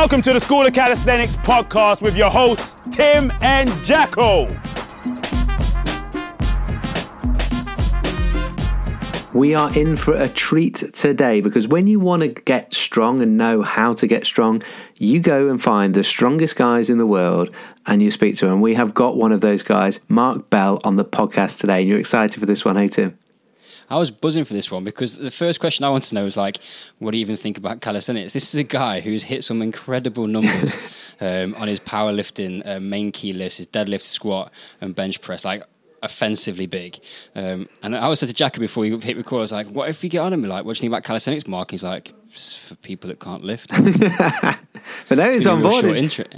Welcome 0.00 0.22
to 0.22 0.32
the 0.32 0.40
School 0.40 0.64
of 0.64 0.72
Calisthenics 0.72 1.36
podcast 1.36 2.00
with 2.00 2.16
your 2.16 2.30
hosts, 2.30 2.78
Tim 2.90 3.30
and 3.42 3.68
Jacko. 3.84 4.46
We 9.34 9.54
are 9.54 9.70
in 9.76 9.98
for 9.98 10.14
a 10.14 10.26
treat 10.30 10.76
today 10.94 11.42
because 11.42 11.68
when 11.68 11.86
you 11.86 12.00
want 12.00 12.22
to 12.22 12.28
get 12.28 12.72
strong 12.72 13.20
and 13.20 13.36
know 13.36 13.60
how 13.60 13.92
to 13.92 14.06
get 14.06 14.24
strong, 14.24 14.62
you 14.96 15.20
go 15.20 15.50
and 15.50 15.62
find 15.62 15.92
the 15.92 16.02
strongest 16.02 16.56
guys 16.56 16.88
in 16.88 16.96
the 16.96 17.06
world 17.06 17.54
and 17.84 18.02
you 18.02 18.10
speak 18.10 18.36
to 18.38 18.46
them. 18.46 18.62
We 18.62 18.72
have 18.72 18.94
got 18.94 19.18
one 19.18 19.32
of 19.32 19.42
those 19.42 19.62
guys, 19.62 20.00
Mark 20.08 20.48
Bell, 20.48 20.80
on 20.82 20.96
the 20.96 21.04
podcast 21.04 21.60
today. 21.60 21.80
And 21.80 21.88
you're 21.90 22.00
excited 22.00 22.40
for 22.40 22.46
this 22.46 22.64
one, 22.64 22.76
hey, 22.76 22.88
Tim? 22.88 23.19
I 23.90 23.98
was 23.98 24.10
buzzing 24.10 24.44
for 24.44 24.54
this 24.54 24.70
one 24.70 24.84
because 24.84 25.16
the 25.16 25.30
first 25.30 25.58
question 25.58 25.84
I 25.84 25.88
want 25.88 26.04
to 26.04 26.14
know 26.14 26.24
is 26.24 26.36
like, 26.36 26.58
what 26.98 27.10
do 27.10 27.18
you 27.18 27.22
even 27.22 27.36
think 27.36 27.58
about 27.58 27.80
calisthenics? 27.80 28.32
This 28.32 28.54
is 28.54 28.58
a 28.58 28.64
guy 28.64 29.00
who's 29.00 29.24
hit 29.24 29.42
some 29.42 29.62
incredible 29.62 30.28
numbers 30.28 30.76
um, 31.20 31.54
on 31.56 31.66
his 31.66 31.80
powerlifting 31.80 32.66
uh, 32.66 32.78
main 32.78 33.10
key 33.10 33.32
list, 33.32 33.58
his 33.58 33.66
deadlift, 33.66 34.02
squat, 34.02 34.52
and 34.80 34.94
bench 34.94 35.20
press. 35.20 35.44
Like, 35.44 35.64
offensively 36.02 36.66
big. 36.66 36.98
Um, 37.34 37.68
and 37.82 37.96
I 37.96 38.08
was 38.08 38.20
said 38.20 38.28
to 38.28 38.34
Jackie 38.34 38.60
before 38.60 38.82
we 38.82 38.96
hit 38.98 39.16
record, 39.16 39.38
I 39.38 39.42
was 39.42 39.52
like, 39.52 39.66
what 39.66 39.88
if 39.90 40.02
we 40.02 40.08
get 40.08 40.20
on 40.20 40.32
him? 40.32 40.42
Like, 40.44 40.64
what 40.64 40.74
do 40.74 40.78
you 40.78 40.80
think 40.82 40.92
about 40.92 41.04
calisthenics, 41.04 41.46
Mark? 41.46 41.70
He's 41.72 41.82
like, 41.82 42.14
for 42.36 42.74
people 42.76 43.08
that 43.08 43.20
can't 43.20 43.44
lift. 43.44 43.70
but 45.08 45.18
now 45.18 45.30
he's 45.30 45.46
on 45.46 45.62
board. 45.62 45.84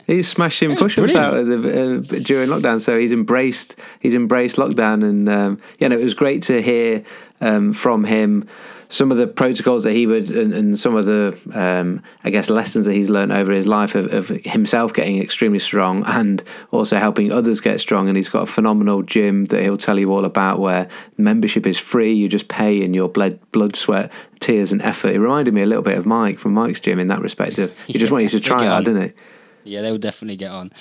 He's 0.06 0.28
smashing 0.28 0.76
push-ups 0.76 1.14
out 1.14 1.34
of 1.34 1.46
the, 1.46 1.56
uh, 1.56 2.18
during 2.20 2.48
lockdown, 2.48 2.80
so 2.80 2.98
he's 2.98 3.12
embraced 3.12 3.76
he's 4.00 4.14
embraced 4.14 4.56
lockdown, 4.56 5.04
and 5.04 5.28
um, 5.28 5.60
yeah, 5.78 5.88
no, 5.88 5.98
it 5.98 6.04
was 6.04 6.14
great 6.14 6.42
to 6.44 6.62
hear 6.62 7.04
um, 7.40 7.72
from 7.72 8.04
him 8.04 8.48
some 8.92 9.10
of 9.10 9.16
the 9.16 9.26
protocols 9.26 9.84
that 9.84 9.92
he 9.92 10.06
would 10.06 10.30
and, 10.30 10.52
and 10.52 10.78
some 10.78 10.94
of 10.94 11.06
the 11.06 11.34
um, 11.54 12.02
I 12.24 12.30
guess 12.30 12.50
lessons 12.50 12.84
that 12.84 12.92
he's 12.92 13.08
learned 13.08 13.32
over 13.32 13.50
his 13.50 13.66
life 13.66 13.94
of, 13.94 14.12
of, 14.12 14.28
himself 14.28 14.92
getting 14.92 15.18
extremely 15.18 15.60
strong 15.60 16.04
and 16.04 16.42
also 16.72 16.98
helping 16.98 17.32
others 17.32 17.62
get 17.62 17.80
strong. 17.80 18.08
And 18.08 18.16
he's 18.18 18.28
got 18.28 18.42
a 18.42 18.46
phenomenal 18.46 19.00
gym 19.00 19.46
that 19.46 19.62
he'll 19.62 19.78
tell 19.78 19.98
you 19.98 20.12
all 20.12 20.26
about 20.26 20.60
where 20.60 20.88
membership 21.16 21.66
is 21.66 21.78
free. 21.78 22.12
You 22.12 22.28
just 22.28 22.48
pay 22.48 22.82
in 22.82 22.92
your 22.92 23.08
blood, 23.08 23.40
blood, 23.50 23.76
sweat, 23.76 24.12
tears, 24.40 24.72
and 24.72 24.82
effort. 24.82 25.14
It 25.14 25.20
reminded 25.20 25.54
me 25.54 25.62
a 25.62 25.66
little 25.66 25.82
bit 25.82 25.96
of 25.96 26.04
Mike 26.04 26.38
from 26.38 26.52
Mike's 26.52 26.80
gym 26.80 26.98
in 26.98 27.08
that 27.08 27.22
respect. 27.22 27.58
Of 27.58 27.74
he 27.86 27.98
just 27.98 28.12
want 28.12 28.24
you 28.24 28.28
to 28.28 28.40
try 28.40 28.64
it, 28.64 28.68
out 28.68 28.84
didn't 28.84 29.04
he? 29.04 29.12
Yeah, 29.64 29.82
they 29.82 29.90
will 29.90 29.98
definitely 29.98 30.36
get 30.36 30.50
on. 30.50 30.72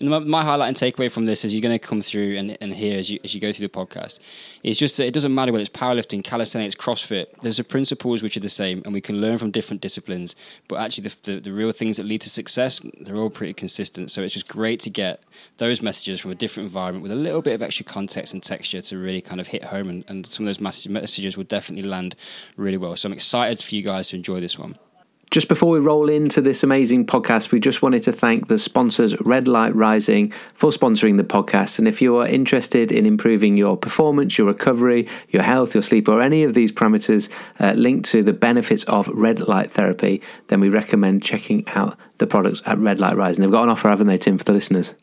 My, 0.00 0.18
my, 0.18 0.42
highlight 0.42 0.68
and 0.68 0.76
takeaway 0.76 1.10
from 1.10 1.26
this 1.26 1.44
is 1.44 1.54
you're 1.54 1.62
going 1.62 1.78
to 1.78 1.84
come 1.84 2.02
through 2.02 2.36
and, 2.36 2.56
and 2.60 2.72
hear 2.72 2.98
as 2.98 3.10
you, 3.10 3.18
as 3.24 3.34
you 3.34 3.40
go 3.40 3.52
through 3.52 3.66
the 3.66 3.72
podcast 3.72 4.20
is 4.62 4.78
just 4.78 4.96
that 4.96 5.06
it 5.06 5.14
doesn't 5.14 5.34
matter 5.34 5.52
whether 5.52 5.62
it's 5.62 5.70
powerlifting, 5.70 6.22
calisthenics, 6.22 6.74
CrossFit. 6.74 7.26
There's 7.42 7.56
the 7.56 7.64
principles 7.64 8.22
which 8.22 8.36
are 8.36 8.40
the 8.40 8.48
same, 8.48 8.82
and 8.84 8.94
we 8.94 9.00
can 9.00 9.20
learn 9.20 9.38
from 9.38 9.50
different 9.50 9.82
disciplines. 9.82 10.36
But 10.68 10.76
actually, 10.76 11.08
the, 11.08 11.16
the, 11.22 11.40
the 11.40 11.52
real 11.52 11.72
things 11.72 11.96
that 11.96 12.04
lead 12.04 12.20
to 12.22 12.30
success, 12.30 12.80
they're 13.00 13.16
all 13.16 13.30
pretty 13.30 13.54
consistent. 13.54 14.10
So 14.10 14.22
it's 14.22 14.34
just 14.34 14.48
great 14.48 14.80
to 14.80 14.90
get 14.90 15.22
those 15.58 15.82
messages 15.82 16.20
from 16.20 16.30
a 16.30 16.34
different 16.34 16.66
environment 16.66 17.02
with 17.02 17.12
a 17.12 17.16
little 17.16 17.42
bit 17.42 17.54
of 17.54 17.62
extra 17.62 17.84
context 17.84 18.32
and 18.34 18.42
texture 18.42 18.80
to 18.82 18.98
really 18.98 19.20
kind 19.20 19.40
of 19.40 19.46
hit 19.46 19.64
home. 19.64 19.88
And, 19.88 20.04
and 20.08 20.26
some 20.26 20.46
of 20.46 20.56
those 20.56 20.88
messages 20.88 21.36
will 21.36 21.44
definitely 21.44 21.88
land 21.88 22.16
really 22.56 22.76
well. 22.76 22.94
So 22.96 23.08
I'm 23.08 23.12
excited 23.12 23.62
for 23.62 23.74
you 23.74 23.82
guys 23.82 24.08
to 24.10 24.16
enjoy 24.16 24.40
this 24.40 24.58
one. 24.58 24.76
Just 25.30 25.46
before 25.46 25.70
we 25.70 25.78
roll 25.78 26.08
into 26.08 26.40
this 26.40 26.64
amazing 26.64 27.06
podcast, 27.06 27.52
we 27.52 27.60
just 27.60 27.82
wanted 27.82 28.02
to 28.02 28.10
thank 28.10 28.48
the 28.48 28.58
sponsors 28.58 29.14
Red 29.20 29.46
Light 29.46 29.72
Rising 29.76 30.32
for 30.54 30.72
sponsoring 30.72 31.18
the 31.18 31.22
podcast. 31.22 31.78
And 31.78 31.86
if 31.86 32.02
you 32.02 32.16
are 32.16 32.26
interested 32.26 32.90
in 32.90 33.06
improving 33.06 33.56
your 33.56 33.76
performance, 33.76 34.36
your 34.36 34.48
recovery, 34.48 35.06
your 35.28 35.44
health, 35.44 35.72
your 35.72 35.84
sleep, 35.84 36.08
or 36.08 36.20
any 36.20 36.42
of 36.42 36.54
these 36.54 36.72
parameters 36.72 37.30
uh, 37.60 37.74
linked 37.74 38.10
to 38.10 38.24
the 38.24 38.32
benefits 38.32 38.82
of 38.84 39.06
red 39.06 39.46
light 39.46 39.70
therapy, 39.70 40.20
then 40.48 40.58
we 40.58 40.68
recommend 40.68 41.22
checking 41.22 41.64
out 41.68 41.96
the 42.18 42.26
products 42.26 42.60
at 42.66 42.78
Red 42.78 42.98
Light 42.98 43.16
Rising. 43.16 43.42
They've 43.42 43.52
got 43.52 43.62
an 43.62 43.68
offer, 43.68 43.88
haven't 43.88 44.08
they, 44.08 44.18
Tim, 44.18 44.36
for 44.36 44.42
the 44.42 44.52
listeners? 44.52 44.94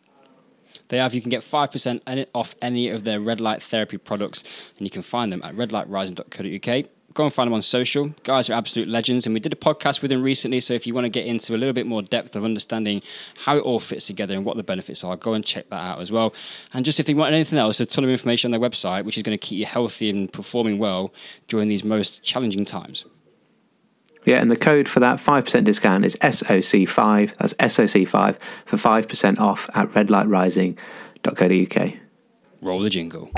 They 0.89 0.97
have. 0.97 1.13
You 1.13 1.21
can 1.21 1.29
get 1.29 1.41
5% 1.41 2.25
off 2.35 2.53
any 2.61 2.89
of 2.89 3.05
their 3.05 3.21
red 3.21 3.39
light 3.39 3.63
therapy 3.63 3.97
products, 3.97 4.43
and 4.77 4.85
you 4.85 4.91
can 4.91 5.03
find 5.03 5.31
them 5.31 5.41
at 5.45 5.55
redlightrising.co.uk 5.55 6.89
go 7.17 7.23
and 7.23 7.33
find 7.33 7.47
them 7.47 7.55
on 7.55 7.63
social. 7.63 8.13
Guys 8.23 8.47
are 8.49 8.53
absolute 8.53 8.87
legends, 8.87 9.25
and 9.25 9.33
we 9.33 9.39
did 9.39 9.51
a 9.51 9.55
podcast 9.55 10.03
with 10.03 10.11
them 10.11 10.21
recently. 10.21 10.59
So 10.59 10.75
if 10.75 10.85
you 10.85 10.93
want 10.93 11.05
to 11.05 11.09
get 11.09 11.25
into 11.25 11.55
a 11.55 11.57
little 11.57 11.73
bit 11.73 11.87
more 11.87 12.03
depth 12.03 12.35
of 12.35 12.45
understanding 12.45 13.01
how 13.35 13.57
it 13.57 13.61
all 13.61 13.79
fits 13.79 14.05
together 14.05 14.35
and 14.35 14.45
what 14.45 14.55
the 14.55 14.61
benefits 14.63 15.03
are, 15.03 15.17
go 15.17 15.33
and 15.33 15.43
check 15.43 15.67
that 15.71 15.81
out 15.81 15.99
as 15.99 16.11
well. 16.11 16.35
And 16.73 16.85
just 16.85 16.99
if 16.99 17.09
you 17.09 17.15
want 17.15 17.33
anything 17.33 17.57
else, 17.57 17.79
a 17.79 17.87
ton 17.87 18.03
of 18.03 18.11
information 18.11 18.53
on 18.53 18.59
their 18.59 18.69
website, 18.69 19.03
which 19.03 19.17
is 19.17 19.23
going 19.23 19.35
to 19.35 19.43
keep 19.43 19.57
you 19.57 19.65
healthy 19.65 20.11
and 20.11 20.31
performing 20.31 20.77
well 20.77 21.11
during 21.47 21.69
these 21.69 21.83
most 21.83 22.21
challenging 22.23 22.65
times. 22.65 23.03
Yeah, 24.23 24.39
and 24.39 24.51
the 24.51 24.55
code 24.55 24.87
for 24.87 24.99
that 24.99 25.17
5% 25.19 25.63
discount 25.63 26.05
is 26.05 26.15
SOC5. 26.17 27.37
That's 27.37 27.55
SOC5 27.55 28.37
for 28.65 28.77
5% 28.77 29.39
off 29.39 29.67
at 29.73 29.89
redlightrising.co.uk. 29.89 31.93
Roll 32.61 32.81
the 32.81 32.89
jingle. 32.89 33.31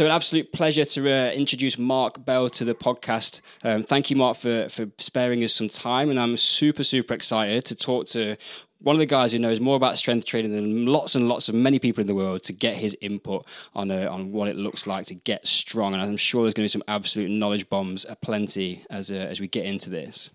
So, 0.00 0.06
an 0.06 0.12
absolute 0.12 0.50
pleasure 0.50 0.86
to 0.86 1.10
uh, 1.10 1.30
introduce 1.32 1.76
Mark 1.76 2.24
Bell 2.24 2.48
to 2.48 2.64
the 2.64 2.74
podcast. 2.74 3.42
Um, 3.62 3.82
thank 3.82 4.08
you, 4.08 4.16
Mark, 4.16 4.38
for, 4.38 4.66
for 4.70 4.86
sparing 4.96 5.44
us 5.44 5.52
some 5.52 5.68
time. 5.68 6.08
And 6.08 6.18
I'm 6.18 6.38
super, 6.38 6.84
super 6.84 7.12
excited 7.12 7.66
to 7.66 7.74
talk 7.74 8.06
to 8.06 8.38
one 8.78 8.96
of 8.96 9.00
the 9.00 9.04
guys 9.04 9.32
who 9.32 9.38
knows 9.38 9.60
more 9.60 9.76
about 9.76 9.98
strength 9.98 10.24
training 10.24 10.52
than 10.52 10.86
lots 10.86 11.16
and 11.16 11.28
lots 11.28 11.50
of 11.50 11.54
many 11.54 11.78
people 11.78 12.00
in 12.00 12.06
the 12.06 12.14
world 12.14 12.42
to 12.44 12.54
get 12.54 12.78
his 12.78 12.96
input 13.02 13.46
on 13.74 13.90
uh, 13.90 14.08
on 14.10 14.32
what 14.32 14.48
it 14.48 14.56
looks 14.56 14.86
like 14.86 15.04
to 15.04 15.14
get 15.14 15.46
strong. 15.46 15.92
And 15.92 16.02
I'm 16.02 16.16
sure 16.16 16.44
there's 16.44 16.54
going 16.54 16.66
to 16.66 16.72
be 16.72 16.80
some 16.80 16.84
absolute 16.88 17.30
knowledge 17.30 17.68
bombs 17.68 18.06
aplenty 18.08 18.86
as 18.88 19.10
uh, 19.10 19.16
as 19.16 19.38
we 19.38 19.48
get 19.48 19.66
into 19.66 19.90
this. 19.90 20.30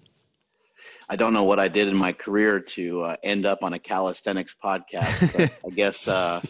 I 1.10 1.16
don't 1.16 1.34
know 1.34 1.44
what 1.44 1.60
I 1.60 1.68
did 1.68 1.88
in 1.88 1.96
my 1.96 2.12
career 2.12 2.60
to 2.60 3.02
uh, 3.02 3.16
end 3.24 3.46
up 3.46 3.64
on 3.64 3.74
a 3.74 3.80
calisthenics 3.80 4.56
podcast. 4.62 5.52
I 5.66 5.70
guess 5.76 6.08
uh, 6.08 6.42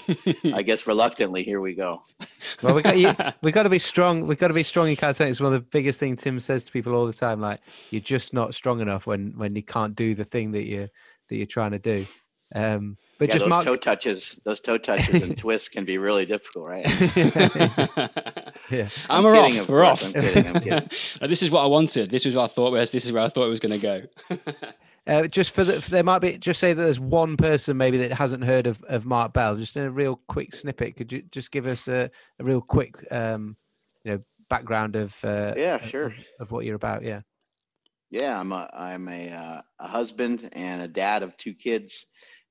I 0.54 0.64
guess 0.64 0.88
reluctantly 0.88 1.44
here 1.44 1.62
we 1.62 1.76
go. 1.76 2.04
Well, 2.62 2.76
we 2.76 2.82
got 2.82 2.98
you, 2.98 3.14
we 3.42 3.52
got 3.52 3.64
to 3.64 3.70
be 3.70 3.80
strong. 3.80 4.28
We've 4.28 4.38
got 4.38 4.48
to 4.50 4.54
be 4.54 4.64
strong 4.64 4.90
in 4.90 4.96
calisthenics. 4.96 5.40
One 5.40 5.54
of 5.54 5.60
the 5.60 5.68
biggest 5.68 6.00
things 6.00 6.22
Tim 6.22 6.40
says 6.40 6.64
to 6.64 6.72
people 6.72 6.96
all 6.96 7.06
the 7.06 7.14
time, 7.14 7.42
like 7.42 7.62
you're 7.90 8.02
just 8.02 8.34
not 8.34 8.56
strong 8.56 8.80
enough 8.80 9.08
when 9.08 9.34
when 9.36 9.56
you 9.56 9.64
can't 9.64 9.96
do 9.96 10.16
the 10.16 10.26
thing 10.26 10.52
that 10.52 10.64
you 10.64 10.88
that 11.30 11.36
you're 11.36 11.46
trying 11.46 11.72
to 11.72 11.80
do. 11.80 12.06
Um, 12.54 12.98
but 13.18 13.30
yeah, 13.30 13.34
just 13.34 13.46
those 13.46 13.50
mark... 13.50 13.64
toe 13.64 13.76
touches, 13.76 14.40
those 14.44 14.60
toe 14.60 14.78
touches 14.78 15.24
and 15.24 15.38
twists 15.38 15.70
can 15.70 15.86
be 15.86 15.98
really 15.98 16.26
difficult, 16.26 16.68
right? 16.68 16.86
yeah, 18.70 18.90
I'm, 19.10 19.26
I'm 19.26 19.34
kidding, 19.34 19.60
off. 19.62 19.70
We're 19.70 19.84
off. 19.84 20.06
I'm 20.06 20.14
kidding. 20.14 20.48
I'm 20.48 20.62
kidding. 20.62 20.90
this 21.22 21.42
is 21.42 21.50
what 21.50 21.64
I 21.64 21.66
wanted. 21.66 22.12
This 22.12 22.26
is 22.26 22.36
what 22.36 22.44
I 22.44 22.48
thought 22.48 22.72
was. 22.72 22.92
This 22.92 23.06
is 23.06 23.12
where 23.12 23.24
I 23.24 23.30
thought 23.30 23.46
it 23.46 23.50
was 23.50 23.60
going 23.60 23.80
to 23.80 24.08
go. 24.30 24.38
uh, 25.08 25.28
just 25.28 25.52
for 25.52 25.64
the, 25.64 25.80
there 25.90 26.04
might 26.04 26.20
be 26.20 26.38
just 26.38 26.60
say 26.60 26.74
that 26.74 26.82
there's 26.82 27.00
one 27.00 27.38
person 27.38 27.78
maybe 27.78 27.98
that 28.00 28.12
hasn't 28.12 28.44
heard 28.44 28.68
of, 28.68 28.84
of 28.84 29.06
Mark 29.06 29.34
Bell. 29.34 29.56
Just 29.56 29.78
in 29.78 29.84
a 29.84 29.92
real 29.92 30.20
quick 30.28 30.54
snippet, 30.54 30.98
could 30.98 31.12
you 31.12 31.24
just 31.32 31.52
give 31.52 31.66
us 31.66 31.88
a, 31.88 32.12
a 32.40 32.44
real 32.44 32.62
quick, 32.62 32.96
um, 33.12 33.56
you 34.04 34.12
know, 34.12 34.20
background 34.50 34.96
of 34.96 35.16
uh, 35.24 35.54
yeah, 35.58 35.82
sure, 35.86 36.08
of, 36.08 36.14
of, 36.42 36.52
what 36.52 36.66
you're 36.66 36.76
about? 36.76 37.04
Yeah. 37.04 37.22
Yeah, 38.12 38.40
I'm 38.40 38.52
a 38.52 38.70
I'm 38.72 39.08
a, 39.08 39.30
uh, 39.30 39.62
a 39.80 39.88
husband 39.88 40.50
and 40.54 40.82
a 40.82 40.88
dad 40.88 41.24
of 41.24 41.36
two 41.38 41.54
kids 41.54 42.06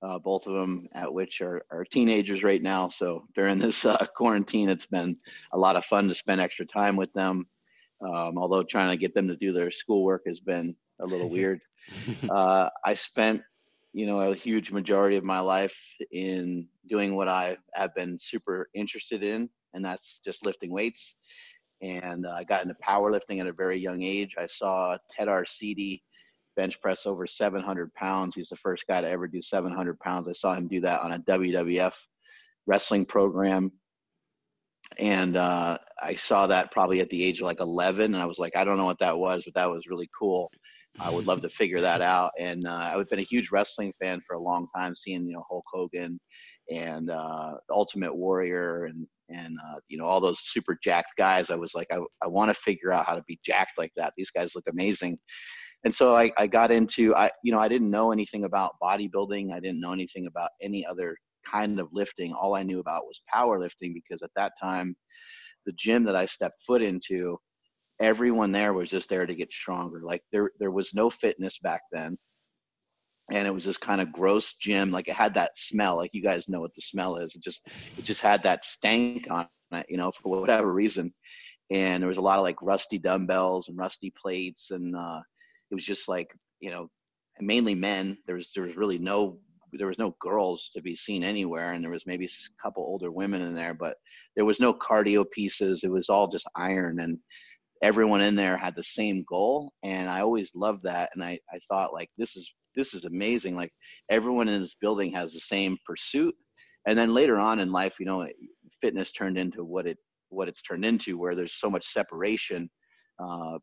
uh, 0.04 0.18
both 0.18 0.46
of 0.46 0.54
them 0.54 0.88
at 0.92 1.12
which 1.12 1.40
are, 1.40 1.64
are 1.70 1.84
teenagers 1.84 2.44
right 2.44 2.62
now. 2.62 2.88
So 2.88 3.26
during 3.34 3.58
this 3.58 3.84
uh, 3.84 4.06
quarantine, 4.14 4.68
it's 4.68 4.86
been 4.86 5.16
a 5.52 5.58
lot 5.58 5.76
of 5.76 5.84
fun 5.84 6.08
to 6.08 6.14
spend 6.14 6.40
extra 6.40 6.66
time 6.66 6.96
with 6.96 7.12
them. 7.14 7.46
Um, 8.00 8.36
although 8.36 8.62
trying 8.62 8.90
to 8.90 8.96
get 8.96 9.14
them 9.14 9.28
to 9.28 9.36
do 9.36 9.52
their 9.52 9.70
schoolwork 9.70 10.22
has 10.26 10.40
been 10.40 10.76
a 11.00 11.06
little 11.06 11.28
weird. 11.30 11.60
Uh, 12.28 12.68
I 12.84 12.94
spent, 12.94 13.42
you 13.92 14.06
know, 14.06 14.20
a 14.20 14.34
huge 14.34 14.72
majority 14.72 15.16
of 15.16 15.24
my 15.24 15.40
life 15.40 15.78
in 16.12 16.68
doing 16.88 17.14
what 17.14 17.28
I 17.28 17.56
have 17.74 17.94
been 17.94 18.18
super 18.20 18.68
interested 18.74 19.22
in, 19.22 19.48
and 19.72 19.84
that's 19.84 20.20
just 20.22 20.44
lifting 20.44 20.70
weights. 20.70 21.16
And 21.80 22.26
I 22.26 22.44
got 22.44 22.62
into 22.62 22.74
powerlifting 22.74 23.40
at 23.40 23.46
a 23.46 23.52
very 23.52 23.78
young 23.78 24.02
age. 24.02 24.34
I 24.38 24.46
saw 24.46 24.98
Ted 25.10 25.28
Arcidi 25.28 26.02
bench 26.56 26.80
press 26.80 27.06
over 27.06 27.26
700 27.26 27.92
pounds. 27.94 28.34
He's 28.34 28.48
the 28.48 28.56
first 28.56 28.86
guy 28.86 29.00
to 29.00 29.08
ever 29.08 29.28
do 29.28 29.42
700 29.42 29.98
pounds. 30.00 30.28
I 30.28 30.32
saw 30.32 30.54
him 30.54 30.68
do 30.68 30.80
that 30.80 31.00
on 31.00 31.12
a 31.12 31.18
WWF 31.20 31.94
wrestling 32.66 33.04
program. 33.04 33.72
And 34.98 35.36
uh, 35.36 35.78
I 36.02 36.14
saw 36.14 36.46
that 36.46 36.70
probably 36.70 37.00
at 37.00 37.10
the 37.10 37.24
age 37.24 37.40
of 37.40 37.46
like 37.46 37.60
11. 37.60 38.14
And 38.14 38.22
I 38.22 38.26
was 38.26 38.38
like, 38.38 38.56
I 38.56 38.64
don't 38.64 38.76
know 38.76 38.84
what 38.84 38.98
that 39.00 39.18
was, 39.18 39.44
but 39.44 39.54
that 39.54 39.70
was 39.70 39.86
really 39.88 40.08
cool. 40.18 40.50
I 41.00 41.10
would 41.10 41.26
love 41.26 41.40
to 41.42 41.48
figure 41.60 41.80
that 41.80 42.00
out. 42.00 42.32
And 42.38 42.66
uh, 42.66 42.92
I've 42.94 43.08
been 43.08 43.18
a 43.18 43.22
huge 43.22 43.50
wrestling 43.50 43.92
fan 44.00 44.20
for 44.26 44.36
a 44.36 44.42
long 44.42 44.68
time, 44.76 44.94
seeing, 44.94 45.26
you 45.26 45.34
know, 45.34 45.44
Hulk 45.48 45.64
Hogan 45.72 46.20
and 46.70 47.10
uh, 47.10 47.54
Ultimate 47.70 48.14
Warrior 48.14 48.84
and, 48.84 49.06
and 49.30 49.56
uh, 49.66 49.78
you 49.88 49.96
know, 49.96 50.04
all 50.04 50.20
those 50.20 50.40
super 50.40 50.78
jacked 50.82 51.16
guys. 51.16 51.50
I 51.50 51.56
was 51.56 51.74
like, 51.74 51.88
I, 51.90 51.98
I 52.22 52.28
want 52.28 52.50
to 52.50 52.54
figure 52.54 52.92
out 52.92 53.06
how 53.06 53.14
to 53.14 53.24
be 53.26 53.40
jacked 53.44 53.78
like 53.78 53.92
that. 53.96 54.12
These 54.16 54.30
guys 54.30 54.54
look 54.54 54.64
amazing 54.70 55.18
and 55.84 55.94
so 55.94 56.16
I, 56.16 56.32
I 56.38 56.46
got 56.46 56.70
into 56.70 57.14
I 57.14 57.30
you 57.42 57.52
know 57.52 57.58
I 57.58 57.68
didn't 57.68 57.90
know 57.90 58.12
anything 58.12 58.44
about 58.44 58.76
bodybuilding. 58.82 59.52
I 59.52 59.60
didn't 59.60 59.80
know 59.80 59.92
anything 59.92 60.26
about 60.26 60.50
any 60.60 60.84
other 60.84 61.16
kind 61.44 61.78
of 61.78 61.88
lifting. 61.92 62.32
All 62.32 62.54
I 62.54 62.62
knew 62.62 62.80
about 62.80 63.06
was 63.06 63.22
powerlifting 63.32 63.94
because 63.94 64.22
at 64.22 64.30
that 64.36 64.52
time, 64.60 64.96
the 65.66 65.72
gym 65.72 66.04
that 66.04 66.16
I 66.16 66.26
stepped 66.26 66.62
foot 66.62 66.82
into, 66.82 67.38
everyone 68.00 68.52
there 68.52 68.72
was 68.72 68.90
just 68.90 69.08
there 69.08 69.26
to 69.26 69.34
get 69.34 69.52
stronger. 69.52 70.00
Like 70.02 70.22
there, 70.32 70.50
there 70.58 70.70
was 70.70 70.94
no 70.94 71.10
fitness 71.10 71.58
back 71.58 71.82
then. 71.92 72.18
And 73.30 73.46
it 73.46 73.54
was 73.54 73.64
this 73.64 73.78
kind 73.78 74.00
of 74.00 74.12
gross 74.12 74.54
gym. 74.54 74.90
Like 74.90 75.08
it 75.08 75.14
had 75.14 75.34
that 75.34 75.56
smell. 75.56 75.96
Like 75.96 76.12
you 76.12 76.22
guys 76.22 76.48
know 76.48 76.60
what 76.60 76.74
the 76.74 76.82
smell 76.82 77.16
is. 77.16 77.34
It 77.34 77.42
just, 77.42 77.66
it 77.96 78.04
just 78.04 78.20
had 78.20 78.42
that 78.42 78.64
stank 78.64 79.30
on 79.30 79.48
it, 79.72 79.86
you 79.88 79.96
know, 79.96 80.12
for 80.12 80.40
whatever 80.40 80.72
reason. 80.72 81.12
And 81.70 82.02
there 82.02 82.08
was 82.08 82.18
a 82.18 82.22
lot 82.22 82.38
of 82.38 82.42
like 82.42 82.60
rusty 82.60 82.98
dumbbells 82.98 83.68
and 83.68 83.78
rusty 83.78 84.12
plates. 84.20 84.70
And 84.70 84.94
uh, 84.94 85.20
it 85.74 85.78
was 85.78 85.84
just 85.84 86.08
like, 86.08 86.32
you 86.60 86.70
know, 86.70 86.88
mainly 87.40 87.74
men. 87.74 88.16
There 88.26 88.36
was, 88.36 88.50
there 88.54 88.64
was 88.64 88.76
really 88.76 88.98
no 88.98 89.38
there 89.76 89.88
was 89.88 89.98
no 89.98 90.14
girls 90.20 90.70
to 90.72 90.80
be 90.80 90.94
seen 90.94 91.24
anywhere 91.24 91.72
and 91.72 91.82
there 91.82 91.90
was 91.90 92.06
maybe 92.06 92.26
a 92.26 92.62
couple 92.62 92.84
older 92.84 93.10
women 93.10 93.42
in 93.42 93.56
there 93.56 93.74
but 93.74 93.96
there 94.36 94.44
was 94.44 94.60
no 94.60 94.72
cardio 94.72 95.28
pieces. 95.32 95.82
It 95.82 95.90
was 95.90 96.08
all 96.08 96.28
just 96.28 96.46
iron 96.54 97.00
and 97.00 97.18
everyone 97.82 98.20
in 98.20 98.36
there 98.36 98.56
had 98.56 98.76
the 98.76 98.84
same 98.84 99.24
goal 99.28 99.72
and 99.82 100.08
i 100.08 100.20
always 100.20 100.52
loved 100.54 100.84
that 100.84 101.10
and 101.12 101.24
i, 101.24 101.36
I 101.52 101.58
thought 101.68 101.92
like 101.92 102.08
this 102.16 102.36
is 102.36 102.54
this 102.74 102.94
is 102.94 103.04
amazing. 103.04 103.56
Like 103.56 103.72
everyone 104.10 104.48
in 104.48 104.60
this 104.60 104.76
building 104.80 105.12
has 105.12 105.32
the 105.32 105.40
same 105.40 105.76
pursuit. 105.86 106.34
And 106.86 106.98
then 106.98 107.14
later 107.14 107.38
on 107.38 107.60
in 107.60 107.72
life 107.72 107.96
you 107.98 108.06
know 108.06 108.28
fitness 108.80 109.12
turned 109.12 109.38
into 109.38 109.64
what 109.64 109.86
it 109.86 109.98
what 110.28 110.48
it's 110.48 110.62
turned 110.62 110.84
into 110.84 111.16
where 111.16 111.34
there's 111.34 111.60
so 111.60 111.70
much 111.70 111.86
separation 111.86 112.68
uh, 113.22 113.58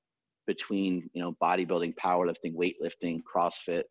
between 0.47 1.09
you 1.13 1.21
know 1.21 1.35
bodybuilding 1.41 1.95
powerlifting 1.95 2.53
weightlifting 2.55 3.21
crossfit 3.23 3.83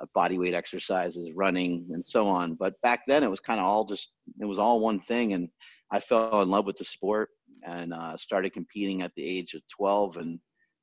uh, 0.00 0.06
body 0.14 0.38
weight 0.38 0.54
exercises, 0.54 1.30
running, 1.34 1.86
and 1.92 2.04
so 2.04 2.26
on. 2.26 2.54
But 2.54 2.80
back 2.82 3.00
then, 3.06 3.22
it 3.22 3.30
was 3.30 3.40
kind 3.40 3.60
of 3.60 3.66
all 3.66 3.84
just 3.84 4.12
it 4.40 4.44
was 4.44 4.58
all 4.58 4.80
one 4.80 5.00
thing, 5.00 5.32
and 5.32 5.48
I 5.90 6.00
fell 6.00 6.42
in 6.42 6.50
love 6.50 6.66
with 6.66 6.76
the 6.76 6.84
sport 6.84 7.30
and 7.64 7.92
uh, 7.92 8.16
started 8.16 8.52
competing 8.52 9.02
at 9.02 9.12
the 9.14 9.24
age 9.24 9.54
of 9.54 9.62
12 9.68 10.16
and 10.16 10.40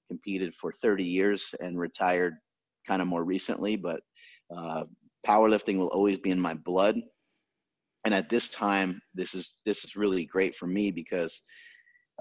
competed 0.08 0.54
for 0.56 0.72
30 0.72 1.04
years 1.04 1.54
and 1.60 1.78
retired 1.78 2.36
kind 2.88 3.02
of 3.02 3.08
more 3.08 3.24
recently. 3.24 3.76
But 3.76 4.02
uh, 4.56 4.84
powerlifting 5.26 5.78
will 5.78 5.88
always 5.88 6.18
be 6.18 6.32
in 6.32 6.40
my 6.40 6.54
blood. 6.54 7.02
And 8.06 8.14
at 8.14 8.30
this 8.30 8.48
time, 8.48 9.02
this 9.14 9.34
is 9.34 9.56
this 9.66 9.84
is 9.84 9.96
really 9.96 10.26
great 10.26 10.56
for 10.56 10.68
me 10.68 10.92
because 10.92 11.42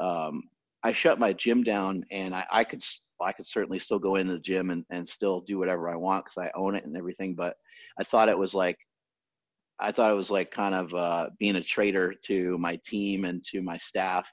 um, 0.02 0.42
I 0.84 0.92
shut 0.92 1.18
my 1.18 1.32
gym 1.32 1.62
down 1.62 2.04
and 2.10 2.34
I, 2.34 2.46
I 2.50 2.64
could 2.64 2.82
I 3.20 3.32
could 3.32 3.46
certainly 3.46 3.80
still 3.80 3.98
go 3.98 4.14
into 4.14 4.34
the 4.34 4.38
gym 4.38 4.70
and, 4.70 4.84
and 4.90 5.06
still 5.06 5.40
do 5.40 5.58
whatever 5.58 5.88
I 5.88 5.96
want 5.96 6.24
because 6.24 6.38
I 6.38 6.50
own 6.56 6.76
it 6.76 6.84
and 6.84 6.96
everything. 6.96 7.34
But 7.34 7.56
I 7.98 8.04
thought 8.04 8.28
it 8.28 8.38
was 8.38 8.54
like 8.54 8.78
I 9.80 9.92
thought 9.92 10.12
it 10.12 10.16
was 10.16 10.30
like 10.30 10.50
kind 10.50 10.74
of 10.74 10.94
uh, 10.94 11.30
being 11.38 11.56
a 11.56 11.62
traitor 11.62 12.14
to 12.24 12.58
my 12.58 12.78
team 12.84 13.24
and 13.24 13.44
to 13.44 13.62
my 13.62 13.76
staff 13.76 14.28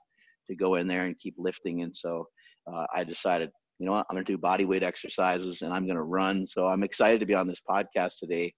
to 0.48 0.56
go 0.56 0.76
in 0.76 0.88
there 0.88 1.06
and 1.06 1.18
keep 1.18 1.36
lifting. 1.38 1.82
And 1.84 1.96
so 1.96 2.28
uh, 2.72 2.86
I 2.96 3.04
decided, 3.04 3.52
you 3.80 3.86
know 3.86 3.94
what, 3.94 4.06
I'm 4.10 4.16
going 4.16 4.26
to 4.26 4.32
do 4.32 4.38
body 4.38 4.66
weight 4.66 4.84
exercises 4.84 5.62
and 5.62 5.74
I'm 5.74 5.86
going 5.86 5.98
to 5.98 6.04
run. 6.04 6.48
So 6.48 6.68
I'm 6.68 6.84
excited 6.84 7.20
to 7.20 7.26
be 7.26 7.36
on 7.36 7.48
this 7.48 7.62
podcast 7.68 8.18
today 8.20 8.54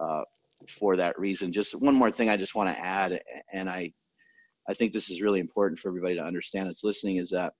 uh, 0.00 0.22
for 0.68 0.96
that 0.96 1.18
reason. 1.18 1.52
Just 1.52 1.74
one 1.76 1.94
more 1.94 2.10
thing 2.10 2.28
I 2.28 2.36
just 2.36 2.54
want 2.54 2.68
to 2.68 2.84
add, 2.84 3.20
and 3.52 3.68
I 3.68 3.92
I 4.68 4.74
think 4.74 4.92
this 4.92 5.10
is 5.10 5.22
really 5.22 5.40
important 5.40 5.78
for 5.78 5.88
everybody 5.88 6.14
to 6.16 6.24
understand 6.24 6.68
that's 6.68 6.84
listening 6.84 7.16
is 7.16 7.30
that, 7.30 7.52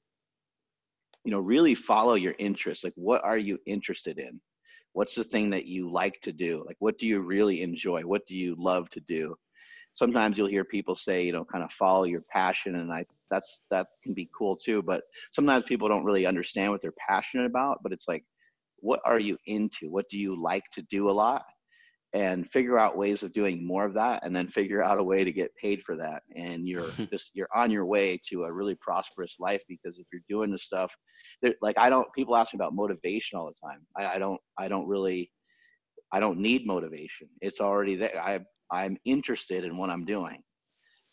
you 1.24 1.30
know, 1.30 1.40
really 1.40 1.74
follow 1.74 2.14
your 2.14 2.34
interests. 2.38 2.84
Like, 2.84 2.94
what 2.96 3.24
are 3.24 3.38
you 3.38 3.58
interested 3.66 4.18
in? 4.18 4.40
What's 4.92 5.14
the 5.14 5.24
thing 5.24 5.50
that 5.50 5.66
you 5.66 5.90
like 5.90 6.20
to 6.22 6.32
do? 6.32 6.64
Like, 6.66 6.76
what 6.78 6.98
do 6.98 7.06
you 7.06 7.20
really 7.20 7.62
enjoy? 7.62 8.02
What 8.02 8.26
do 8.26 8.36
you 8.36 8.54
love 8.58 8.90
to 8.90 9.00
do? 9.00 9.34
Sometimes 9.94 10.36
you'll 10.36 10.48
hear 10.48 10.64
people 10.64 10.96
say, 10.96 11.24
you 11.24 11.32
know, 11.32 11.44
kind 11.44 11.64
of 11.64 11.72
follow 11.72 12.04
your 12.04 12.22
passion, 12.22 12.76
and 12.76 12.92
I 12.92 13.04
that's 13.30 13.60
that 13.70 13.88
can 14.02 14.14
be 14.14 14.28
cool 14.36 14.56
too. 14.56 14.82
But 14.82 15.02
sometimes 15.32 15.64
people 15.64 15.88
don't 15.88 16.04
really 16.04 16.26
understand 16.26 16.72
what 16.72 16.80
they're 16.80 16.92
passionate 16.92 17.46
about. 17.46 17.82
But 17.82 17.92
it's 17.92 18.08
like, 18.08 18.24
what 18.76 19.00
are 19.04 19.20
you 19.20 19.38
into? 19.46 19.90
What 19.90 20.08
do 20.08 20.18
you 20.18 20.40
like 20.40 20.64
to 20.72 20.82
do 20.82 21.08
a 21.08 21.12
lot? 21.12 21.44
And 22.14 22.48
figure 22.50 22.78
out 22.78 22.98
ways 22.98 23.22
of 23.22 23.32
doing 23.32 23.66
more 23.66 23.86
of 23.86 23.94
that 23.94 24.24
and 24.24 24.36
then 24.36 24.46
figure 24.46 24.82
out 24.82 24.98
a 24.98 25.02
way 25.02 25.24
to 25.24 25.32
get 25.32 25.54
paid 25.56 25.82
for 25.82 25.96
that. 25.96 26.22
And 26.36 26.68
you're 26.68 26.90
just 27.10 27.30
you're 27.34 27.48
on 27.54 27.70
your 27.70 27.86
way 27.86 28.20
to 28.28 28.44
a 28.44 28.52
really 28.52 28.74
prosperous 28.74 29.36
life 29.38 29.62
because 29.68 29.98
if 29.98 30.06
you're 30.12 30.22
doing 30.28 30.50
the 30.50 30.58
stuff 30.58 30.94
that 31.40 31.56
like 31.62 31.78
i 31.78 31.88
don't 31.88 32.06
people 32.14 32.36
ask 32.36 32.52
me 32.52 32.58
about 32.58 32.74
motivation 32.74 33.38
all 33.38 33.46
the 33.46 33.68
time. 33.68 33.80
I, 33.96 34.16
I 34.16 34.18
don't 34.18 34.40
i 34.58 34.68
don't 34.68 34.86
really 34.86 35.30
i 36.12 36.20
don't 36.20 36.38
need 36.38 36.66
motivation. 36.66 37.28
It's 37.40 37.60
already 37.60 37.94
there. 37.94 38.20
I 38.22 38.40
i'm 38.70 38.98
interested 39.04 39.64
in 39.64 39.78
what 39.78 39.90
i'm 39.90 40.04
doing. 40.04 40.42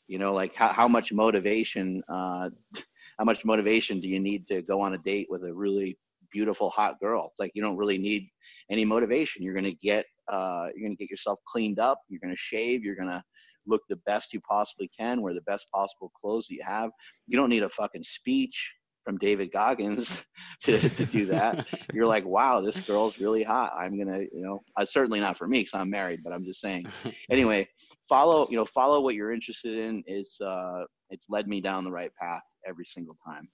You 0.08 0.20
know 0.20 0.34
like 0.34 0.54
how, 0.54 0.70
how 0.70 0.88
much 0.88 1.14
motivation 1.14 2.04
uh 2.12 2.50
how 3.20 3.26
much 3.26 3.46
motivation 3.46 4.02
do 4.02 4.08
you 4.08 4.20
need 4.20 4.48
to 4.48 4.62
go 4.62 4.82
on 4.82 4.94
a 4.94 4.98
date 4.98 5.28
with 5.30 5.44
a 5.44 5.54
really 5.54 5.98
beautiful 6.32 6.70
hot 6.70 7.00
girl? 7.00 7.28
It's 7.32 7.40
like 7.40 7.52
you 7.54 7.62
don't 7.62 7.78
really 7.78 7.98
need 7.98 8.30
any 8.72 8.86
motivation. 8.86 9.44
You're 9.44 9.54
going 9.54 9.66
to 9.66 9.74
get 9.74 10.06
uh, 10.32 10.68
you're 10.76 10.88
going 10.88 10.96
to 10.96 11.04
get 11.04 11.10
yourself 11.10 11.40
cleaned 11.48 11.80
up. 11.80 12.00
You're 12.08 12.20
going 12.20 12.34
to 12.34 12.40
shave. 12.40 12.84
You're 12.84 12.96
going 12.96 13.10
to 13.10 13.24
look 13.66 13.84
the 13.90 13.98
best 14.06 14.34
you 14.34 14.42
possibly 14.42 14.90
can, 14.98 15.22
wear 15.22 15.34
the 15.34 15.42
best 15.42 15.68
possible 15.74 16.12
clothes 16.20 16.48
that 16.48 16.56
you 16.56 16.64
have. 16.64 16.90
You 17.28 17.38
don't 17.38 17.50
need 17.50 17.64
a 17.64 17.70
fucking 17.70 18.04
speech 18.04 18.74
from 19.06 19.18
David 19.18 19.52
Goggins 19.52 20.22
to, 20.62 20.78
to 20.90 21.06
do 21.06 21.26
that. 21.28 21.68
You're 21.94 22.08
like, 22.08 22.26
wow, 22.26 22.62
this 22.62 22.80
girl's 22.80 23.20
really 23.20 23.44
hot. 23.44 23.74
I'm 23.78 23.98
gonna, 23.98 24.20
you 24.20 24.42
know, 24.44 24.60
uh, 24.76 24.86
certainly 24.86 25.20
not 25.20 25.38
for 25.38 25.48
me 25.48 25.62
because 25.62 25.74
I'm 25.74 25.90
married, 25.90 26.22
but 26.24 26.34
I'm 26.34 26.46
just 26.46 26.62
saying. 26.62 26.88
Anyway, 27.30 27.68
follow, 28.08 28.48
you 28.50 28.58
know, 28.58 28.66
follow 28.66 29.02
what 29.02 29.14
you're 29.14 29.32
interested 29.32 29.78
in. 29.78 30.04
It's 30.08 30.42
uh, 30.42 30.84
it's 31.10 31.26
led 31.30 31.48
me 31.48 31.62
down 31.62 31.84
the 31.84 31.92
right 31.92 32.12
path 32.20 32.42
every 32.68 32.86
single 32.86 33.16
time. 33.26 33.48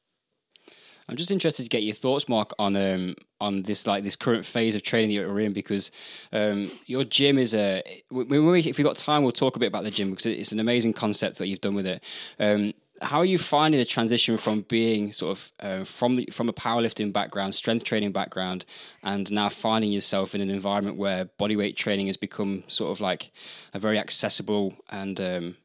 I'm 1.07 1.18
just 1.18 1.31
interested 1.31 1.63
to 1.63 1.69
get 1.69 1.84
your 1.84 1.94
thoughts, 1.94 2.28
Mark, 2.28 2.54
on 2.57 2.75
um, 2.75 3.16
on 3.40 3.62
this 3.63 3.86
like 3.86 4.04
this 4.04 4.16
current 4.16 4.46
phase 4.46 4.75
of 4.75 4.81
training 4.81 5.10
that 5.10 5.16
you're 5.16 5.40
in 5.40 5.54
because 5.54 5.92
um, 6.34 6.72
your 6.86 7.04
gym 7.04 7.38
is 7.38 7.54
a. 7.54 7.84
We, 8.10 8.60
if 8.62 8.78
we 8.78 8.84
got 8.84 8.98
time, 8.98 9.24
we'll 9.24 9.31
talk 9.31 9.56
a 9.56 9.60
bit 9.60 9.68
about 9.68 9.84
the 9.84 9.92
gym 9.92 10.10
because 10.12 10.25
it's 10.25 10.52
an 10.52 10.60
amazing 10.60 10.94
concept 10.94 11.38
that 11.38 11.48
you've 11.48 11.62
done 11.62 11.75
with 11.75 11.86
it. 11.86 12.04
Um, 12.40 12.74
how 13.02 13.19
are 13.19 13.25
you 13.25 13.38
finding 13.38 13.80
the 13.80 13.86
transition 13.86 14.38
from 14.38 14.62
being 14.62 15.12
sort 15.12 15.38
of 15.38 15.52
uh, 15.60 15.84
from 15.84 16.16
the, 16.16 16.30
from 16.31 16.50
a 16.50 16.54
powerlifting 16.54 17.12
background, 17.12 17.54
strength 17.54 17.84
training 17.84 18.12
background, 18.12 18.66
and 19.04 19.31
now 19.31 19.50
finding 19.50 19.92
yourself 19.92 20.34
in 20.34 20.42
an 20.42 20.50
environment 20.50 20.98
where 20.98 21.25
bodyweight 21.40 21.75
training 21.75 22.08
has 22.08 22.18
become 22.18 22.63
sort 22.68 22.91
of 22.91 23.01
like 23.01 23.32
a 23.74 23.79
very 23.79 24.00
accessible 24.00 24.74
and 24.89 25.20
um, 25.20 25.58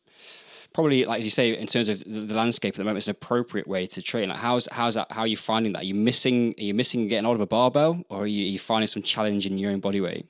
probably 0.73 1.05
like 1.05 1.21
as 1.21 1.25
you 1.25 1.31
say 1.31 1.57
in 1.57 1.67
terms 1.67 1.89
of 1.89 1.99
the, 2.01 2.21
the, 2.21 2.35
landscape 2.35 2.75
at 2.75 2.77
the 2.77 2.85
moment 2.85 2.99
it's 2.99 3.09
an 3.09 3.13
appropriate 3.13 3.67
way 3.67 3.87
to 3.87 4.03
train. 4.03 4.29
Like 4.29 4.39
how's 4.39 4.69
how's 4.71 4.95
that 4.95 5.11
how 5.11 5.23
are 5.23 5.27
you 5.27 5.37
finding 5.37 5.73
that? 5.73 5.83
Are 5.83 5.87
you 5.87 5.95
missing 5.95 6.55
are 6.59 6.63
you 6.63 6.75
missing 6.75 7.09
getting 7.09 7.27
out 7.27 7.35
of 7.35 7.41
a 7.41 7.47
barbell 7.47 8.03
or 8.09 8.23
are 8.23 8.27
you, 8.27 8.45
are 8.45 8.51
you 8.51 8.59
finding 8.59 8.87
some 8.87 9.03
challenge 9.03 9.47
in 9.47 9.59
your 9.59 9.73
own 9.73 9.81
body 9.81 10.01
weight? 10.01 10.27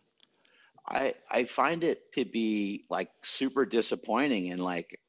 I 0.89 1.15
i 1.31 1.45
find 1.45 1.85
it 1.85 2.13
to 2.15 2.25
be 2.25 2.85
like 2.91 3.11
super 3.23 3.65
disappointing 3.65 4.51
and 4.51 4.63
like 4.63 5.01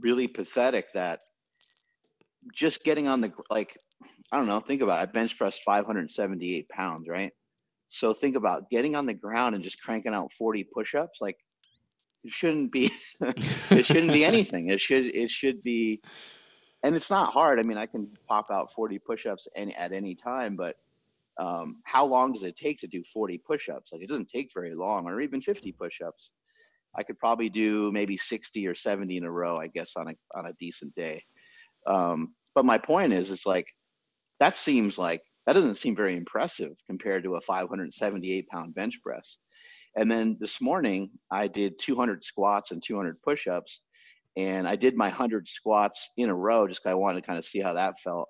really 0.00 0.28
pathetic 0.28 0.92
that 0.92 1.22
just 2.52 2.84
getting 2.84 3.08
on 3.08 3.20
the 3.20 3.32
like 3.50 3.78
i 4.30 4.36
don't 4.36 4.46
know 4.46 4.60
think 4.60 4.82
about 4.82 5.00
it. 5.00 5.02
I 5.02 5.06
bench 5.06 5.36
pressed 5.36 5.62
578 5.62 6.68
pounds 6.68 7.08
right? 7.08 7.32
So 7.88 8.12
think 8.12 8.34
about 8.34 8.68
getting 8.68 8.96
on 8.96 9.06
the 9.06 9.14
ground 9.14 9.54
and 9.54 9.62
just 9.62 9.80
cranking 9.80 10.12
out 10.12 10.32
40 10.32 10.64
push-ups 10.64 11.20
like 11.20 11.38
it 12.26 12.32
shouldn't 12.32 12.72
be 12.72 12.90
it 13.20 13.86
shouldn't 13.86 14.12
be 14.12 14.24
anything. 14.32 14.70
It 14.70 14.80
should 14.80 15.14
it 15.14 15.30
should 15.30 15.62
be 15.62 16.00
and 16.82 16.94
it's 16.94 17.10
not 17.10 17.32
hard. 17.32 17.58
I 17.58 17.62
mean 17.62 17.78
i 17.78 17.86
can 17.86 18.08
pop 18.28 18.50
out 18.50 18.72
40 18.72 18.98
push-ups 18.98 19.48
any, 19.54 19.74
at 19.76 19.92
any 19.92 20.14
time 20.14 20.56
but 20.56 20.76
um, 21.38 21.82
how 21.84 22.06
long 22.06 22.32
does 22.32 22.44
it 22.44 22.56
take 22.56 22.80
to 22.80 22.86
do 22.86 23.04
40 23.04 23.38
push-ups? 23.38 23.92
Like 23.92 24.02
it 24.02 24.08
doesn't 24.08 24.30
take 24.30 24.52
very 24.54 24.74
long 24.74 25.06
or 25.06 25.20
even 25.20 25.40
50 25.40 25.70
push-ups. 25.72 26.32
I 26.94 27.02
could 27.02 27.18
probably 27.18 27.50
do 27.50 27.92
maybe 27.92 28.16
60 28.16 28.66
or 28.66 28.74
70 28.74 29.18
in 29.18 29.24
a 29.24 29.30
row 29.30 29.58
i 29.58 29.66
guess 29.66 29.96
on 29.96 30.08
a 30.08 30.14
on 30.36 30.46
a 30.46 30.52
decent 30.54 30.94
day. 30.94 31.22
Um, 31.86 32.34
but 32.54 32.64
my 32.64 32.78
point 32.78 33.12
is 33.12 33.30
it's 33.30 33.46
like 33.46 33.68
that 34.40 34.56
seems 34.56 34.98
like 34.98 35.22
that 35.46 35.52
doesn't 35.52 35.76
seem 35.76 35.94
very 35.94 36.16
impressive 36.16 36.72
compared 36.86 37.22
to 37.24 37.34
a 37.34 37.40
578 37.40 38.48
pound 38.48 38.74
bench 38.74 38.98
press 39.02 39.38
and 39.96 40.10
then 40.10 40.36
this 40.38 40.60
morning, 40.60 41.10
I 41.30 41.48
did 41.48 41.78
200 41.78 42.22
squats 42.22 42.70
and 42.70 42.82
200 42.82 43.20
push 43.22 43.46
ups. 43.46 43.80
And 44.36 44.68
I 44.68 44.76
did 44.76 44.94
my 44.94 45.08
100 45.08 45.48
squats 45.48 46.10
in 46.18 46.28
a 46.28 46.34
row 46.34 46.66
just 46.68 46.82
because 46.82 46.92
I 46.92 46.94
wanted 46.94 47.22
to 47.22 47.26
kind 47.26 47.38
of 47.38 47.46
see 47.46 47.60
how 47.60 47.72
that 47.72 47.98
felt. 48.00 48.28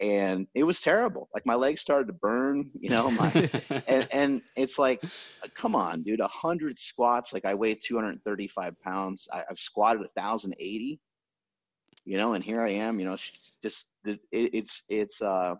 And 0.00 0.46
it 0.54 0.64
was 0.64 0.80
terrible. 0.80 1.28
Like 1.34 1.44
my 1.44 1.54
legs 1.54 1.82
started 1.82 2.06
to 2.06 2.14
burn, 2.14 2.70
you 2.78 2.88
know. 2.88 3.10
My 3.10 3.30
and, 3.86 4.08
and 4.10 4.42
it's 4.56 4.78
like, 4.78 5.02
come 5.54 5.76
on, 5.76 6.02
dude, 6.02 6.20
100 6.20 6.78
squats. 6.78 7.34
Like 7.34 7.44
I 7.44 7.54
weigh 7.54 7.74
235 7.74 8.80
pounds. 8.80 9.28
I, 9.30 9.44
have 9.48 9.58
squatted 9.58 10.00
1,080, 10.00 10.98
you 12.06 12.16
know, 12.16 12.32
and 12.32 12.42
here 12.42 12.62
I 12.62 12.70
am, 12.70 12.98
you 12.98 13.06
know, 13.06 13.16
just 13.62 13.88
it, 14.04 14.20
it's 14.32 14.82
it's 14.88 15.20
uh 15.20 15.56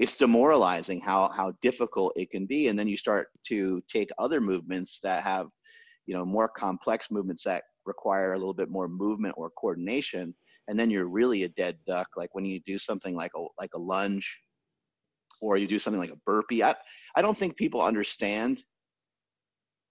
it's 0.00 0.16
demoralizing 0.16 1.00
how 1.00 1.30
how 1.36 1.52
difficult 1.60 2.12
it 2.16 2.30
can 2.30 2.46
be. 2.46 2.68
And 2.68 2.78
then 2.78 2.88
you 2.88 2.96
start 2.96 3.28
to 3.48 3.82
take 3.88 4.08
other 4.18 4.40
movements 4.40 4.98
that 5.02 5.22
have 5.22 5.46
you 6.06 6.14
know 6.14 6.24
more 6.24 6.48
complex 6.48 7.10
movements 7.10 7.44
that 7.44 7.62
require 7.84 8.32
a 8.32 8.38
little 8.38 8.54
bit 8.54 8.70
more 8.70 8.88
movement 8.88 9.34
or 9.36 9.50
coordination. 9.50 10.34
And 10.68 10.78
then 10.78 10.90
you're 10.90 11.08
really 11.08 11.44
a 11.44 11.48
dead 11.50 11.78
duck. 11.86 12.08
Like 12.16 12.34
when 12.34 12.46
you 12.46 12.60
do 12.66 12.78
something 12.78 13.14
like 13.14 13.32
a 13.36 13.44
like 13.60 13.70
a 13.74 13.78
lunge 13.78 14.40
or 15.40 15.56
you 15.56 15.66
do 15.66 15.78
something 15.78 16.00
like 16.00 16.12
a 16.12 16.20
burpee 16.26 16.62
i, 16.62 16.74
I 17.16 17.22
don't 17.22 17.36
think 17.36 17.56
people 17.56 17.80
understand 17.80 18.62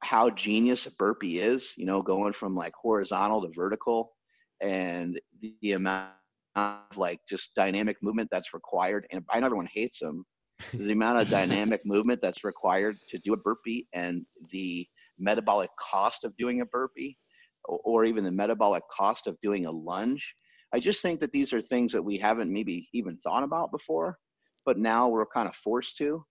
how 0.02 0.30
genius 0.30 0.86
a 0.86 0.92
burpee 0.96 1.40
is 1.40 1.74
you 1.76 1.86
know 1.86 2.02
going 2.02 2.34
from 2.34 2.56
like 2.56 2.74
horizontal 2.80 3.42
to 3.42 3.50
vertical 3.54 4.16
and 4.62 5.20
the, 5.42 5.56
the 5.62 5.74
amount 5.74 6.12
of 6.56 6.98
like 6.98 7.20
just 7.28 7.54
dynamic 7.56 7.98
movement 8.02 8.30
that's 8.32 8.54
required 8.54 9.08
and 9.12 9.24
i 9.32 9.40
know 9.40 9.46
everyone 9.46 9.70
hates 9.74 10.00
them 10.00 10.26
the 10.74 10.92
amount 10.92 11.20
of 11.20 11.30
dynamic 11.30 11.82
movement 11.86 12.22
that's 12.22 12.44
required 12.44 12.98
to 13.08 13.18
do 13.20 13.34
a 13.34 13.38
burpee 13.38 13.88
and 13.94 14.26
the 14.52 14.86
metabolic 15.18 15.70
cost 15.80 16.26
of 16.26 16.36
doing 16.38 16.62
a 16.62 16.66
burpee 16.66 17.18
or, 17.66 17.80
or 17.86 18.06
even 18.06 18.24
the 18.26 18.32
metabolic 18.32 18.84
cost 18.92 19.26
of 19.28 19.40
doing 19.42 19.68
a 19.68 19.72
lunge. 19.72 20.36
I 20.74 20.80
just 20.80 21.02
think 21.02 21.22
that 21.22 21.32
these 21.32 21.54
are 21.54 21.62
things 21.62 21.94
that 21.94 22.04
we 22.04 22.18
haven't 22.18 22.52
maybe 22.52 22.90
even 22.94 23.18
thought 23.18 23.44
about 23.44 23.72
before 23.72 24.18
but 24.66 24.78
now 24.78 25.08
we're 25.08 25.26
kind 25.26 25.48
of 25.48 25.56
forced 25.56 25.98
to. 25.98 26.24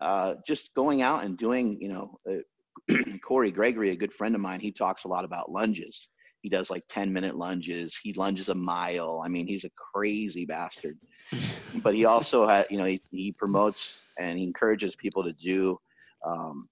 Uh, 0.00 0.34
just 0.46 0.74
going 0.74 1.02
out 1.02 1.24
and 1.24 1.38
doing 1.38 1.78
you 1.80 1.88
know 1.88 2.18
uh, 2.30 2.96
corey 3.24 3.50
gregory 3.50 3.90
a 3.90 3.96
good 3.96 4.12
friend 4.12 4.34
of 4.34 4.42
mine 4.42 4.60
he 4.60 4.70
talks 4.70 5.04
a 5.04 5.08
lot 5.08 5.24
about 5.24 5.50
lunges 5.50 6.08
he 6.46 6.50
does 6.50 6.70
like 6.70 6.84
10 6.88 7.12
minute 7.12 7.34
lunges. 7.34 7.98
He 8.00 8.12
lunges 8.12 8.50
a 8.50 8.54
mile. 8.54 9.20
I 9.24 9.26
mean, 9.26 9.48
he's 9.48 9.64
a 9.64 9.70
crazy 9.70 10.46
bastard. 10.46 10.96
but 11.82 11.92
he 11.92 12.04
also 12.04 12.46
had, 12.46 12.68
you 12.70 12.78
know, 12.78 12.84
he, 12.84 13.02
he 13.10 13.32
promotes 13.32 13.96
and 14.16 14.38
he 14.38 14.44
encourages 14.44 14.94
people 14.94 15.24
to 15.24 15.32
do 15.32 15.76
um, 16.24 16.68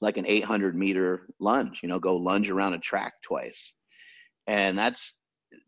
like 0.00 0.16
an 0.16 0.26
800 0.28 0.76
meter 0.76 1.26
lunge, 1.40 1.80
you 1.82 1.88
know, 1.88 1.98
go 1.98 2.16
lunge 2.16 2.50
around 2.50 2.74
a 2.74 2.78
track 2.78 3.14
twice. 3.20 3.74
And 4.46 4.78
that's, 4.78 5.14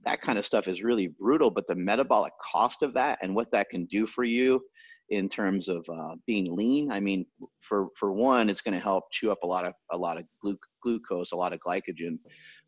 that 0.05 0.23
kind 0.23 0.39
of 0.39 0.47
stuff 0.47 0.69
is 0.69 0.85
really 0.85 1.09
brutal, 1.09 1.51
but 1.51 1.67
the 1.67 1.75
metabolic 1.75 2.33
cost 2.41 2.85
of 2.85 2.95
that 2.95 3.19
and 3.23 3.35
what 3.35 3.51
that 3.51 3.71
can 3.71 3.87
do 3.87 4.07
for 4.07 4.23
you 4.23 4.63
in 5.11 5.29
terms 5.29 5.69
of 5.69 5.87
uh, 5.89 6.17
being 6.27 6.55
lean. 6.55 6.91
I 6.91 7.01
mean, 7.01 7.27
for 7.61 7.89
for 7.97 8.13
one, 8.13 8.51
it's 8.51 8.61
going 8.61 8.75
to 8.75 8.81
help 8.81 9.05
chew 9.13 9.31
up 9.31 9.39
a 9.43 9.47
lot 9.47 9.65
of 9.65 9.73
a 9.93 9.97
lot 9.97 10.19
of 10.19 10.25
glu- 10.41 10.59
glucose, 10.83 11.33
a 11.33 11.37
lot 11.37 11.53
of 11.53 11.61
glycogen. 11.61 12.19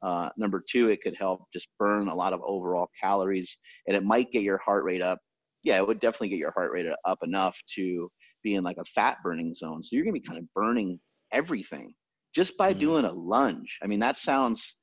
Uh, 0.02 0.28
number 0.37 0.62
two, 0.68 0.88
it 0.88 1.02
could 1.02 1.16
help 1.16 1.42
just 1.52 1.68
burn 1.78 2.09
a 2.09 2.14
lot 2.14 2.33
of 2.33 2.40
overall 2.45 2.88
calories, 3.00 3.59
and 3.87 3.97
it 3.97 4.04
might 4.04 4.30
get 4.30 4.42
your 4.42 4.59
heart 4.59 4.85
rate 4.85 5.02
up. 5.02 5.18
Yeah, 5.64 5.78
it 5.78 5.87
would 5.87 6.00
definitely 6.00 6.28
get 6.28 6.38
your 6.38 6.52
heart 6.52 6.73
rate 6.73 6.87
up 7.04 7.18
enough 7.23 7.59
to 7.75 8.09
be 8.45 8.54
in 8.54 8.62
like 8.62 8.78
a 8.78 8.85
fat 8.85 9.18
burning 9.25 9.54
zone. 9.54 9.83
So 9.83 9.97
you're 9.97 10.04
going 10.04 10.14
to 10.14 10.21
be 10.21 10.26
kind 10.26 10.38
of 10.38 10.45
burning 10.54 11.00
everything 11.33 11.92
just 12.35 12.57
by 12.57 12.73
mm. 12.73 12.78
doing 12.78 13.04
a 13.04 13.12
lunge. 13.12 13.78
I 13.83 13.87
mean, 13.87 13.99
that 14.00 14.16
sounds. 14.16 14.76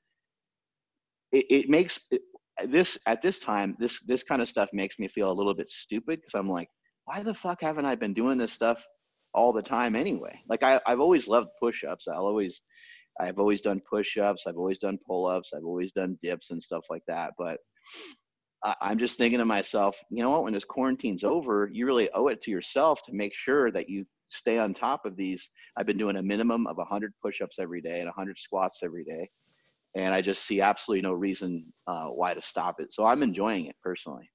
It, 1.32 1.46
it 1.50 1.70
makes 1.70 2.02
it, 2.12 2.22
this 2.64 2.98
at 3.06 3.22
this 3.22 3.40
time 3.40 3.76
this 3.80 4.02
this 4.06 4.24
kind 4.24 4.42
of 4.42 4.48
stuff 4.48 4.70
makes 4.74 5.00
me 5.00 5.08
feel 5.08 5.32
a 5.32 5.34
little 5.34 5.54
bit 5.54 5.70
stupid 5.70 6.20
because 6.20 6.34
I'm 6.36 6.50
like 6.50 6.70
why 7.06 7.24
the 7.24 7.34
fuck 7.34 7.62
haven't 7.62 7.86
I 7.86 7.96
been 7.96 8.14
doing 8.14 8.38
this 8.38 8.54
stuff 8.54 8.86
all 9.34 9.54
the 9.54 9.62
time 9.62 9.96
anyway? 9.96 10.40
Like 10.50 10.64
I, 10.64 10.82
I've 10.86 11.00
always 11.00 11.28
loved 11.28 11.50
push-ups. 11.60 12.08
I'll 12.08 12.26
always, 12.26 12.62
I've 13.20 13.40
always 13.40 13.62
done 13.62 13.82
push-ups. 13.90 14.46
I've 14.48 14.58
always 14.58 14.80
done 14.80 15.00
pull-ups. 15.06 15.52
I've 15.56 15.66
always 15.66 15.92
done 15.92 16.18
dips 16.22 16.52
and 16.52 16.62
stuff 16.62 16.86
like 16.90 17.04
that. 17.08 17.34
But 17.38 17.60
I, 18.64 18.76
I'm 18.82 18.98
just 18.98 19.18
thinking 19.18 19.40
to 19.40 19.46
myself, 19.46 19.98
you 20.10 20.24
know 20.24 20.32
what? 20.32 20.44
When 20.44 20.54
this 20.54 20.66
quarantine's 20.66 21.24
over, 21.24 21.70
you 21.72 21.86
really 21.86 22.10
owe 22.14 22.28
it 22.28 22.42
to 22.44 22.52
yourself 22.52 23.04
to 23.04 23.14
make 23.14 23.36
sure 23.36 23.72
that 23.72 23.88
you 23.88 24.06
stay 24.28 24.58
on 24.58 24.74
top 24.74 25.06
of 25.06 25.16
these. 25.16 25.50
I've 25.78 25.86
been 25.86 25.98
doing 25.98 26.18
a 26.18 26.24
minimum 26.24 26.66
of 26.66 26.78
100 26.78 27.14
push-ups 27.22 27.58
every 27.60 27.82
day 27.82 28.00
and 28.00 28.08
100 28.08 28.40
squats 28.40 28.80
every 28.84 29.04
day, 29.04 29.30
and 29.96 30.14
I 30.14 30.22
just 30.22 30.46
see 30.46 30.62
absolutely 30.62 31.04
no 31.04 31.14
reason 31.14 31.72
uh, 31.86 32.08
why 32.08 32.34
to 32.34 32.42
stop 32.42 32.80
it. 32.80 32.92
So 32.92 33.06
I'm 33.06 33.22
enjoying 33.22 33.68
it 33.68 33.76
personally. 33.84 34.30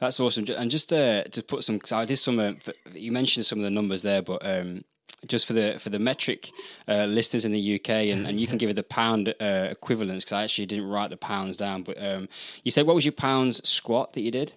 That's 0.00 0.18
awesome. 0.18 0.46
And 0.56 0.70
just 0.70 0.92
uh, 0.92 1.24
to 1.24 1.42
put 1.42 1.62
some, 1.62 1.78
I 1.92 2.06
did 2.06 2.16
some. 2.16 2.38
Uh, 2.38 2.52
you 2.94 3.12
mentioned 3.12 3.44
some 3.44 3.58
of 3.58 3.64
the 3.64 3.70
numbers 3.70 4.00
there, 4.00 4.22
but 4.22 4.44
um, 4.44 4.82
just 5.26 5.46
for 5.46 5.52
the 5.52 5.78
for 5.78 5.90
the 5.90 5.98
metric 5.98 6.50
uh, 6.88 7.04
listeners 7.04 7.44
in 7.44 7.52
the 7.52 7.74
UK, 7.74 7.90
and, 7.90 8.26
and 8.26 8.40
you 8.40 8.46
can 8.46 8.56
give 8.56 8.70
it 8.70 8.76
the 8.76 8.82
pound 8.82 9.34
uh, 9.40 9.68
equivalence 9.70 10.24
because 10.24 10.32
I 10.32 10.44
actually 10.44 10.66
didn't 10.66 10.86
write 10.86 11.10
the 11.10 11.18
pounds 11.18 11.58
down. 11.58 11.82
But 11.82 12.02
um, 12.02 12.30
you 12.64 12.70
said 12.70 12.86
what 12.86 12.94
was 12.94 13.04
your 13.04 13.12
pounds 13.12 13.66
squat 13.68 14.14
that 14.14 14.22
you 14.22 14.30
did? 14.30 14.54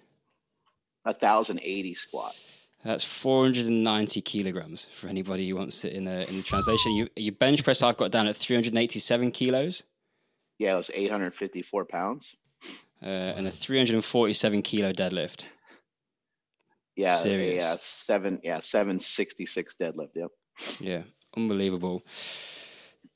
A 1.04 1.12
thousand 1.12 1.60
eighty 1.62 1.94
squat. 1.94 2.34
That's 2.82 3.02
490 3.02 4.20
kilograms 4.20 4.88
for 4.92 5.08
anybody 5.08 5.48
who 5.48 5.56
wants 5.56 5.86
it 5.86 5.94
in 5.94 6.04
the 6.04 6.28
in 6.28 6.36
the 6.36 6.42
translation. 6.42 6.92
You, 6.92 7.08
your 7.16 7.32
bench 7.32 7.64
press 7.64 7.82
I've 7.82 7.96
got 7.96 8.10
down 8.10 8.28
at 8.28 8.36
387 8.36 9.30
kilos. 9.30 9.82
Yeah, 10.58 10.74
it 10.74 10.76
was 10.76 10.90
854 10.94 11.86
pounds 11.86 12.36
uh, 13.04 13.34
and 13.36 13.46
a 13.46 13.50
347 13.50 14.62
kilo 14.62 14.92
deadlift. 14.92 15.44
Yeah, 16.96 17.14
Serious. 17.14 17.62
yeah, 17.62 17.76
seven, 17.78 18.40
yeah, 18.44 18.60
seven 18.60 19.00
sixty 19.00 19.46
six 19.46 19.74
deadlift. 19.80 20.10
Yep. 20.14 20.30
Yeah, 20.78 21.02
unbelievable. 21.36 22.04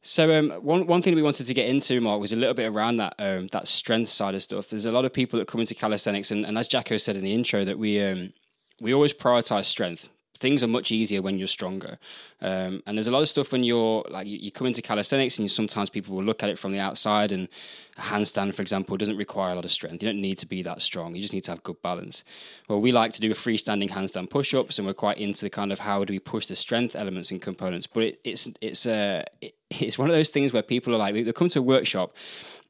So 0.02 0.36
um, 0.36 0.50
one 0.62 0.86
one 0.86 1.00
thing 1.00 1.12
that 1.12 1.16
we 1.16 1.22
wanted 1.22 1.46
to 1.46 1.54
get 1.54 1.68
into, 1.68 2.00
Mark, 2.00 2.20
was 2.20 2.32
a 2.32 2.36
little 2.36 2.54
bit 2.54 2.66
around 2.66 2.96
that 2.96 3.14
um, 3.20 3.46
that 3.52 3.68
strength 3.68 4.10
side 4.10 4.34
of 4.34 4.42
stuff. 4.42 4.70
There's 4.70 4.84
a 4.84 4.90
lot 4.92 5.04
of 5.04 5.12
people 5.12 5.38
that 5.38 5.46
come 5.46 5.60
into 5.60 5.76
calisthenics, 5.76 6.32
and, 6.32 6.44
and 6.44 6.58
as 6.58 6.66
Jacko 6.66 6.96
said 6.96 7.14
in 7.14 7.22
the 7.22 7.32
intro, 7.32 7.64
that 7.64 7.78
we 7.78 8.02
um, 8.02 8.32
we 8.80 8.92
always 8.92 9.12
prioritize 9.12 9.66
strength 9.66 10.08
things 10.38 10.62
are 10.62 10.68
much 10.68 10.92
easier 10.92 11.20
when 11.20 11.38
you're 11.38 11.48
stronger. 11.48 11.98
Um, 12.40 12.82
and 12.86 12.96
there's 12.96 13.08
a 13.08 13.10
lot 13.10 13.22
of 13.22 13.28
stuff 13.28 13.52
when 13.52 13.64
you're 13.64 14.04
like 14.08 14.26
you, 14.26 14.38
you, 14.38 14.52
come 14.52 14.66
into 14.66 14.80
calisthenics 14.80 15.38
and 15.38 15.44
you 15.44 15.48
sometimes 15.48 15.90
people 15.90 16.14
will 16.14 16.24
look 16.24 16.42
at 16.42 16.48
it 16.48 16.58
from 16.58 16.72
the 16.72 16.78
outside 16.78 17.32
and 17.32 17.48
a 17.96 18.00
handstand, 18.00 18.54
for 18.54 18.62
example, 18.62 18.96
doesn't 18.96 19.16
require 19.16 19.52
a 19.52 19.54
lot 19.54 19.64
of 19.64 19.72
strength. 19.72 20.02
You 20.02 20.08
don't 20.08 20.20
need 20.20 20.38
to 20.38 20.46
be 20.46 20.62
that 20.62 20.80
strong. 20.80 21.14
You 21.14 21.20
just 21.20 21.34
need 21.34 21.44
to 21.44 21.50
have 21.50 21.62
good 21.64 21.82
balance. 21.82 22.22
Well, 22.68 22.80
we 22.80 22.92
like 22.92 23.12
to 23.12 23.20
do 23.20 23.30
a 23.30 23.34
freestanding 23.34 23.90
handstand 23.90 24.30
push-ups 24.30 24.78
and 24.78 24.86
we're 24.86 24.94
quite 24.94 25.18
into 25.18 25.44
the 25.44 25.50
kind 25.50 25.72
of 25.72 25.80
how 25.80 26.04
do 26.04 26.12
we 26.12 26.20
push 26.20 26.46
the 26.46 26.56
strength 26.56 26.94
elements 26.94 27.30
and 27.30 27.42
components. 27.42 27.86
But 27.86 28.04
it, 28.04 28.20
it's 28.24 28.48
it's 28.60 28.86
uh, 28.86 29.24
it, 29.40 29.54
it's 29.70 29.98
one 29.98 30.08
of 30.08 30.14
those 30.14 30.30
things 30.30 30.52
where 30.52 30.62
people 30.62 30.94
are 30.94 30.98
like 30.98 31.14
they 31.14 31.32
come 31.32 31.48
to 31.48 31.58
a 31.58 31.62
workshop 31.62 32.14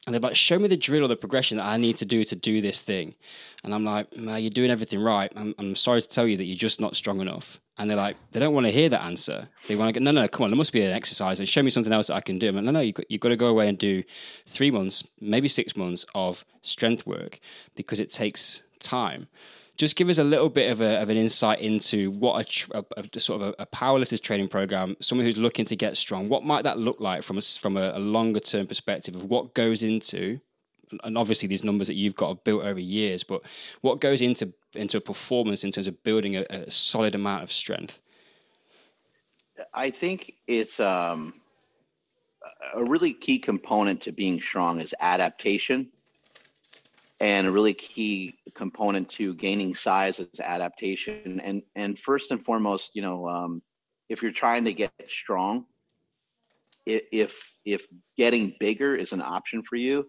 and 0.07 0.15
they're 0.15 0.21
like, 0.21 0.37
show 0.37 0.59
me 0.59 0.69
the 0.69 0.77
drill 0.77 1.05
or 1.05 1.09
the 1.09 1.17
progression 1.17 1.59
that 1.59 1.67
I 1.67 1.77
need 1.77 1.97
to 1.97 2.07
do 2.07 2.25
to 2.25 2.37
do 2.37 2.61
this 2.61 2.81
thing. 2.81 3.15
And 3.63 3.75
I'm 3.75 3.85
like, 3.85 4.17
nah, 4.17 4.37
you're 4.37 4.51
doing 4.51 4.71
everything 4.71 5.03
right. 5.03 5.31
I'm, 5.37 5.55
I'm 5.59 5.77
sorry 5.77 6.01
to 6.01 6.09
tell 6.09 6.27
you 6.27 6.37
that 6.39 6.45
you're 6.45 6.57
just 6.57 6.81
not 6.81 6.97
strong 6.97 7.21
enough. 7.21 7.61
And 7.77 7.91
they're 7.91 7.97
like, 7.97 8.17
they 8.33 8.41
don't 8.41 8.55
want 8.55 8.67
to 8.67 8.73
hear 8.73 8.89
that 8.89 9.05
answer. 9.05 9.49
They 9.67 9.77
want 9.77 9.93
to 9.93 10.01
go, 10.01 10.03
no, 10.03 10.11
no, 10.11 10.27
come 10.27 10.45
on, 10.45 10.51
there 10.51 10.57
must 10.57 10.73
be 10.73 10.83
an 10.83 10.93
exercise 10.93 11.39
and 11.39 11.49
show 11.49 11.63
me 11.63 11.71
something 11.71 11.93
else 11.93 12.07
that 12.07 12.15
I 12.15 12.21
can 12.21 12.39
do. 12.39 12.49
I'm 12.49 12.55
like, 12.55 12.65
no, 12.65 12.71
no, 12.71 12.81
you've 12.81 12.95
got, 12.95 13.11
you've 13.11 13.21
got 13.21 13.29
to 13.29 13.37
go 13.37 13.49
away 13.49 13.69
and 13.69 13.77
do 13.77 14.03
three 14.47 14.71
months, 14.71 15.05
maybe 15.21 15.47
six 15.47 15.77
months 15.77 16.07
of 16.15 16.45
strength 16.63 17.07
work 17.07 17.39
because 17.77 18.01
it 18.01 18.11
takes 18.11 18.63
time 18.81 19.29
just 19.79 19.95
give 19.95 20.09
us 20.09 20.19
a 20.19 20.25
little 20.25 20.49
bit 20.49 20.71
of, 20.73 20.81
a, 20.81 21.01
of 21.01 21.09
an 21.09 21.17
insight 21.17 21.61
into 21.61 22.11
what 22.11 22.69
a, 22.75 22.79
a, 22.79 23.05
a 23.15 23.21
sort 23.21 23.41
of 23.41 23.49
a, 23.49 23.63
a 23.63 23.67
powerlifter's 23.67 24.19
training 24.19 24.49
program, 24.49 24.97
someone 25.01 25.25
who's 25.25 25.39
looking 25.39 25.65
to 25.67 25.77
get 25.77 25.97
strong. 25.97 26.29
What 26.29 26.45
might 26.45 26.63
that 26.65 26.79
look 26.79 26.99
like 26.99 27.23
from 27.23 27.39
a, 27.39 27.43
from 27.43 27.77
a, 27.77 27.97
longer 27.99 28.41
term 28.41 28.67
perspective 28.67 29.15
of 29.15 29.25
what 29.25 29.55
goes 29.55 29.85
into, 29.85 30.41
and 31.05 31.17
obviously 31.17 31.47
these 31.47 31.63
numbers 31.63 31.87
that 31.87 31.95
you've 31.95 32.17
got 32.17 32.43
built 32.43 32.65
over 32.65 32.81
years, 32.81 33.23
but 33.23 33.43
what 33.81 34.01
goes 34.01 34.21
into 34.21 34.53
into 34.75 34.97
a 34.97 35.01
performance 35.01 35.63
in 35.63 35.71
terms 35.71 35.87
of 35.87 36.03
building 36.03 36.37
a, 36.37 36.71
solid 36.71 37.15
amount 37.15 37.45
of 37.45 37.53
strength? 37.53 38.01
I 39.75 39.91
think 39.91 40.35
it's 40.47 40.81
um, 40.81 41.35
a 42.75 42.83
really 42.85 43.13
key 43.13 43.39
component 43.39 44.01
to 44.03 44.13
being 44.13 44.41
strong 44.41 44.81
is 44.81 44.95
adaptation 45.01 45.89
and 47.21 47.47
a 47.47 47.53
really 47.53 47.75
key 47.75 48.39
component 48.55 49.09
to 49.09 49.35
gaining 49.35 49.75
size 49.75 50.21
is 50.21 50.41
adaptation. 50.41 51.41
And 51.41 51.63
and 51.77 51.99
first 51.99 52.31
and 52.31 52.43
foremost 52.43 52.93
you 52.95 53.03
know 53.03 53.29
um, 53.29 53.63
if 54.09 54.23
you're 54.23 54.33
trying 54.33 54.65
to 54.65 54.73
get 54.73 54.93
strong 55.09 55.67
if 56.87 57.53
if 57.67 57.87
getting 58.17 58.57
bigger 58.61 58.97
is 58.97 59.13
an 59.13 59.21
option 59.21 59.63
for 59.63 59.77
you 59.77 60.09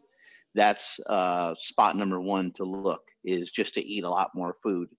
that's 0.56 1.00
uh, 1.08 1.54
spot 1.58 1.96
number 1.96 2.20
one 2.20 2.52
to 2.54 2.64
look 2.64 3.02
is 3.24 3.52
just 3.52 3.74
to 3.76 3.86
eat 3.86 4.04
a 4.04 4.10
lot 4.10 4.32
more 4.34 4.56
food. 4.62 4.90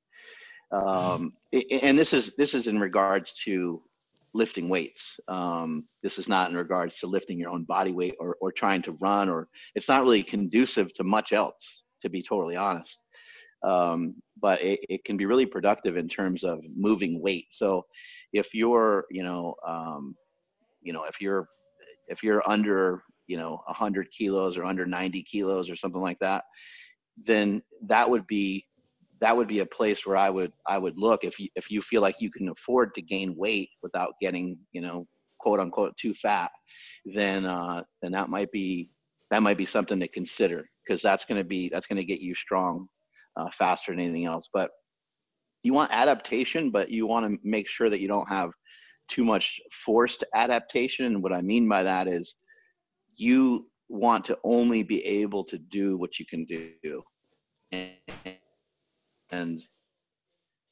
Um, 0.73 1.33
and 1.52 1.99
this 1.99 2.12
is 2.12 2.37
this 2.37 2.55
is 2.55 2.69
in 2.69 2.79
regards 2.79 3.35
to 3.45 3.83
lifting 4.33 4.69
weights. 4.69 5.19
Um, 5.26 5.87
this 6.05 6.19
is 6.19 6.29
not 6.29 6.50
in 6.50 6.57
regards 6.57 7.00
to 7.00 7.09
lifting 7.09 7.38
your 7.38 7.50
own 7.50 7.64
body 7.64 7.90
weight 7.90 8.14
or, 8.21 8.37
or 8.40 8.52
trying 8.52 8.81
to 8.83 8.93
run 9.00 9.29
or 9.29 9.49
it's 9.75 9.88
not 9.88 10.02
really 10.02 10.23
conducive 10.23 10.95
to 10.95 11.02
much 11.02 11.33
else 11.33 11.83
to 12.02 12.09
be 12.09 12.23
totally 12.23 12.57
honest. 12.57 13.02
Um, 13.62 14.14
but 14.40 14.62
it, 14.62 14.80
it, 14.88 15.04
can 15.04 15.19
be 15.19 15.26
really 15.26 15.45
productive 15.45 15.99
in 15.99 16.09
terms 16.09 16.45
of 16.45 16.61
moving 16.75 17.21
weight. 17.21 17.49
So 17.50 17.85
if 18.33 18.54
you're, 18.54 19.04
you 19.11 19.23
know, 19.23 19.54
um, 19.69 20.16
you 20.80 20.95
know, 20.95 21.04
if 21.04 21.21
you're, 21.21 21.47
if 22.09 22.23
you're 22.23 22.42
under, 22.49 23.02
you 23.26 23.37
know, 23.37 23.61
100 23.66 24.09
kilos 24.16 24.57
or 24.57 24.64
under 24.64 24.87
90 24.87 25.23
kilos 25.25 25.69
or 25.69 25.76
something 25.76 26.00
like 26.00 26.19
that, 26.21 26.45
then 27.19 27.62
that 27.87 28.09
would 28.09 28.26
be 28.26 28.64
that 29.21 29.37
would 29.37 29.49
be 29.49 29.61
a 29.61 29.66
place 29.66 30.07
where 30.07 30.16
I 30.16 30.30
would 30.30 30.52
I 30.66 30.78
would 30.78 30.97
look 30.97 31.25
if 31.25 31.38
you 31.38 31.49
if 31.54 31.71
you 31.71 31.80
feel 31.83 32.00
like 32.02 32.21
you 32.21 32.30
can 32.30 32.49
afford 32.49 32.95
to 32.95 33.02
gain 33.02 33.35
weight 33.37 33.69
without 33.83 34.14
getting 34.21 34.59
you 34.73 34.80
know 34.80 35.07
quote 35.38 35.61
unquote 35.61 35.97
too 35.97 36.14
fat, 36.14 36.50
then 37.04 37.47
uh, 37.47 37.83
then 38.02 38.12
that 38.12 38.28
might 38.28 38.50
be 38.50 38.90
that 39.30 39.42
might 39.42 39.59
be 39.59 39.66
something 39.66 40.00
to 40.00 40.09
consider 40.09 40.69
because 40.90 41.02
that's 41.02 41.25
going 41.25 41.38
to 41.38 41.44
be 41.44 41.68
that's 41.68 41.87
going 41.87 41.99
to 41.99 42.04
get 42.04 42.20
you 42.20 42.35
strong 42.35 42.88
uh, 43.37 43.49
faster 43.52 43.92
than 43.92 44.00
anything 44.00 44.25
else. 44.25 44.49
But 44.52 44.70
you 45.62 45.73
want 45.73 45.92
adaptation, 45.92 46.70
but 46.70 46.90
you 46.90 47.06
want 47.06 47.26
to 47.26 47.38
make 47.44 47.68
sure 47.68 47.88
that 47.88 48.00
you 48.00 48.09
don't 48.09 48.28
have 48.28 48.50
too 49.09 49.25
much 49.25 49.61
forced 49.85 50.25
adaptation. 50.35 51.06
And 51.06 51.23
what 51.23 51.32
I 51.32 51.42
mean 51.42 51.68
by 51.68 51.85
that 51.85 52.09
is 52.09 52.37
you 53.14 53.68
want 53.88 54.25
to 54.25 54.38
only 54.42 54.82
be 54.82 55.04
able 55.04 55.44
to 55.44 55.59
do 55.59 55.97
what 55.97 56.18
you 56.18 56.26
can 56.26 56.44
do. 56.44 57.02
And, 57.70 57.92
and 59.30 59.62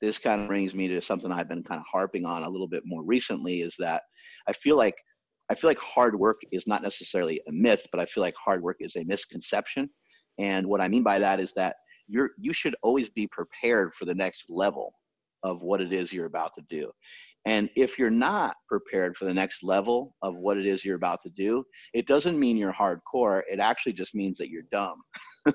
this 0.00 0.18
kind 0.18 0.42
of 0.42 0.48
brings 0.48 0.74
me 0.74 0.88
to 0.88 1.00
something 1.00 1.30
I've 1.30 1.48
been 1.48 1.62
kind 1.62 1.80
of 1.80 1.86
harping 1.90 2.24
on 2.24 2.42
a 2.42 2.50
little 2.50 2.68
bit 2.68 2.82
more 2.84 3.04
recently 3.04 3.60
is 3.60 3.76
that 3.78 4.02
I 4.48 4.52
feel 4.52 4.76
like 4.76 4.96
I 5.50 5.54
feel 5.54 5.70
like 5.70 5.78
hard 5.78 6.18
work 6.18 6.40
is 6.52 6.66
not 6.66 6.82
necessarily 6.82 7.40
a 7.48 7.52
myth, 7.52 7.86
but 7.90 8.00
I 8.00 8.04
feel 8.04 8.20
like 8.20 8.34
hard 8.42 8.62
work 8.62 8.76
is 8.80 8.96
a 8.96 9.04
misconception. 9.04 9.88
And 10.38 10.66
what 10.66 10.80
I 10.80 10.88
mean 10.88 11.02
by 11.02 11.18
that 11.18 11.40
is 11.40 11.52
that 11.54 11.76
you're 12.06 12.30
you 12.38 12.52
should 12.52 12.76
always 12.82 13.10
be 13.10 13.26
prepared 13.26 13.94
for 13.94 14.04
the 14.04 14.14
next 14.14 14.46
level 14.48 14.94
of 15.44 15.62
what 15.62 15.80
it 15.80 15.92
is 15.92 16.12
you're 16.12 16.26
about 16.26 16.54
to 16.54 16.62
do. 16.68 16.90
And 17.46 17.70
if 17.76 17.98
you're 17.98 18.10
not 18.10 18.56
prepared 18.68 19.16
for 19.16 19.24
the 19.24 19.32
next 19.32 19.62
level 19.62 20.14
of 20.22 20.36
what 20.36 20.58
it 20.58 20.66
is 20.66 20.84
you're 20.84 20.96
about 20.96 21.20
to 21.22 21.30
do, 21.30 21.64
it 21.94 22.06
doesn't 22.06 22.38
mean 22.38 22.56
you're 22.56 22.72
hardcore. 22.72 23.42
It 23.48 23.60
actually 23.60 23.92
just 23.92 24.14
means 24.14 24.36
that 24.38 24.50
you're 24.50 24.64
dumb. 24.72 25.00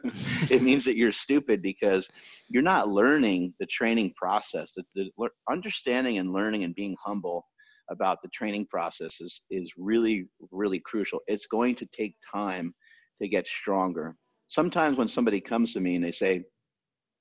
it 0.49 0.63
means 0.63 0.85
that 0.85 0.95
you're 0.95 1.11
stupid 1.11 1.61
because 1.61 2.09
you're 2.49 2.63
not 2.63 2.87
learning 2.87 3.53
the 3.59 3.65
training 3.65 4.13
process. 4.15 4.73
The, 4.75 4.83
the 4.95 5.29
understanding 5.51 6.17
and 6.17 6.33
learning 6.33 6.63
and 6.63 6.73
being 6.73 6.95
humble 7.03 7.45
about 7.91 8.19
the 8.23 8.29
training 8.29 8.67
process 8.67 9.19
is, 9.19 9.41
is 9.51 9.73
really, 9.77 10.27
really 10.51 10.79
crucial. 10.79 11.19
It's 11.27 11.47
going 11.47 11.75
to 11.75 11.85
take 11.87 12.15
time 12.33 12.73
to 13.21 13.27
get 13.27 13.45
stronger. 13.45 14.15
Sometimes 14.53 14.99
when 14.99 15.07
somebody 15.07 15.41
comes 15.41 15.73
to 15.73 15.79
me 15.79 15.95
and 15.95 16.05
they 16.05 16.11
say, 16.11 16.43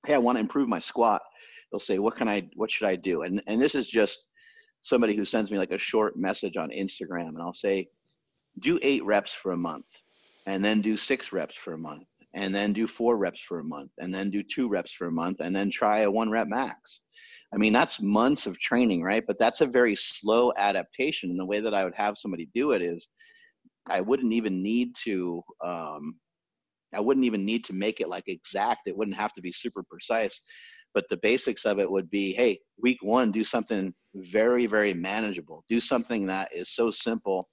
Hey, 0.07 0.13
I 0.13 0.19
want 0.19 0.37
to 0.37 0.41
improve 0.41 0.69
my 0.69 0.79
squat, 0.79 1.23
they'll 1.71 1.81
say, 1.81 1.99
What 1.99 2.15
can 2.15 2.29
I 2.29 2.47
what 2.57 2.71
should 2.71 2.89
I 2.89 2.97
do? 2.97 3.23
And 3.23 3.43
and 3.47 3.59
this 3.59 3.75
is 3.75 3.89
just 3.89 4.19
somebody 4.83 5.17
who 5.17 5.25
sends 5.25 5.51
me 5.51 5.57
like 5.57 5.73
a 5.73 5.79
short 5.79 6.15
message 6.15 6.59
on 6.59 6.69
Instagram 6.69 7.29
and 7.29 7.41
I'll 7.41 7.55
say, 7.55 7.89
do 8.59 8.79
eight 8.83 9.03
reps 9.05 9.33
for 9.33 9.53
a 9.53 9.57
month 9.57 9.87
and 10.47 10.63
then 10.63 10.83
do 10.83 10.97
six 10.97 11.33
reps 11.33 11.57
for 11.57 11.73
a 11.73 11.79
month 11.79 12.09
and 12.35 12.55
then 12.55 12.75
do 12.75 12.87
four 12.87 13.17
reps 13.17 13.41
for 13.41 13.61
a 13.61 13.65
month 13.65 13.93
and 13.99 14.13
then 14.13 14.29
do 14.29 14.43
two 14.43 14.69
reps 14.69 14.93
for 14.93 15.07
a 15.07 15.13
month 15.13 15.39
and 15.41 15.57
then 15.57 15.71
try 15.71 16.01
a 16.01 16.11
one 16.11 16.29
rep 16.29 16.49
max. 16.49 17.01
I 17.55 17.57
mean, 17.57 17.73
that's 17.73 18.03
months 18.03 18.47
of 18.47 18.59
training, 18.59 19.03
right? 19.03 19.25
But 19.27 19.39
that's 19.39 19.63
a 19.63 19.67
very 19.67 19.95
slow 19.95 20.53
adaptation. 20.59 21.31
And 21.31 21.39
the 21.39 21.47
way 21.47 21.61
that 21.61 21.75
I 21.75 21.85
would 21.85 21.95
have 21.95 22.19
somebody 22.19 22.49
do 22.55 22.73
it 22.73 22.83
is 22.83 23.09
I 23.89 24.01
wouldn't 24.01 24.33
even 24.33 24.63
need 24.63 24.95
to, 25.05 25.43
um, 25.65 26.17
I 26.95 27.01
wouldn't 27.01 27.27
even 27.27 27.45
need 27.45 27.65
to 27.65 27.73
make 27.73 28.01
it 28.01 28.09
like 28.09 28.25
exact. 28.29 28.87
It 28.87 28.97
wouldn't 28.97 29.17
have 29.17 29.33
to 29.35 29.43
be 29.43 29.53
super 29.53 29.83
precise. 29.83 30.43
But 30.95 31.09
the 31.09 31.19
basics 31.19 31.65
of 31.65 31.79
it 31.79 31.91
would 31.91 32.11
be 32.11 32.33
hey, 32.33 32.61
week 32.79 32.99
one, 33.03 33.31
do 33.31 33.45
something 33.45 33.95
very, 34.15 34.67
very 34.67 34.93
manageable. 34.93 35.65
Do 35.69 35.81
something 35.81 36.27
that 36.27 36.55
is 36.55 36.71
so 36.71 36.91
simple 36.91 37.49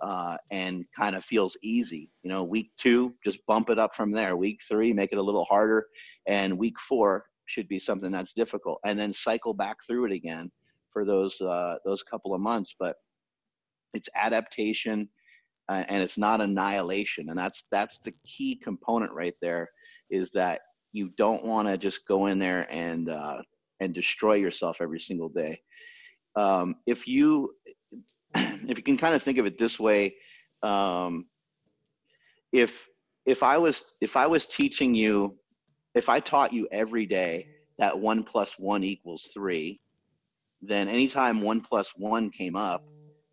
uh, 0.00 0.36
and 0.50 0.84
kind 0.96 1.16
of 1.16 1.24
feels 1.24 1.56
easy. 1.62 2.10
You 2.22 2.30
know, 2.30 2.44
week 2.44 2.70
two, 2.76 3.14
just 3.24 3.44
bump 3.46 3.70
it 3.70 3.78
up 3.78 3.94
from 3.94 4.10
there. 4.10 4.36
Week 4.36 4.60
three, 4.66 4.92
make 4.92 5.12
it 5.12 5.18
a 5.18 5.22
little 5.22 5.44
harder. 5.44 5.86
And 6.26 6.58
week 6.58 6.78
four 6.80 7.26
should 7.46 7.68
be 7.68 7.78
something 7.78 8.10
that's 8.10 8.32
difficult. 8.32 8.78
And 8.86 8.98
then 8.98 9.12
cycle 9.12 9.54
back 9.54 9.78
through 9.86 10.06
it 10.06 10.12
again 10.12 10.50
for 10.92 11.04
those 11.04 11.40
uh, 11.40 11.76
those 11.84 12.02
couple 12.02 12.34
of 12.34 12.40
months. 12.40 12.74
But 12.78 12.96
it's 13.94 14.08
adaptation 14.14 15.08
uh, 15.68 15.84
and 15.88 16.02
it's 16.02 16.18
not 16.18 16.40
annihilation. 16.40 17.28
And 17.28 17.38
that's 17.38 17.64
that's 17.70 17.98
the 17.98 18.14
key 18.24 18.56
component 18.56 19.12
right 19.12 19.34
there 19.42 19.68
is 20.10 20.32
that 20.32 20.60
you 20.92 21.10
don't 21.18 21.44
want 21.44 21.68
to 21.68 21.76
just 21.76 22.06
go 22.06 22.26
in 22.26 22.38
there 22.38 22.66
and 22.72 23.10
uh, 23.10 23.38
and 23.80 23.94
destroy 23.94 24.34
yourself 24.34 24.78
every 24.80 25.00
single 25.00 25.28
day. 25.28 25.60
Um, 26.36 26.76
if 26.86 27.06
you 27.06 27.52
if 28.34 28.78
you 28.78 28.82
can 28.82 28.96
kind 28.96 29.14
of 29.14 29.22
think 29.22 29.38
of 29.38 29.46
it 29.46 29.58
this 29.58 29.78
way, 29.78 30.16
um, 30.62 31.26
if 32.52 32.86
if 33.26 33.42
I 33.42 33.58
was 33.58 33.94
if 34.00 34.16
I 34.16 34.26
was 34.26 34.46
teaching 34.46 34.94
you, 34.94 35.36
if 35.94 36.08
I 36.08 36.20
taught 36.20 36.52
you 36.52 36.66
every 36.72 37.04
day 37.04 37.46
that 37.78 37.98
one 37.98 38.24
plus 38.24 38.58
one 38.58 38.82
equals 38.82 39.30
three, 39.34 39.80
then 40.62 40.88
anytime 40.88 41.42
one 41.42 41.60
plus 41.60 41.92
one 41.94 42.30
came 42.30 42.56
up, 42.56 42.84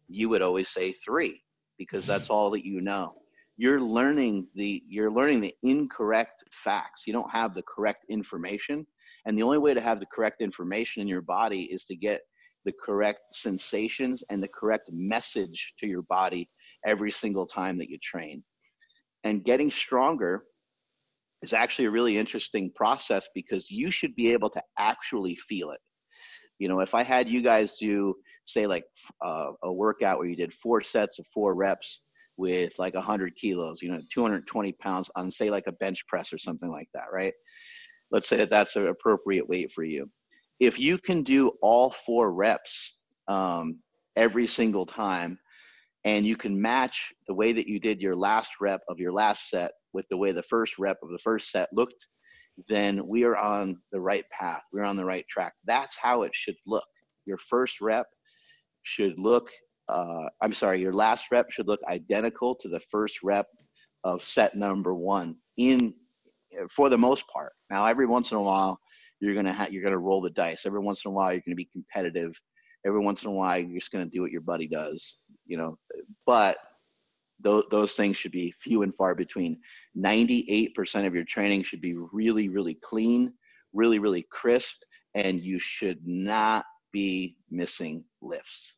you 0.09 0.27
would 0.27 0.41
always 0.41 0.69
say 0.69 0.91
three 0.91 1.41
because 1.77 2.05
that's 2.05 2.29
all 2.29 2.49
that 2.51 2.65
you 2.65 2.81
know. 2.81 3.13
You're 3.57 3.81
learning 3.81 4.47
the 4.55 4.83
you're 4.87 5.11
learning 5.11 5.41
the 5.41 5.55
incorrect 5.63 6.43
facts. 6.51 7.03
You 7.07 7.13
don't 7.13 7.31
have 7.31 7.53
the 7.53 7.63
correct 7.63 8.05
information. 8.09 8.85
And 9.25 9.37
the 9.37 9.43
only 9.43 9.57
way 9.57 9.73
to 9.73 9.81
have 9.81 9.99
the 9.99 10.05
correct 10.13 10.41
information 10.41 11.01
in 11.01 11.07
your 11.07 11.21
body 11.21 11.63
is 11.63 11.85
to 11.85 11.95
get 11.95 12.21
the 12.65 12.73
correct 12.83 13.27
sensations 13.33 14.23
and 14.29 14.43
the 14.43 14.49
correct 14.49 14.89
message 14.91 15.73
to 15.79 15.87
your 15.87 16.01
body 16.03 16.49
every 16.85 17.11
single 17.11 17.45
time 17.45 17.77
that 17.77 17.89
you 17.89 17.97
train. 18.03 18.43
And 19.23 19.43
getting 19.43 19.71
stronger 19.71 20.43
is 21.41 21.53
actually 21.53 21.85
a 21.85 21.91
really 21.91 22.17
interesting 22.17 22.71
process 22.75 23.29
because 23.33 23.69
you 23.69 23.89
should 23.89 24.15
be 24.15 24.33
able 24.33 24.49
to 24.49 24.61
actually 24.77 25.35
feel 25.35 25.71
it. 25.71 25.79
You 26.59 26.67
know 26.67 26.79
if 26.79 26.95
i 26.95 27.03
had 27.03 27.29
you 27.29 27.41
guys 27.41 27.75
do 27.75 28.15
say 28.45 28.67
like 28.67 28.85
uh, 29.23 29.51
a 29.63 29.71
workout 29.71 30.17
where 30.17 30.27
you 30.27 30.35
did 30.35 30.53
four 30.53 30.81
sets 30.81 31.19
of 31.19 31.27
four 31.27 31.55
reps 31.55 32.01
with 32.37 32.77
like 32.77 32.93
100 32.93 33.35
kilos, 33.35 33.81
you 33.81 33.89
know, 33.89 34.01
220 34.11 34.71
pounds 34.73 35.09
on, 35.15 35.31
say, 35.31 35.49
like 35.49 35.67
a 35.67 35.73
bench 35.73 36.05
press 36.07 36.33
or 36.33 36.37
something 36.37 36.69
like 36.69 36.89
that, 36.93 37.05
right? 37.11 37.33
Let's 38.11 38.27
say 38.27 38.37
that 38.37 38.49
that's 38.49 38.75
an 38.75 38.87
appropriate 38.87 39.47
weight 39.47 39.71
for 39.71 39.83
you. 39.83 40.09
If 40.59 40.79
you 40.79 40.97
can 40.97 41.23
do 41.23 41.51
all 41.61 41.89
four 41.89 42.33
reps 42.33 42.97
um, 43.27 43.79
every 44.15 44.47
single 44.47 44.85
time, 44.85 45.39
and 46.05 46.23
you 46.25 46.35
can 46.35 46.61
match 46.61 47.11
the 47.27 47.33
way 47.33 47.51
that 47.51 47.67
you 47.67 47.79
did 47.79 47.99
your 47.99 48.15
last 48.15 48.51
rep 48.61 48.81
of 48.87 48.99
your 48.99 49.11
last 49.11 49.49
set 49.49 49.71
with 49.91 50.07
the 50.09 50.17
way 50.17 50.31
the 50.31 50.43
first 50.43 50.77
rep 50.77 50.97
of 51.01 51.09
the 51.09 51.17
first 51.17 51.49
set 51.49 51.67
looked, 51.73 52.07
then 52.67 53.05
we 53.07 53.25
are 53.25 53.35
on 53.35 53.77
the 53.91 53.99
right 53.99 54.23
path. 54.29 54.61
We're 54.71 54.83
on 54.83 54.95
the 54.95 55.05
right 55.05 55.25
track. 55.27 55.53
That's 55.65 55.97
how 55.97 56.21
it 56.21 56.31
should 56.33 56.55
look. 56.67 56.85
Your 57.25 57.37
first 57.37 57.81
rep 57.81 58.05
should 58.85 59.19
look 59.19 59.51
uh, 59.87 60.27
I'm 60.41 60.53
sorry, 60.53 60.79
your 60.79 60.93
last 60.93 61.31
rep 61.31 61.51
should 61.51 61.67
look 61.67 61.79
identical 61.87 62.55
to 62.55 62.67
the 62.67 62.79
first 62.79 63.21
rep 63.23 63.47
of 64.03 64.23
set 64.23 64.55
number 64.55 64.95
one 64.95 65.35
in 65.57 65.93
for 66.69 66.89
the 66.89 66.97
most 66.97 67.27
part. 67.27 67.53
Now, 67.69 67.85
every 67.85 68.05
once 68.05 68.31
in 68.31 68.37
a 68.37 68.41
while, 68.41 68.79
you're 69.19 69.35
gonna 69.35 69.53
ha- 69.53 69.67
you're 69.69 69.83
gonna 69.83 69.97
roll 69.97 70.21
the 70.21 70.29
dice. 70.31 70.65
Every 70.65 70.79
once 70.79 71.05
in 71.05 71.09
a 71.09 71.13
while, 71.13 71.31
you're 71.31 71.41
gonna 71.45 71.55
be 71.55 71.69
competitive. 71.71 72.39
Every 72.85 72.99
once 72.99 73.23
in 73.23 73.29
a 73.29 73.33
while, 73.33 73.59
you're 73.59 73.79
just 73.79 73.91
gonna 73.91 74.05
do 74.05 74.21
what 74.21 74.31
your 74.31 74.41
buddy 74.41 74.67
does, 74.67 75.17
you 75.45 75.57
know. 75.57 75.77
But 76.25 76.57
those 77.39 77.63
those 77.69 77.93
things 77.93 78.17
should 78.17 78.31
be 78.31 78.53
few 78.59 78.81
and 78.83 78.95
far 78.95 79.13
between. 79.13 79.59
98% 79.97 81.05
of 81.05 81.13
your 81.13 81.25
training 81.25 81.63
should 81.63 81.81
be 81.81 81.95
really, 82.11 82.49
really 82.49 82.75
clean, 82.75 83.33
really, 83.73 83.99
really 83.99 84.25
crisp, 84.31 84.77
and 85.13 85.41
you 85.41 85.59
should 85.59 85.99
not 86.05 86.65
be 86.95 87.35
missing 87.51 88.05
lifts. 88.21 88.75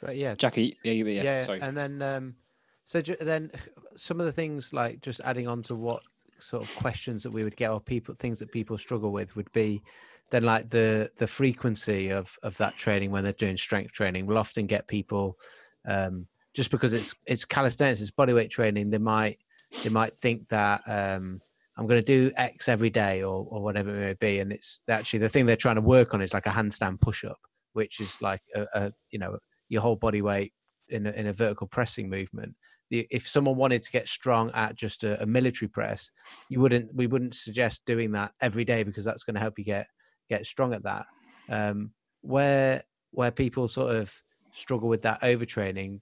Right. 0.00 0.16
Yeah. 0.16 0.36
Jackie. 0.36 0.78
Yeah. 0.84 0.92
Yeah. 0.92 1.22
yeah. 1.22 1.44
Sorry. 1.44 1.60
And 1.60 1.76
then, 1.76 2.02
um, 2.02 2.36
so 2.84 3.02
ju- 3.02 3.16
then 3.20 3.50
some 3.96 4.20
of 4.20 4.26
the 4.26 4.32
things 4.32 4.72
like 4.72 5.00
just 5.00 5.20
adding 5.24 5.48
on 5.48 5.60
to 5.62 5.74
what 5.74 6.02
sort 6.38 6.62
of 6.62 6.72
questions 6.76 7.24
that 7.24 7.32
we 7.32 7.42
would 7.42 7.56
get 7.56 7.70
or 7.70 7.80
people 7.80 8.14
things 8.14 8.38
that 8.38 8.52
people 8.52 8.78
struggle 8.78 9.10
with 9.10 9.34
would 9.34 9.50
be 9.52 9.82
then 10.30 10.42
like 10.42 10.68
the 10.70 11.10
the 11.16 11.26
frequency 11.26 12.10
of 12.10 12.36
of 12.42 12.56
that 12.58 12.76
training 12.76 13.10
when 13.10 13.22
they're 13.22 13.32
doing 13.32 13.56
strength 13.56 13.92
training 13.92 14.26
we'll 14.26 14.36
often 14.36 14.66
get 14.66 14.86
people 14.88 15.38
um 15.86 16.26
just 16.52 16.70
because 16.70 16.92
it's 16.92 17.14
it's 17.26 17.44
calisthenics 17.44 18.00
it's 18.00 18.10
bodyweight 18.10 18.50
training 18.50 18.90
they 18.90 18.98
might 18.98 19.38
they 19.84 19.90
might 19.90 20.14
think 20.14 20.46
that 20.48 20.82
um 20.86 21.40
i'm 21.76 21.86
going 21.86 22.02
to 22.02 22.04
do 22.04 22.32
x 22.36 22.68
every 22.68 22.90
day 22.90 23.22
or 23.22 23.46
or 23.50 23.62
whatever 23.62 23.90
it 23.90 23.98
may 24.20 24.28
be 24.28 24.40
and 24.40 24.52
it's 24.52 24.80
actually 24.88 25.18
the 25.18 25.28
thing 25.28 25.46
they're 25.46 25.56
trying 25.56 25.74
to 25.74 25.80
work 25.80 26.14
on 26.14 26.22
is 26.22 26.34
like 26.34 26.46
a 26.46 26.50
handstand 26.50 27.00
push 27.00 27.24
up 27.24 27.38
which 27.74 28.00
is 28.00 28.20
like 28.22 28.40
a, 28.54 28.66
a 28.74 28.92
you 29.10 29.18
know 29.18 29.36
your 29.68 29.82
whole 29.82 29.96
body 29.96 30.22
weight 30.22 30.52
in 30.88 31.06
a, 31.06 31.10
in 31.10 31.26
a 31.26 31.32
vertical 31.32 31.66
pressing 31.66 32.08
movement. 32.08 32.54
The, 32.90 33.06
if 33.10 33.26
someone 33.26 33.56
wanted 33.56 33.82
to 33.82 33.90
get 33.90 34.08
strong 34.08 34.50
at 34.52 34.76
just 34.76 35.04
a, 35.04 35.20
a, 35.22 35.26
military 35.26 35.68
press, 35.68 36.10
you 36.48 36.60
wouldn't 36.60 36.94
we 36.94 37.06
wouldn't 37.06 37.34
suggest 37.34 37.82
doing 37.86 38.12
that 38.12 38.32
every 38.40 38.64
day 38.64 38.82
because 38.82 39.04
that's 39.04 39.24
going 39.24 39.34
to 39.34 39.40
help 39.40 39.58
you 39.58 39.64
get 39.64 39.86
get 40.28 40.46
strong 40.46 40.74
at 40.74 40.82
that. 40.82 41.06
Um, 41.48 41.92
where 42.20 42.82
where 43.10 43.30
people 43.30 43.68
sort 43.68 43.96
of 43.96 44.14
struggle 44.52 44.88
with 44.88 45.02
that 45.02 45.22
overtraining, 45.22 46.00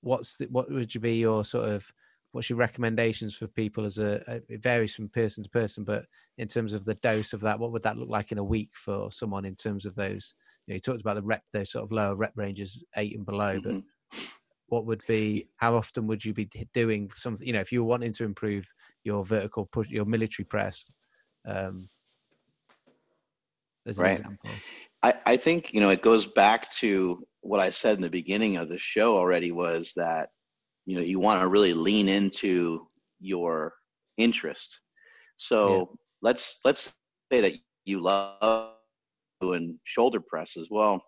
what's 0.00 0.36
the, 0.38 0.46
what 0.46 0.70
would 0.70 0.94
you 0.94 1.00
be 1.00 1.16
your 1.16 1.44
sort 1.44 1.68
of 1.68 1.90
what's 2.32 2.48
your 2.50 2.58
recommendations 2.58 3.34
for 3.34 3.46
people 3.46 3.84
as 3.84 3.98
a, 3.98 4.42
it 4.48 4.62
varies 4.62 4.94
from 4.94 5.08
person 5.08 5.44
to 5.44 5.50
person 5.50 5.84
but 5.84 6.04
in 6.38 6.48
terms 6.48 6.72
of 6.72 6.84
the 6.84 6.94
dose 6.96 7.32
of 7.32 7.40
that 7.40 7.58
what 7.58 7.72
would 7.72 7.82
that 7.82 7.96
look 7.96 8.08
like 8.08 8.32
in 8.32 8.38
a 8.38 8.44
week 8.44 8.70
for 8.72 9.10
someone 9.10 9.44
in 9.44 9.54
terms 9.54 9.86
of 9.86 9.94
those 9.94 10.34
you 10.66 10.72
know 10.72 10.74
you 10.74 10.80
talked 10.80 11.00
about 11.00 11.14
the 11.14 11.22
rep 11.22 11.42
those 11.52 11.70
sort 11.70 11.84
of 11.84 11.92
lower 11.92 12.16
rep 12.16 12.32
ranges 12.34 12.82
eight 12.96 13.16
and 13.16 13.26
below 13.26 13.58
mm-hmm. 13.58 13.78
but 13.78 14.22
what 14.68 14.86
would 14.86 15.02
be 15.06 15.46
how 15.56 15.74
often 15.74 16.06
would 16.06 16.24
you 16.24 16.32
be 16.32 16.48
doing 16.72 17.10
something 17.14 17.46
you 17.46 17.52
know 17.52 17.60
if 17.60 17.70
you 17.70 17.82
were 17.82 17.88
wanting 17.88 18.12
to 18.12 18.24
improve 18.24 18.66
your 19.04 19.24
vertical 19.24 19.68
push 19.70 19.88
your 19.88 20.06
military 20.06 20.44
press 20.44 20.90
um 21.46 21.88
as 23.86 23.98
an 23.98 24.04
right. 24.04 24.18
example 24.18 24.50
I, 25.02 25.14
I 25.26 25.36
think 25.36 25.74
you 25.74 25.80
know 25.80 25.90
it 25.90 26.02
goes 26.02 26.26
back 26.26 26.70
to 26.76 27.22
what 27.42 27.60
I 27.60 27.70
said 27.70 27.96
in 27.96 28.02
the 28.02 28.08
beginning 28.08 28.56
of 28.56 28.68
the 28.68 28.78
show 28.78 29.16
already 29.16 29.50
was 29.50 29.92
that 29.96 30.28
you 30.86 30.96
know 30.96 31.02
you 31.02 31.18
want 31.18 31.40
to 31.40 31.48
really 31.48 31.74
lean 31.74 32.08
into 32.08 32.86
your 33.20 33.74
interest. 34.16 34.80
So 35.36 35.76
yeah. 35.76 35.84
let's 36.22 36.58
let's 36.64 36.92
say 37.32 37.40
that 37.40 37.54
you 37.84 38.00
love 38.00 38.74
doing 39.40 39.78
shoulder 39.84 40.20
presses. 40.20 40.68
Well 40.70 41.02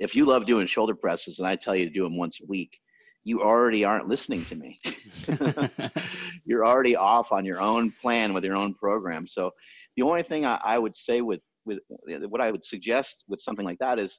if 0.00 0.16
you 0.16 0.24
love 0.24 0.46
doing 0.46 0.66
shoulder 0.66 0.96
presses 0.96 1.38
and 1.38 1.46
i 1.46 1.54
tell 1.54 1.76
you 1.76 1.84
to 1.84 1.92
do 1.92 2.02
them 2.02 2.16
once 2.16 2.40
a 2.40 2.46
week 2.46 2.80
you 3.24 3.42
already 3.42 3.84
aren't 3.84 4.08
listening 4.08 4.44
to 4.46 4.56
me. 4.56 4.80
You're 6.44 6.64
already 6.64 6.96
off 6.96 7.32
on 7.32 7.44
your 7.44 7.60
own 7.60 7.92
plan 8.00 8.32
with 8.32 8.44
your 8.44 8.56
own 8.56 8.74
program. 8.74 9.26
So 9.26 9.52
the 9.96 10.02
only 10.02 10.22
thing 10.22 10.46
I, 10.46 10.58
I 10.64 10.78
would 10.78 10.96
say 10.96 11.20
with 11.20 11.42
with 11.66 11.78
what 12.06 12.40
i 12.40 12.50
would 12.50 12.64
suggest 12.64 13.24
with 13.28 13.38
something 13.38 13.66
like 13.66 13.78
that 13.78 13.98
is 13.98 14.18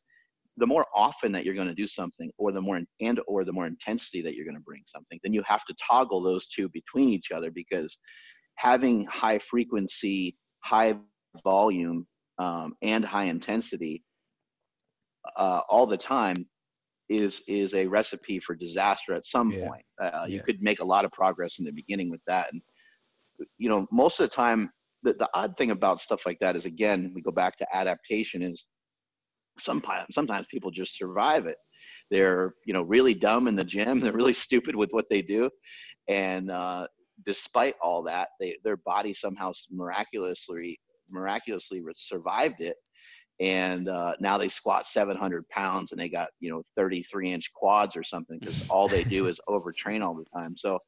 the 0.62 0.68
more 0.68 0.86
often 0.96 1.32
that 1.32 1.44
you're 1.44 1.56
going 1.56 1.68
to 1.68 1.74
do 1.74 1.88
something 1.88 2.32
or 2.38 2.52
the 2.52 2.62
more 2.62 2.80
and 3.02 3.20
or 3.28 3.44
the 3.44 3.52
more 3.52 3.66
intensity 3.66 4.22
that 4.22 4.36
you're 4.36 4.46
going 4.46 4.56
to 4.56 4.62
bring 4.62 4.84
something 4.86 5.20
then 5.24 5.34
you 5.34 5.42
have 5.46 5.66
to 5.66 5.76
toggle 5.90 6.22
those 6.22 6.48
two 6.48 6.70
between 6.70 7.10
each 7.10 7.32
other 7.32 7.50
because 7.50 7.98
having 8.56 9.04
high 9.06 9.40
frequency 9.40 10.38
high 10.64 10.96
volume 11.44 12.06
um, 12.38 12.74
and 12.84 13.04
high 13.04 13.26
intensity 13.26 14.04
uh, 15.36 15.62
all 15.68 15.88
the 15.88 15.98
time 15.98 16.46
is 17.10 17.42
is 17.48 17.74
a 17.74 17.88
recipe 17.88 18.40
for 18.40 18.56
disaster 18.56 19.14
at 19.14 19.26
some 19.26 19.52
yeah. 19.52 19.68
point 19.68 19.84
uh, 20.00 20.26
you 20.30 20.36
yeah. 20.36 20.44
could 20.44 20.62
make 20.62 20.80
a 20.80 20.86
lot 20.86 21.06
of 21.06 21.12
progress 21.12 21.58
in 21.58 21.66
the 21.66 21.74
beginning 21.74 22.12
with 22.12 22.22
that 22.28 22.54
and 22.54 22.62
you 23.58 23.68
know 23.68 23.88
most 23.92 24.20
of 24.20 24.30
the 24.30 24.36
time 24.36 24.70
the, 25.04 25.14
the 25.14 25.30
odd 25.34 25.58
thing 25.58 25.72
about 25.72 26.00
stuff 26.00 26.28
like 26.28 26.38
that 26.40 26.56
is 26.56 26.66
again 26.66 27.12
we 27.16 27.22
go 27.24 27.32
back 27.32 27.56
to 27.56 27.76
adaptation 27.76 28.44
is 28.44 28.68
sometimes 29.58 30.08
sometimes 30.12 30.48
people 30.48 30.72
just 30.72 30.98
survive 30.98 31.46
it. 31.46 31.58
They're 32.10 32.54
you 32.66 32.74
know 32.74 32.84
really 32.84 33.14
dumb 33.14 33.48
in 33.48 33.56
the 33.56 33.64
gym. 33.64 34.00
They're 34.02 34.14
really 34.14 34.34
stupid 34.34 34.76
with 34.76 34.92
what 34.92 35.10
they 35.10 35.22
do. 35.22 35.50
And 36.08 36.52
uh, 36.52 36.88
despite 37.26 37.76
all 37.82 38.04
that 38.04 38.30
they 38.40 38.58
their 38.64 38.78
body 38.78 39.14
somehow 39.14 39.52
miraculously 39.72 40.80
miraculously 41.10 41.82
survived 41.96 42.62
it. 42.62 42.78
And 43.40 43.90
uh, 43.90 44.14
now 44.20 44.38
they 44.38 44.50
squat 44.50 44.86
700 44.86 45.50
pounds 45.50 45.92
and 45.92 46.00
they 46.00 46.10
got 46.10 46.30
you 46.40 46.50
know 46.50 46.62
33 46.76 47.32
inch 47.32 47.54
quads 47.54 47.96
or 47.96 48.04
something 48.04 48.40
because 48.42 48.68
all 48.70 48.88
they 48.88 49.04
do 49.04 49.28
is 49.28 49.40
overtrain 49.50 50.06
all 50.06 50.16
the 50.16 50.26
time. 50.26 50.56
So 50.58 50.80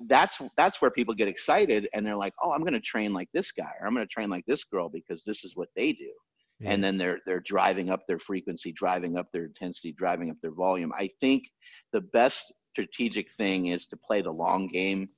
that's 0.00 0.40
that's 0.56 0.80
where 0.82 0.90
people 0.90 1.14
get 1.14 1.28
excited 1.28 1.88
and 1.94 2.04
they're 2.04 2.16
like 2.16 2.34
oh 2.42 2.52
i'm 2.52 2.60
going 2.60 2.72
to 2.72 2.80
train 2.80 3.12
like 3.12 3.28
this 3.32 3.50
guy 3.50 3.70
or 3.80 3.86
i'm 3.86 3.94
going 3.94 4.06
to 4.06 4.12
train 4.12 4.28
like 4.28 4.44
this 4.46 4.64
girl 4.64 4.88
because 4.88 5.24
this 5.24 5.42
is 5.42 5.56
what 5.56 5.68
they 5.74 5.92
do 5.92 6.12
yeah. 6.60 6.70
and 6.70 6.82
then 6.82 6.96
they're 6.96 7.18
they're 7.26 7.40
driving 7.40 7.90
up 7.90 8.06
their 8.06 8.18
frequency 8.18 8.72
driving 8.72 9.16
up 9.16 9.30
their 9.32 9.44
intensity 9.44 9.92
driving 9.92 10.30
up 10.30 10.36
their 10.42 10.52
volume 10.52 10.92
i 10.98 11.08
think 11.20 11.44
the 11.92 12.00
best 12.00 12.52
strategic 12.72 13.30
thing 13.32 13.66
is 13.66 13.86
to 13.86 13.96
play 13.96 14.20
the 14.20 14.30
long 14.30 14.66
game 14.66 15.08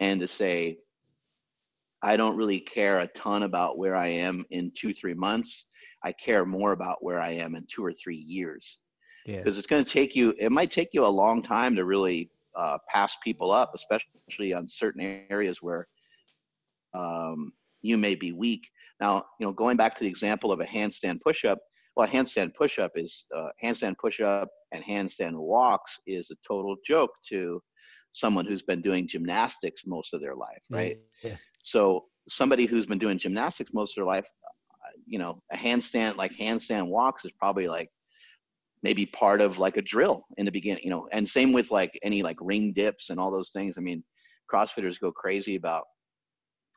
and 0.00 0.20
to 0.20 0.28
say 0.28 0.76
i 2.02 2.16
don't 2.16 2.36
really 2.36 2.60
care 2.60 3.00
a 3.00 3.06
ton 3.08 3.42
about 3.42 3.78
where 3.78 3.96
i 3.96 4.08
am 4.08 4.44
in 4.50 4.70
two 4.74 4.92
three 4.92 5.14
months 5.14 5.66
i 6.04 6.12
care 6.12 6.44
more 6.44 6.72
about 6.72 7.02
where 7.02 7.20
i 7.20 7.30
am 7.30 7.54
in 7.54 7.64
two 7.68 7.84
or 7.84 7.92
three 7.92 8.24
years 8.26 8.78
because 9.26 9.56
yeah. 9.56 9.58
it's 9.58 9.66
going 9.66 9.84
to 9.84 9.90
take 9.90 10.16
you 10.16 10.34
it 10.38 10.52
might 10.52 10.70
take 10.70 10.90
you 10.92 11.04
a 11.04 11.06
long 11.06 11.42
time 11.42 11.76
to 11.76 11.84
really 11.84 12.30
uh, 12.58 12.78
pass 12.88 13.16
people 13.22 13.52
up 13.52 13.72
especially 13.74 14.52
on 14.52 14.66
certain 14.66 15.24
areas 15.30 15.62
where 15.62 15.86
um, 16.94 17.52
you 17.82 17.96
may 17.96 18.14
be 18.14 18.32
weak 18.32 18.68
now, 19.00 19.24
you 19.38 19.46
know, 19.46 19.52
going 19.52 19.76
back 19.76 19.94
to 19.96 20.04
the 20.04 20.08
example 20.08 20.52
of 20.52 20.60
a 20.60 20.64
handstand 20.64 21.20
push-up, 21.20 21.58
well, 21.96 22.06
a 22.06 22.10
handstand 22.10 22.54
push-up 22.54 22.92
is 22.94 23.24
uh, 23.34 23.48
handstand 23.62 23.96
push-up 23.98 24.48
and 24.72 24.84
handstand 24.84 25.34
walks 25.34 25.98
is 26.06 26.30
a 26.30 26.36
total 26.46 26.76
joke 26.86 27.10
to 27.28 27.60
someone 28.12 28.46
who's 28.46 28.62
been 28.62 28.82
doing 28.82 29.06
gymnastics 29.06 29.82
most 29.86 30.14
of 30.14 30.20
their 30.20 30.34
life, 30.34 30.62
right? 30.70 30.98
Yeah. 31.22 31.36
So 31.62 32.06
somebody 32.28 32.66
who's 32.66 32.86
been 32.86 32.98
doing 32.98 33.18
gymnastics 33.18 33.72
most 33.72 33.96
of 33.96 34.02
their 34.02 34.06
life, 34.06 34.28
uh, 34.44 34.90
you 35.06 35.18
know, 35.18 35.42
a 35.52 35.56
handstand 35.56 36.16
like 36.16 36.32
handstand 36.32 36.86
walks 36.88 37.24
is 37.24 37.32
probably 37.38 37.68
like 37.68 37.90
maybe 38.82 39.06
part 39.06 39.40
of 39.40 39.58
like 39.58 39.76
a 39.76 39.82
drill 39.82 40.24
in 40.36 40.46
the 40.46 40.52
beginning, 40.52 40.82
you 40.84 40.90
know, 40.90 41.08
and 41.12 41.28
same 41.28 41.52
with 41.52 41.70
like 41.70 41.98
any 42.02 42.22
like 42.22 42.36
ring 42.40 42.72
dips 42.72 43.10
and 43.10 43.18
all 43.18 43.30
those 43.30 43.50
things. 43.50 43.76
I 43.76 43.80
mean, 43.80 44.02
CrossFitters 44.52 45.00
go 45.00 45.12
crazy 45.12 45.56
about 45.56 45.84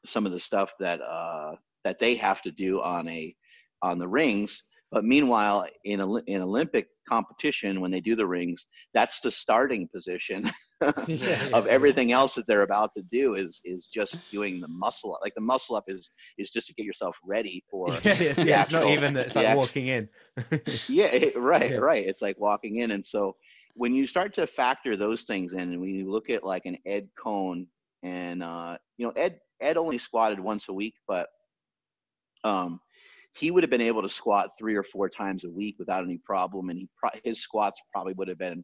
some 0.06 0.26
of 0.26 0.32
the 0.32 0.40
stuff 0.40 0.74
that 0.80 1.00
uh, 1.02 1.54
that 1.84 2.00
they 2.00 2.16
have 2.16 2.42
to 2.44 2.52
do 2.52 2.82
on 2.82 3.08
a 3.08 3.36
on 3.82 3.98
the 3.98 4.08
rings. 4.08 4.64
But 4.92 5.06
meanwhile, 5.06 5.66
in 5.86 6.02
a, 6.02 6.16
in 6.28 6.42
Olympic 6.42 6.90
competition, 7.08 7.80
when 7.80 7.92
they 7.92 8.02
do 8.02 8.14
the 8.14 8.28
rings, 8.28 8.68
that's 8.94 9.22
the 9.22 9.32
starting 9.32 9.88
position 9.88 10.52
yeah, 11.08 11.48
of 11.54 11.66
everything 11.68 12.10
yeah. 12.10 12.18
else 12.18 12.36
that 12.36 12.46
they're 12.46 12.64
about 12.64 12.92
to 12.98 13.04
do 13.04 13.36
is 13.36 13.62
is 13.64 13.88
just 13.94 14.20
doing 14.32 14.60
the 14.60 14.68
muscle 14.68 15.14
up. 15.16 15.22
Like 15.24 15.34
the 15.34 15.42
muscle 15.42 15.78
up 15.78 15.86
is 15.88 16.12
is 16.38 16.50
just 16.50 16.68
to 16.68 16.74
get 16.74 16.86
yourself 16.86 17.18
ready 17.24 17.64
for. 17.70 17.88
Yeah, 18.04 18.14
it's, 18.14 18.44
yeah, 18.44 18.60
actual, 18.60 18.80
it's 18.80 18.86
not 18.86 18.92
even 18.92 19.14
that. 19.14 19.26
it's 19.28 19.36
like 19.36 19.46
actual, 19.46 19.62
walking 19.62 19.88
in. 19.88 20.10
yeah, 20.90 21.06
it, 21.06 21.38
right, 21.38 21.80
right. 21.80 22.06
It's 22.06 22.22
like 22.22 22.38
walking 22.40 22.78
in, 22.78 22.92
and 22.92 23.06
so 23.06 23.36
when 23.76 23.94
you 23.94 24.06
start 24.06 24.34
to 24.34 24.46
factor 24.46 24.98
those 24.98 25.24
things 25.24 25.54
in, 25.54 25.60
and 25.60 25.80
when 25.80 25.94
you 25.94 26.12
look 26.12 26.30
at 26.30 26.44
like 26.44 26.66
an 26.66 26.78
Ed 26.86 27.08
Coan, 27.18 27.66
and 28.04 28.44
uh, 28.44 28.78
you 28.98 29.06
know 29.06 29.14
Ed 29.16 29.40
Ed 29.62 29.78
only 29.78 29.98
squatted 29.98 30.40
once 30.40 30.68
a 30.68 30.74
week, 30.74 30.96
but 31.08 31.30
um, 32.44 32.80
he 33.34 33.52
would 33.52 33.64
have 33.64 33.70
been 33.70 33.82
able 33.82 34.02
to 34.02 34.10
squat 34.10 34.50
three 34.58 34.76
or 34.76 34.84
four 34.84 35.10
times 35.10 35.44
a 35.44 35.50
week 35.50 35.76
without 35.80 36.04
any 36.04 36.18
problem, 36.18 36.70
and 36.70 36.80
he 36.80 36.90
pro- 36.98 37.20
his 37.24 37.42
squats 37.42 37.80
probably 37.92 38.14
would 38.14 38.28
have 38.28 38.38
been 38.38 38.64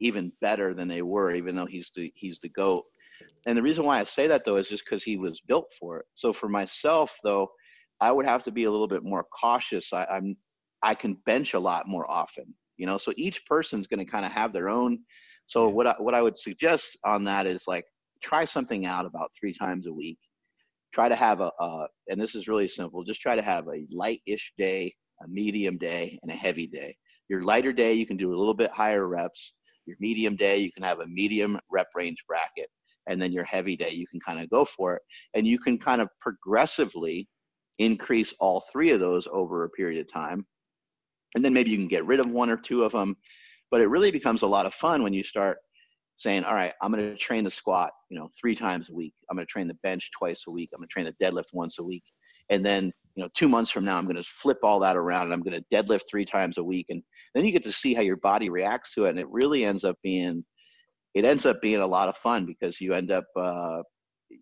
even 0.00 0.32
better 0.40 0.74
than 0.74 0.88
they 0.88 1.02
were, 1.02 1.34
even 1.34 1.54
though 1.54 1.66
he's 1.66 1.90
the 1.94 2.12
he's 2.14 2.38
the 2.40 2.48
goat. 2.50 2.84
And 3.46 3.56
the 3.56 3.62
reason 3.62 3.84
why 3.84 3.98
I 3.98 4.04
say 4.04 4.26
that 4.26 4.44
though 4.44 4.56
is 4.56 4.68
just 4.68 4.84
because 4.84 5.02
he 5.02 5.16
was 5.16 5.40
built 5.40 5.72
for 5.78 5.98
it. 5.98 6.06
So 6.14 6.32
for 6.32 6.48
myself 6.48 7.16
though, 7.24 7.48
I 8.00 8.12
would 8.12 8.26
have 8.26 8.44
to 8.44 8.50
be 8.50 8.64
a 8.64 8.70
little 8.70 8.88
bit 8.88 9.04
more 9.04 9.24
cautious. 9.40 9.92
I, 9.92 10.04
I'm 10.04 10.36
I 10.82 10.94
can 10.94 11.14
bench 11.26 11.54
a 11.54 11.58
lot 11.60 11.88
more 11.88 12.08
often, 12.10 12.54
you 12.76 12.86
know. 12.86 12.98
So 12.98 13.12
each 13.16 13.44
person's 13.46 13.86
going 13.86 14.04
to 14.04 14.10
kind 14.10 14.24
of 14.24 14.32
have 14.32 14.52
their 14.52 14.68
own. 14.68 15.00
So 15.46 15.68
what 15.68 15.86
I, 15.86 15.94
what 15.98 16.14
I 16.14 16.22
would 16.22 16.38
suggest 16.38 16.98
on 17.04 17.24
that 17.24 17.46
is 17.46 17.64
like 17.66 17.84
try 18.22 18.44
something 18.44 18.86
out 18.86 19.06
about 19.06 19.30
three 19.38 19.52
times 19.52 19.86
a 19.86 19.92
week 19.92 20.18
try 20.92 21.08
to 21.08 21.16
have 21.16 21.40
a, 21.40 21.50
a, 21.60 21.86
and 22.08 22.20
this 22.20 22.34
is 22.34 22.48
really 22.48 22.68
simple 22.68 23.04
just 23.04 23.20
try 23.20 23.36
to 23.36 23.42
have 23.42 23.66
a 23.68 23.86
light-ish 23.90 24.52
day 24.58 24.92
a 25.22 25.28
medium 25.28 25.76
day 25.78 26.18
and 26.22 26.30
a 26.30 26.34
heavy 26.34 26.66
day. 26.66 26.96
Your 27.28 27.42
lighter 27.42 27.72
day 27.72 27.92
you 27.92 28.06
can 28.06 28.16
do 28.16 28.34
a 28.34 28.38
little 28.38 28.54
bit 28.54 28.70
higher 28.70 29.06
reps. 29.06 29.54
Your 29.86 29.96
medium 30.00 30.36
day 30.36 30.58
you 30.58 30.72
can 30.72 30.82
have 30.82 31.00
a 31.00 31.06
medium 31.06 31.58
rep 31.70 31.88
range 31.94 32.18
bracket. 32.26 32.68
And 33.08 33.20
then 33.20 33.32
your 33.32 33.44
heavy 33.44 33.76
day 33.76 33.90
you 33.90 34.06
can 34.06 34.20
kind 34.20 34.40
of 34.40 34.50
go 34.50 34.64
for 34.64 34.96
it. 34.96 35.02
And 35.34 35.46
you 35.46 35.58
can 35.58 35.78
kind 35.78 36.00
of 36.00 36.08
progressively 36.20 37.28
increase 37.78 38.34
all 38.40 38.64
three 38.72 38.90
of 38.90 39.00
those 39.00 39.28
over 39.32 39.64
a 39.64 39.70
period 39.70 40.00
of 40.00 40.12
time. 40.12 40.46
And 41.34 41.44
then 41.44 41.52
maybe 41.52 41.70
you 41.70 41.76
can 41.76 41.88
get 41.88 42.06
rid 42.06 42.20
of 42.20 42.26
one 42.30 42.50
or 42.50 42.56
two 42.56 42.84
of 42.84 42.92
them 42.92 43.16
but 43.70 43.80
it 43.80 43.88
really 43.88 44.10
becomes 44.10 44.42
a 44.42 44.46
lot 44.46 44.66
of 44.66 44.74
fun 44.74 45.02
when 45.02 45.12
you 45.12 45.22
start 45.22 45.58
saying, 46.18 46.44
all 46.44 46.54
right, 46.54 46.72
I'm 46.82 46.92
going 46.92 47.10
to 47.10 47.16
train 47.16 47.44
the 47.44 47.50
squat, 47.50 47.92
you 48.10 48.18
know, 48.18 48.28
three 48.38 48.54
times 48.54 48.90
a 48.90 48.94
week. 48.94 49.14
I'm 49.30 49.36
going 49.36 49.46
to 49.46 49.50
train 49.50 49.68
the 49.68 49.78
bench 49.84 50.10
twice 50.10 50.44
a 50.48 50.50
week. 50.50 50.70
I'm 50.74 50.80
going 50.80 50.88
to 50.88 50.92
train 50.92 51.06
the 51.06 51.24
deadlift 51.24 51.52
once 51.52 51.78
a 51.78 51.84
week. 51.84 52.02
And 52.50 52.66
then, 52.66 52.92
you 53.14 53.22
know, 53.22 53.28
two 53.34 53.48
months 53.48 53.70
from 53.70 53.84
now, 53.84 53.96
I'm 53.96 54.04
going 54.04 54.16
to 54.16 54.24
flip 54.24 54.58
all 54.64 54.80
that 54.80 54.96
around 54.96 55.24
and 55.24 55.32
I'm 55.32 55.42
going 55.42 55.62
to 55.62 55.74
deadlift 55.74 56.02
three 56.10 56.24
times 56.24 56.58
a 56.58 56.64
week. 56.64 56.86
And 56.88 57.02
then 57.34 57.44
you 57.44 57.52
get 57.52 57.62
to 57.62 57.72
see 57.72 57.94
how 57.94 58.02
your 58.02 58.16
body 58.16 58.50
reacts 58.50 58.94
to 58.94 59.04
it. 59.04 59.10
And 59.10 59.18
it 59.18 59.28
really 59.30 59.64
ends 59.64 59.84
up 59.84 59.96
being, 60.02 60.44
it 61.14 61.24
ends 61.24 61.46
up 61.46 61.60
being 61.62 61.80
a 61.80 61.86
lot 61.86 62.08
of 62.08 62.16
fun 62.16 62.46
because 62.46 62.80
you 62.80 62.94
end 62.94 63.12
up, 63.12 63.26
uh, 63.36 63.82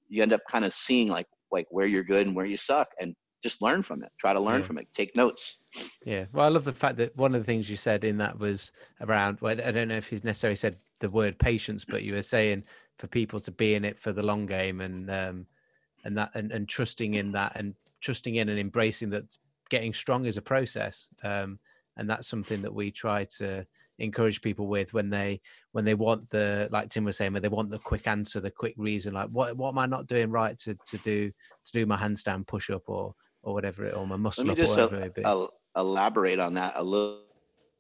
you 0.08 0.22
end 0.22 0.32
up 0.32 0.40
kind 0.50 0.64
of 0.64 0.72
seeing 0.72 1.08
like, 1.08 1.26
like 1.52 1.66
where 1.70 1.86
you're 1.86 2.02
good 2.02 2.26
and 2.26 2.34
where 2.34 2.46
you 2.46 2.56
suck 2.56 2.88
and 3.00 3.14
just 3.42 3.62
learn 3.62 3.82
from 3.82 4.02
it 4.02 4.10
try 4.18 4.32
to 4.32 4.40
learn 4.40 4.60
yeah. 4.60 4.66
from 4.66 4.78
it 4.78 4.88
take 4.92 5.14
notes 5.14 5.58
yeah 6.04 6.24
well 6.32 6.46
i 6.46 6.48
love 6.48 6.64
the 6.64 6.72
fact 6.72 6.96
that 6.96 7.16
one 7.16 7.34
of 7.34 7.40
the 7.40 7.44
things 7.44 7.68
you 7.70 7.76
said 7.76 8.02
in 8.02 8.16
that 8.16 8.38
was 8.38 8.72
around 9.02 9.38
well, 9.40 9.52
i 9.52 9.70
don't 9.70 9.88
know 9.88 9.96
if 9.96 10.10
you 10.10 10.20
necessarily 10.24 10.56
said 10.56 10.76
the 11.00 11.10
word 11.10 11.38
patience, 11.38 11.84
but 11.84 12.02
you 12.02 12.14
were 12.14 12.22
saying 12.22 12.64
for 12.98 13.06
people 13.06 13.40
to 13.40 13.50
be 13.50 13.74
in 13.74 13.84
it 13.84 13.98
for 13.98 14.12
the 14.12 14.22
long 14.22 14.46
game 14.46 14.80
and 14.80 15.10
um, 15.10 15.46
and 16.04 16.16
that 16.16 16.30
and, 16.34 16.52
and 16.52 16.68
trusting 16.68 17.14
in 17.14 17.32
that 17.32 17.52
and 17.56 17.74
trusting 18.00 18.36
in 18.36 18.48
and 18.48 18.58
embracing 18.58 19.10
that 19.10 19.24
getting 19.68 19.92
strong 19.92 20.26
is 20.26 20.36
a 20.36 20.42
process. 20.42 21.08
Um, 21.22 21.58
and 21.96 22.08
that's 22.08 22.28
something 22.28 22.62
that 22.62 22.74
we 22.74 22.90
try 22.90 23.24
to 23.38 23.66
encourage 23.98 24.42
people 24.42 24.66
with 24.66 24.92
when 24.92 25.08
they 25.08 25.40
when 25.72 25.84
they 25.84 25.94
want 25.94 26.28
the 26.30 26.68
like 26.70 26.90
Tim 26.90 27.04
was 27.04 27.16
saying 27.16 27.32
when 27.32 27.42
they 27.42 27.48
want 27.48 27.70
the 27.70 27.78
quick 27.78 28.06
answer, 28.06 28.40
the 28.40 28.50
quick 28.50 28.74
reason, 28.76 29.14
like 29.14 29.28
what 29.28 29.56
what 29.56 29.70
am 29.70 29.78
I 29.78 29.86
not 29.86 30.06
doing 30.06 30.30
right 30.30 30.56
to 30.58 30.76
to 30.86 30.98
do 30.98 31.30
to 31.30 31.72
do 31.72 31.86
my 31.86 31.96
handstand 31.96 32.46
push 32.46 32.70
up 32.70 32.82
or 32.86 33.14
or 33.46 33.54
whatever 33.54 33.84
it 33.84 33.94
or 33.94 34.06
my 34.06 34.16
muscle 34.16 34.44
Let 34.44 34.58
me 34.58 34.62
just 34.62 34.76
up, 34.76 34.92
whatever 34.92 35.12
el- 35.24 35.54
elaborate 35.76 36.40
on 36.40 36.54
that 36.54 36.74
a 36.76 36.82
little 36.82 37.22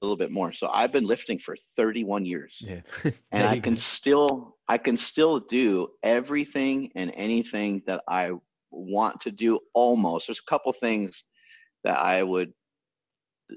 little 0.02 0.16
bit 0.16 0.30
more. 0.30 0.52
So 0.52 0.68
I've 0.72 0.92
been 0.92 1.06
lifting 1.06 1.38
for 1.38 1.56
31 1.76 2.24
years. 2.24 2.62
Yeah. 2.62 2.80
and 3.32 3.46
I 3.46 3.58
can 3.58 3.74
go. 3.74 3.80
still 3.80 4.56
I 4.68 4.78
can 4.78 4.96
still 4.96 5.40
do 5.40 5.88
everything 6.02 6.90
and 6.94 7.12
anything 7.14 7.82
that 7.86 8.02
I 8.08 8.32
want 8.70 9.20
to 9.20 9.30
do 9.30 9.58
almost. 9.74 10.28
There's 10.28 10.40
a 10.46 10.50
couple 10.50 10.72
things 10.72 11.24
that 11.84 11.98
I 11.98 12.22
would 12.22 12.52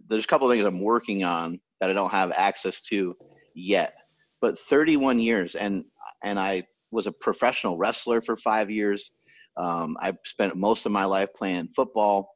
there's 0.08 0.24
a 0.24 0.28
couple 0.28 0.50
things 0.50 0.64
I'm 0.64 0.82
working 0.82 1.24
on 1.24 1.60
that 1.82 1.90
I 1.90 1.94
don't 1.94 2.12
have 2.12 2.32
access 2.32 2.82
to 2.82 3.16
yet. 3.54 3.94
But 4.42 4.58
31 4.58 5.20
years 5.20 5.56
and 5.56 5.84
and 6.24 6.40
I 6.40 6.64
was 6.92 7.06
a 7.06 7.12
professional 7.12 7.78
wrestler 7.78 8.22
for 8.22 8.36
5 8.36 8.72
years. 8.72 9.12
Um, 9.58 9.98
I 10.00 10.14
spent 10.26 10.56
most 10.56 10.86
of 10.86 10.92
my 10.92 11.06
life 11.06 11.30
playing 11.36 11.70
football 11.76 12.30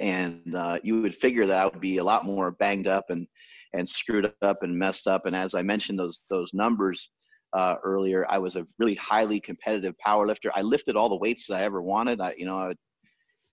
and 0.00 0.54
uh, 0.54 0.78
you 0.82 1.00
would 1.02 1.14
figure 1.14 1.46
that 1.46 1.60
I 1.60 1.64
would 1.66 1.80
be 1.80 1.98
a 1.98 2.04
lot 2.04 2.24
more 2.24 2.50
banged 2.50 2.86
up 2.86 3.06
and 3.10 3.26
and 3.74 3.88
screwed 3.88 4.30
up 4.42 4.62
and 4.62 4.78
messed 4.78 5.06
up. 5.06 5.24
And 5.26 5.34
as 5.34 5.54
I 5.54 5.62
mentioned 5.62 5.98
those 5.98 6.22
those 6.30 6.52
numbers 6.52 7.10
uh, 7.52 7.76
earlier, 7.84 8.26
I 8.28 8.38
was 8.38 8.56
a 8.56 8.66
really 8.78 8.94
highly 8.94 9.40
competitive 9.40 9.96
power 9.98 10.26
lifter. 10.26 10.50
I 10.54 10.62
lifted 10.62 10.96
all 10.96 11.08
the 11.08 11.16
weights 11.16 11.46
that 11.46 11.56
I 11.56 11.62
ever 11.62 11.82
wanted. 11.82 12.20
I 12.20 12.34
you 12.36 12.46
know 12.46 12.56
I, 12.56 12.74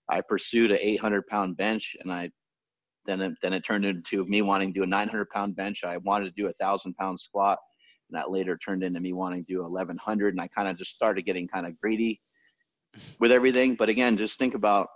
I 0.09 0.21
pursued 0.21 0.71
an 0.71 0.79
800 0.81 1.27
pound 1.27 1.57
bench, 1.57 1.95
and 1.99 2.11
I 2.11 2.31
then 3.05 3.21
it, 3.21 3.33
then 3.41 3.53
it 3.53 3.63
turned 3.63 3.85
into 3.85 4.25
me 4.25 4.41
wanting 4.41 4.73
to 4.73 4.79
do 4.79 4.83
a 4.83 4.87
900 4.87 5.29
pound 5.29 5.55
bench. 5.55 5.83
I 5.83 5.97
wanted 5.97 6.25
to 6.25 6.41
do 6.41 6.47
a 6.47 6.53
thousand 6.53 6.95
pound 6.95 7.19
squat, 7.19 7.59
and 8.09 8.17
that 8.17 8.31
later 8.31 8.57
turned 8.57 8.83
into 8.83 8.99
me 8.99 9.13
wanting 9.13 9.45
to 9.45 9.53
do 9.53 9.61
1100. 9.61 10.33
And 10.33 10.41
I 10.41 10.47
kind 10.47 10.67
of 10.67 10.77
just 10.77 10.95
started 10.95 11.25
getting 11.25 11.47
kind 11.47 11.65
of 11.65 11.79
greedy 11.79 12.21
with 13.19 13.31
everything. 13.31 13.75
But 13.75 13.89
again, 13.89 14.17
just 14.17 14.39
think 14.39 14.55
about 14.55 14.87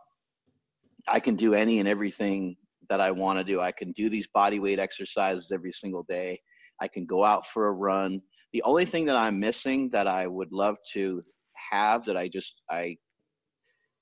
I 1.08 1.20
can 1.20 1.36
do 1.36 1.54
any 1.54 1.80
and 1.80 1.88
everything 1.88 2.56
that 2.90 3.02
I 3.02 3.12
want 3.12 3.40
to 3.40 3.44
do. 3.44 3.60
I 3.60 3.72
can 3.72 3.92
do 3.94 4.10
these 4.10 4.28
body 4.28 4.60
weight 4.60 4.80
exercises 4.80 5.52
every 5.52 5.72
single 5.72 6.04
day. 6.04 6.40
I 6.82 6.88
can 6.88 7.06
go 7.06 7.24
out 7.24 7.48
for 7.48 7.68
a 7.68 7.74
run. 7.74 8.22
The 8.52 8.64
only 8.64 8.86
thing 8.86 9.06
that 9.06 9.16
I'm 9.16 9.40
missing 9.40 9.90
that 9.92 10.08
I 10.08 10.28
would 10.28 10.52
love 10.52 10.78
to 10.94 11.24
have 11.72 12.06
that 12.06 12.18
I 12.18 12.28
just 12.28 12.62
I 12.70 12.98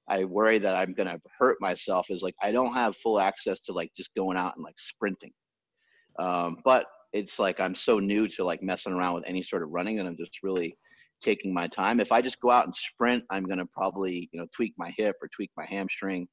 I 0.10 0.26
worry 0.26 0.60
that 0.60 0.76
I'm 0.76 0.94
gonna 0.94 1.20
hurt 1.38 1.58
myself 1.62 2.08
is 2.10 2.22
like 2.22 2.36
I 2.42 2.52
don't 2.52 2.74
have 2.74 2.98
full 2.98 3.20
access 3.20 3.62
to 3.62 3.74
like 3.74 3.92
just 3.96 4.14
going 4.16 4.38
out 4.38 4.56
and 4.56 4.64
like 4.64 4.80
sprinting. 4.80 5.32
Um, 6.20 6.58
but 6.66 6.86
it's 7.14 7.40
like 7.40 7.60
I'm 7.60 7.76
so 7.76 8.00
new 8.00 8.28
to 8.30 8.44
like 8.44 8.62
messing 8.62 8.94
around 8.94 9.16
with 9.16 9.24
any 9.28 9.44
sort 9.44 9.64
of 9.64 9.70
running 9.70 10.00
and 10.00 10.08
I'm 10.08 10.18
just 10.18 10.44
really 10.44 10.78
taking 11.22 11.54
my 11.54 11.68
time. 11.68 12.00
If 12.00 12.12
I 12.12 12.22
just 12.22 12.42
go 12.42 12.52
out 12.52 12.66
and 12.66 12.76
sprint, 12.76 13.24
I'm 13.30 13.46
gonna 13.46 13.66
probably 13.66 14.30
you 14.32 14.40
know 14.40 14.48
tweak 14.56 14.74
my 14.78 14.94
hip 14.98 15.16
or 15.22 15.30
tweak 15.30 15.52
my 15.58 15.66
hamstring. 15.66 16.28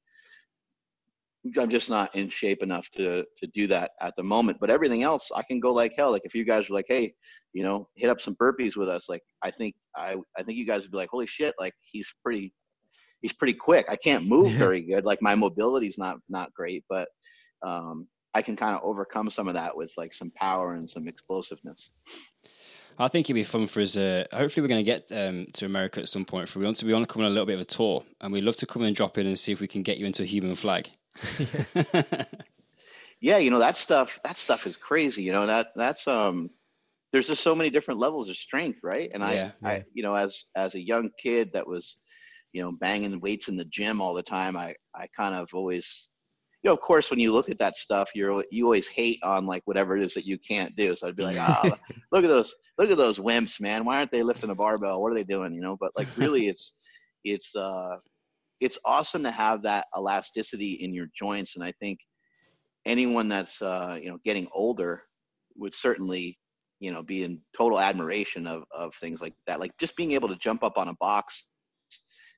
I'm 1.57 1.69
just 1.69 1.89
not 1.89 2.13
in 2.15 2.29
shape 2.29 2.61
enough 2.61 2.89
to 2.91 3.23
to 3.23 3.47
do 3.53 3.67
that 3.67 3.91
at 4.01 4.15
the 4.17 4.23
moment. 4.23 4.57
But 4.59 4.69
everything 4.69 5.03
else, 5.03 5.31
I 5.33 5.43
can 5.43 5.59
go 5.59 5.73
like 5.73 5.93
hell. 5.97 6.11
Like 6.11 6.25
if 6.25 6.35
you 6.35 6.43
guys 6.43 6.69
were 6.69 6.75
like, 6.75 6.87
hey, 6.87 7.13
you 7.53 7.63
know, 7.63 7.87
hit 7.95 8.09
up 8.09 8.19
some 8.21 8.35
burpees 8.35 8.75
with 8.75 8.89
us, 8.89 9.07
like 9.09 9.23
I 9.43 9.51
think 9.51 9.75
I 9.95 10.17
I 10.37 10.43
think 10.43 10.57
you 10.57 10.65
guys 10.65 10.81
would 10.81 10.91
be 10.91 10.97
like, 10.97 11.09
holy 11.09 11.27
shit, 11.27 11.55
like 11.59 11.73
he's 11.81 12.13
pretty 12.23 12.53
he's 13.21 13.33
pretty 13.33 13.53
quick. 13.53 13.85
I 13.89 13.95
can't 13.95 14.27
move 14.27 14.51
very 14.53 14.81
good. 14.81 15.05
Like 15.05 15.21
my 15.21 15.35
mobility's 15.35 15.97
not 15.97 16.17
not 16.29 16.53
great, 16.53 16.83
but 16.89 17.07
um, 17.65 18.07
I 18.33 18.41
can 18.41 18.55
kind 18.55 18.75
of 18.75 18.81
overcome 18.83 19.29
some 19.29 19.47
of 19.47 19.53
that 19.55 19.75
with 19.75 19.91
like 19.97 20.13
some 20.13 20.31
power 20.31 20.73
and 20.73 20.89
some 20.89 21.07
explosiveness. 21.07 21.91
I 22.99 23.07
think 23.07 23.27
it'd 23.27 23.35
be 23.35 23.45
fun 23.45 23.65
for 23.67 23.81
us. 23.81 23.95
Uh, 23.95 24.25
hopefully, 24.33 24.61
we're 24.61 24.67
going 24.67 24.83
to 24.85 24.91
get 24.91 25.09
um, 25.17 25.47
to 25.53 25.65
America 25.65 26.01
at 26.01 26.09
some 26.09 26.25
point. 26.25 26.49
For 26.49 26.59
we 26.59 26.65
want 26.65 26.77
to, 26.77 26.85
we 26.85 26.93
want 26.93 27.07
to 27.07 27.13
come 27.13 27.23
on 27.23 27.27
a 27.27 27.31
little 27.31 27.45
bit 27.45 27.55
of 27.55 27.61
a 27.61 27.65
tour, 27.65 28.03
and 28.19 28.33
we'd 28.33 28.43
love 28.43 28.57
to 28.57 28.65
come 28.65 28.81
and 28.81 28.95
drop 28.95 29.17
in 29.17 29.25
and 29.25 29.39
see 29.39 29.53
if 29.53 29.61
we 29.61 29.67
can 29.67 29.83
get 29.83 29.97
you 29.97 30.05
into 30.05 30.23
a 30.23 30.25
human 30.25 30.55
flag. 30.55 30.89
yeah, 33.21 33.37
you 33.37 33.51
know 33.51 33.59
that 33.59 33.77
stuff. 33.77 34.19
That 34.25 34.35
stuff 34.35 34.67
is 34.67 34.75
crazy. 34.75 35.23
You 35.23 35.31
know 35.31 35.45
that 35.45 35.69
that's 35.75 36.07
um. 36.07 36.49
There's 37.11 37.27
just 37.27 37.41
so 37.41 37.55
many 37.55 37.71
different 37.71 37.99
levels 37.99 38.29
of 38.29 38.35
strength, 38.35 38.81
right? 38.83 39.09
And 39.11 39.23
yeah, 39.23 39.27
I, 39.29 39.33
yeah. 39.33 39.51
I, 39.63 39.83
you 39.93 40.03
know, 40.03 40.13
as 40.13 40.45
as 40.55 40.75
a 40.75 40.85
young 40.85 41.09
kid 41.17 41.53
that 41.53 41.67
was, 41.67 41.95
you 42.51 42.61
know, 42.61 42.71
banging 42.71 43.19
weights 43.21 43.47
in 43.47 43.55
the 43.55 43.65
gym 43.65 44.01
all 44.01 44.13
the 44.13 44.21
time, 44.21 44.57
I 44.57 44.75
I 44.93 45.07
kind 45.17 45.33
of 45.33 45.49
always, 45.53 46.08
you 46.63 46.69
know, 46.69 46.73
of 46.73 46.81
course, 46.81 47.09
when 47.09 47.19
you 47.19 47.31
look 47.31 47.49
at 47.49 47.59
that 47.59 47.77
stuff, 47.77 48.11
you're 48.13 48.43
you 48.51 48.65
always 48.65 48.87
hate 48.87 49.19
on 49.23 49.45
like 49.45 49.61
whatever 49.65 49.95
it 49.95 50.03
is 50.03 50.13
that 50.13 50.25
you 50.25 50.37
can't 50.37 50.75
do. 50.75 50.95
So 50.95 51.07
I'd 51.07 51.15
be 51.15 51.23
like, 51.23 51.37
oh, 51.37 51.75
look 52.11 52.23
at 52.25 52.29
those, 52.29 52.53
look 52.77 52.91
at 52.91 52.97
those 52.97 53.17
wimps, 53.17 53.61
man. 53.61 53.85
Why 53.85 53.97
aren't 53.97 54.11
they 54.11 54.23
lifting 54.23 54.49
a 54.49 54.55
barbell? 54.55 55.01
What 55.01 55.11
are 55.11 55.15
they 55.15 55.23
doing? 55.23 55.53
You 55.53 55.61
know, 55.61 55.77
but 55.79 55.91
like 55.97 56.07
really, 56.17 56.47
it's 56.47 56.75
it's 57.23 57.55
uh 57.55 57.97
it's 58.59 58.77
awesome 58.85 59.23
to 59.23 59.31
have 59.31 59.61
that 59.63 59.87
elasticity 59.97 60.71
in 60.83 60.93
your 60.93 61.07
joints 61.17 61.55
and 61.55 61.63
i 61.63 61.71
think 61.79 61.99
anyone 62.85 63.27
that's 63.27 63.61
uh, 63.61 63.97
you 64.01 64.09
know 64.09 64.17
getting 64.23 64.47
older 64.53 65.03
would 65.55 65.73
certainly 65.73 66.37
you 66.79 66.91
know 66.91 67.03
be 67.03 67.23
in 67.23 67.39
total 67.55 67.79
admiration 67.79 68.47
of 68.47 68.63
of 68.71 68.93
things 68.95 69.21
like 69.21 69.33
that 69.47 69.59
like 69.59 69.71
just 69.79 69.95
being 69.95 70.13
able 70.13 70.27
to 70.27 70.35
jump 70.37 70.63
up 70.63 70.77
on 70.77 70.87
a 70.87 70.95
box 70.99 71.47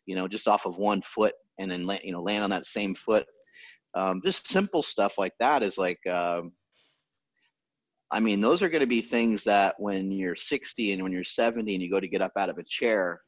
you 0.06 0.16
know 0.16 0.28
just 0.28 0.48
off 0.48 0.66
of 0.66 0.78
one 0.78 1.02
foot 1.02 1.34
and 1.60 1.70
then 1.70 1.88
you 2.04 2.12
know 2.12 2.22
land 2.22 2.44
on 2.44 2.50
that 2.50 2.66
same 2.66 2.96
foot 2.96 3.26
um, 3.94 4.22
just 4.24 4.50
simple 4.50 4.82
stuff 4.84 5.18
like 5.18 5.34
that 5.40 5.64
is 5.64 5.78
like 5.78 6.00
um, 6.08 6.52
i 8.12 8.20
mean 8.20 8.42
those 8.42 8.62
are 8.62 8.70
going 8.70 8.82
to 8.82 8.88
be 8.88 9.02
things 9.02 9.44
that 9.44 9.76
when 9.80 10.12
you're 10.12 10.36
60 10.36 10.94
and 10.94 11.04
when 11.04 11.12
you're 11.12 11.24
70 11.24 11.74
and 11.74 11.84
you 11.84 11.90
go 11.90 12.00
to 12.00 12.08
get 12.08 12.22
up 12.22 12.34
out 12.38 12.50
of 12.50 12.58
a 12.58 12.64
chair 12.64 13.22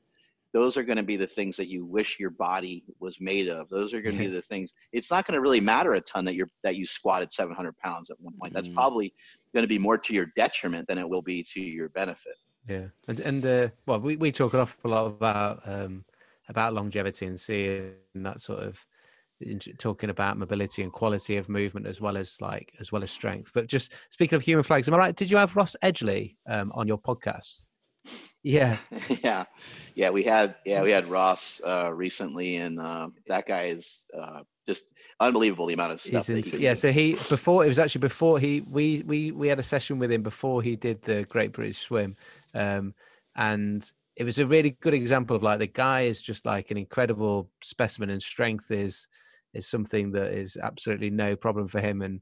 those 0.54 0.78
are 0.78 0.84
going 0.84 0.98
to 0.98 1.04
be 1.04 1.18
the 1.18 1.28
things 1.28 1.58
that 1.58 1.68
you 1.68 1.84
wish 1.84 2.20
your 2.20 2.30
body 2.30 2.86
was 3.00 3.20
made 3.20 3.50
of. 3.50 3.68
Those 3.70 3.94
are 3.94 4.02
going 4.02 4.16
to 4.16 4.24
be 4.24 4.28
the 4.28 4.42
things. 4.42 4.72
It's 4.92 5.10
not 5.10 5.26
going 5.26 5.34
to 5.34 5.42
really 5.42 5.60
matter 5.60 5.94
a 5.94 6.02
ton 6.02 6.26
that 6.26 6.36
you're 6.36 6.50
that 6.64 6.76
you 6.76 6.86
squatted 6.86 7.32
700 7.32 7.76
pounds 7.78 8.12
at 8.12 8.22
one 8.22 8.36
point. 8.40 8.54
That's 8.54 8.68
mm. 8.68 8.76
probably 8.76 9.14
going 9.54 9.64
to 9.64 9.68
be 9.68 9.80
more 9.80 9.98
to 9.98 10.14
your 10.14 10.28
detriment 10.36 10.88
than 10.88 11.00
it 11.00 11.10
will 11.10 11.24
be 11.24 11.44
to 11.54 11.60
your 11.60 11.90
benefit. 11.90 12.36
Yeah, 12.70 12.86
and 13.08 13.20
and 13.20 13.46
uh, 13.46 13.68
well, 13.88 14.00
we 14.00 14.16
we 14.16 14.32
talk 14.32 14.54
an 14.54 14.62
awful 14.62 14.92
lot 14.92 15.08
about 15.08 15.62
um, 15.66 16.06
about 16.48 16.74
longevity 16.74 17.26
and 17.26 17.40
seeing 17.40 17.94
that 18.14 18.40
sort 18.40 18.60
of 18.60 18.80
talking 19.78 20.10
about 20.10 20.38
mobility 20.38 20.84
and 20.84 20.92
quality 20.92 21.38
of 21.38 21.50
movement 21.50 21.88
as 21.88 22.02
well 22.02 22.18
as 22.18 22.40
like 22.42 22.74
as 22.80 22.92
well 22.92 23.04
as 23.04 23.12
strength. 23.12 23.52
But 23.54 23.68
just 23.68 23.94
speaking 24.10 24.36
of 24.36 24.42
human 24.42 24.64
flags, 24.64 24.88
am 24.88 24.94
I 24.94 24.98
right? 24.98 25.16
Did 25.16 25.32
you 25.32 25.38
have 25.38 25.56
Ross 25.56 25.76
Edgley 25.84 26.36
um, 26.48 26.72
on 26.74 26.88
your 26.88 26.98
podcast? 27.00 27.64
Yeah. 28.44 28.78
yeah. 29.24 29.46
Yeah. 29.96 30.10
We 30.10 30.24
had, 30.24 30.56
yeah, 30.66 30.82
we 30.82 30.92
had 30.92 31.08
Ross 31.08 31.62
uh, 31.66 31.92
recently, 31.94 32.58
and 32.58 32.80
uh, 32.80 33.10
that 33.28 33.48
guy 33.48 33.66
is 33.66 34.10
uh, 34.18 34.42
just 34.68 34.86
unbelievable 35.20 35.66
the 35.68 35.74
amount 35.74 35.94
of 35.94 36.02
stuff. 36.02 36.28
He's 36.28 36.54
in, 36.54 36.62
yeah. 36.62 36.74
So 36.74 36.92
he, 36.92 37.14
before, 37.14 37.64
it 37.64 37.70
was 37.70 37.80
actually 37.80 38.02
before 38.02 38.40
he, 38.40 38.62
we, 38.62 39.04
we, 39.06 39.32
we 39.32 39.48
had 39.48 39.60
a 39.60 39.64
session 39.64 39.98
with 39.98 40.12
him 40.12 40.24
before 40.24 40.62
he 40.62 40.76
did 40.76 41.02
the 41.04 41.24
Great 41.30 41.54
British 41.54 41.80
Swim. 41.80 42.16
Um, 42.54 42.94
and 43.36 43.90
it 44.16 44.26
was 44.26 44.40
a 44.40 44.46
really 44.46 44.72
good 44.82 44.94
example 44.94 45.36
of 45.36 45.42
like 45.42 45.60
the 45.60 45.68
guy 45.68 46.02
is 46.02 46.22
just 46.22 46.46
like 46.46 46.70
an 46.70 46.78
incredible 46.78 47.50
specimen 47.62 48.10
and 48.10 48.22
strength 48.22 48.72
is, 48.72 49.08
is 49.54 49.68
something 49.68 50.12
that 50.12 50.32
is 50.32 50.58
absolutely 50.58 51.10
no 51.10 51.36
problem 51.36 51.68
for 51.68 51.80
him. 51.80 52.02
And, 52.02 52.22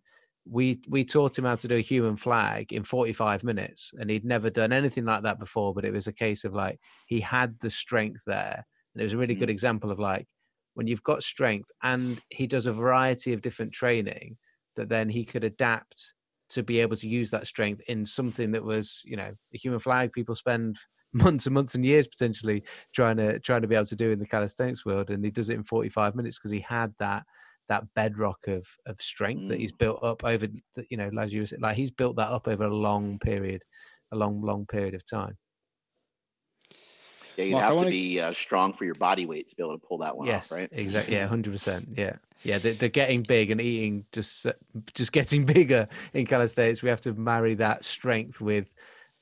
we 0.50 0.82
we 0.88 1.06
taught 1.06 1.38
him 1.38 1.46
how 1.46 1.56
to 1.56 1.68
do 1.68 1.76
a 1.76 1.82
human 1.82 2.18
flag 2.18 2.74
in 2.74 2.84
45 2.84 3.44
minutes 3.44 3.92
and 4.00 4.10
he'd 4.10 4.26
never 4.26 4.50
done 4.50 4.74
anything 4.74 5.06
like 5.06 5.24
that 5.24 5.40
before 5.40 5.74
but 5.74 5.86
it 5.86 5.94
was 5.94 6.08
a 6.08 6.14
case 6.14 6.44
of 6.44 6.54
like 6.54 6.80
he 7.06 7.20
had 7.20 7.60
the 7.60 7.70
strength 7.70 8.22
there 8.26 8.66
and 8.94 9.02
it 9.02 9.04
was 9.04 9.14
a 9.14 9.18
really 9.18 9.36
mm. 9.36 9.40
good 9.40 9.50
example 9.50 9.92
of 9.92 10.00
like 10.00 10.28
when 10.74 10.88
you've 10.88 11.04
got 11.04 11.22
strength 11.22 11.70
and 11.84 12.20
he 12.30 12.48
does 12.48 12.66
a 12.66 12.74
variety 12.74 13.34
of 13.34 13.42
different 13.42 13.72
training 13.72 14.38
that 14.76 14.90
then 14.90 15.10
he 15.10 15.24
could 15.24 15.44
adapt 15.44 16.14
to 16.50 16.64
be 16.64 16.80
able 16.80 16.96
to 16.96 17.08
use 17.08 17.30
that 17.30 17.48
strength 17.48 17.82
in 17.88 18.04
something 18.04 18.52
that 18.52 18.64
was 18.64 19.02
you 19.06 19.16
know 19.16 19.32
a 19.54 19.58
human 19.58 19.80
flag 19.80 20.12
people 20.12 20.34
spend 20.34 20.78
months 21.14 21.46
and 21.46 21.54
months 21.54 21.76
and 21.76 21.86
years 21.86 22.08
potentially 22.08 22.64
trying 22.94 23.18
to 23.18 23.40
trying 23.40 23.62
to 23.62 23.68
be 23.68 23.76
able 23.76 23.86
to 23.86 23.96
do 23.96 24.12
in 24.12 24.20
the 24.20 24.26
calisthenics 24.26 24.86
world 24.86 25.10
and 25.10 25.24
he 25.24 25.32
does 25.32 25.50
it 25.50 25.56
in 25.56 25.64
45 25.64 26.16
minutes 26.16 26.38
because 26.38 26.52
he 26.52 26.64
had 26.68 26.94
that 27.00 27.24
that 27.70 27.84
bedrock 27.96 28.48
of 28.48 28.68
of 28.86 29.00
strength 29.02 29.44
mm. 29.44 29.48
that 29.50 29.60
he's 29.60 29.72
mm. 29.72 29.78
built 29.78 30.04
up 30.04 30.24
over 30.24 30.48
you 30.90 30.98
know 30.98 31.10
as 31.20 31.34
you 31.34 31.46
said 31.46 31.62
like 31.62 31.76
he's 31.76 31.92
built 31.92 32.16
that 32.16 32.30
up 32.30 32.48
over 32.48 32.64
a 32.64 32.74
long 32.74 33.20
period 33.20 33.64
a 34.12 34.16
long 34.16 34.42
long 34.42 34.66
period 34.66 34.94
of 34.94 35.06
time 35.06 35.38
yeah 37.38 37.46
you 37.46 37.58
have 37.58 37.78
to 37.78 37.86
be 37.86 38.20
uh, 38.20 38.34
strong 38.34 38.74
for 38.74 38.86
your 38.86 38.96
body 38.96 39.26
weight 39.26 39.48
to 39.50 39.56
be 39.56 39.64
able 39.64 39.78
to 39.78 39.86
pull 39.86 39.98
that 39.98 40.16
one 40.16 40.28
yes, 40.28 40.52
off 40.52 40.58
right 40.58 40.70
exactly 40.72 41.16
yeah 41.16 41.28
100% 41.30 41.98
yeah 41.98 42.16
yeah 42.44 42.58
they're, 42.58 42.74
they're, 42.74 42.90
getting 42.90 43.22
big 43.24 43.52
and 43.52 43.62
eating 43.62 44.06
just 44.12 44.48
just 44.94 45.12
getting 45.12 45.46
bigger 45.58 45.88
in 46.14 46.26
calisthenics 46.26 46.82
we 46.82 46.90
have 46.90 47.02
to 47.02 47.14
marry 47.14 47.54
that 47.54 47.86
strength 47.86 48.42
with 48.42 48.70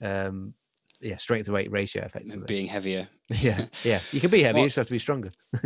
um 0.02 0.54
yeah 1.02 1.18
strength 1.18 1.46
to 1.46 1.52
weight 1.52 1.72
ratio 1.72 2.04
effectively. 2.04 2.46
being 2.48 2.68
heavier. 2.68 3.08
Yeah 3.30 3.68
yeah. 3.84 4.02
You 4.12 4.20
can 4.20 4.32
be 4.32 4.42
heavy 4.42 4.56
well, 4.56 4.64
you 4.64 4.70
just 4.70 4.78
have 4.78 4.88
to 4.88 4.92
be 4.92 5.00
stronger 5.00 5.32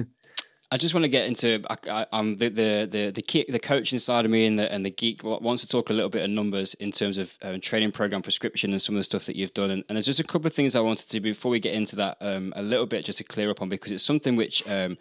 I 0.74 0.78
just 0.78 0.96
want 0.96 1.04
to 1.04 1.08
get 1.08 1.28
into 1.28 1.62
I, 1.70 2.08
am 2.12 2.34
the 2.38 2.50
the 2.50 2.88
the 2.90 3.12
the, 3.12 3.22
key, 3.22 3.46
the 3.48 3.60
coach 3.60 3.94
inside 3.94 4.26
of 4.26 4.32
me 4.32 4.48
and 4.48 4.58
the 4.58 4.74
and 4.74 4.84
the 4.84 4.90
geek 4.90 5.24
wants 5.24 5.62
to 5.62 5.70
talk 5.70 5.92
a 5.92 5.94
little 5.94 6.10
bit 6.10 6.24
of 6.24 6.32
numbers 6.32 6.74
in 6.74 6.92
terms 6.92 7.20
of 7.20 7.38
uh, 7.44 7.60
training 7.62 7.92
program 7.92 8.24
prescription 8.24 8.72
and 8.72 8.82
some 8.82 8.96
of 8.96 9.00
the 9.00 9.04
stuff 9.04 9.28
that 9.28 9.36
you've 9.36 9.54
done. 9.54 9.70
And, 9.70 9.84
and, 9.88 9.96
there's 9.96 10.08
just 10.08 10.20
a 10.20 10.24
couple 10.24 10.48
of 10.48 10.54
things 10.56 10.76
I 10.76 10.80
wanted 10.80 11.10
to 11.10 11.20
before 11.20 11.52
we 11.52 11.60
get 11.60 11.76
into 11.76 11.96
that 11.98 12.18
um, 12.22 12.54
a 12.56 12.64
little 12.64 12.88
bit 12.88 13.06
just 13.06 13.20
to 13.20 13.24
clear 13.24 13.52
up 13.52 13.62
on 13.62 13.70
because 13.70 13.92
it's 13.92 14.04
something 14.04 14.36
which 14.36 14.68
um, 14.68 14.98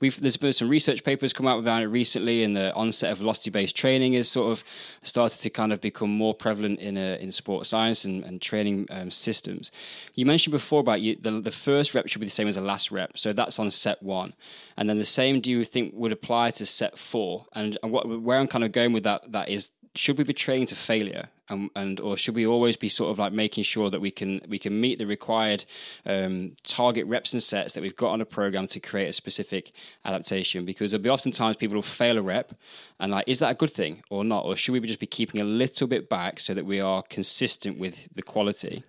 we've 0.00 0.20
there's 0.20 0.36
been 0.36 0.52
some 0.52 0.68
research 0.68 1.04
papers 1.04 1.32
come 1.32 1.46
out 1.46 1.60
about 1.60 1.84
it 1.84 1.86
recently, 1.86 2.42
and 2.42 2.56
the 2.56 2.74
onset 2.74 3.12
of 3.12 3.18
velocity 3.18 3.50
based 3.50 3.76
training 3.76 4.14
has 4.14 4.28
sort 4.28 4.50
of 4.50 4.64
started 5.02 5.40
to 5.42 5.50
kind 5.50 5.72
of 5.72 5.80
become 5.80 6.10
more 6.10 6.34
prevalent 6.34 6.80
in 6.80 6.96
a, 6.96 7.16
in 7.22 7.30
sports 7.30 7.68
science 7.68 8.04
and, 8.04 8.24
and 8.24 8.42
training 8.42 8.88
um, 8.90 9.08
systems. 9.12 9.70
You 10.16 10.26
mentioned 10.26 10.50
before 10.50 10.80
about 10.80 11.00
you, 11.00 11.14
the 11.14 11.30
the 11.40 11.52
first 11.52 11.94
rep 11.94 12.08
should 12.08 12.18
be 12.18 12.26
the 12.26 12.32
same 12.32 12.48
as 12.48 12.56
the 12.56 12.60
last 12.60 12.90
rep, 12.90 13.16
so 13.16 13.32
that's 13.32 13.60
on 13.60 13.70
set 13.70 14.02
one, 14.02 14.34
and 14.76 14.90
then 14.90 14.98
the 14.98 15.11
same 15.12 15.40
do 15.40 15.50
you 15.50 15.64
think 15.64 15.94
would 15.94 16.12
apply 16.12 16.50
to 16.52 16.66
set 16.66 16.98
four? 16.98 17.46
And 17.54 17.78
what, 17.82 18.08
where 18.22 18.38
I'm 18.38 18.48
kind 18.48 18.64
of 18.64 18.72
going 18.72 18.92
with 18.92 19.04
that 19.04 19.32
that 19.32 19.48
is 19.48 19.70
should 19.94 20.16
we 20.16 20.24
be 20.24 20.32
training 20.32 20.66
to 20.66 20.74
failure? 20.74 21.28
And, 21.48 21.68
and 21.76 22.00
or 22.00 22.16
should 22.16 22.34
we 22.34 22.46
always 22.46 22.78
be 22.78 22.88
sort 22.88 23.10
of 23.10 23.18
like 23.18 23.32
making 23.32 23.64
sure 23.64 23.90
that 23.90 24.00
we 24.00 24.10
can 24.10 24.40
we 24.48 24.58
can 24.58 24.80
meet 24.80 24.98
the 24.98 25.06
required 25.06 25.64
um, 26.06 26.52
target 26.62 27.06
reps 27.06 27.34
and 27.34 27.42
sets 27.42 27.74
that 27.74 27.82
we've 27.82 27.96
got 27.96 28.12
on 28.12 28.20
a 28.22 28.24
program 28.24 28.66
to 28.68 28.80
create 28.80 29.08
a 29.08 29.12
specific 29.12 29.72
adaptation? 30.04 30.64
Because 30.64 30.90
there'll 30.90 31.02
be 31.02 31.10
oftentimes 31.10 31.56
people 31.56 31.74
will 31.74 31.82
fail 31.82 32.16
a 32.16 32.22
rep 32.22 32.54
and 33.00 33.12
like 33.12 33.28
is 33.28 33.40
that 33.40 33.50
a 33.50 33.54
good 33.54 33.70
thing 33.70 34.02
or 34.08 34.24
not? 34.24 34.46
Or 34.46 34.56
should 34.56 34.72
we 34.72 34.80
just 34.80 35.00
be 35.00 35.06
keeping 35.06 35.40
a 35.40 35.44
little 35.44 35.86
bit 35.86 36.08
back 36.08 36.40
so 36.40 36.54
that 36.54 36.64
we 36.64 36.80
are 36.80 37.02
consistent 37.02 37.78
with 37.78 38.08
the 38.14 38.22
quality? 38.22 38.84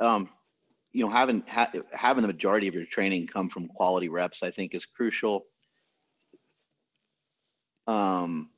Um, 0.00 0.28
you 0.96 1.04
know, 1.04 1.10
having 1.10 1.44
ha- 1.46 1.70
having 1.92 2.22
the 2.22 2.28
majority 2.28 2.68
of 2.68 2.74
your 2.74 2.86
training 2.86 3.26
come 3.26 3.50
from 3.50 3.68
quality 3.68 4.08
reps, 4.08 4.42
I 4.42 4.50
think, 4.50 4.74
is 4.74 4.86
crucial. 4.86 5.44
Um, 7.86 8.48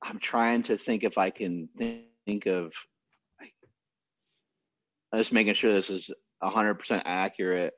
I'm 0.00 0.18
trying 0.18 0.62
to 0.62 0.78
think 0.78 1.04
if 1.04 1.18
I 1.18 1.28
can 1.28 1.68
think 2.26 2.46
of. 2.46 2.72
I'm 5.12 5.18
just 5.18 5.34
making 5.34 5.52
sure 5.52 5.70
this 5.70 5.90
is 5.90 6.10
100% 6.42 7.02
accurate. 7.04 7.74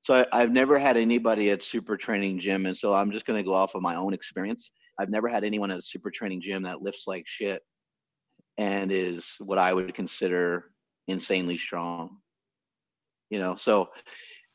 So 0.00 0.26
I, 0.32 0.40
have 0.40 0.50
never 0.50 0.76
had 0.76 0.96
anybody 0.96 1.52
at 1.52 1.62
Super 1.62 1.96
Training 1.96 2.40
Gym, 2.40 2.66
and 2.66 2.76
so 2.76 2.94
I'm 2.94 3.12
just 3.12 3.26
going 3.26 3.38
to 3.38 3.46
go 3.46 3.54
off 3.54 3.76
of 3.76 3.82
my 3.82 3.94
own 3.94 4.12
experience. 4.12 4.72
I've 4.98 5.10
never 5.10 5.28
had 5.28 5.44
anyone 5.44 5.70
at 5.70 5.84
Super 5.84 6.10
Training 6.10 6.40
Gym 6.40 6.64
that 6.64 6.82
lifts 6.82 7.06
like 7.06 7.28
shit 7.28 7.62
and 8.58 8.90
is 8.90 9.36
what 9.38 9.58
I 9.58 9.72
would 9.72 9.94
consider 9.94 10.72
insanely 11.06 11.56
strong 11.56 12.18
you 13.30 13.38
know? 13.38 13.56
So 13.56 13.88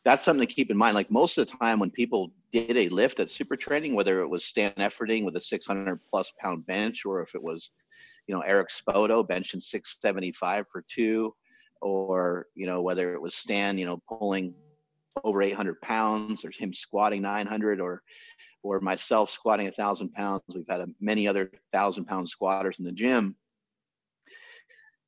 that's 0.03 0.23
something 0.23 0.47
to 0.47 0.53
keep 0.53 0.71
in 0.71 0.77
mind. 0.77 0.95
Like 0.95 1.12
most 1.12 1.38
of 1.38 1.47
the 1.47 1.57
time 1.57 1.79
when 1.79 1.91
people 1.91 2.31
did 2.51 2.75
a 2.77 2.89
lift 2.89 3.19
at 3.19 3.29
super 3.29 3.55
training 3.55 3.95
whether 3.95 4.21
it 4.21 4.27
was 4.27 4.43
stan 4.43 4.73
Efferding 4.73 5.23
with 5.23 5.38
a 5.38 5.41
600 5.41 5.99
plus 6.10 6.34
pound 6.38 6.65
bench 6.65 7.05
or 7.05 7.21
if 7.21 7.34
it 7.34 7.41
was 7.41 7.71
you 8.27 8.36
know 8.36 8.41
eric 8.41 8.67
spoto 8.67 9.25
benching 9.25 9.62
675 9.62 10.67
for 10.67 10.84
two 10.86 11.34
or 11.81 12.47
you 12.55 12.67
know 12.67 12.81
whether 12.81 13.13
it 13.13 13.21
was 13.21 13.36
stan 13.36 13.77
you 13.77 13.86
know 13.86 14.01
pulling 14.10 14.53
over 15.23 15.41
800 15.41 15.79
pounds 15.81 16.45
or 16.45 16.51
him 16.51 16.73
squatting 16.73 17.21
900 17.21 17.79
or 17.79 18.01
or 18.63 18.79
myself 18.79 19.29
squatting 19.29 19.67
a 19.67 19.71
thousand 19.71 20.13
pounds. 20.13 20.43
We've 20.53 20.65
had 20.69 20.81
a, 20.81 20.88
many 20.99 21.27
other 21.27 21.51
thousand 21.71 22.05
pound 22.05 22.29
squatters 22.29 22.79
in 22.79 22.86
the 22.86 22.91
gym. 22.91 23.36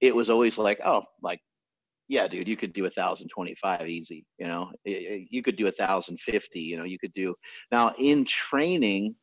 It 0.01 0.15
was 0.15 0.29
always 0.29 0.57
like 0.57 0.81
oh 0.83 1.03
like 1.21 1.39
yeah, 2.07 2.27
dude, 2.27 2.47
you 2.47 2.57
could 2.57 2.73
do 2.73 2.85
a 2.85 2.89
thousand 2.89 3.29
twenty-five 3.29 3.87
easy. 3.87 4.25
You 4.37 4.47
know, 4.47 4.71
you 4.85 5.41
could 5.41 5.55
do 5.55 5.67
a 5.67 5.71
thousand 5.71 6.19
fifty. 6.19 6.61
You 6.61 6.77
know, 6.77 6.83
you 6.83 6.99
could 6.99 7.13
do 7.13 7.35
now 7.71 7.93
in 7.97 8.25
training. 8.25 9.15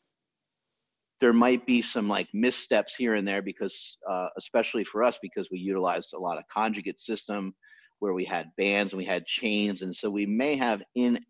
There 1.21 1.35
might 1.35 1.67
be 1.67 1.83
some 1.83 2.09
like 2.09 2.29
missteps 2.33 2.97
here 2.97 3.15
and 3.15 3.29
there 3.29 3.43
because, 3.43 3.99
uh, 4.09 4.29
especially 4.39 4.85
for 4.85 5.03
us, 5.03 5.19
because 5.21 5.51
we 5.51 5.59
utilized 5.59 6.15
a 6.15 6.19
lot 6.19 6.39
of 6.39 6.45
conjugate 6.51 6.99
system, 6.99 7.55
where 7.99 8.15
we 8.15 8.25
had 8.25 8.51
bands 8.57 8.95
and 8.95 8.99
we 8.99 9.05
had 9.05 9.27
chains, 9.27 9.83
and 9.83 9.95
so 9.95 10.09
we 10.09 10.25
may 10.25 10.57
have 10.57 10.83
in, 10.95 11.21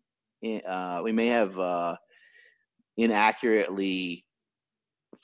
uh, 0.65 1.01
we 1.03 1.11
may 1.11 1.27
have 1.27 1.59
uh, 1.59 1.95
inaccurately 2.95 4.23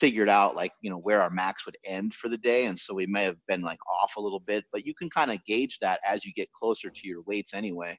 figured 0.00 0.28
out 0.28 0.54
like 0.54 0.72
you 0.80 0.90
know 0.90 0.98
where 0.98 1.20
our 1.20 1.30
max 1.30 1.66
would 1.66 1.76
end 1.84 2.14
for 2.14 2.28
the 2.28 2.38
day 2.38 2.66
and 2.66 2.78
so 2.78 2.94
we 2.94 3.06
may 3.06 3.24
have 3.24 3.36
been 3.48 3.62
like 3.62 3.78
off 3.90 4.14
a 4.16 4.20
little 4.20 4.40
bit 4.40 4.64
but 4.72 4.86
you 4.86 4.94
can 4.94 5.10
kind 5.10 5.30
of 5.30 5.44
gauge 5.46 5.78
that 5.80 6.00
as 6.06 6.24
you 6.24 6.32
get 6.32 6.52
closer 6.52 6.90
to 6.90 7.08
your 7.08 7.22
weights 7.22 7.54
anyway. 7.54 7.98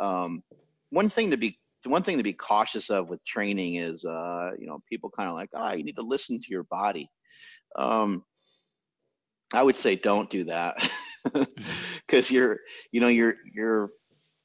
Um, 0.00 0.42
one 0.90 1.08
thing 1.08 1.30
to 1.30 1.36
be 1.36 1.58
one 1.84 2.02
thing 2.02 2.16
to 2.16 2.24
be 2.24 2.32
cautious 2.32 2.90
of 2.90 3.08
with 3.08 3.24
training 3.24 3.76
is 3.76 4.04
uh, 4.04 4.50
you 4.58 4.66
know 4.66 4.80
people 4.90 5.10
kind 5.16 5.28
of 5.28 5.34
like 5.34 5.50
ah 5.54 5.70
oh, 5.70 5.74
you 5.76 5.84
need 5.84 5.96
to 5.96 6.02
listen 6.02 6.40
to 6.40 6.50
your 6.50 6.64
body. 6.64 7.08
Um, 7.78 8.24
i 9.54 9.62
would 9.62 9.76
say 9.76 9.96
don't 9.96 10.28
do 10.28 10.44
that 10.44 10.76
because 12.06 12.30
you're 12.30 12.58
you 12.92 13.00
know 13.00 13.08
you're 13.08 13.34
you're 13.52 13.90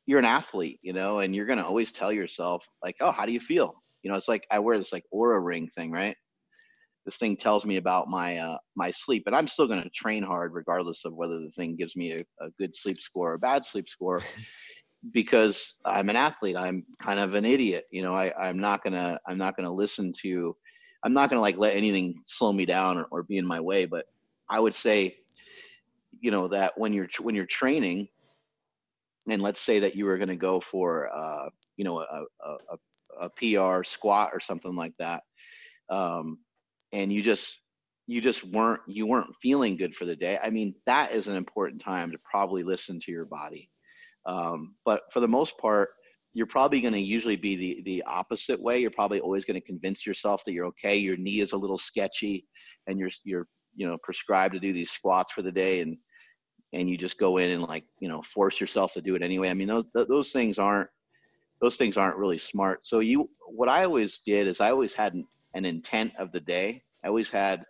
you're 0.06 0.20
an 0.20 0.26
athlete 0.26 0.80
you 0.82 0.94
know 0.94 1.20
and 1.20 1.36
you're 1.36 1.46
going 1.46 1.60
to 1.60 1.66
always 1.66 1.92
tell 1.92 2.12
yourself 2.12 2.68
like 2.84 2.96
oh 3.00 3.12
how 3.12 3.26
do 3.26 3.34
you 3.34 3.40
feel? 3.40 3.76
You 4.02 4.12
know 4.12 4.18
it's 4.18 4.28
like 4.28 4.46
i 4.52 4.60
wear 4.60 4.78
this 4.78 4.92
like 4.92 5.06
Oura 5.14 5.44
ring 5.44 5.70
thing 5.70 5.92
right 5.92 6.16
this 7.06 7.18
thing 7.18 7.36
tells 7.36 7.66
me 7.66 7.78
about 7.78 8.08
my 8.10 8.38
uh, 8.38 8.58
my 8.76 8.92
sleep 8.92 9.24
and 9.26 9.36
i'm 9.36 9.48
still 9.48 9.68
going 9.68 9.82
to 9.82 9.90
train 9.90 10.24
hard 10.24 10.54
regardless 10.54 11.06
of 11.06 11.14
whether 11.14 11.40
the 11.40 11.52
thing 11.52 11.76
gives 11.76 11.96
me 11.96 12.12
a, 12.12 12.20
a 12.44 12.50
good 12.58 12.76
sleep 12.76 12.98
score 12.98 13.32
or 13.32 13.36
a 13.36 13.40
bad 13.40 13.66
sleep 13.66 13.90
score 13.90 14.22
because 15.12 15.76
i'm 15.86 16.10
an 16.10 16.16
athlete. 16.16 16.56
I'm 16.58 16.86
kind 17.02 17.20
of 17.20 17.34
an 17.34 17.46
idiot 17.46 17.86
you 17.92 18.02
know? 18.02 18.14
I, 18.14 18.34
i'm 18.40 18.60
not 18.60 18.84
going 18.84 18.94
to 18.94 19.20
i'm 19.28 19.38
not 19.38 19.56
going 19.56 19.66
to 19.66 19.74
listen 19.74 20.14
to 20.22 20.56
i'm 21.04 21.14
not 21.14 21.30
going 21.30 21.38
to 21.38 21.42
like 21.42 21.58
let 21.58 21.76
anything 21.76 22.22
slow 22.26 22.54
me 22.54 22.66
down 22.66 22.98
or, 22.98 23.06
or 23.12 23.24
be 23.24 23.38
in 23.38 23.46
my 23.46 23.60
way 23.60 23.86
but 23.86 24.06
i 24.50 24.60
would 24.60 24.74
say 24.74 25.18
you 26.22 26.32
know 26.32 26.48
that 26.48 26.78
when 26.78 26.94
you're 26.94 27.10
when 27.22 27.36
you're 27.36 27.46
training 27.46 28.08
and 29.30 29.42
let's 29.42 29.60
say 29.60 29.80
that 29.80 29.96
you 29.96 30.06
were 30.06 30.18
going 30.18 30.30
to 30.30 30.36
go 30.36 30.60
for 30.60 31.10
uh, 31.14 31.50
you 31.78 31.84
know 31.84 32.00
a, 32.00 32.24
a, 32.46 32.58
a, 32.72 33.28
a 33.28 33.30
pr 33.30 33.84
squat 33.84 34.32
or 34.34 34.40
something 34.40 34.76
like 34.76 34.94
that 35.00 35.24
um, 35.90 36.40
and 36.94 37.12
you 37.12 37.22
just 37.22 37.60
you 38.08 38.22
just 38.22 38.44
weren't 38.46 38.82
you 38.88 39.06
weren't 39.06 39.36
feeling 39.42 39.76
good 39.76 39.94
for 39.96 40.06
the 40.06 40.16
day. 40.16 40.40
I 40.42 40.50
mean 40.50 40.76
that 40.86 41.12
is 41.12 41.28
an 41.28 41.36
important 41.36 41.82
time 41.82 42.12
to 42.12 42.18
probably 42.24 42.64
listen 42.64 43.00
to 43.02 43.12
your 43.12 43.26
body. 43.26 43.70
Um, 44.26 44.76
but 44.86 45.02
for 45.12 45.20
the 45.20 45.28
most 45.28 45.58
part 45.58 45.90
you're 46.36 46.48
probably 46.48 46.82
going 46.82 46.94
to 46.94 47.00
usually 47.00 47.36
be 47.36 47.56
the 47.56 47.82
the 47.84 48.04
opposite 48.04 48.62
way. 48.62 48.80
You're 48.80 48.92
probably 48.92 49.20
always 49.20 49.46
going 49.46 49.60
to 49.60 49.66
convince 49.66 50.06
yourself 50.06 50.44
that 50.46 50.54
you're 50.54 50.68
okay 50.68 50.96
your 50.96 51.18
knee 51.18 51.42
is 51.42 51.52
a 51.52 51.58
little 51.58 51.78
sketchy 51.78 52.48
and 52.88 52.98
you're 53.00 53.10
you're 53.24 53.48
you 53.76 53.88
know 53.88 53.98
prescribed 54.04 54.54
to 54.54 54.60
do 54.60 54.72
these 54.72 54.92
squats 54.92 55.32
for 55.32 55.42
the 55.42 55.52
day 55.52 55.82
and 55.82 55.98
and 56.74 56.90
you 56.90 56.98
just 56.98 57.20
go 57.20 57.38
in 57.38 57.52
and 57.52 57.64
like 57.64 57.86
you 58.00 58.08
know 58.08 58.22
force 58.22 58.60
yourself 58.60 58.94
to 58.94 59.02
do 59.02 59.16
it 59.16 59.24
anyway. 59.24 59.50
I 59.50 59.54
mean 59.54 59.68
those 59.68 59.86
those 59.94 60.32
things 60.32 60.60
aren't 60.60 60.90
those 61.62 61.78
things 61.78 61.98
aren't 61.98 62.18
really 62.18 62.40
smart. 62.40 62.84
So 62.84 63.00
you 63.00 63.30
what 63.48 63.70
i 63.70 63.84
always 63.84 64.20
did 64.26 64.48
is 64.48 64.60
i 64.60 64.72
always 64.72 64.94
had 64.94 65.14
an 65.54 65.66
intent 65.66 66.14
of 66.18 66.32
the 66.32 66.40
day. 66.40 66.82
I 67.04 67.08
always 67.08 67.30
had, 67.30 67.64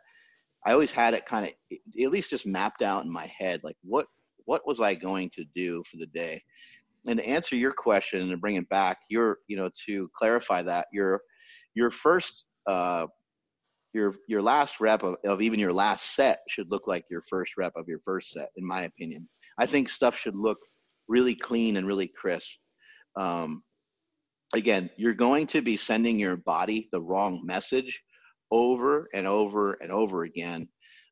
I 0.65 0.73
always 0.73 0.91
had 0.91 1.13
it 1.13 1.25
kind 1.25 1.45
of 1.45 1.77
at 2.01 2.11
least 2.11 2.29
just 2.29 2.45
mapped 2.45 2.81
out 2.81 3.03
in 3.03 3.11
my 3.11 3.27
head, 3.37 3.61
like 3.63 3.77
what 3.83 4.07
what 4.45 4.67
was 4.67 4.81
I 4.81 4.93
going 4.93 5.29
to 5.31 5.45
do 5.55 5.83
for 5.89 5.97
the 5.97 6.05
day. 6.07 6.41
And 7.07 7.17
to 7.17 7.27
answer 7.27 7.55
your 7.55 7.71
question 7.71 8.21
and 8.21 8.31
to 8.31 8.37
bring 8.37 8.55
it 8.55 8.69
back, 8.69 8.99
your 9.09 9.39
you 9.47 9.57
know 9.57 9.69
to 9.87 10.09
clarify 10.15 10.61
that 10.63 10.87
your 10.93 11.21
your 11.75 11.89
first 11.89 12.45
uh, 12.67 13.07
your 13.93 14.15
your 14.27 14.41
last 14.41 14.79
rep 14.79 15.03
of, 15.03 15.17
of 15.25 15.41
even 15.41 15.59
your 15.59 15.73
last 15.73 16.15
set 16.15 16.39
should 16.47 16.71
look 16.71 16.87
like 16.87 17.05
your 17.09 17.21
first 17.21 17.53
rep 17.57 17.73
of 17.75 17.87
your 17.87 17.99
first 17.99 18.31
set, 18.31 18.49
in 18.57 18.65
my 18.65 18.83
opinion. 18.83 19.27
I 19.59 19.65
think 19.65 19.89
stuff 19.89 20.17
should 20.17 20.35
look 20.35 20.59
really 21.07 21.35
clean 21.35 21.77
and 21.77 21.85
really 21.85 22.07
crisp. 22.07 22.51
Um, 23.19 23.63
again, 24.53 24.89
you're 24.97 25.13
going 25.13 25.47
to 25.47 25.61
be 25.61 25.75
sending 25.75 26.19
your 26.19 26.37
body 26.37 26.87
the 26.91 27.01
wrong 27.01 27.41
message 27.43 28.01
over 28.51 29.09
and 29.13 29.27
over 29.27 29.73
and 29.81 29.91
over 29.91 30.23
again. 30.23 30.67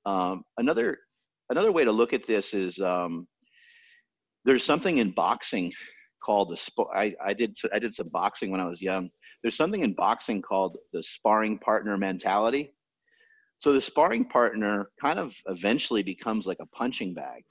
Um, 0.06 0.44
another 0.58 0.98
another 1.50 1.72
way 1.72 1.84
to 1.84 1.92
look 1.92 2.14
at 2.14 2.26
this 2.26 2.54
is 2.54 2.80
um, 2.80 3.28
there's 4.46 4.64
something 4.64 5.00
in 5.00 5.12
boxing 5.12 5.74
called 6.24 6.50
the 6.50 6.58
sp- 6.58 6.94
I, 6.96 7.14
I 7.24 7.34
did 7.34 7.56
I 7.74 7.80
did 7.80 7.96
some 7.96 8.10
boxing 8.10 8.52
when 8.52 8.62
I 8.62 8.66
was 8.66 8.82
young. 8.82 9.10
There's 9.42 9.58
something 9.58 9.84
in 9.84 9.94
boxing 9.94 10.42
called 10.42 10.78
the 10.94 11.04
sparring 11.04 11.58
partner 11.60 11.98
mentality. 11.98 12.74
So 13.60 13.74
the 13.74 13.82
sparring 13.82 14.26
partner 14.26 14.90
kind 15.00 15.20
of 15.20 15.36
eventually 15.48 16.04
becomes 16.04 16.48
like 16.48 16.58
a 16.62 16.66
punching 16.68 17.14
bag 17.14 17.44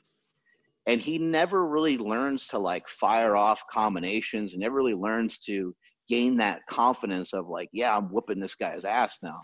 and 0.87 1.01
he 1.01 1.19
never 1.19 1.67
really 1.67 1.99
learns 1.99 2.47
to 2.49 2.59
like 2.59 2.89
fire 2.89 3.37
off 3.37 3.63
combinations 3.71 4.53
and 4.53 4.61
never 4.61 4.77
really 4.77 4.95
learns 4.95 5.39
to 5.41 5.75
gain 6.11 6.37
that 6.37 6.61
confidence 6.69 7.33
of 7.33 7.49
like 7.49 7.69
yeah 7.73 7.97
i'm 7.97 8.13
whooping 8.13 8.41
this 8.41 8.57
guy's 8.57 8.85
ass 8.85 9.19
now. 9.23 9.41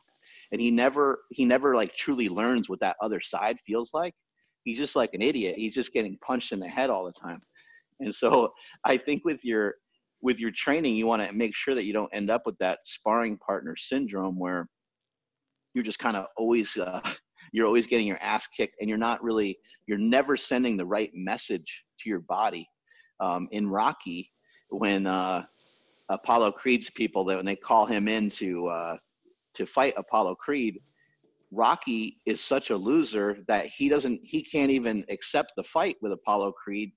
And 0.53 0.61
he 0.61 0.71
never 0.71 1.21
he 1.31 1.45
never 1.45 1.75
like 1.75 1.95
truly 1.95 2.29
learns 2.29 2.69
what 2.69 2.81
that 2.81 2.97
other 3.01 3.21
side 3.21 3.59
feels 3.67 3.91
like. 3.95 4.14
He's 4.64 4.79
just 4.79 4.97
like 4.97 5.14
an 5.14 5.23
idiot. 5.23 5.57
He's 5.57 5.75
just 5.75 5.93
getting 5.93 6.19
punched 6.19 6.53
in 6.53 6.61
the 6.61 6.69
head 6.69 6.91
all 6.91 7.05
the 7.05 7.12
time. 7.12 7.41
And 8.01 8.14
so 8.14 8.53
I 8.85 8.97
think 8.97 9.25
with 9.25 9.45
your 9.45 9.75
with 10.23 10.41
your 10.41 10.51
training, 10.51 10.95
you 10.97 11.07
want 11.07 11.23
to 11.23 11.33
make 11.33 11.55
sure 11.55 11.75
that 11.75 11.85
you 11.85 11.93
don't 11.93 12.14
end 12.14 12.31
up 12.31 12.43
with 12.47 12.59
that 12.59 12.81
sparring 12.85 13.39
partner 13.39 13.77
syndrome 13.77 14.39
where 14.39 14.69
you're 15.75 15.85
just 15.85 15.99
kind 15.99 16.17
of 16.17 16.27
always 16.37 16.77
uh, 16.77 17.01
you're 17.53 17.67
always 17.67 17.87
getting 17.87 18.07
your 18.07 18.23
ass 18.23 18.47
kicked 18.49 18.77
and 18.81 18.89
you're 18.89 18.99
not 18.99 19.23
really 19.23 19.59
you're 19.87 19.99
never 19.99 20.37
sending 20.37 20.77
the 20.77 20.87
right 20.87 21.11
message 21.14 21.85
to 22.01 22.09
your 22.09 22.21
body. 22.21 22.69
Um, 23.19 23.49
in 23.51 23.67
rocky 23.67 24.31
when 24.69 25.07
uh, 25.07 25.47
apollo 26.09 26.51
creed's 26.53 26.91
people 26.91 27.25
that 27.25 27.37
when 27.37 27.47
they 27.47 27.57
call 27.57 27.87
him 27.87 28.09
in 28.09 28.31
to 28.31 28.67
uh, 28.69 28.97
to 29.55 29.67
fight 29.67 29.95
apollo 29.97 30.35
creed 30.35 30.81
rocky 31.53 32.19
is 32.27 32.41
such 32.41 32.71
a 32.71 32.77
loser 32.77 33.39
that 33.49 33.67
he 33.67 33.89
doesn't 33.89 34.21
he 34.23 34.43
can't 34.43 34.71
even 34.71 35.05
accept 35.09 35.53
the 35.57 35.63
fight 35.65 35.97
with 36.03 36.13
apollo 36.13 36.53
creed 36.53 36.93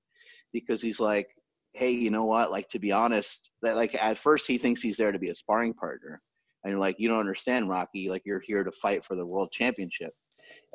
because 0.52 0.82
he's 0.82 1.00
like 1.00 1.28
hey 1.74 1.92
you 1.92 2.10
know 2.12 2.26
what? 2.26 2.52
Like 2.52 2.68
to 2.70 2.80
be 2.80 2.92
honest 2.92 3.52
that 3.62 3.76
like 3.76 3.96
at 3.96 4.18
first 4.18 4.48
he 4.48 4.58
thinks 4.58 4.82
he's 4.82 4.98
there 4.98 5.12
to 5.12 5.20
be 5.20 5.30
a 5.30 5.36
sparring 5.36 5.74
partner. 5.74 6.22
And 6.64 6.72
you're 6.72 6.80
like 6.80 7.00
you 7.00 7.08
don't 7.08 7.20
understand 7.20 7.70
rocky. 7.70 8.10
Like 8.10 8.24
you're 8.26 8.40
here 8.40 8.64
to 8.64 8.72
fight 8.72 9.04
for 9.04 9.16
the 9.16 9.26
world 9.26 9.52
championship. 9.52 10.14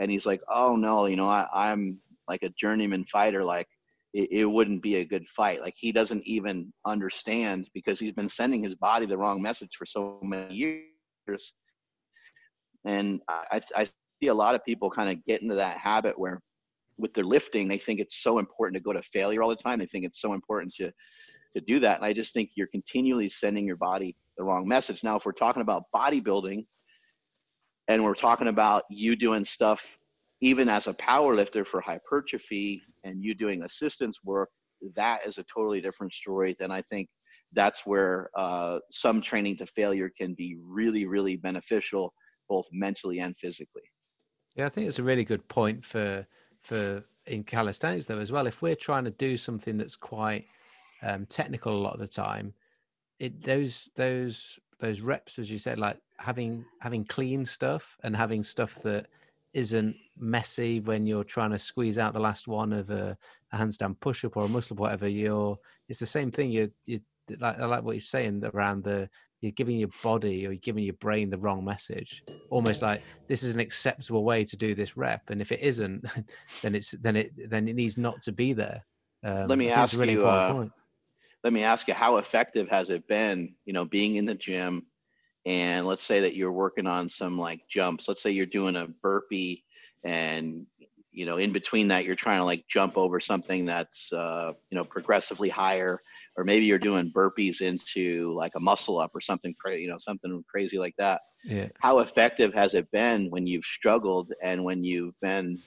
And 0.00 0.10
he's 0.10 0.26
like 0.26 0.40
oh 0.48 0.76
no. 0.76 1.06
You 1.06 1.16
know 1.16 1.26
I, 1.26 1.46
i'm 1.52 1.98
like 2.28 2.42
a 2.42 2.50
journeyman 2.50 3.04
fighter. 3.04 3.42
Like 3.42 3.68
it, 4.14 4.28
it 4.30 4.44
wouldn't 4.46 4.82
be 4.82 4.96
a 4.96 5.04
good 5.04 5.28
fight. 5.28 5.60
Like 5.60 5.74
he 5.76 5.92
doesn't 5.92 6.22
even 6.24 6.72
understand 6.86 7.68
because 7.74 7.98
he's 7.98 8.12
been 8.12 8.28
sending 8.28 8.62
his 8.62 8.76
body 8.76 9.06
the 9.06 9.18
wrong 9.18 9.42
message 9.42 9.72
for 9.76 9.84
so 9.84 10.18
many 10.22 10.54
years. 10.54 11.54
And 12.86 13.20
i, 13.28 13.60
I 13.76 13.84
see 13.84 14.28
a 14.28 14.34
lot 14.34 14.54
of 14.54 14.64
people 14.64 14.90
kind 14.90 15.10
of 15.10 15.24
get 15.26 15.42
into 15.42 15.56
that 15.56 15.78
habit 15.78 16.18
where 16.18 16.40
with 16.96 17.12
their 17.12 17.24
lifting 17.24 17.66
they 17.66 17.78
think 17.78 17.98
it's 17.98 18.22
so 18.22 18.38
important 18.38 18.76
to 18.76 18.82
go 18.82 18.92
to 18.92 19.02
failure 19.02 19.42
all 19.42 19.48
the 19.48 19.56
time. 19.56 19.80
They 19.80 19.86
think 19.86 20.04
it's 20.04 20.20
so 20.20 20.32
important 20.32 20.72
to 20.74 20.92
to 21.56 21.60
do 21.66 21.78
that. 21.80 21.96
And 21.96 22.04
i 22.04 22.12
just 22.12 22.34
think 22.34 22.50
you're 22.54 22.66
continually 22.68 23.28
sending 23.28 23.66
your 23.66 23.76
body 23.76 24.16
the 24.36 24.44
wrong 24.44 24.66
message. 24.66 25.02
Now 25.02 25.16
if 25.16 25.26
we're 25.26 25.32
talking 25.32 25.62
about 25.62 25.84
bodybuilding 25.94 26.64
and 27.88 28.04
we're 28.04 28.14
talking 28.14 28.48
about 28.48 28.84
you 28.90 29.16
doing 29.16 29.44
stuff 29.44 29.98
even 30.44 30.68
as 30.68 30.86
a 30.86 30.94
power 30.94 31.34
lifter 31.34 31.64
for 31.64 31.80
hypertrophy 31.80 32.82
and 33.02 33.22
you 33.22 33.34
doing 33.34 33.62
assistance 33.62 34.18
work 34.24 34.50
that 34.94 35.26
is 35.26 35.38
a 35.38 35.44
totally 35.44 35.80
different 35.80 36.12
story 36.12 36.54
than 36.58 36.70
i 36.70 36.82
think 36.82 37.08
that's 37.52 37.86
where 37.86 38.30
uh, 38.36 38.80
some 38.90 39.20
training 39.20 39.56
to 39.56 39.64
failure 39.64 40.10
can 40.20 40.34
be 40.34 40.56
really 40.60 41.06
really 41.06 41.36
beneficial 41.36 42.12
both 42.48 42.66
mentally 42.72 43.20
and 43.20 43.36
physically. 43.38 43.82
Yeah 44.56 44.66
i 44.66 44.68
think 44.68 44.88
it's 44.88 44.98
a 44.98 45.02
really 45.02 45.24
good 45.24 45.46
point 45.48 45.84
for 45.84 46.26
for 46.60 47.02
in 47.26 47.42
calisthenics 47.42 48.06
though 48.06 48.18
as 48.18 48.32
well. 48.32 48.46
If 48.46 48.60
we're 48.60 48.74
trying 48.74 49.04
to 49.04 49.10
do 49.10 49.36
something 49.36 49.78
that's 49.78 49.96
quite 49.96 50.44
um, 51.02 51.26
technical 51.26 51.74
a 51.74 51.80
lot 51.80 51.94
of 51.94 52.00
the 52.00 52.08
time 52.08 52.52
it 53.18 53.42
those 53.42 53.90
those 53.96 54.58
those 54.80 55.00
reps 55.00 55.38
as 55.38 55.50
you 55.50 55.58
said 55.58 55.78
like 55.78 55.98
having 56.18 56.64
having 56.80 57.04
clean 57.04 57.44
stuff 57.46 57.96
and 58.02 58.16
having 58.16 58.42
stuff 58.42 58.82
that 58.82 59.06
isn't 59.54 59.96
messy 60.18 60.80
when 60.80 61.06
you're 61.06 61.24
trying 61.24 61.50
to 61.50 61.58
squeeze 61.58 61.98
out 61.98 62.12
the 62.12 62.20
last 62.20 62.48
one 62.48 62.72
of 62.72 62.90
a, 62.90 63.16
a 63.52 63.56
handstand 63.56 63.98
push 64.00 64.24
up 64.24 64.36
or 64.36 64.44
a 64.44 64.48
muscle 64.48 64.76
whatever 64.76 65.08
you're 65.08 65.56
it's 65.88 66.00
the 66.00 66.06
same 66.06 66.30
thing 66.30 66.50
you 66.50 66.70
you 66.86 67.00
like 67.40 67.58
I 67.58 67.66
like 67.66 67.82
what 67.82 67.94
you're 67.94 68.00
saying 68.00 68.44
around 68.52 68.84
the 68.84 69.08
you're 69.40 69.52
giving 69.52 69.78
your 69.78 69.90
body 70.02 70.46
or 70.46 70.52
you're 70.52 70.60
giving 70.60 70.84
your 70.84 70.94
brain 70.94 71.28
the 71.28 71.38
wrong 71.38 71.64
message. 71.64 72.24
Almost 72.50 72.80
like 72.80 73.02
this 73.28 73.42
is 73.42 73.52
an 73.52 73.60
acceptable 73.60 74.24
way 74.24 74.44
to 74.44 74.56
do 74.56 74.74
this 74.74 74.96
rep 74.96 75.22
and 75.28 75.40
if 75.40 75.52
it 75.52 75.60
isn't 75.60 76.04
then 76.62 76.74
it's 76.74 76.92
then 77.02 77.16
it 77.16 77.32
then 77.50 77.68
it 77.68 77.74
needs 77.74 77.98
not 77.98 78.22
to 78.22 78.32
be 78.32 78.52
there. 78.52 78.84
Um, 79.22 79.46
let 79.48 79.58
me 79.58 79.70
ask 79.70 79.96
really 79.96 80.14
you 80.14 80.26
uh, 80.26 80.66
let 81.42 81.52
me 81.52 81.62
ask 81.62 81.88
you 81.88 81.94
how 81.94 82.16
effective 82.16 82.68
has 82.68 82.90
it 82.90 83.06
been 83.06 83.54
you 83.64 83.72
know 83.72 83.84
being 83.84 84.16
in 84.16 84.24
the 84.24 84.34
gym 84.34 84.86
and 85.46 85.86
let's 85.86 86.02
say 86.02 86.20
that 86.20 86.34
you're 86.34 86.52
working 86.52 86.86
on 86.86 87.08
some 87.08 87.38
like 87.38 87.60
jumps 87.68 88.08
let's 88.08 88.22
say 88.22 88.30
you're 88.30 88.46
doing 88.46 88.76
a 88.76 88.86
burpee 89.02 89.62
and 90.04 90.66
you 91.14 91.24
know 91.24 91.36
in 91.36 91.52
between 91.52 91.88
that 91.88 92.04
you're 92.04 92.16
trying 92.16 92.38
to 92.38 92.44
like 92.44 92.64
jump 92.68 92.96
over 92.96 93.20
something 93.20 93.64
that's 93.64 94.12
uh, 94.12 94.52
you 94.70 94.76
know 94.76 94.84
progressively 94.84 95.48
higher 95.48 96.00
or 96.36 96.44
maybe 96.44 96.64
you're 96.64 96.78
doing 96.78 97.12
burpees 97.14 97.60
into 97.60 98.34
like 98.34 98.52
a 98.56 98.60
muscle 98.60 98.98
up 98.98 99.12
or 99.14 99.20
something 99.20 99.54
crazy 99.58 99.82
you 99.82 99.88
know 99.88 99.98
something 99.98 100.44
crazy 100.48 100.78
like 100.78 100.94
that 100.98 101.20
yeah. 101.44 101.68
how 101.80 102.00
effective 102.00 102.52
has 102.52 102.74
it 102.74 102.90
been 102.90 103.30
when 103.30 103.46
you've 103.46 103.64
struggled 103.64 104.32
and 104.42 104.62
when 104.62 104.82
you've 104.82 105.18
been 105.20 105.60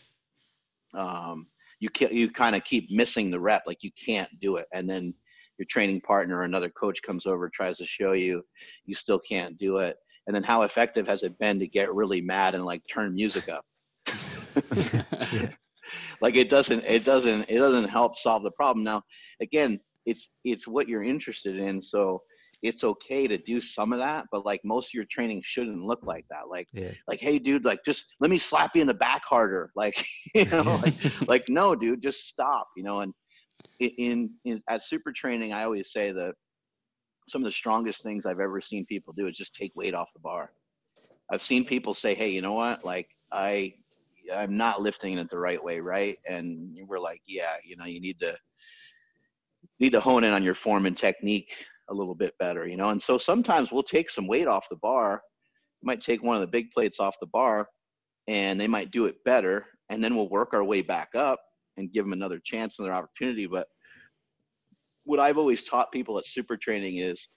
um, 0.93 1.47
you 1.79 1.89
can 1.89 2.11
you 2.11 2.29
kind 2.29 2.55
of 2.55 2.63
keep 2.63 2.89
missing 2.91 3.31
the 3.31 3.39
rep 3.39 3.63
like 3.65 3.83
you 3.83 3.91
can't 3.91 4.29
do 4.41 4.57
it 4.57 4.67
and 4.73 4.89
then 4.89 5.13
your 5.57 5.65
training 5.69 6.01
partner 6.01 6.37
or 6.37 6.43
another 6.43 6.69
coach 6.69 7.01
comes 7.01 7.25
over 7.25 7.49
tries 7.49 7.77
to 7.77 7.85
show 7.85 8.13
you 8.13 8.41
you 8.85 8.95
still 8.95 9.19
can't 9.19 9.57
do 9.57 9.77
it 9.77 9.97
and 10.27 10.35
then 10.35 10.43
how 10.43 10.63
effective 10.63 11.07
has 11.07 11.23
it 11.23 11.37
been 11.39 11.59
to 11.59 11.67
get 11.67 11.93
really 11.93 12.21
mad 12.21 12.55
and 12.55 12.65
like 12.65 12.81
turn 12.91 13.13
music 13.13 13.49
up 13.49 13.65
yeah. 14.75 15.49
like 16.21 16.35
it 16.35 16.49
doesn't 16.49 16.83
it 16.83 17.03
doesn't 17.03 17.45
it 17.49 17.57
doesn't 17.57 17.89
help 17.89 18.17
solve 18.17 18.43
the 18.43 18.51
problem 18.51 18.83
now 18.83 19.01
again 19.41 19.79
it's 20.05 20.29
it's 20.43 20.67
what 20.67 20.87
you're 20.87 21.03
interested 21.03 21.57
in 21.57 21.81
so 21.81 22.21
it's 22.63 22.83
okay 22.83 23.27
to 23.27 23.37
do 23.37 23.61
some 23.61 23.93
of 23.93 23.99
that 23.99 24.25
but 24.31 24.45
like 24.45 24.59
most 24.63 24.87
of 24.87 24.93
your 24.93 25.05
training 25.11 25.41
shouldn't 25.43 25.83
look 25.83 26.05
like 26.05 26.25
that 26.29 26.49
like 26.49 26.67
yeah. 26.73 26.91
like 27.07 27.19
hey 27.19 27.37
dude 27.37 27.65
like 27.65 27.79
just 27.85 28.05
let 28.19 28.31
me 28.31 28.37
slap 28.37 28.71
you 28.73 28.81
in 28.81 28.87
the 28.87 28.93
back 28.93 29.21
harder 29.23 29.69
like 29.75 30.03
you 30.35 30.45
know 30.45 30.79
like, 30.83 30.95
like 31.27 31.43
no 31.49 31.75
dude 31.75 32.01
just 32.01 32.27
stop 32.27 32.67
you 32.75 32.83
know 32.83 33.01
and 33.01 33.13
in, 33.79 34.31
in 34.45 34.61
at 34.67 34.83
super 34.83 35.11
training, 35.11 35.53
I 35.53 35.63
always 35.63 35.91
say 35.91 36.11
that 36.11 36.33
some 37.27 37.41
of 37.41 37.45
the 37.45 37.51
strongest 37.51 38.03
things 38.03 38.25
I've 38.25 38.39
ever 38.39 38.61
seen 38.61 38.85
people 38.85 39.13
do 39.13 39.27
is 39.27 39.37
just 39.37 39.53
take 39.53 39.75
weight 39.75 39.93
off 39.93 40.13
the 40.13 40.19
bar. 40.19 40.51
I've 41.31 41.41
seen 41.41 41.65
people 41.65 41.93
say, 41.93 42.13
"Hey, 42.13 42.29
you 42.29 42.41
know 42.41 42.53
what? 42.53 42.85
Like 42.85 43.09
I, 43.31 43.73
I'm 44.33 44.55
not 44.55 44.81
lifting 44.81 45.17
it 45.17 45.29
the 45.29 45.39
right 45.39 45.61
way, 45.61 45.79
right?" 45.79 46.17
And 46.27 46.77
we're 46.87 46.99
like, 46.99 47.21
"Yeah, 47.25 47.55
you 47.63 47.75
know, 47.75 47.85
you 47.85 47.99
need 47.99 48.19
to 48.21 48.37
need 49.79 49.91
to 49.91 49.99
hone 49.99 50.23
in 50.23 50.33
on 50.33 50.43
your 50.43 50.55
form 50.55 50.85
and 50.85 50.95
technique 50.95 51.53
a 51.89 51.93
little 51.93 52.15
bit 52.15 52.33
better, 52.39 52.65
you 52.65 52.77
know." 52.77 52.89
And 52.89 53.01
so 53.01 53.17
sometimes 53.17 53.71
we'll 53.71 53.83
take 53.83 54.09
some 54.09 54.27
weight 54.27 54.47
off 54.47 54.69
the 54.69 54.77
bar. 54.77 55.21
might 55.83 56.01
take 56.01 56.23
one 56.23 56.35
of 56.35 56.41
the 56.41 56.47
big 56.47 56.71
plates 56.71 56.99
off 56.99 57.19
the 57.19 57.27
bar, 57.27 57.67
and 58.27 58.59
they 58.59 58.67
might 58.67 58.91
do 58.91 59.05
it 59.05 59.23
better, 59.25 59.65
and 59.89 60.03
then 60.03 60.15
we'll 60.15 60.29
work 60.29 60.53
our 60.53 60.63
way 60.63 60.81
back 60.81 61.09
up 61.13 61.39
and 61.77 61.91
give 61.91 62.05
them 62.05 62.13
another 62.13 62.39
chance, 62.43 62.79
another 62.79 62.93
opportunity. 62.93 63.47
But 63.47 63.67
what 65.03 65.19
I've 65.19 65.37
always 65.37 65.63
taught 65.63 65.91
people 65.91 66.17
at 66.17 66.27
super 66.27 66.57
training 66.57 66.97
is 66.97 67.29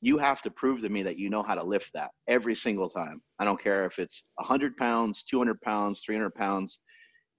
you 0.00 0.18
have 0.18 0.42
to 0.42 0.50
prove 0.50 0.80
to 0.82 0.88
me 0.88 1.02
that 1.02 1.18
you 1.18 1.30
know 1.30 1.42
how 1.42 1.54
to 1.54 1.64
lift 1.64 1.90
that 1.94 2.10
every 2.28 2.54
single 2.54 2.90
time. 2.90 3.22
I 3.38 3.44
don't 3.44 3.62
care 3.62 3.86
if 3.86 3.98
it's 3.98 4.24
100 4.34 4.76
pounds, 4.76 5.22
200 5.24 5.60
pounds, 5.60 6.02
300 6.04 6.34
pounds. 6.34 6.80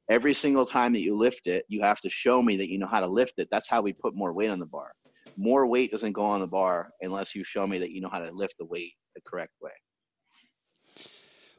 Every 0.09 0.33
single 0.33 0.65
time 0.65 0.93
that 0.93 1.01
you 1.01 1.15
lift 1.15 1.47
it, 1.47 1.65
you 1.67 1.81
have 1.81 1.99
to 1.99 2.09
show 2.09 2.41
me 2.41 2.57
that 2.57 2.69
you 2.69 2.79
know 2.79 2.87
how 2.87 3.01
to 3.01 3.07
lift 3.07 3.33
it. 3.37 3.47
That's 3.51 3.69
how 3.69 3.81
we 3.81 3.93
put 3.93 4.15
more 4.15 4.33
weight 4.33 4.49
on 4.49 4.59
the 4.59 4.65
bar. 4.65 4.91
More 5.37 5.67
weight 5.67 5.91
doesn't 5.91 6.13
go 6.13 6.23
on 6.23 6.39
the 6.39 6.47
bar 6.47 6.89
unless 7.01 7.35
you 7.35 7.43
show 7.43 7.67
me 7.67 7.77
that 7.79 7.91
you 7.91 8.01
know 8.01 8.09
how 8.11 8.19
to 8.19 8.31
lift 8.31 8.55
the 8.57 8.65
weight 8.65 8.93
the 9.15 9.21
correct 9.25 9.53
way. 9.61 9.71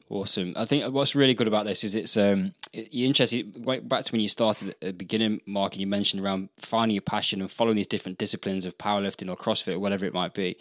Awesome. 0.09 0.53
I 0.55 0.63
think 0.63 0.93
what's 0.93 1.15
really 1.15 1.33
good 1.33 1.49
about 1.49 1.65
this 1.65 1.83
is 1.83 1.93
it's 1.93 2.15
um 2.15 2.53
you're 2.71 3.07
interested 3.07 3.65
back 3.89 4.05
to 4.05 4.11
when 4.11 4.21
you 4.21 4.29
started 4.29 4.69
at 4.69 4.79
the 4.79 4.93
beginning, 4.93 5.41
Mark, 5.45 5.73
and 5.73 5.81
you 5.81 5.87
mentioned 5.87 6.23
around 6.23 6.49
finding 6.57 6.95
your 6.95 7.01
passion 7.01 7.41
and 7.41 7.51
following 7.51 7.75
these 7.75 7.87
different 7.87 8.17
disciplines 8.17 8.65
of 8.65 8.77
powerlifting 8.77 9.29
or 9.29 9.35
CrossFit 9.35 9.73
or 9.73 9.79
whatever 9.79 10.05
it 10.05 10.13
might 10.13 10.33
be. 10.33 10.57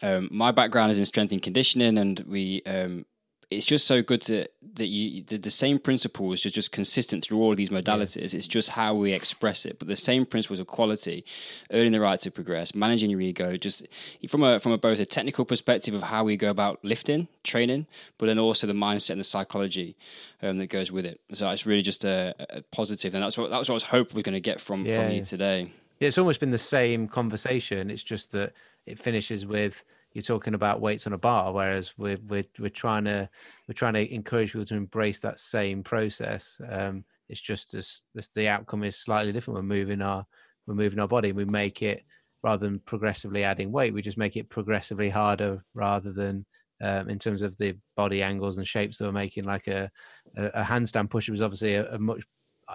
Um, 0.00 0.28
my 0.30 0.50
background 0.50 0.92
is 0.92 0.98
in 0.98 1.04
strength 1.04 1.32
and 1.32 1.42
conditioning, 1.42 1.98
and 1.98 2.20
we 2.20 2.62
um, 2.64 3.04
it's 3.50 3.66
just 3.66 3.86
so 3.86 4.00
good 4.00 4.20
to 4.22 4.46
that 4.74 4.86
you 4.86 5.24
the, 5.24 5.36
the 5.36 5.50
same 5.50 5.78
principles 5.78 6.46
are 6.46 6.50
just 6.50 6.70
consistent 6.70 7.24
through 7.24 7.38
all 7.38 7.50
of 7.50 7.56
these 7.56 7.68
modalities. 7.68 8.32
Yeah. 8.32 8.38
It's 8.38 8.46
just 8.46 8.70
how 8.70 8.94
we 8.94 9.12
express 9.12 9.66
it, 9.66 9.78
but 9.78 9.88
the 9.88 9.96
same 9.96 10.24
principles 10.24 10.60
of 10.60 10.68
quality, 10.68 11.24
earning 11.72 11.92
the 11.92 12.00
right 12.00 12.20
to 12.20 12.30
progress, 12.30 12.74
managing 12.74 13.10
your 13.10 13.20
ego, 13.20 13.56
just 13.56 13.86
from 14.28 14.44
a 14.44 14.60
from 14.60 14.72
a 14.72 14.78
both 14.78 15.00
a 15.00 15.06
technical 15.06 15.44
perspective 15.44 15.94
of 15.94 16.04
how 16.04 16.22
we 16.22 16.36
go 16.36 16.48
about 16.48 16.78
lifting, 16.84 17.26
training, 17.42 17.86
but 18.18 18.26
then 18.26 18.38
also 18.38 18.66
the 18.66 18.72
mindset 18.72 19.10
and 19.10 19.20
the 19.20 19.24
psychology 19.24 19.96
um, 20.42 20.58
that 20.58 20.68
goes 20.68 20.92
with 20.92 21.04
it. 21.04 21.20
So 21.32 21.50
it's 21.50 21.66
really 21.66 21.82
just 21.82 22.04
a, 22.04 22.34
a 22.50 22.62
positive, 22.70 23.14
and 23.14 23.22
that's 23.22 23.36
what 23.36 23.50
that's 23.50 23.68
what 23.68 23.74
I 23.74 23.74
was 23.74 23.82
hoping 23.82 24.16
we're 24.16 24.22
going 24.22 24.34
to 24.34 24.40
get 24.40 24.60
from 24.60 24.86
yeah, 24.86 24.96
from 24.96 25.10
you 25.12 25.24
today. 25.24 25.72
Yeah, 25.98 26.08
it's 26.08 26.18
almost 26.18 26.38
been 26.38 26.52
the 26.52 26.58
same 26.58 27.08
conversation. 27.08 27.90
It's 27.90 28.02
just 28.02 28.30
that 28.32 28.52
it 28.86 28.98
finishes 28.98 29.44
with 29.44 29.84
you're 30.12 30.22
talking 30.22 30.54
about 30.54 30.80
weights 30.80 31.06
on 31.06 31.12
a 31.12 31.18
bar, 31.18 31.52
whereas 31.52 31.92
we're 31.96 32.18
we're 32.26 32.44
we're 32.58 32.68
trying 32.68 33.04
to 33.04 33.28
we're 33.68 33.74
trying 33.74 33.94
to 33.94 34.12
encourage 34.12 34.52
people 34.52 34.66
to 34.66 34.74
embrace 34.74 35.20
that 35.20 35.38
same 35.38 35.82
process. 35.82 36.60
Um, 36.68 37.04
it's 37.28 37.40
just 37.40 37.74
as, 37.74 38.02
as 38.16 38.28
the 38.34 38.48
outcome 38.48 38.82
is 38.82 38.96
slightly 38.96 39.32
different. 39.32 39.56
We're 39.56 39.62
moving 39.62 40.02
our 40.02 40.26
we're 40.66 40.74
moving 40.74 40.98
our 40.98 41.08
body. 41.08 41.32
We 41.32 41.44
make 41.44 41.82
it 41.82 42.04
rather 42.42 42.66
than 42.66 42.80
progressively 42.80 43.44
adding 43.44 43.70
weight, 43.72 43.92
we 43.92 44.02
just 44.02 44.18
make 44.18 44.36
it 44.36 44.48
progressively 44.48 45.10
harder 45.10 45.62
rather 45.74 46.12
than 46.12 46.44
um, 46.82 47.10
in 47.10 47.18
terms 47.18 47.42
of 47.42 47.56
the 47.58 47.76
body 47.96 48.22
angles 48.22 48.56
and 48.58 48.66
shapes 48.66 48.98
that 48.98 49.04
we're 49.04 49.12
making. 49.12 49.44
Like 49.44 49.66
a, 49.66 49.90
a, 50.36 50.44
a 50.46 50.62
handstand 50.62 51.10
push 51.10 51.28
was 51.28 51.42
obviously 51.42 51.74
a, 51.74 51.92
a, 51.92 51.98
much 51.98 52.22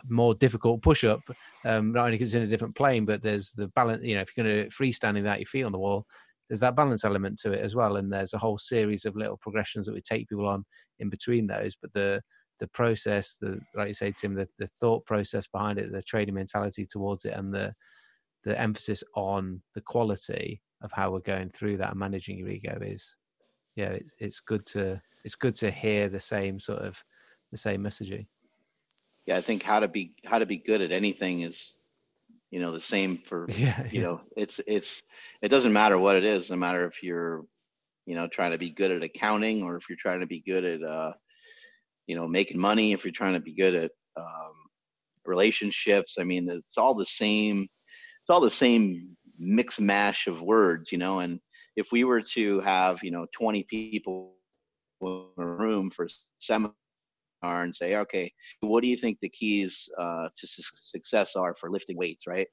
more 0.07 0.35
difficult 0.35 0.81
push 0.81 1.03
up. 1.03 1.21
Um, 1.63 1.93
not 1.93 2.05
only 2.05 2.17
because 2.17 2.29
it's 2.29 2.35
in 2.35 2.43
a 2.43 2.47
different 2.47 2.75
plane, 2.75 3.05
but 3.05 3.21
there's 3.21 3.51
the 3.53 3.67
balance. 3.69 4.03
You 4.03 4.15
know, 4.15 4.21
if 4.21 4.29
you're 4.35 4.45
going 4.45 4.69
to 4.69 4.75
freestanding 4.75 5.23
that 5.23 5.39
your 5.39 5.47
feet 5.47 5.63
on 5.63 5.71
the 5.71 5.79
wall, 5.79 6.05
there's 6.49 6.59
that 6.59 6.75
balance 6.75 7.03
element 7.03 7.39
to 7.39 7.51
it 7.51 7.61
as 7.61 7.75
well. 7.75 7.95
And 7.95 8.11
there's 8.11 8.33
a 8.33 8.37
whole 8.37 8.57
series 8.57 9.05
of 9.05 9.15
little 9.15 9.37
progressions 9.37 9.85
that 9.85 9.95
we 9.95 10.01
take 10.01 10.27
people 10.27 10.47
on 10.47 10.63
in 10.99 11.09
between 11.09 11.47
those. 11.47 11.75
But 11.81 11.93
the 11.93 12.21
the 12.59 12.67
process, 12.67 13.35
the 13.41 13.59
like 13.75 13.89
you 13.89 13.93
say, 13.93 14.13
Tim, 14.15 14.33
the, 14.33 14.47
the 14.57 14.67
thought 14.79 15.05
process 15.05 15.47
behind 15.47 15.79
it, 15.79 15.91
the 15.91 16.01
trading 16.01 16.35
mentality 16.35 16.85
towards 16.89 17.25
it, 17.25 17.33
and 17.33 17.53
the 17.53 17.73
the 18.43 18.59
emphasis 18.59 19.03
on 19.15 19.61
the 19.73 19.81
quality 19.81 20.61
of 20.81 20.91
how 20.91 21.11
we're 21.11 21.19
going 21.19 21.49
through 21.49 21.77
that 21.77 21.91
and 21.91 21.99
managing 21.99 22.37
your 22.37 22.49
ego 22.49 22.77
is, 22.81 23.15
yeah, 23.75 23.89
it, 23.89 24.05
it's 24.19 24.39
good 24.39 24.65
to 24.67 25.01
it's 25.23 25.35
good 25.35 25.55
to 25.55 25.71
hear 25.71 26.07
the 26.07 26.19
same 26.19 26.59
sort 26.59 26.79
of 26.79 27.03
the 27.51 27.57
same 27.57 27.81
messaging. 27.81 28.27
Yeah, 29.25 29.37
I 29.37 29.41
think 29.41 29.63
how 29.63 29.79
to 29.79 29.87
be 29.87 30.13
how 30.23 30.39
to 30.39 30.45
be 30.45 30.57
good 30.57 30.81
at 30.81 30.91
anything 30.91 31.41
is, 31.41 31.74
you 32.51 32.59
know, 32.59 32.71
the 32.71 32.81
same 32.81 33.17
for 33.17 33.47
yeah, 33.49 33.83
you 33.83 33.99
yeah. 33.99 34.01
know, 34.01 34.21
it's 34.37 34.59
it's 34.67 35.03
it 35.41 35.49
doesn't 35.49 35.73
matter 35.73 35.97
what 35.97 36.15
it 36.15 36.25
is, 36.25 36.49
no 36.49 36.55
matter 36.55 36.85
if 36.85 37.03
you're, 37.03 37.45
you 38.05 38.15
know, 38.15 38.27
trying 38.27 38.51
to 38.51 38.57
be 38.57 38.69
good 38.69 38.91
at 38.91 39.03
accounting 39.03 39.63
or 39.63 39.75
if 39.75 39.89
you're 39.89 39.97
trying 39.97 40.19
to 40.19 40.27
be 40.27 40.41
good 40.45 40.63
at 40.63 40.83
uh, 40.83 41.13
you 42.07 42.15
know, 42.15 42.27
making 42.27 42.59
money, 42.59 42.93
if 42.93 43.03
you're 43.03 43.11
trying 43.11 43.33
to 43.33 43.39
be 43.39 43.53
good 43.53 43.75
at 43.75 43.91
um, 44.17 44.53
relationships. 45.25 46.17
I 46.19 46.23
mean, 46.23 46.49
it's 46.49 46.77
all 46.77 46.93
the 46.93 47.05
same. 47.05 47.63
It's 47.63 48.29
all 48.29 48.41
the 48.41 48.49
same 48.49 49.15
mix 49.37 49.79
mash 49.79 50.27
of 50.27 50.41
words, 50.41 50.91
you 50.91 50.97
know. 50.97 51.19
And 51.19 51.39
if 51.75 51.91
we 51.91 52.03
were 52.03 52.21
to 52.21 52.59
have, 52.61 53.03
you 53.03 53.11
know, 53.11 53.25
20 53.33 53.63
people 53.63 54.33
in 55.01 55.27
a 55.37 55.45
room 55.45 55.91
for 55.91 56.07
seminar 56.39 56.73
and 57.43 57.75
say, 57.75 57.95
okay, 57.95 58.31
what 58.61 58.81
do 58.81 58.89
you 58.89 58.97
think 58.97 59.19
the 59.21 59.29
keys 59.29 59.87
uh, 59.99 60.29
to 60.35 60.47
su- 60.47 60.63
success 60.75 61.35
are 61.35 61.55
for 61.55 61.69
lifting 61.69 61.97
weights, 61.97 62.27
right? 62.27 62.47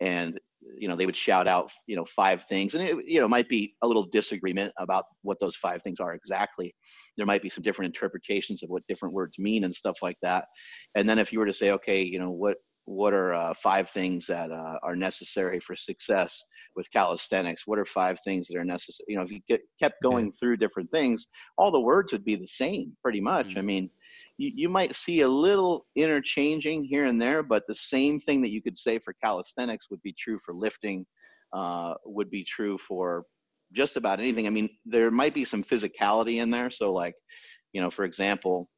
And 0.00 0.38
you 0.76 0.88
know 0.88 0.96
they 0.96 1.06
would 1.06 1.16
shout 1.16 1.46
out 1.46 1.70
you 1.86 1.96
know 1.96 2.04
five 2.04 2.44
things 2.44 2.74
and 2.74 2.82
it 2.82 2.96
you 3.06 3.20
know 3.20 3.28
might 3.28 3.48
be 3.48 3.74
a 3.82 3.86
little 3.86 4.06
disagreement 4.06 4.72
about 4.78 5.04
what 5.22 5.38
those 5.40 5.56
five 5.56 5.82
things 5.82 6.00
are 6.00 6.14
exactly. 6.14 6.74
There 7.16 7.26
might 7.26 7.42
be 7.42 7.50
some 7.50 7.62
different 7.62 7.94
interpretations 7.94 8.62
of 8.62 8.70
what 8.70 8.86
different 8.88 9.14
words 9.14 9.38
mean 9.38 9.64
and 9.64 9.74
stuff 9.74 9.98
like 10.02 10.16
that. 10.22 10.46
And 10.94 11.08
then 11.08 11.18
if 11.18 11.32
you 11.32 11.38
were 11.38 11.46
to 11.46 11.52
say 11.52 11.70
okay 11.72 12.02
you 12.02 12.18
know 12.18 12.30
what 12.30 12.56
what 12.86 13.14
are 13.14 13.32
uh, 13.32 13.54
five 13.54 13.88
things 13.88 14.26
that 14.26 14.50
uh, 14.50 14.76
are 14.82 14.94
necessary 14.94 15.58
for 15.58 15.74
success 15.74 16.44
with 16.76 16.90
calisthenics? 16.90 17.66
What 17.66 17.78
are 17.78 17.86
five 17.86 18.18
things 18.20 18.46
that 18.48 18.58
are 18.58 18.64
necessary 18.64 19.06
you 19.08 19.16
know 19.16 19.22
if 19.22 19.30
you 19.30 19.40
get 19.48 19.62
kept 19.80 20.02
going 20.02 20.32
through 20.32 20.56
different 20.58 20.90
things 20.90 21.26
all 21.58 21.70
the 21.70 21.80
words 21.80 22.12
would 22.12 22.24
be 22.24 22.36
the 22.36 22.48
same 22.48 22.96
pretty 23.02 23.20
much. 23.20 23.50
Mm-hmm. 23.50 23.58
i 23.58 23.62
mean 23.62 23.90
you, 24.38 24.50
you 24.54 24.68
might 24.68 24.94
see 24.94 25.20
a 25.20 25.28
little 25.28 25.86
interchanging 25.96 26.82
here 26.82 27.06
and 27.06 27.20
there, 27.20 27.42
but 27.42 27.66
the 27.66 27.74
same 27.74 28.18
thing 28.18 28.42
that 28.42 28.50
you 28.50 28.62
could 28.62 28.76
say 28.76 28.98
for 28.98 29.14
calisthenics 29.22 29.90
would 29.90 30.02
be 30.02 30.14
true 30.18 30.38
for 30.44 30.54
lifting, 30.54 31.06
uh, 31.52 31.94
would 32.04 32.30
be 32.30 32.42
true 32.42 32.76
for 32.78 33.24
just 33.72 33.96
about 33.96 34.20
anything. 34.20 34.46
I 34.46 34.50
mean, 34.50 34.68
there 34.84 35.10
might 35.10 35.34
be 35.34 35.44
some 35.44 35.62
physicality 35.62 36.42
in 36.42 36.50
there. 36.50 36.70
So, 36.70 36.92
like, 36.92 37.14
you 37.72 37.80
know, 37.80 37.90
for 37.90 38.04
example, 38.04 38.68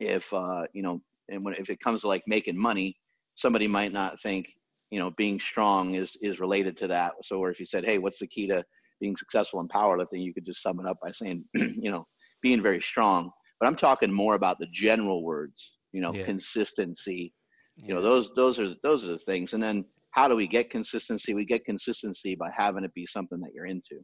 if 0.00 0.32
uh, 0.32 0.66
you 0.72 0.82
know, 0.82 1.00
and 1.30 1.44
when 1.44 1.54
if 1.54 1.70
it 1.70 1.80
comes 1.80 2.02
to 2.02 2.08
like 2.08 2.22
making 2.26 2.60
money, 2.60 2.96
somebody 3.34 3.66
might 3.66 3.92
not 3.92 4.20
think 4.20 4.48
you 4.90 4.98
know 4.98 5.10
being 5.12 5.40
strong 5.40 5.94
is 5.94 6.16
is 6.22 6.40
related 6.40 6.76
to 6.78 6.88
that. 6.88 7.12
So, 7.24 7.38
or 7.38 7.50
if 7.50 7.58
you 7.58 7.66
said, 7.66 7.84
hey, 7.84 7.98
what's 7.98 8.20
the 8.20 8.26
key 8.26 8.46
to 8.48 8.64
being 9.00 9.16
successful 9.16 9.60
in 9.60 9.68
powerlifting, 9.68 10.22
you 10.22 10.34
could 10.34 10.46
just 10.46 10.62
sum 10.62 10.80
it 10.80 10.86
up 10.86 10.98
by 11.02 11.10
saying, 11.10 11.44
you 11.54 11.90
know, 11.90 12.06
being 12.42 12.62
very 12.62 12.80
strong 12.80 13.30
but 13.60 13.66
I'm 13.66 13.76
talking 13.76 14.12
more 14.12 14.34
about 14.34 14.58
the 14.58 14.68
general 14.72 15.22
words, 15.22 15.74
you 15.92 16.00
know, 16.00 16.12
yeah. 16.12 16.24
consistency. 16.24 17.32
You 17.76 17.94
know, 17.94 18.02
those 18.02 18.30
those 18.34 18.58
are 18.58 18.74
those 18.82 19.04
are 19.04 19.08
the 19.08 19.18
things. 19.18 19.52
And 19.54 19.62
then 19.62 19.84
how 20.10 20.26
do 20.26 20.34
we 20.34 20.48
get 20.48 20.68
consistency? 20.68 21.34
We 21.34 21.44
get 21.44 21.64
consistency 21.64 22.34
by 22.34 22.50
having 22.56 22.82
it 22.82 22.92
be 22.92 23.06
something 23.06 23.38
that 23.40 23.52
you're 23.54 23.66
into. 23.66 24.00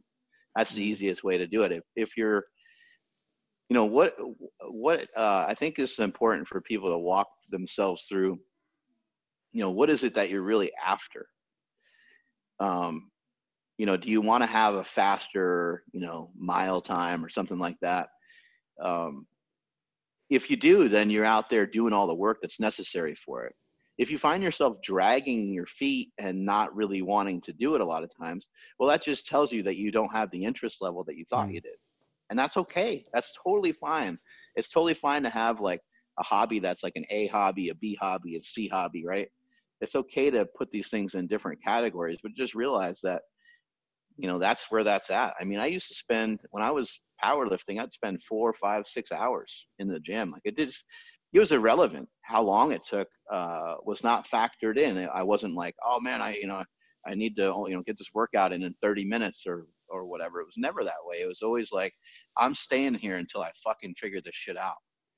That's 0.55 0.73
the 0.73 0.81
mm-hmm. 0.81 0.91
easiest 0.91 1.23
way 1.23 1.37
to 1.37 1.45
do 1.45 1.63
it. 1.63 1.73
If 1.73 1.83
if 1.95 2.17
you're 2.17 2.45
you 3.69 3.73
know 3.73 3.85
what 3.85 4.15
what 4.69 5.07
uh, 5.15 5.45
I 5.47 5.55
think 5.55 5.79
is 5.79 5.99
important 5.99 6.47
for 6.47 6.61
people 6.61 6.89
to 6.89 6.97
walk 6.97 7.27
themselves 7.49 8.05
through. 8.07 8.39
You 9.51 9.61
know, 9.61 9.71
what 9.71 9.89
is 9.89 10.03
it 10.03 10.13
that 10.15 10.29
you're 10.29 10.41
really 10.41 10.71
after? 10.85 11.27
Um, 12.59 13.09
you 13.77 13.85
know, 13.85 13.97
do 13.97 14.09
you 14.09 14.21
want 14.21 14.43
to 14.43 14.47
have 14.47 14.75
a 14.75 14.83
faster, 14.83 15.83
you 15.91 16.01
know, 16.01 16.29
mile 16.37 16.81
time 16.81 17.23
or 17.23 17.29
something 17.29 17.57
like 17.57 17.77
that? 17.81 18.09
Um, 18.81 19.25
if 20.29 20.49
you 20.49 20.57
do, 20.57 20.89
then 20.89 21.09
you're 21.09 21.25
out 21.25 21.49
there 21.49 21.65
doing 21.65 21.93
all 21.93 22.07
the 22.07 22.15
work 22.15 22.39
that's 22.41 22.59
necessary 22.59 23.15
for 23.15 23.45
it. 23.45 23.53
If 23.97 24.11
you 24.11 24.17
find 24.17 24.43
yourself 24.43 24.77
dragging 24.83 25.53
your 25.53 25.67
feet 25.67 26.11
and 26.17 26.45
not 26.45 26.75
really 26.75 27.01
wanting 27.01 27.39
to 27.41 27.53
do 27.53 27.75
it 27.75 27.81
a 27.81 27.85
lot 27.85 28.03
of 28.03 28.11
times, 28.15 28.49
well, 28.77 28.89
that 28.89 29.03
just 29.03 29.27
tells 29.27 29.53
you 29.53 29.63
that 29.63 29.77
you 29.77 29.91
don't 29.91 30.13
have 30.13 30.29
the 30.31 30.43
interest 30.43 30.81
level 30.81 31.03
that 31.05 31.15
you 31.15 31.23
thought 31.25 31.47
mm. 31.47 31.53
you 31.53 31.61
did. 31.61 31.77
And 32.29 32.37
that's 32.37 32.57
okay. 32.57 33.05
That's 33.13 33.31
totally 33.41 33.71
fine. 33.71 34.17
It's 34.55 34.69
totally 34.69 34.95
fine 34.95 35.23
to 35.23 35.29
have 35.29 35.61
like 35.61 35.79
a 36.19 36.23
hobby 36.23 36.59
that's 36.59 36.83
like 36.83 36.95
an 36.95 37.05
A 37.09 37.27
hobby, 37.27 37.69
a 37.69 37.75
B 37.75 37.97
hobby, 38.01 38.35
a 38.35 38.41
C 38.41 38.67
hobby, 38.67 39.05
right? 39.05 39.29
It's 39.79 39.95
okay 39.95 40.31
to 40.31 40.47
put 40.57 40.71
these 40.71 40.89
things 40.89 41.15
in 41.15 41.27
different 41.27 41.63
categories, 41.63 42.17
but 42.21 42.33
just 42.33 42.55
realize 42.55 42.99
that, 43.03 43.21
you 44.17 44.27
know, 44.27 44.39
that's 44.39 44.71
where 44.71 44.83
that's 44.83 45.09
at. 45.09 45.35
I 45.39 45.43
mean, 45.43 45.59
I 45.59 45.67
used 45.67 45.87
to 45.89 45.95
spend, 45.95 46.39
when 46.51 46.63
I 46.63 46.71
was 46.71 46.99
powerlifting, 47.25 47.81
I'd 47.81 47.93
spend 47.93 48.21
four, 48.21 48.53
five, 48.53 48.85
six 48.85 49.11
hours 49.11 49.67
in 49.79 49.87
the 49.87 49.99
gym. 49.99 50.31
Like 50.31 50.43
it 50.45 50.55
did, 50.55 50.73
it 51.33 51.39
was 51.39 51.51
irrelevant. 51.51 52.07
How 52.21 52.41
long 52.41 52.71
it 52.71 52.83
took 52.83 53.07
uh, 53.31 53.75
was 53.83 54.03
not 54.03 54.27
factored 54.27 54.77
in. 54.77 54.97
I 55.13 55.23
wasn't 55.23 55.55
like, 55.55 55.75
oh 55.85 55.99
man, 55.99 56.21
I 56.21 56.35
you 56.35 56.47
know 56.47 56.63
I 57.07 57.15
need 57.15 57.35
to 57.37 57.65
you 57.67 57.75
know 57.75 57.83
get 57.83 57.97
this 57.97 58.11
workout 58.13 58.53
in 58.53 58.63
in 58.63 58.73
30 58.81 59.05
minutes 59.05 59.43
or 59.47 59.67
or 59.89 60.05
whatever. 60.05 60.41
It 60.41 60.45
was 60.45 60.57
never 60.57 60.83
that 60.83 60.93
way. 61.05 61.17
It 61.21 61.27
was 61.27 61.41
always 61.41 61.71
like, 61.71 61.93
I'm 62.37 62.55
staying 62.55 62.95
here 62.95 63.17
until 63.17 63.41
I 63.41 63.51
fucking 63.63 63.95
figure 63.95 64.21
this 64.21 64.35
shit 64.35 64.57
out. 64.57 64.75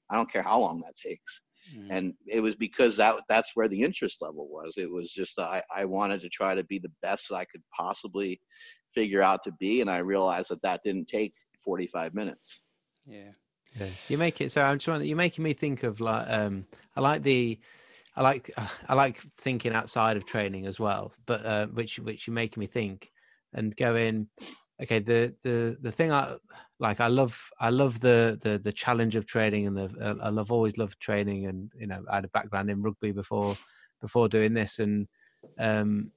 I 0.10 0.16
don't 0.16 0.32
care 0.32 0.43
how 0.43 0.60
long 0.60 0.82
that 0.82 0.95
takes. 0.95 1.41
Mm. 1.76 1.88
And 1.89 2.14
it 2.28 2.39
was 2.39 2.55
because 2.55 2.95
that 2.97 3.16
that's 3.28 3.51
where 3.55 3.68
the 3.68 3.82
interest 3.82 4.22
level 4.22 4.47
was. 4.49 4.76
It 4.78 4.89
was 4.89 5.12
just 5.12 5.38
I, 5.39 5.62
I 5.76 5.86
wanted 5.86 6.22
to 6.22 6.30
try 6.30 6.55
to 6.55 6.64
be 6.64 6.80
the 6.80 6.91
best 7.01 7.30
that 7.30 7.36
I 7.36 7.45
could 7.45 7.64
possibly 7.78 8.39
figure 8.93 9.22
out 9.22 9.43
to 9.43 9.51
be, 9.60 9.82
and 9.82 9.89
I 9.89 9.97
realized 9.97 10.49
that 10.49 10.62
that 10.62 10.82
didn't 10.86 11.08
take 11.08 11.34
45 11.68 12.13
minutes. 12.15 12.63
Yeah. 13.05 13.32
Yeah. 13.76 13.91
You 14.07 14.18
make 14.18 14.41
it 14.41 14.51
so 14.51 14.61
I'm 14.61 14.80
trying 14.80 15.03
you're 15.05 15.18
making 15.18 15.43
me 15.43 15.53
think 15.53 15.84
of 15.84 15.99
like 15.99 16.26
um 16.30 16.68
I 16.95 17.01
like 17.01 17.24
the 17.24 17.59
I 18.15 18.22
like 18.24 18.51
I 18.89 18.95
like 18.95 19.20
thinking 19.22 19.74
outside 19.74 20.18
of 20.18 20.26
training 20.26 20.68
as 20.68 20.80
well, 20.80 21.13
but 21.26 21.45
uh, 21.45 21.68
which 21.68 21.99
which 21.99 22.28
you're 22.28 22.34
making 22.34 22.61
me 22.61 22.68
think 22.68 23.11
and 23.53 23.76
going 23.76 24.30
okay 24.82 24.99
the 24.99 25.36
the 25.43 25.78
the 25.82 25.91
thing 25.91 26.11
I 26.11 26.38
like 26.80 27.01
I 27.01 27.07
love 27.07 27.49
I 27.59 27.70
love 27.72 27.99
the 28.01 28.39
the 28.41 28.59
the 28.59 28.74
challenge 28.74 29.15
of 29.15 29.26
training 29.26 29.68
and 29.68 29.78
the 29.78 29.86
uh, 30.01 30.15
I 30.24 30.30
love 30.30 30.51
always 30.51 30.78
loved 30.78 30.99
training 30.99 31.47
and 31.47 31.72
you 31.78 31.88
know 31.88 32.05
I 32.09 32.15
had 32.18 32.26
a 32.26 32.30
background 32.30 32.70
in 32.72 32.84
rugby 32.84 33.11
before 33.11 33.55
before 34.01 34.30
doing 34.30 34.53
this 34.53 34.80
and 34.80 35.07
um 35.59 36.13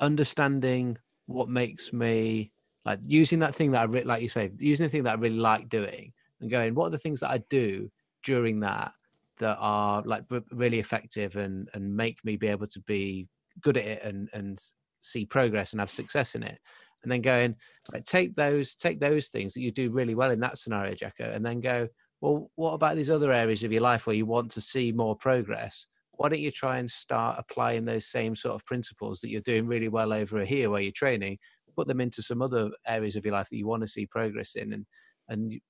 understanding 0.00 0.98
what 1.26 1.48
makes 1.48 1.92
me 1.92 2.53
like 2.84 3.00
using 3.04 3.38
that 3.38 3.54
thing 3.54 3.70
that 3.70 3.80
I 3.80 3.84
re- 3.84 4.04
like 4.04 4.22
you 4.22 4.28
say, 4.28 4.50
using 4.58 4.84
the 4.84 4.90
thing 4.90 5.04
that 5.04 5.12
I 5.12 5.20
really 5.20 5.38
like 5.38 5.68
doing 5.68 6.12
and 6.40 6.50
going, 6.50 6.74
what 6.74 6.86
are 6.86 6.90
the 6.90 6.98
things 6.98 7.20
that 7.20 7.30
I 7.30 7.38
do 7.48 7.90
during 8.22 8.60
that 8.60 8.92
that 9.38 9.56
are 9.58 10.02
like 10.04 10.24
really 10.52 10.78
effective 10.78 11.36
and 11.36 11.68
and 11.74 11.96
make 11.96 12.24
me 12.24 12.36
be 12.36 12.48
able 12.48 12.66
to 12.68 12.80
be 12.80 13.26
good 13.60 13.76
at 13.76 13.84
it 13.84 14.02
and 14.02 14.28
and 14.32 14.58
see 15.00 15.24
progress 15.24 15.72
and 15.72 15.80
have 15.80 15.90
success 15.90 16.34
in 16.34 16.42
it? 16.42 16.58
And 17.02 17.12
then 17.12 17.22
going 17.22 17.56
right, 17.92 18.04
take 18.04 18.34
those 18.34 18.76
take 18.76 19.00
those 19.00 19.28
things 19.28 19.54
that 19.54 19.60
you 19.60 19.70
do 19.70 19.90
really 19.90 20.14
well 20.14 20.30
in 20.30 20.40
that 20.40 20.58
scenario 20.58 20.94
Jacko 20.94 21.30
and 21.30 21.44
then 21.44 21.60
go 21.60 21.88
well 22.20 22.50
what 22.54 22.72
about 22.72 22.96
these 22.96 23.10
other 23.10 23.32
areas 23.32 23.62
of 23.64 23.72
your 23.72 23.82
life 23.82 24.06
where 24.06 24.16
you 24.16 24.26
want 24.26 24.50
to 24.52 24.60
see 24.60 24.92
more 24.92 25.16
progress? 25.16 25.86
Why 26.16 26.28
don't 26.28 26.40
you 26.40 26.50
try 26.50 26.78
and 26.78 26.88
start 26.88 27.36
applying 27.38 27.84
those 27.84 28.06
same 28.06 28.36
sort 28.36 28.54
of 28.54 28.64
principles 28.64 29.20
that 29.20 29.30
you're 29.30 29.40
doing 29.40 29.66
really 29.66 29.88
well 29.88 30.12
over 30.12 30.44
here 30.44 30.70
where 30.70 30.80
you're 30.80 30.92
training 30.92 31.38
put 31.74 31.86
them 31.86 32.00
into 32.00 32.22
some 32.22 32.42
other 32.42 32.70
areas 32.86 33.16
of 33.16 33.24
your 33.24 33.34
life 33.34 33.48
that 33.50 33.56
you 33.56 33.66
want 33.66 33.82
to 33.82 33.88
see 33.88 34.06
progress 34.06 34.54
in 34.54 34.72
and 34.72 34.86
and 35.28 35.60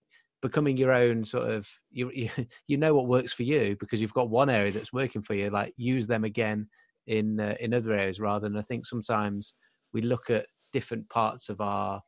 becoming 0.42 0.76
your 0.76 0.92
own 0.92 1.24
sort 1.24 1.50
of 1.50 1.68
you 1.90 2.10
you, 2.68 2.76
know 2.76 2.94
what 2.94 3.06
works 3.06 3.32
for 3.32 3.44
you 3.44 3.76
because 3.80 4.00
you've 4.00 4.14
got 4.14 4.30
one 4.30 4.50
area 4.50 4.72
that's 4.72 4.92
working 4.92 5.22
for 5.22 5.34
you 5.34 5.50
like 5.50 5.72
use 5.76 6.06
them 6.06 6.24
again 6.24 6.68
in 7.06 7.40
uh, 7.40 7.54
in 7.60 7.74
other 7.74 7.92
areas 7.92 8.20
rather 8.20 8.48
than 8.48 8.58
i 8.58 8.62
think 8.62 8.86
sometimes 8.86 9.54
we 9.92 10.02
look 10.02 10.30
at 10.30 10.46
different 10.72 11.08
parts 11.08 11.48
of 11.48 11.60
our 11.60 12.00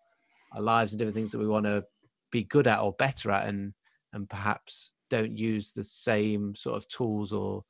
our 0.53 0.63
lives 0.63 0.93
and 0.93 0.99
different 0.99 1.17
things 1.17 1.33
that 1.33 1.39
we 1.39 1.47
want 1.47 1.67
to 1.67 1.83
be 2.31 2.45
good 2.45 2.67
at 2.67 2.81
or 2.81 2.93
better 2.99 3.31
at 3.31 3.47
and 3.47 3.73
and 4.13 4.29
perhaps 4.29 4.93
don't 5.11 5.37
use 5.37 5.73
the 5.73 5.85
same 5.85 6.55
sort 6.55 6.77
of 6.77 6.89
tools 6.89 7.33
or 7.33 7.63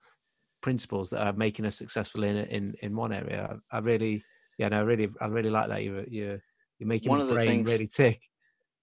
principles 0.62 1.10
that 1.10 1.24
are 1.24 1.32
making 1.32 1.66
us 1.66 1.76
successful 1.76 2.24
in 2.24 2.36
in 2.36 2.74
in 2.82 2.96
one 2.96 3.12
area. 3.12 3.58
I, 3.70 3.76
I 3.76 3.80
really 3.80 4.22
yeah, 4.58 4.68
no, 4.68 4.78
I 4.78 4.82
really, 4.82 5.08
I 5.20 5.26
really 5.26 5.50
like 5.50 5.68
that. 5.68 5.82
You're, 5.82 6.04
you're, 6.04 6.40
you're 6.78 6.88
making 6.88 7.10
One 7.10 7.26
my 7.26 7.32
brain 7.32 7.48
things, 7.48 7.70
really 7.70 7.86
tick. 7.86 8.20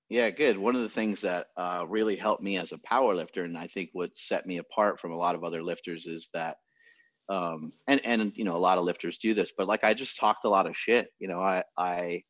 Yeah, 0.10 0.30
good. 0.30 0.58
One 0.58 0.76
of 0.76 0.82
the 0.82 0.90
things 0.90 1.22
that 1.22 1.48
uh, 1.58 1.86
really 1.88 2.16
helped 2.16 2.44
me 2.44 2.58
as 2.58 2.72
a 2.72 2.78
power 2.80 3.16
lifter, 3.16 3.46
and 3.46 3.58
I 3.58 3.68
think 3.68 3.90
what 3.94 4.12
set 4.16 4.46
me 4.46 4.58
apart 4.58 5.00
from 5.00 5.12
a 5.12 5.18
lot 5.18 5.36
of 5.36 5.44
other 5.44 5.64
lifters, 5.64 6.06
is 6.06 6.30
that, 6.34 6.58
um, 7.30 7.74
and 7.88 8.02
and 8.06 8.32
you 8.36 8.44
know, 8.44 8.56
a 8.56 8.58
lot 8.58 8.78
of 8.78 8.84
lifters 8.84 9.18
do 9.18 9.34
this, 9.34 9.54
but 9.58 9.68
like 9.68 9.84
I 9.84 9.94
just 9.94 10.18
talked 10.18 10.46
a 10.46 10.50
lot 10.50 10.68
of 10.68 10.78
shit. 10.78 11.08
You 11.20 11.30
know, 11.30 11.40
I 11.40 11.64
I 11.78 12.22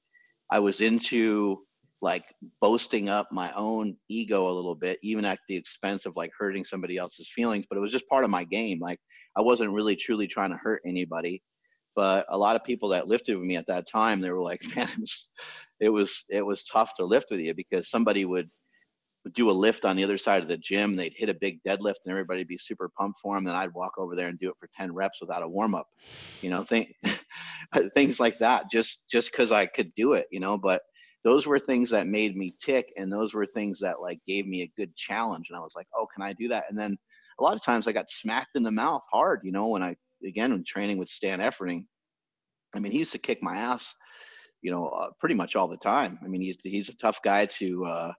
I 0.49 0.59
was 0.59 0.81
into 0.81 1.65
like 2.01 2.25
boasting 2.61 3.09
up 3.09 3.29
my 3.31 3.51
own 3.53 3.97
ego 4.09 4.49
a 4.49 4.53
little 4.53 4.75
bit, 4.75 4.99
even 5.01 5.25
at 5.25 5.39
the 5.49 5.55
expense 5.55 6.05
of 6.05 6.15
like 6.15 6.31
hurting 6.37 6.63
somebody 6.63 6.97
else's 6.97 7.31
feelings. 7.33 7.65
But 7.69 7.77
it 7.77 7.81
was 7.81 7.91
just 7.91 8.07
part 8.07 8.23
of 8.23 8.29
my 8.29 8.43
game. 8.43 8.79
Like 8.79 8.99
I 9.35 9.41
wasn't 9.41 9.73
really 9.73 9.95
truly 9.95 10.27
trying 10.27 10.51
to 10.51 10.57
hurt 10.57 10.81
anybody. 10.85 11.41
But 11.95 12.25
a 12.29 12.37
lot 12.37 12.55
of 12.55 12.63
people 12.63 12.89
that 12.89 13.07
lifted 13.07 13.37
with 13.37 13.45
me 13.45 13.55
at 13.55 13.67
that 13.67 13.87
time, 13.87 14.19
they 14.19 14.31
were 14.31 14.41
like, 14.41 14.61
man, 14.75 14.89
it 14.89 14.99
was, 14.99 15.29
it 15.79 15.89
was, 15.89 16.23
it 16.29 16.45
was 16.45 16.63
tough 16.63 16.93
to 16.95 17.05
lift 17.05 17.31
with 17.31 17.39
you 17.39 17.53
because 17.53 17.89
somebody 17.89 18.25
would, 18.25 18.49
would 19.23 19.33
do 19.33 19.49
a 19.49 19.51
lift 19.51 19.85
on 19.85 19.95
the 19.95 20.03
other 20.03 20.17
side 20.17 20.41
of 20.41 20.49
the 20.49 20.57
gym. 20.57 20.95
They'd 20.95 21.13
hit 21.15 21.29
a 21.29 21.33
big 21.33 21.61
deadlift 21.63 22.05
and 22.05 22.11
everybody'd 22.11 22.47
be 22.47 22.57
super 22.57 22.89
pumped 22.97 23.19
for 23.19 23.35
them. 23.35 23.45
Then 23.45 23.55
I'd 23.55 23.73
walk 23.73 23.93
over 23.97 24.15
there 24.15 24.27
and 24.27 24.39
do 24.39 24.49
it 24.49 24.57
for 24.59 24.69
10 24.77 24.93
reps 24.93 25.21
without 25.21 25.43
a 25.43 25.47
warm 25.47 25.75
up, 25.75 25.87
you 26.41 26.49
know, 26.49 26.63
think, 26.63 26.93
things 27.93 28.19
like 28.19 28.39
that, 28.39 28.69
just, 28.69 29.03
just 29.09 29.31
cause 29.31 29.51
I 29.51 29.65
could 29.65 29.93
do 29.95 30.13
it, 30.13 30.27
you 30.31 30.39
know, 30.39 30.57
but 30.57 30.81
those 31.23 31.47
were 31.47 31.59
things 31.59 31.89
that 31.89 32.07
made 32.07 32.35
me 32.35 32.53
tick. 32.59 32.91
And 32.97 33.11
those 33.11 33.33
were 33.33 33.45
things 33.45 33.79
that 33.79 34.01
like 34.01 34.19
gave 34.27 34.45
me 34.45 34.61
a 34.61 34.71
good 34.77 34.95
challenge. 34.95 35.47
And 35.49 35.57
I 35.57 35.61
was 35.61 35.73
like, 35.75 35.87
oh, 35.95 36.07
can 36.13 36.23
I 36.23 36.33
do 36.33 36.49
that? 36.49 36.65
And 36.69 36.77
then 36.77 36.97
a 37.39 37.43
lot 37.43 37.55
of 37.55 37.63
times 37.63 37.87
I 37.87 37.93
got 37.93 38.09
smacked 38.09 38.55
in 38.55 38.63
the 38.63 38.71
mouth 38.71 39.03
hard, 39.11 39.41
you 39.43 39.51
know, 39.51 39.67
when 39.67 39.83
I 39.83 39.95
again 40.23 40.63
training 40.65 40.97
with 40.97 41.09
Stan 41.09 41.39
Efferding. 41.39 41.85
I 42.75 42.79
mean, 42.79 42.91
he 42.91 42.99
used 42.99 43.11
to 43.11 43.19
kick 43.19 43.43
my 43.43 43.55
ass, 43.57 43.93
you 44.61 44.71
know, 44.71 44.87
uh, 44.87 45.09
pretty 45.19 45.35
much 45.35 45.55
all 45.55 45.67
the 45.67 45.77
time. 45.77 46.19
I 46.23 46.27
mean, 46.27 46.41
he's 46.41 46.57
he's 46.63 46.89
a 46.89 46.97
tough 46.97 47.19
guy 47.23 47.45
to 47.45 47.85
uh, 47.85 48.11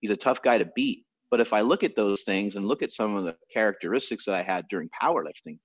he's 0.00 0.10
a 0.10 0.16
tough 0.16 0.42
guy 0.42 0.58
to 0.58 0.70
beat. 0.76 1.04
But 1.30 1.40
if 1.40 1.52
I 1.52 1.62
look 1.62 1.82
at 1.82 1.96
those 1.96 2.22
things 2.22 2.54
and 2.54 2.66
look 2.66 2.82
at 2.82 2.92
some 2.92 3.16
of 3.16 3.24
the 3.24 3.36
characteristics 3.52 4.24
that 4.26 4.34
I 4.34 4.42
had 4.42 4.66
during 4.68 4.88
powerlifting, 5.02 5.58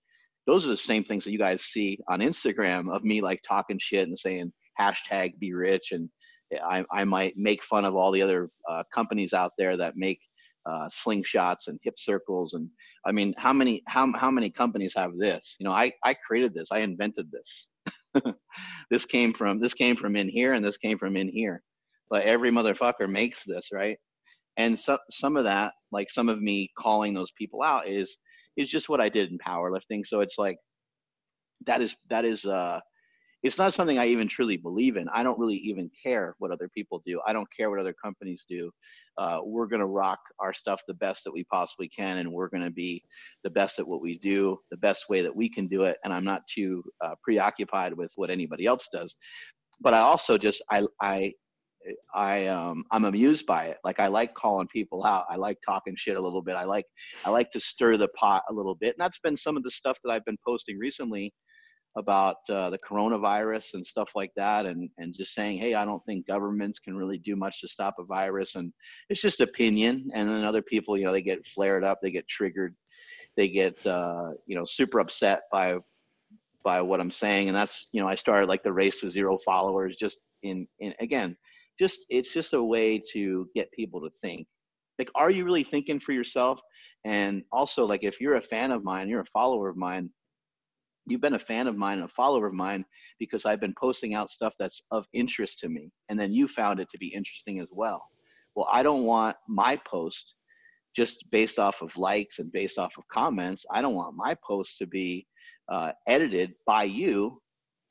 those 0.48 0.66
are 0.66 0.70
the 0.70 0.78
same 0.78 1.04
things 1.04 1.24
that 1.24 1.32
you 1.32 1.38
guys 1.38 1.66
see 1.66 2.00
on 2.08 2.22
Instagram 2.22 2.94
of 2.94 3.04
me 3.04 3.22
like 3.22 3.42
talking 3.44 3.78
shit 3.80 4.08
and 4.08 4.18
saying 4.18 4.52
hashtag 4.80 5.38
be 5.38 5.54
rich 5.54 5.92
and 5.92 6.10
I, 6.64 6.84
I 6.92 7.04
might 7.04 7.38
make 7.38 7.64
fun 7.64 7.86
of 7.86 7.96
all 7.96 8.12
the 8.12 8.22
other 8.22 8.50
uh, 8.68 8.84
companies 8.94 9.34
out 9.34 9.52
there 9.58 9.78
that 9.78 9.98
make 9.98 10.20
uh, 10.70 10.88
slingshots 10.90 11.68
and 11.68 11.80
hip 11.84 11.96
circles 11.98 12.54
and 12.54 12.70
i 13.06 13.12
mean 13.12 13.34
how 13.38 13.54
many 13.54 13.82
how, 13.88 14.12
how 14.16 14.32
many 14.32 14.50
companies 14.50 14.94
have 14.96 15.16
this? 15.18 15.56
You 15.60 15.66
know 15.66 15.72
i 15.74 15.92
i 16.04 16.14
created 16.14 16.54
this. 16.54 16.72
I 16.72 16.80
invented 16.80 17.28
this. 17.32 17.70
This 18.92 19.06
came 19.06 19.34
from 19.34 19.60
this 19.60 19.74
came 19.74 19.96
from 19.96 20.16
in 20.16 20.30
here 20.30 20.54
and 20.54 20.66
this 20.66 20.78
came 20.78 20.98
from 20.98 21.16
in 21.16 21.30
here. 21.30 21.62
But 22.10 22.24
every 22.24 22.52
motherfucker 22.52 23.10
makes 23.10 23.44
this 23.44 23.70
right? 23.72 23.98
And 24.58 24.78
so, 24.78 24.98
some 25.12 25.38
of 25.38 25.46
that 25.46 25.74
like 25.92 26.10
some 26.10 26.30
of 26.30 26.42
me 26.42 26.70
calling 26.78 27.14
those 27.14 27.32
people 27.38 27.62
out 27.64 27.88
is 27.88 28.18
is 28.58 28.70
just 28.70 28.90
what 28.90 29.02
i 29.02 29.10
did 29.10 29.32
in 29.32 29.38
powerlifting. 29.40 30.06
So 30.06 30.22
it's 30.22 30.38
like 30.38 30.58
that 31.68 31.82
is 31.82 31.96
that 32.10 32.26
is 32.26 32.46
uh 32.46 32.80
it's 33.44 33.58
not 33.58 33.74
something 33.74 33.98
I 33.98 34.08
even 34.08 34.28
truly 34.28 34.58
believe 34.58 34.98
in. 34.98 35.08
I 35.14 35.24
don't 35.24 35.40
really 35.40 35.56
even 35.58 35.90
care 36.02 36.36
what 36.40 36.52
other 36.52 36.70
people 36.70 37.02
do. 37.06 37.22
I 37.26 37.34
don't 37.34 37.48
care 37.56 37.70
what 37.70 37.80
other 37.80 37.94
companies 37.94 38.46
do. 38.48 38.70
Uh, 39.18 39.40
we're 39.44 39.68
going 39.68 39.80
to 39.80 39.86
rock 39.86 40.20
our 40.40 40.54
stuff 40.54 40.82
the 40.88 40.94
best 40.96 41.24
that 41.24 41.32
we 41.34 41.46
possibly 41.46 41.88
can, 41.88 42.18
and 42.18 42.32
we're 42.32 42.50
going 42.50 42.64
to 42.64 42.72
be 42.72 43.04
the 43.44 43.50
best 43.50 43.80
at 43.80 43.88
what 43.88 44.02
we 44.02 44.18
do, 44.18 44.58
the 44.72 44.78
best 44.78 45.10
way 45.10 45.22
that 45.22 45.36
we 45.36 45.50
can 45.50 45.68
do 45.68 45.84
it. 45.84 45.98
And 46.04 46.14
I'm 46.14 46.26
not 46.26 46.46
too 46.48 46.84
uh, 47.04 47.16
preoccupied 47.24 47.94
with 47.94 48.12
what 48.16 48.30
anybody 48.30 48.66
else 48.66 48.88
does. 48.92 49.16
But 49.82 49.94
I 49.94 50.00
also 50.00 50.38
just 50.38 50.62
I 50.70 50.86
I 51.02 51.34
I 52.14 52.48
um 52.48 52.84
I'm 52.92 53.06
amused 53.06 53.46
by 53.46 53.66
it. 53.68 53.78
Like 53.86 54.02
I 54.02 54.08
like 54.08 54.34
calling 54.34 54.68
people 54.68 55.06
out. 55.06 55.26
I 55.30 55.38
like 55.38 55.58
talking 55.66 55.96
shit 55.96 56.18
a 56.18 56.22
little 56.22 56.42
bit. 56.42 56.56
I 56.56 56.66
like 56.66 56.86
I 57.26 57.30
like 57.30 57.50
to 57.52 57.60
stir 57.62 57.96
the 57.96 58.10
pot 58.10 58.44
a 58.50 58.54
little 58.54 58.76
bit. 58.76 58.96
And 58.96 59.02
that's 59.04 59.20
been 59.20 59.38
some 59.38 59.56
of 59.56 59.64
the 59.64 59.72
stuff 59.72 59.98
that 60.04 60.12
I've 60.12 60.26
been 60.26 60.38
posting 60.46 60.78
recently 60.78 61.34
about 61.98 62.38
uh, 62.50 62.70
the 62.70 62.78
coronavirus 62.78 63.74
and 63.74 63.86
stuff 63.86 64.12
like 64.16 64.32
that 64.36 64.66
and 64.66 64.90
and 65.00 65.14
just 65.14 65.34
saying 65.34 65.58
hey 65.58 65.74
i 65.74 65.84
don't 65.84 66.04
think 66.06 66.28
governments 66.28 66.80
can 66.80 66.96
really 66.96 67.18
do 67.18 67.36
much 67.36 67.62
to 67.62 67.68
stop 67.68 67.96
a 68.00 68.04
virus. 68.04 68.56
And 68.56 68.72
it's 69.10 69.22
just 69.22 69.40
opinion. 69.40 70.10
And 70.14 70.30
then 70.30 70.44
other 70.44 70.62
people 70.62 70.98
you 70.98 71.06
know 71.06 71.12
they 71.12 71.22
get 71.22 71.46
flared 71.46 71.84
up 71.84 72.00
they 72.02 72.12
get 72.12 72.28
triggered 72.28 72.76
they 73.36 73.48
get 73.48 73.86
uh, 73.86 74.32
you 74.46 74.56
know 74.56 74.66
super 74.66 75.00
upset 75.00 75.44
by 75.52 75.78
by 76.64 76.82
what 76.82 77.00
i'm 77.00 77.12
saying. 77.12 77.48
And 77.48 77.56
that's 77.56 77.88
you 77.92 78.02
know 78.02 78.08
i 78.08 78.16
started 78.16 78.50
like 78.50 78.64
the 78.64 78.74
race 78.74 79.02
to 79.02 79.10
zero 79.10 79.38
followers 79.38 79.96
just 79.96 80.22
in 80.44 80.68
in 80.80 80.94
again 81.00 81.36
just 81.80 82.06
it's 82.10 82.34
just 82.34 82.54
a 82.54 82.64
way 82.64 83.02
to 83.14 83.48
get 83.56 83.72
people 83.72 84.02
to 84.02 84.10
think. 84.22 84.46
Like 84.98 85.10
are 85.16 85.32
you 85.32 85.46
really 85.46 85.64
thinking 85.64 86.00
for 86.00 86.12
yourself? 86.12 86.60
And 87.06 87.44
also 87.54 87.86
like 87.86 88.04
if 88.04 88.20
you're 88.20 88.36
a 88.36 88.42
fan 88.42 88.72
of 88.72 88.84
mine 88.84 89.10
you're 89.10 89.22
a 89.22 89.26
follower 89.26 89.70
of 89.70 89.78
mine 89.78 90.10
you've 91.10 91.22
been 91.22 91.34
a 91.34 91.40
fan 91.40 91.68
of 91.68 91.78
mine 91.78 92.00
and 92.00 92.06
a 92.06 92.08
follower 92.08 92.48
of 92.48 92.54
mine 92.54 92.86
because 93.20 93.46
I've 93.46 93.60
been 93.60 93.76
posting 93.80 94.14
out 94.14 94.30
stuff 94.30 94.56
that's 94.58 94.82
of 94.92 95.06
interest 95.14 95.60
to 95.60 95.70
me. 95.70 95.92
And 96.10 96.20
then 96.20 96.32
you 96.32 96.48
found 96.48 96.80
it 96.80 96.90
to 96.92 96.98
be 96.98 97.08
interesting 97.08 97.60
as 97.60 97.70
well. 97.72 98.04
Well, 98.56 98.68
I 98.72 98.84
don't 98.84 99.04
want 99.04 99.36
my 99.48 99.80
post 99.86 100.36
just 100.96 101.24
based 101.32 101.60
off 101.60 101.82
of 101.82 101.96
likes 101.98 102.40
and 102.40 102.52
based 102.52 102.78
off 102.78 102.98
of 102.98 103.08
comments. 103.08 103.66
I 103.72 103.82
don't 103.82 103.96
want 103.96 104.16
my 104.16 104.36
post 104.46 104.78
to 104.80 104.88
be 104.88 105.28
uh, 105.70 105.94
edited 106.08 106.54
by 106.66 106.84
you 106.84 107.42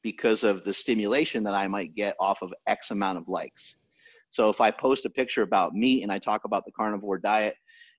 because 0.03 0.45
of 0.45 0.64
the 0.64 0.75
stimulation 0.75 1.43
that 1.45 1.55
I 1.55 1.69
might 1.69 1.95
get 1.95 2.16
off 2.21 2.43
of 2.43 2.53
X 2.66 2.91
amount 2.91 3.19
of 3.19 3.29
likes. 3.29 3.77
So 4.31 4.51
if 4.51 4.61
I 4.61 4.71
post 4.71 5.07
a 5.07 5.11
picture 5.11 5.43
about 5.43 5.75
meat 5.75 6.03
and 6.03 6.12
I 6.12 6.19
talk 6.19 6.45
about 6.45 6.64
the 6.64 6.73
carnivore 6.73 7.19
diet, 7.19 7.55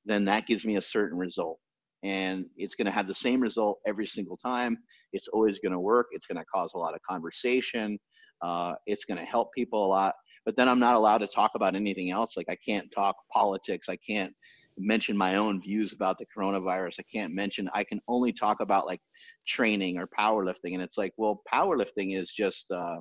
then 0.05 0.26
that 0.26 0.45
gives 0.45 0.65
me 0.65 0.76
a 0.76 0.82
certain 0.82 1.17
result 1.17 1.59
and 2.03 2.45
it's 2.55 2.76
going 2.76 2.86
to 2.86 2.91
have 2.91 3.07
the 3.07 3.15
same 3.15 3.41
result 3.41 3.80
every 3.86 4.07
single 4.07 4.38
time. 4.38 4.78
It's 5.14 5.28
always 5.30 5.60
going 5.60 5.72
to 5.72 5.80
work. 5.80 6.07
It's 6.12 6.28
going 6.28 6.38
to 6.38 6.45
cause 6.53 6.74
a 6.74 6.78
lot 6.78 6.93
of 6.95 7.01
conversation. 7.10 7.97
Uh, 8.41 8.76
it's 8.86 9.05
going 9.05 9.18
to 9.18 9.26
help 9.26 9.49
people 9.53 9.86
a 9.86 9.88
lot. 9.88 10.16
But 10.45 10.55
then 10.55 10.70
I'm 10.70 10.80
not 10.80 10.95
allowed 10.95 11.20
to 11.20 11.28
talk 11.28 11.51
about 11.55 11.76
anything 11.76 12.12
else. 12.12 12.38
Like 12.38 12.49
I 12.49 12.55
can't 12.55 12.89
talk 12.91 13.16
politics. 13.32 13.89
I 13.89 13.97
can't 13.97 14.34
mention 14.78 15.18
my 15.18 15.36
own 15.36 15.62
views 15.62 15.93
about 15.93 16.18
the 16.18 16.26
coronavirus. 16.36 16.99
I 16.99 17.03
can't 17.14 17.34
mention. 17.34 17.70
I 17.74 17.84
can 17.84 17.99
only 18.07 18.32
talk 18.32 18.62
about 18.62 18.88
like 18.88 19.01
training 19.47 19.97
or 19.97 20.07
powerlifting. 20.07 20.74
And 20.74 20.82
it's 20.82 20.97
like, 20.97 21.14
well, 21.18 21.41
powerlifting 21.51 22.16
is 22.16 22.32
just 22.32 22.72
uh, 22.72 22.97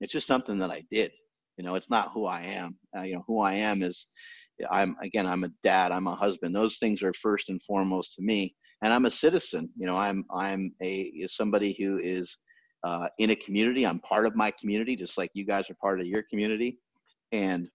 it's 0.00 0.12
just 0.12 0.26
something 0.26 0.58
that 0.58 0.70
I 0.70 0.82
did. 0.90 1.12
You 1.56 1.64
know, 1.64 1.76
it's 1.76 1.90
not 1.90 2.10
who 2.12 2.26
I 2.26 2.42
am. 2.42 2.76
Uh, 2.98 3.02
you 3.02 3.14
know, 3.14 3.24
who 3.28 3.40
I 3.40 3.54
am 3.54 3.82
is 3.82 4.08
I'm 4.70 4.96
again, 5.00 5.26
I'm 5.26 5.44
a 5.44 5.50
dad, 5.62 5.92
I'm 5.92 6.06
a 6.06 6.14
husband. 6.14 6.54
Those 6.54 6.78
things 6.78 7.02
are 7.02 7.12
first 7.14 7.48
and 7.48 7.62
foremost 7.62 8.14
to 8.16 8.22
me, 8.22 8.54
and 8.82 8.92
I'm 8.92 9.06
a 9.06 9.10
citizen. 9.10 9.70
You 9.76 9.86
know, 9.86 9.96
I'm 9.96 10.24
I'm 10.34 10.72
a 10.82 11.26
somebody 11.28 11.76
who 11.78 11.98
is 11.98 12.36
uh, 12.84 13.08
in 13.18 13.30
a 13.30 13.36
community. 13.36 13.86
I'm 13.86 14.00
part 14.00 14.26
of 14.26 14.36
my 14.36 14.50
community, 14.52 14.96
just 14.96 15.16
like 15.18 15.30
you 15.34 15.44
guys 15.44 15.70
are 15.70 15.76
part 15.80 16.00
of 16.00 16.06
your 16.06 16.22
community, 16.28 16.78
and 17.32 17.68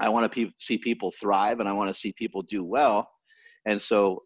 I 0.00 0.08
want 0.08 0.30
to 0.30 0.46
pe- 0.46 0.52
see 0.58 0.78
people 0.78 1.12
thrive, 1.12 1.60
and 1.60 1.68
I 1.68 1.72
want 1.72 1.88
to 1.88 1.94
see 1.94 2.12
people 2.12 2.42
do 2.42 2.64
well, 2.64 3.08
and 3.66 3.80
so. 3.80 4.22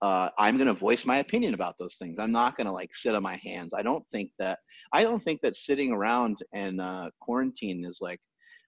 Uh, 0.00 0.30
I'm 0.38 0.56
going 0.56 0.68
to 0.68 0.74
voice 0.74 1.04
my 1.04 1.18
opinion 1.18 1.54
about 1.54 1.74
those 1.76 1.96
things. 1.98 2.20
I'm 2.20 2.30
not 2.30 2.56
going 2.56 2.68
to 2.68 2.72
like 2.72 2.94
sit 2.94 3.16
on 3.16 3.22
my 3.24 3.34
hands. 3.42 3.72
I 3.76 3.82
don't 3.82 4.08
think 4.12 4.30
that 4.38 4.60
I 4.92 5.02
don't 5.02 5.18
think 5.18 5.40
that 5.40 5.56
sitting 5.56 5.90
around 5.90 6.38
and 6.54 6.80
uh, 6.80 7.10
quarantine 7.20 7.84
is 7.84 7.98
like 8.00 8.20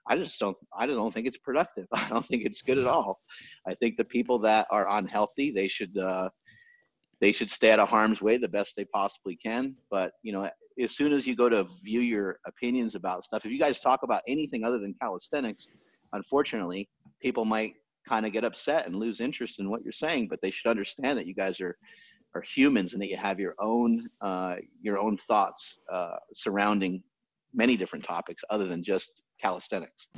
I 0.08 0.16
just 0.16 0.38
don't 0.40 0.56
I 0.76 0.86
don't 0.86 1.12
think 1.12 1.26
it's 1.26 1.38
productive. 1.38 1.86
I 1.94 2.08
don't 2.08 2.26
think 2.26 2.44
it's 2.44 2.62
good 2.62 2.78
at 2.78 2.86
all. 2.86 3.20
I 3.66 3.74
think 3.74 3.96
the 3.96 4.04
people 4.04 4.38
that 4.40 4.66
are 4.70 4.90
unhealthy 4.98 5.50
they 5.50 5.68
should 5.68 5.96
uh, 5.96 6.28
they 7.20 7.32
should 7.32 7.50
stay 7.50 7.70
out 7.70 7.78
of 7.78 7.88
harm's 7.88 8.22
way 8.22 8.36
the 8.36 8.48
best 8.48 8.76
they 8.76 8.84
possibly 8.86 9.36
can. 9.36 9.76
But 9.90 10.12
you 10.22 10.32
know, 10.32 10.48
as 10.80 10.96
soon 10.96 11.12
as 11.12 11.26
you 11.26 11.36
go 11.36 11.48
to 11.48 11.66
view 11.82 12.00
your 12.00 12.38
opinions 12.46 12.94
about 12.94 13.24
stuff, 13.24 13.44
if 13.44 13.52
you 13.52 13.58
guys 13.58 13.80
talk 13.80 14.02
about 14.02 14.22
anything 14.26 14.64
other 14.64 14.78
than 14.78 14.94
calisthenics, 15.00 15.68
unfortunately, 16.12 16.88
people 17.20 17.44
might 17.44 17.74
kind 18.08 18.24
of 18.24 18.32
get 18.32 18.44
upset 18.44 18.86
and 18.86 18.96
lose 18.96 19.20
interest 19.20 19.60
in 19.60 19.68
what 19.70 19.82
you're 19.82 19.92
saying. 19.92 20.28
But 20.28 20.40
they 20.42 20.50
should 20.50 20.70
understand 20.70 21.18
that 21.18 21.26
you 21.26 21.34
guys 21.34 21.60
are 21.60 21.76
are 22.34 22.42
humans 22.42 22.92
and 22.92 23.02
that 23.02 23.08
you 23.08 23.16
have 23.16 23.40
your 23.40 23.54
own 23.58 24.08
uh, 24.20 24.56
your 24.80 24.98
own 24.98 25.16
thoughts 25.16 25.80
uh, 25.92 26.16
surrounding 26.34 27.02
many 27.52 27.76
different 27.76 28.04
topics 28.04 28.42
other 28.50 28.66
than 28.66 28.82
just 28.82 29.22
calisthenics. 29.40 30.08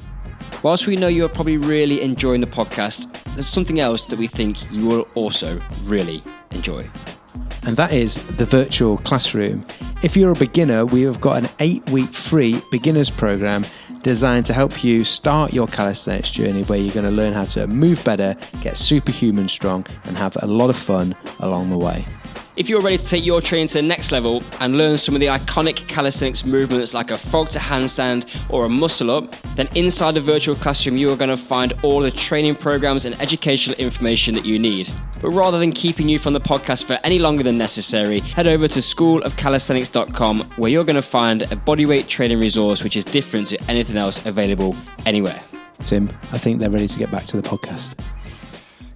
Whilst 0.63 0.87
we 0.87 0.95
know 0.95 1.09
you're 1.09 1.29
probably 1.29 1.57
really 1.57 2.01
enjoying 2.03 2.41
the 2.41 2.47
podcast, 2.47 3.13
there's 3.35 3.49
something 3.49 3.81
else 3.81 4.05
that 4.07 4.19
we 4.19 4.29
think 4.29 4.71
you 4.71 4.87
will 4.87 5.09
also 5.15 5.61
really 5.85 6.23
enjoy. 6.53 6.89
And 7.65 7.77
that 7.77 7.93
is 7.93 8.15
the 8.37 8.47
virtual 8.47 8.99
classroom. 8.99 9.67
If 10.05 10.17
you're 10.17 10.31
a 10.31 10.37
beginner, 10.37 10.87
we 10.87 11.03
have 11.03 11.21
got 11.21 11.43
an 11.43 11.51
eight 11.59 11.85
week 11.91 12.13
free 12.13 12.61
beginners 12.71 13.11
program 13.11 13.65
designed 14.03 14.47
to 14.47 14.53
help 14.53 14.85
you 14.85 15.05
start 15.05 15.53
your 15.53 15.67
calisthenics 15.67 16.31
journey 16.31 16.63
where 16.65 16.79
you're 16.79 16.95
going 16.95 17.07
to 17.07 17.11
learn 17.11 17.33
how 17.33 17.45
to 17.45 17.67
move 17.67 18.05
better, 18.05 18.37
get 18.61 18.77
superhuman 18.77 19.49
strong, 19.49 19.85
and 20.05 20.17
have 20.17 20.37
a 20.43 20.47
lot 20.47 20.71
of 20.71 20.77
fun 20.77 21.15
along 21.41 21.71
the 21.71 21.79
way. 21.79 22.05
If 22.63 22.69
you're 22.69 22.81
ready 22.81 22.97
to 22.97 23.05
take 23.05 23.27
your 23.27 23.41
training 23.41 23.67
to 23.67 23.75
the 23.79 23.83
next 23.83 24.13
level 24.13 24.41
and 24.61 24.79
learn 24.79 24.97
some 24.97 25.17
of 25.17 25.21
the 25.21 25.27
iconic 25.27 25.89
calisthenics 25.89 26.45
movements 26.45 26.95
like 26.95 27.11
a 27.11 27.19
frog 27.19 27.49
to 27.49 27.59
handstand 27.59 28.25
or 28.51 28.67
a 28.67 28.69
muscle 28.69 29.11
up, 29.11 29.35
then 29.57 29.69
inside 29.75 30.15
the 30.15 30.21
virtual 30.21 30.55
classroom 30.55 30.97
you 30.97 31.11
are 31.11 31.17
going 31.17 31.29
to 31.29 31.37
find 31.37 31.73
all 31.83 31.99
the 31.99 32.11
training 32.13 32.55
programs 32.55 33.05
and 33.05 33.21
educational 33.21 33.77
information 33.79 34.33
that 34.37 34.47
you 34.47 34.61
need. 34.61 34.89
But 35.21 35.31
rather 35.31 35.59
than 35.59 35.73
keeping 35.73 36.09
you 36.09 36.21
from 36.21 36.35
the 36.35 36.41
podcast 36.41 36.85
for 36.85 37.01
any 37.03 37.19
longer 37.19 37.43
than 37.43 37.59
necessary, 37.59 38.21
head 38.21 38.47
over 38.47 38.69
to 38.69 38.79
schoolofcalisthenics.com 38.79 40.53
where 40.55 40.71
you're 40.71 40.85
going 40.85 40.95
to 40.95 41.03
find 41.03 41.43
a 41.43 41.57
bodyweight 41.57 42.07
training 42.07 42.39
resource 42.39 42.85
which 42.85 42.95
is 42.97 43.05
different 43.05 43.49
to 43.49 43.61
anything 43.69 43.97
else 43.97 44.25
available 44.25 44.77
anywhere. 45.05 45.43
Tim, 45.81 46.09
I 46.31 46.39
think 46.39 46.61
they're 46.61 46.71
ready 46.71 46.87
to 46.87 46.97
get 46.97 47.11
back 47.11 47.27
to 47.27 47.37
the 47.37 47.43
podcast. 47.43 47.99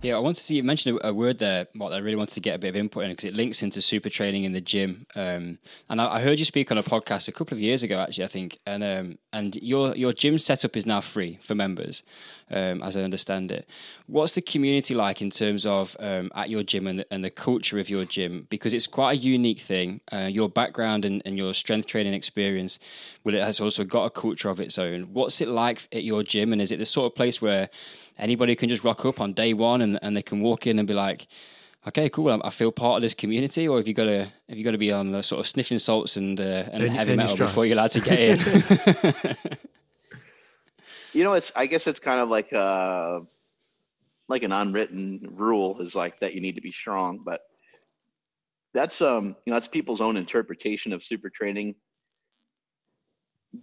Yeah, 0.07 0.15
I 0.15 0.21
want 0.21 0.37
to 0.37 0.43
see 0.45 0.55
you 0.55 0.63
mentioned 0.63 1.01
a, 1.03 1.13
word 1.13 1.41
there, 1.41 1.67
What 1.75 1.93
I 1.93 1.99
really 1.99 2.15
wanted 2.15 2.35
to 2.35 2.41
get 2.41 2.55
a 2.55 2.59
bit 2.61 2.69
of 2.69 2.77
input 2.77 3.03
in 3.03 3.11
because 3.11 3.25
it 3.25 3.35
links 3.35 3.65
into 3.65 3.81
super 3.81 4.09
training 4.09 4.45
in 4.45 4.53
the 4.53 4.61
gym. 4.61 5.05
Um, 5.17 5.59
and 5.91 6.01
I, 6.01 6.15
I, 6.15 6.21
heard 6.21 6.39
you 6.39 6.45
speak 6.45 6.71
on 6.71 6.79
a 6.79 6.83
podcast 6.85 7.27
a 7.27 7.33
couple 7.33 7.57
of 7.57 7.61
years 7.61 7.83
ago, 7.83 7.99
actually, 7.99 8.23
I 8.23 8.29
think. 8.29 8.57
And 8.67 8.85
um, 8.85 9.19
and 9.33 9.57
your 9.57 9.97
your 9.97 10.13
gym 10.13 10.39
setup 10.39 10.77
is 10.77 10.87
now 10.87 11.01
free 11.01 11.41
for 11.43 11.57
members, 11.57 12.05
um, 12.53 12.85
as 12.85 12.97
I 12.97 13.01
understand 13.01 13.51
it. 13.51 13.69
What's 14.07 14.37
the 14.37 14.43
community 14.43 14.95
like 14.95 15.23
in 15.23 15.31
terms 15.31 15.67
of 15.67 15.97
um, 15.99 16.31
at 16.37 16.51
your 16.51 16.63
gym 16.63 16.87
and 16.87 17.01
the, 17.01 17.13
and 17.13 17.25
the 17.25 17.31
culture 17.31 17.81
of 17.81 17.91
your 17.91 18.05
gym? 18.05 18.47
Because 18.49 18.75
it's 18.75 18.87
quite 18.87 19.19
a 19.19 19.21
unique 19.21 19.59
thing. 19.59 20.03
Uh, 20.13 20.29
your 20.31 20.49
background 20.49 21.05
and, 21.05 21.21
and 21.27 21.37
your 21.37 21.53
strength 21.53 21.89
training 21.89 22.15
experience, 22.15 22.79
well, 23.25 23.35
it 23.35 23.43
has 23.43 23.59
also 23.59 23.83
got 23.83 24.05
a 24.05 24.11
culture 24.11 24.51
of 24.51 24.61
its 24.61 24.79
own. 24.79 25.13
What's 25.13 25.41
it 25.41 25.49
like 25.49 25.89
at 25.91 26.05
your 26.05 26.23
gym? 26.23 26.53
And 26.53 26.63
is 26.63 26.71
it 26.71 26.79
the 26.79 26.87
sort 26.87 27.11
of 27.11 27.17
place 27.17 27.43
where 27.43 27.71
anybody 28.19 28.55
can 28.55 28.69
just 28.69 28.85
rock 28.85 29.05
up 29.05 29.21
on 29.21 29.33
day 29.33 29.55
one 29.55 29.83
and, 29.83 29.99
and 30.03 30.17
they 30.17 30.23
can 30.23 30.41
walk 30.41 30.67
in 30.67 30.79
and 30.79 30.89
be 30.89 30.95
like, 30.95 31.27
okay, 31.87 32.09
cool, 32.09 32.41
I 32.43 32.51
feel 32.51 32.73
part 32.73 32.97
of 32.97 33.03
this 33.03 33.15
community, 33.15 33.69
or 33.69 33.79
have 33.79 33.87
you 33.87 33.95
got 33.95 34.05
to 34.05 34.25
have 34.49 34.59
you 34.59 34.65
got 34.65 34.73
to 34.73 34.79
be 34.79 34.93
on 34.93 35.13
the 35.13 35.23
sort 35.23 35.41
of 35.41 35.47
sniffing 35.47 35.79
salts 35.79 36.17
and 36.17 36.41
uh, 36.41 36.65
and 36.73 36.89
heavy 36.91 37.17
metal 37.17 37.37
before 37.37 37.65
you're 37.65 37.75
allowed 37.75 37.93
to 37.93 38.01
get 38.01 38.19
in? 38.19 38.39
you 41.13 41.25
know, 41.25 41.35
it's 41.35 41.53
I 41.55 41.67
guess 41.67 41.87
it's 41.87 42.01
kind 42.01 42.21
of 42.21 42.29
like 42.29 42.53
a 42.53 42.59
uh, 42.59 43.21
like 44.29 44.43
an 44.43 44.53
unwritten 44.53 45.29
rule 45.33 45.81
is 45.81 45.95
like 45.95 46.19
that 46.21 46.35
you 46.35 46.41
need 46.41 46.57
to 46.57 46.61
be 46.61 46.73
strong, 46.73 47.21
but 47.25 47.43
that's 48.75 49.01
um 49.01 49.37
you 49.45 49.51
know 49.51 49.55
that's 49.55 49.69
people's 49.69 50.01
own 50.01 50.17
interpretation 50.17 50.93
of 50.93 51.03
super 51.03 51.31
training. 51.31 51.75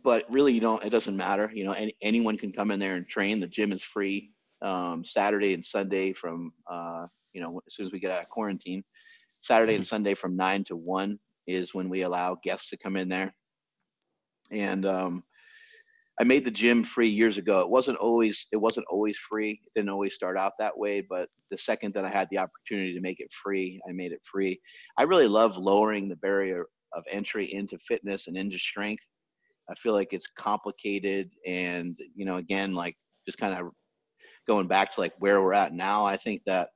But 0.04 0.26
really 0.32 0.54
you 0.54 0.62
don't 0.62 0.84
it 0.84 0.90
doesn't 0.90 1.16
matter 1.16 1.52
you 1.54 1.66
know 1.66 1.74
any, 1.74 1.96
anyone 2.02 2.38
can 2.38 2.52
come 2.52 2.72
in 2.72 2.80
there 2.80 2.96
and 2.96 3.08
train. 3.08 3.40
The 3.40 3.48
gym 3.48 3.72
is 3.72 3.84
free 3.84 4.32
um, 4.64 5.04
Saturday 5.06 5.54
and 5.54 5.64
Sunday 5.64 6.14
from 6.14 6.52
uh, 6.72 7.06
you 7.34 7.42
know 7.42 7.62
as 7.68 7.76
soon 7.76 7.86
as 7.86 7.92
we 7.92 8.00
get 8.00 8.12
out 8.12 8.24
of 8.24 8.30
quarantine. 8.30 8.84
Saturday 9.42 9.76
and 9.76 9.84
mm-hmm. 9.84 9.90
Sunday 9.90 10.14
from 10.14 10.38
nine 10.38 10.64
to 10.66 10.76
one 10.76 11.20
is 11.48 11.74
when 11.74 11.90
we 11.90 12.04
allow 12.04 12.38
guests 12.44 12.70
to 12.70 12.78
come 12.78 12.96
in 12.96 13.10
there. 13.10 13.34
And 14.52 14.86
um, 14.86 15.24
I 16.20 16.24
made 16.24 16.46
the 16.46 16.52
gym 16.52 16.84
free 16.84 17.08
years 17.08 17.38
ago. 17.38 17.60
It 17.60 17.70
wasn't 17.70 17.98
always 17.98 18.48
it 18.52 18.58
wasn't 18.58 18.86
always 18.90 19.18
free. 19.18 19.52
It 19.52 19.72
didn't 19.76 19.90
always 19.90 20.14
start 20.14 20.38
out 20.38 20.54
that 20.60 20.78
way, 20.78 21.02
but 21.02 21.28
the 21.50 21.58
second 21.58 21.94
that 21.96 22.06
I 22.06 22.10
had 22.10 22.28
the 22.32 22.38
opportunity 22.38 22.94
to 22.94 23.02
make 23.02 23.20
it 23.20 23.32
free, 23.32 23.82
I 23.88 23.92
made 23.92 24.12
it 24.12 24.22
free. 24.24 24.60
I 24.98 25.04
really 25.04 25.28
love 25.28 25.58
lowering 25.58 26.08
the 26.08 26.16
barrier 26.18 26.68
of 26.94 27.04
entry 27.10 27.52
into 27.54 27.78
fitness 27.80 28.28
and 28.28 28.38
into 28.38 28.60
strength. 28.60 29.04
I 29.70 29.76
feel 29.76 29.94
like 29.94 30.14
it's 30.14 30.28
complicated 30.28 31.32
and 31.48 31.98
you 32.16 32.26
know 32.26 32.36
again 32.36 32.74
like 32.76 32.96
just 33.26 33.38
kind 33.38 33.58
of 33.58 33.72
going 34.48 34.68
back 34.68 34.94
to 34.94 35.02
like 35.02 35.14
where 35.20 35.42
we're 35.42 35.54
at 35.54 35.74
now, 35.74 36.06
I 36.06 36.18
think 36.18 36.42
that 36.46 36.70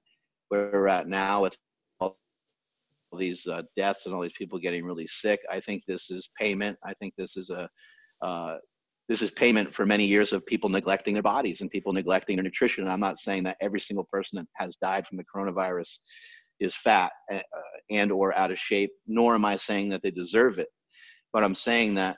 where 0.50 0.70
we're 0.72 0.88
at 0.88 1.08
now 1.08 1.44
with 1.44 1.58
all 2.00 2.18
these 3.18 3.46
uh, 3.48 3.64
deaths 3.76 4.06
and 4.06 4.16
all 4.16 4.22
these 4.22 4.34
people 4.34 4.60
getting 4.60 4.86
really 4.86 5.08
sick, 5.08 5.42
I 5.52 5.60
think 5.60 5.84
this 5.86 6.10
is 6.10 6.30
payment. 6.40 6.78
I 6.84 6.94
think 6.96 7.14
this 7.18 7.38
is 7.38 7.50
a 7.50 7.70
uh, 8.22 8.58
this 9.10 9.22
is 9.22 9.32
payment 9.32 9.74
for 9.74 9.86
many 9.86 10.06
years 10.06 10.34
of 10.34 10.46
people 10.46 10.70
neglecting 10.70 11.14
their 11.14 11.24
bodies 11.24 11.62
and 11.62 11.72
people 11.72 11.94
neglecting 11.94 12.36
their 12.36 12.44
nutrition. 12.44 12.84
And 12.84 12.92
I'm 12.92 13.00
not 13.00 13.20
saying 13.20 13.44
that 13.44 13.58
every 13.62 13.80
single 13.80 14.06
person 14.12 14.38
that 14.38 14.48
has 14.56 14.76
died 14.76 15.08
from 15.08 15.18
the 15.18 15.24
coronavirus 15.24 16.00
is 16.60 16.76
fat 16.76 17.12
uh, 17.32 17.40
and 17.90 18.12
or 18.12 18.38
out 18.38 18.52
of 18.52 18.60
shape, 18.60 18.92
nor 19.06 19.36
am 19.36 19.46
I 19.46 19.56
saying 19.56 19.90
that 19.90 20.02
they 20.02 20.12
deserve 20.12 20.58
it. 20.58 20.68
But 21.32 21.44
I'm 21.44 21.56
saying 21.56 21.94
that 21.96 22.18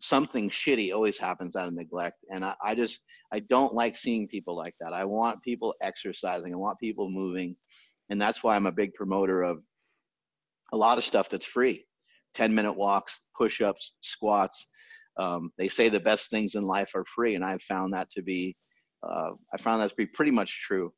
something 0.00 0.48
shitty 0.48 0.94
always 0.94 1.18
happens 1.18 1.56
out 1.56 1.68
of 1.68 1.74
neglect 1.74 2.18
and 2.30 2.44
I, 2.44 2.54
I, 2.64 2.74
just 2.74 3.00
i 3.32 3.40
don't 3.40 3.74
like 3.74 3.96
seeing 3.96 4.28
people 4.28 4.56
like 4.56 4.74
that. 4.80 4.92
I 4.92 5.04
want 5.04 5.42
people 5.42 5.74
exercising. 5.82 6.52
I 6.52 6.56
want 6.56 6.78
people 6.78 7.10
moving 7.10 7.56
and 8.08 8.20
that's 8.20 8.42
why 8.44 8.54
i'm 8.54 8.66
a 8.66 8.72
big 8.72 8.94
promoter 8.94 9.42
of 9.42 9.62
a 10.72 10.76
lot 10.76 10.98
of 10.98 11.04
stuff 11.04 11.28
that's 11.28 11.46
free. 11.46 11.84
10 12.34 12.54
minute 12.54 12.76
walks 12.76 13.20
push-ups 13.36 13.94
squats. 14.02 14.68
Um, 15.18 15.50
they 15.58 15.66
say 15.66 15.88
the 15.88 15.98
best 15.98 16.30
things 16.30 16.54
in 16.54 16.64
life 16.64 16.92
are 16.94 17.04
free 17.04 17.34
and 17.34 17.44
i've 17.44 17.62
found 17.62 17.92
that 17.94 18.08
to 18.10 18.22
be 18.22 18.56
uh, 19.02 19.30
i 19.52 19.56
found 19.56 19.82
that 19.82 19.90
to 19.90 19.96
be 19.96 20.06
pretty 20.06 20.32
much 20.32 20.62
true. 20.62 20.92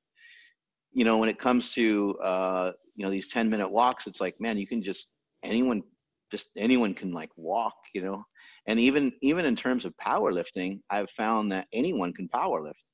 You 0.92 1.04
know 1.04 1.16
when 1.16 1.28
it 1.30 1.38
comes 1.38 1.72
to 1.74 2.18
uh, 2.22 2.72
you 2.96 3.04
know 3.04 3.10
these 3.10 3.28
10 3.28 3.48
minute 3.48 3.70
walks 3.70 4.06
it's 4.06 4.20
like 4.20 4.38
man 4.40 4.58
you 4.58 4.66
can 4.66 4.82
just 4.82 5.08
anyone 5.42 5.82
just 6.30 6.48
anyone 6.56 6.94
can 6.94 7.12
like 7.12 7.30
walk 7.36 7.74
you 7.94 8.02
know? 8.02 8.24
And 8.66 8.78
even 8.78 9.12
even 9.22 9.44
in 9.44 9.56
terms 9.56 9.84
of 9.84 9.96
powerlifting 9.96 10.80
i've 10.90 11.10
found 11.10 11.52
that 11.52 11.66
anyone 11.72 12.12
can 12.12 12.28
power 12.28 12.62
lift 12.62 12.84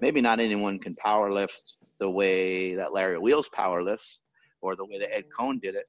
maybe 0.00 0.20
not 0.20 0.40
anyone 0.40 0.78
can 0.78 0.94
power 0.96 1.32
lift 1.32 1.76
the 2.00 2.10
way 2.10 2.74
that 2.74 2.92
larry 2.92 3.18
wheels 3.18 3.48
power 3.48 3.82
lifts 3.82 4.20
or 4.62 4.76
the 4.76 4.84
way 4.84 4.98
that 4.98 5.14
ed 5.14 5.24
coan 5.38 5.60
did 5.60 5.74
it 5.74 5.86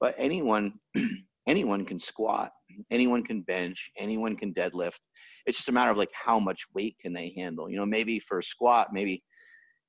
but 0.00 0.14
anyone 0.18 0.72
anyone 1.46 1.84
can 1.84 2.00
squat 2.00 2.52
anyone 2.90 3.22
can 3.22 3.42
bench 3.42 3.90
anyone 3.96 4.36
can 4.36 4.52
deadlift. 4.54 4.98
It's 5.46 5.58
just 5.58 5.68
a 5.68 5.72
matter 5.72 5.90
of 5.90 5.96
like 5.96 6.10
how 6.12 6.38
much 6.38 6.64
weight 6.74 6.96
can 7.00 7.12
they 7.12 7.32
handle? 7.36 7.70
You 7.70 7.76
know 7.76 7.86
maybe 7.86 8.18
for 8.18 8.38
a 8.38 8.42
squat 8.42 8.88
maybe 8.92 9.22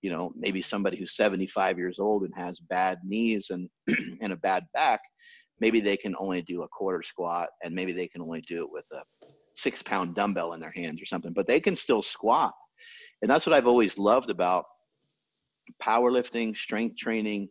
you 0.02 0.10
know 0.10 0.32
maybe 0.36 0.62
somebody 0.62 0.98
who's 0.98 1.16
75 1.16 1.78
years 1.78 2.00
old 2.00 2.24
and 2.24 2.34
has 2.36 2.60
bad 2.60 3.00
knees 3.04 3.50
and 3.50 3.70
and 4.22 4.34
a 4.34 4.38
bad 4.38 4.66
back 4.74 5.02
maybe 5.62 5.80
they 5.80 5.96
can 5.96 6.16
only 6.20 6.42
do 6.42 6.64
a 6.64 6.68
quarter 6.68 7.04
squat 7.04 7.48
and 7.64 7.74
maybe 7.74 7.94
they 7.94 8.08
can 8.08 8.22
only 8.22 8.42
do 8.42 8.64
it 8.64 8.72
with 8.72 8.86
a 8.92 9.04
six 9.56 9.82
pound 9.82 10.16
dumbbell 10.16 10.54
in 10.54 10.60
their 10.60 10.72
hands 10.72 11.02
or 11.02 11.06
something, 11.06 11.32
but 11.32 11.48
they 11.48 11.60
can 11.60 11.76
still 11.76 12.02
squat. 12.02 12.52
And 13.22 13.30
that's 13.30 13.46
what 13.46 13.54
I've 13.54 13.68
always 13.68 13.98
loved 13.98 14.32
about 14.32 14.66
powerlifting, 15.82 16.58
strength 16.58 16.98
training. 16.98 17.48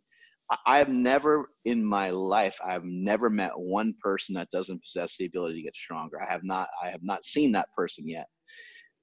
I 0.67 0.79
have 0.79 0.89
never 0.89 1.51
in 1.65 1.85
my 1.85 2.11
life, 2.11 2.59
I've 2.67 2.85
never 2.85 3.31
met 3.31 3.53
one 3.57 3.95
person 4.03 4.35
that 4.35 4.51
doesn't 4.51 4.83
possess 4.83 5.17
the 5.17 5.27
ability 5.27 5.55
to 5.55 5.63
get 5.63 5.77
stronger. 5.77 6.21
I 6.21 6.29
have 6.29 6.43
not, 6.43 6.69
I 6.83 6.91
have 6.91 7.05
not 7.05 7.25
seen 7.25 7.53
that 7.53 7.69
person 7.77 8.09
yet. 8.09 8.27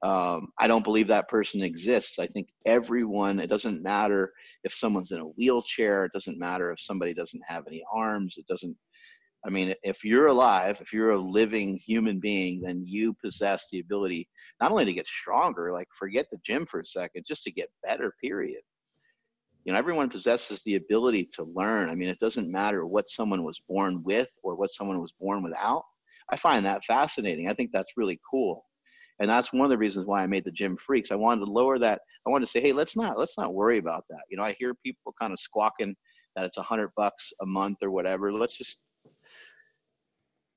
Um, 0.03 0.49
I 0.59 0.67
don't 0.67 0.83
believe 0.83 1.07
that 1.07 1.27
person 1.27 1.63
exists. 1.63 2.19
I 2.19 2.27
think 2.27 2.49
everyone, 2.65 3.39
it 3.39 3.47
doesn't 3.47 3.81
matter 3.81 4.31
if 4.63 4.73
someone's 4.73 5.11
in 5.11 5.19
a 5.19 5.25
wheelchair, 5.25 6.05
it 6.05 6.11
doesn't 6.11 6.37
matter 6.37 6.71
if 6.71 6.79
somebody 6.79 7.13
doesn't 7.13 7.41
have 7.47 7.65
any 7.65 7.83
arms, 7.91 8.35
it 8.37 8.45
doesn't, 8.45 8.77
I 9.45 9.49
mean, 9.49 9.73
if 9.83 10.03
you're 10.03 10.27
alive, 10.27 10.79
if 10.81 10.93
you're 10.93 11.11
a 11.11 11.19
living 11.19 11.77
human 11.77 12.19
being, 12.19 12.61
then 12.61 12.83
you 12.85 13.15
possess 13.23 13.69
the 13.71 13.79
ability 13.79 14.29
not 14.61 14.71
only 14.71 14.85
to 14.85 14.93
get 14.93 15.07
stronger, 15.07 15.73
like 15.73 15.87
forget 15.97 16.27
the 16.31 16.39
gym 16.45 16.65
for 16.67 16.79
a 16.79 16.85
second, 16.85 17.25
just 17.27 17.43
to 17.43 17.51
get 17.51 17.69
better, 17.83 18.13
period. 18.23 18.61
You 19.65 19.73
know, 19.73 19.79
everyone 19.79 20.09
possesses 20.09 20.61
the 20.63 20.75
ability 20.75 21.27
to 21.35 21.43
learn. 21.55 21.89
I 21.89 21.95
mean, 21.95 22.07
it 22.07 22.19
doesn't 22.19 22.51
matter 22.51 22.85
what 22.85 23.09
someone 23.09 23.43
was 23.43 23.61
born 23.67 24.03
with 24.03 24.29
or 24.43 24.55
what 24.55 24.71
someone 24.71 25.01
was 25.01 25.13
born 25.19 25.43
without. 25.43 25.83
I 26.29 26.37
find 26.37 26.65
that 26.65 26.85
fascinating. 26.85 27.49
I 27.49 27.53
think 27.53 27.71
that's 27.73 27.97
really 27.97 28.19
cool 28.29 28.63
and 29.19 29.29
that's 29.29 29.51
one 29.51 29.63
of 29.63 29.69
the 29.69 29.77
reasons 29.77 30.05
why 30.05 30.21
I 30.21 30.27
made 30.27 30.45
the 30.45 30.51
gym 30.51 30.75
freaks. 30.75 31.11
I 31.11 31.15
wanted 31.15 31.45
to 31.45 31.51
lower 31.51 31.79
that. 31.79 32.01
I 32.25 32.29
wanted 32.29 32.45
to 32.45 32.51
say, 32.51 32.61
hey, 32.61 32.73
let's 32.73 32.95
not 32.95 33.17
let's 33.17 33.37
not 33.37 33.53
worry 33.53 33.77
about 33.77 34.03
that. 34.09 34.21
You 34.29 34.37
know, 34.37 34.43
I 34.43 34.55
hear 34.59 34.73
people 34.85 35.13
kind 35.19 35.33
of 35.33 35.39
squawking 35.39 35.95
that 36.35 36.45
it's 36.45 36.57
a 36.57 36.61
hundred 36.61 36.91
bucks 36.95 37.31
a 37.41 37.45
month 37.45 37.79
or 37.81 37.91
whatever. 37.91 38.31
Let's 38.31 38.57
just 38.57 38.79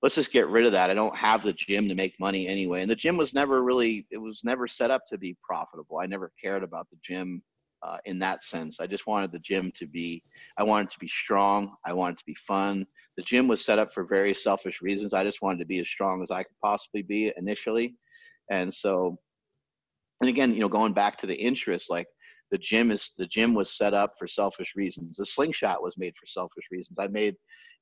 let's 0.02 0.14
just 0.14 0.32
get 0.32 0.48
rid 0.48 0.66
of 0.66 0.72
that. 0.72 0.90
I 0.90 0.94
don't 0.94 1.16
have 1.16 1.42
the 1.42 1.52
gym 1.52 1.88
to 1.88 1.94
make 1.94 2.14
money 2.20 2.48
anyway. 2.48 2.82
And 2.82 2.90
the 2.90 2.96
gym 2.96 3.16
was 3.16 3.34
never 3.34 3.62
really 3.62 4.06
it 4.10 4.18
was 4.18 4.42
never 4.44 4.66
set 4.66 4.90
up 4.90 5.02
to 5.08 5.18
be 5.18 5.36
profitable. 5.42 5.98
I 5.98 6.06
never 6.06 6.32
cared 6.42 6.62
about 6.62 6.88
the 6.90 6.98
gym 7.02 7.42
uh, 7.82 7.96
in 8.04 8.18
that 8.18 8.42
sense. 8.42 8.78
I 8.78 8.86
just 8.86 9.06
wanted 9.06 9.32
the 9.32 9.38
gym 9.38 9.72
to 9.76 9.86
be 9.86 10.22
I 10.58 10.64
wanted 10.64 10.90
to 10.90 10.98
be 10.98 11.08
strong. 11.08 11.74
I 11.86 11.94
wanted 11.94 12.18
to 12.18 12.24
be 12.26 12.34
fun. 12.34 12.86
The 13.16 13.22
gym 13.22 13.48
was 13.48 13.64
set 13.64 13.78
up 13.78 13.92
for 13.92 14.04
very 14.04 14.34
selfish 14.34 14.82
reasons. 14.82 15.14
I 15.14 15.24
just 15.24 15.42
wanted 15.42 15.60
to 15.60 15.66
be 15.66 15.78
as 15.78 15.88
strong 15.88 16.22
as 16.22 16.30
I 16.30 16.42
could 16.42 16.56
possibly 16.62 17.02
be 17.02 17.32
initially 17.36 17.94
and 18.50 18.72
so 18.72 19.16
and 20.20 20.28
again 20.28 20.52
you 20.52 20.60
know 20.60 20.68
going 20.68 20.92
back 20.92 21.16
to 21.16 21.26
the 21.26 21.34
interest 21.34 21.88
like 21.90 22.06
the 22.50 22.58
gym 22.58 22.90
is 22.90 23.12
the 23.16 23.26
gym 23.26 23.54
was 23.54 23.76
set 23.76 23.94
up 23.94 24.12
for 24.18 24.26
selfish 24.26 24.74
reasons. 24.74 25.16
The 25.16 25.26
slingshot 25.26 25.82
was 25.82 25.96
made 25.96 26.14
for 26.16 26.26
selfish 26.26 26.64
reasons. 26.70 26.98
I 26.98 27.06
made 27.06 27.36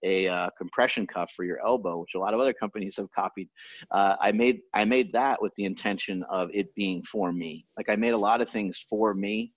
a 0.05 0.29
uh, 0.29 0.51
compression 0.57 1.07
cuff 1.07 1.33
for 1.35 1.45
your 1.45 1.59
elbow 1.67 1.99
which 1.99 2.15
a 2.15 2.19
lot 2.19 2.35
of 2.35 2.41
other 2.41 2.53
companies 2.53 2.97
have 2.97 3.11
copied. 3.11 3.49
Uh, 3.91 4.15
i 4.21 4.31
made 4.31 4.61
i 4.75 4.85
made 4.85 5.13
that 5.13 5.41
with 5.43 5.53
the 5.57 5.65
intention 5.65 6.23
of 6.31 6.51
it 6.53 6.73
being 6.75 7.03
for 7.03 7.33
me. 7.33 7.67
Like 7.77 7.89
i 7.89 7.97
made 7.97 8.15
a 8.15 8.19
lot 8.19 8.41
of 8.41 8.49
things 8.49 8.79
for 8.89 9.15
me 9.15 9.53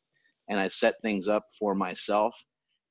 and 0.50 0.60
i 0.60 0.68
set 0.68 0.96
things 1.02 1.28
up 1.28 1.46
for 1.60 1.76
myself. 1.76 2.36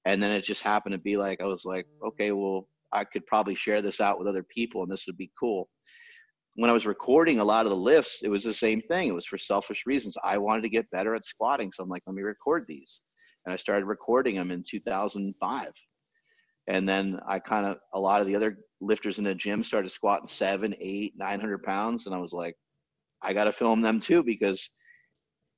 And 0.05 0.23
then 0.23 0.31
it 0.31 0.45
just 0.45 0.63
happened 0.63 0.93
to 0.93 0.99
be 0.99 1.17
like 1.17 1.41
I 1.41 1.47
was 1.47 1.65
like, 1.65 1.87
okay, 2.07 2.33
well, 2.33 2.69
I 2.93 3.05
could 3.05 3.27
probably 3.27 3.55
share 3.55 3.83
this 3.83 4.01
out 4.01 4.19
with 4.19 4.29
other 4.29 4.43
people, 4.43 4.83
and 4.83 4.91
this 4.91 5.07
would 5.07 5.17
be 5.17 5.31
cool. 5.39 5.69
When 6.57 6.71
I 6.71 6.73
was 6.73 6.87
recording 6.87 7.39
a 7.39 7.45
lot 7.45 7.67
of 7.67 7.71
the 7.71 7.77
lifts, 7.77 8.23
it 8.23 8.29
was 8.29 8.45
the 8.45 8.55
same 8.55 8.81
thing. 8.81 9.09
It 9.09 9.15
was 9.15 9.27
for 9.27 9.39
selfish 9.39 9.85
reasons. 9.87 10.17
I 10.25 10.37
wanted 10.39 10.63
to 10.63 10.69
get 10.69 10.91
better 10.91 11.15
at 11.15 11.25
squatting, 11.25 11.73
so 11.73 11.83
I'm 11.83 11.89
like, 11.89 12.03
let 12.07 12.15
me 12.15 12.23
record 12.23 12.65
these, 12.69 13.03
and 13.45 13.53
I 13.53 13.57
started 13.57 13.87
recording 13.87 14.37
them 14.37 14.51
in 14.51 14.63
2005. 14.69 15.73
And 16.67 16.89
then 16.89 17.19
I 17.27 17.39
kind 17.39 17.67
of 17.67 17.79
a 17.95 18.01
lot 18.01 18.21
of 18.21 18.27
the 18.27 18.37
other 18.37 18.59
lifters 18.81 19.19
in 19.19 19.25
the 19.25 19.35
gym 19.35 19.65
started 19.65 19.91
squatting 19.91 20.27
seven, 20.27 20.75
eight, 20.81 21.15
nine 21.17 21.41
hundred 21.41 21.63
pounds, 21.63 22.07
and 22.07 22.15
I 22.15 22.19
was 22.19 22.33
like, 22.33 22.57
I 23.23 23.33
got 23.33 23.45
to 23.45 23.53
film 23.53 23.81
them 23.81 24.01
too 24.01 24.23
because 24.23 24.71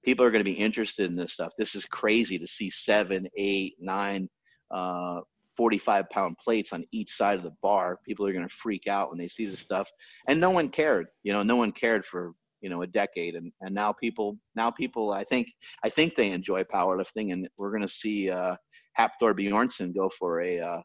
people 0.05 0.25
are 0.25 0.31
going 0.31 0.45
to 0.45 0.51
be 0.51 0.57
interested 0.57 1.07
in 1.07 1.17
this 1.17 1.33
stuff. 1.33 1.53
This 1.59 1.75
is 1.75 1.85
crazy 1.85 2.39
to 2.39 2.47
see 2.47 2.71
seven, 2.71 3.27
eight, 3.37 3.77
nine, 3.81 4.29
uh, 4.71 5.21
45 5.57 6.09
pound 6.11 6.37
plates 6.39 6.73
on 6.73 6.85
each 6.93 7.15
side 7.15 7.37
of 7.37 7.43
the 7.43 7.55
bar. 7.63 7.99
People 8.07 8.27
are 8.27 8.33
going 8.33 8.49
to 8.49 8.55
freak 8.55 8.87
out 8.87 9.11
when 9.11 9.19
they 9.19 9.29
see 9.29 9.47
this 9.47 9.61
stuff. 9.61 9.91
And 10.29 10.41
no 10.41 10.51
one 10.51 10.69
cared, 10.69 11.07
you 11.23 11.33
know, 11.33 11.43
no 11.43 11.57
one 11.57 11.73
cared 11.73 12.05
for, 12.07 12.33
you 12.61 12.71
know, 12.71 12.83
a 12.83 12.87
decade. 12.87 13.35
And, 13.35 13.53
and 13.61 13.75
now 13.75 13.93
people, 13.93 14.39
now 14.55 14.71
people, 14.71 15.13
I 15.13 15.25
think, 15.25 15.53
I 15.85 15.89
think 15.89 16.15
they 16.15 16.31
enjoy 16.31 16.65
powerlifting 16.65 17.33
and 17.33 17.49
we're 17.57 17.71
going 17.71 17.83
to 17.83 17.89
see, 17.89 18.31
uh, 18.31 18.57
Hafthor 18.99 19.35
Bjornsson 19.35 19.95
go 19.95 20.09
for 20.09 20.43
a, 20.43 20.61
uh, 20.61 20.81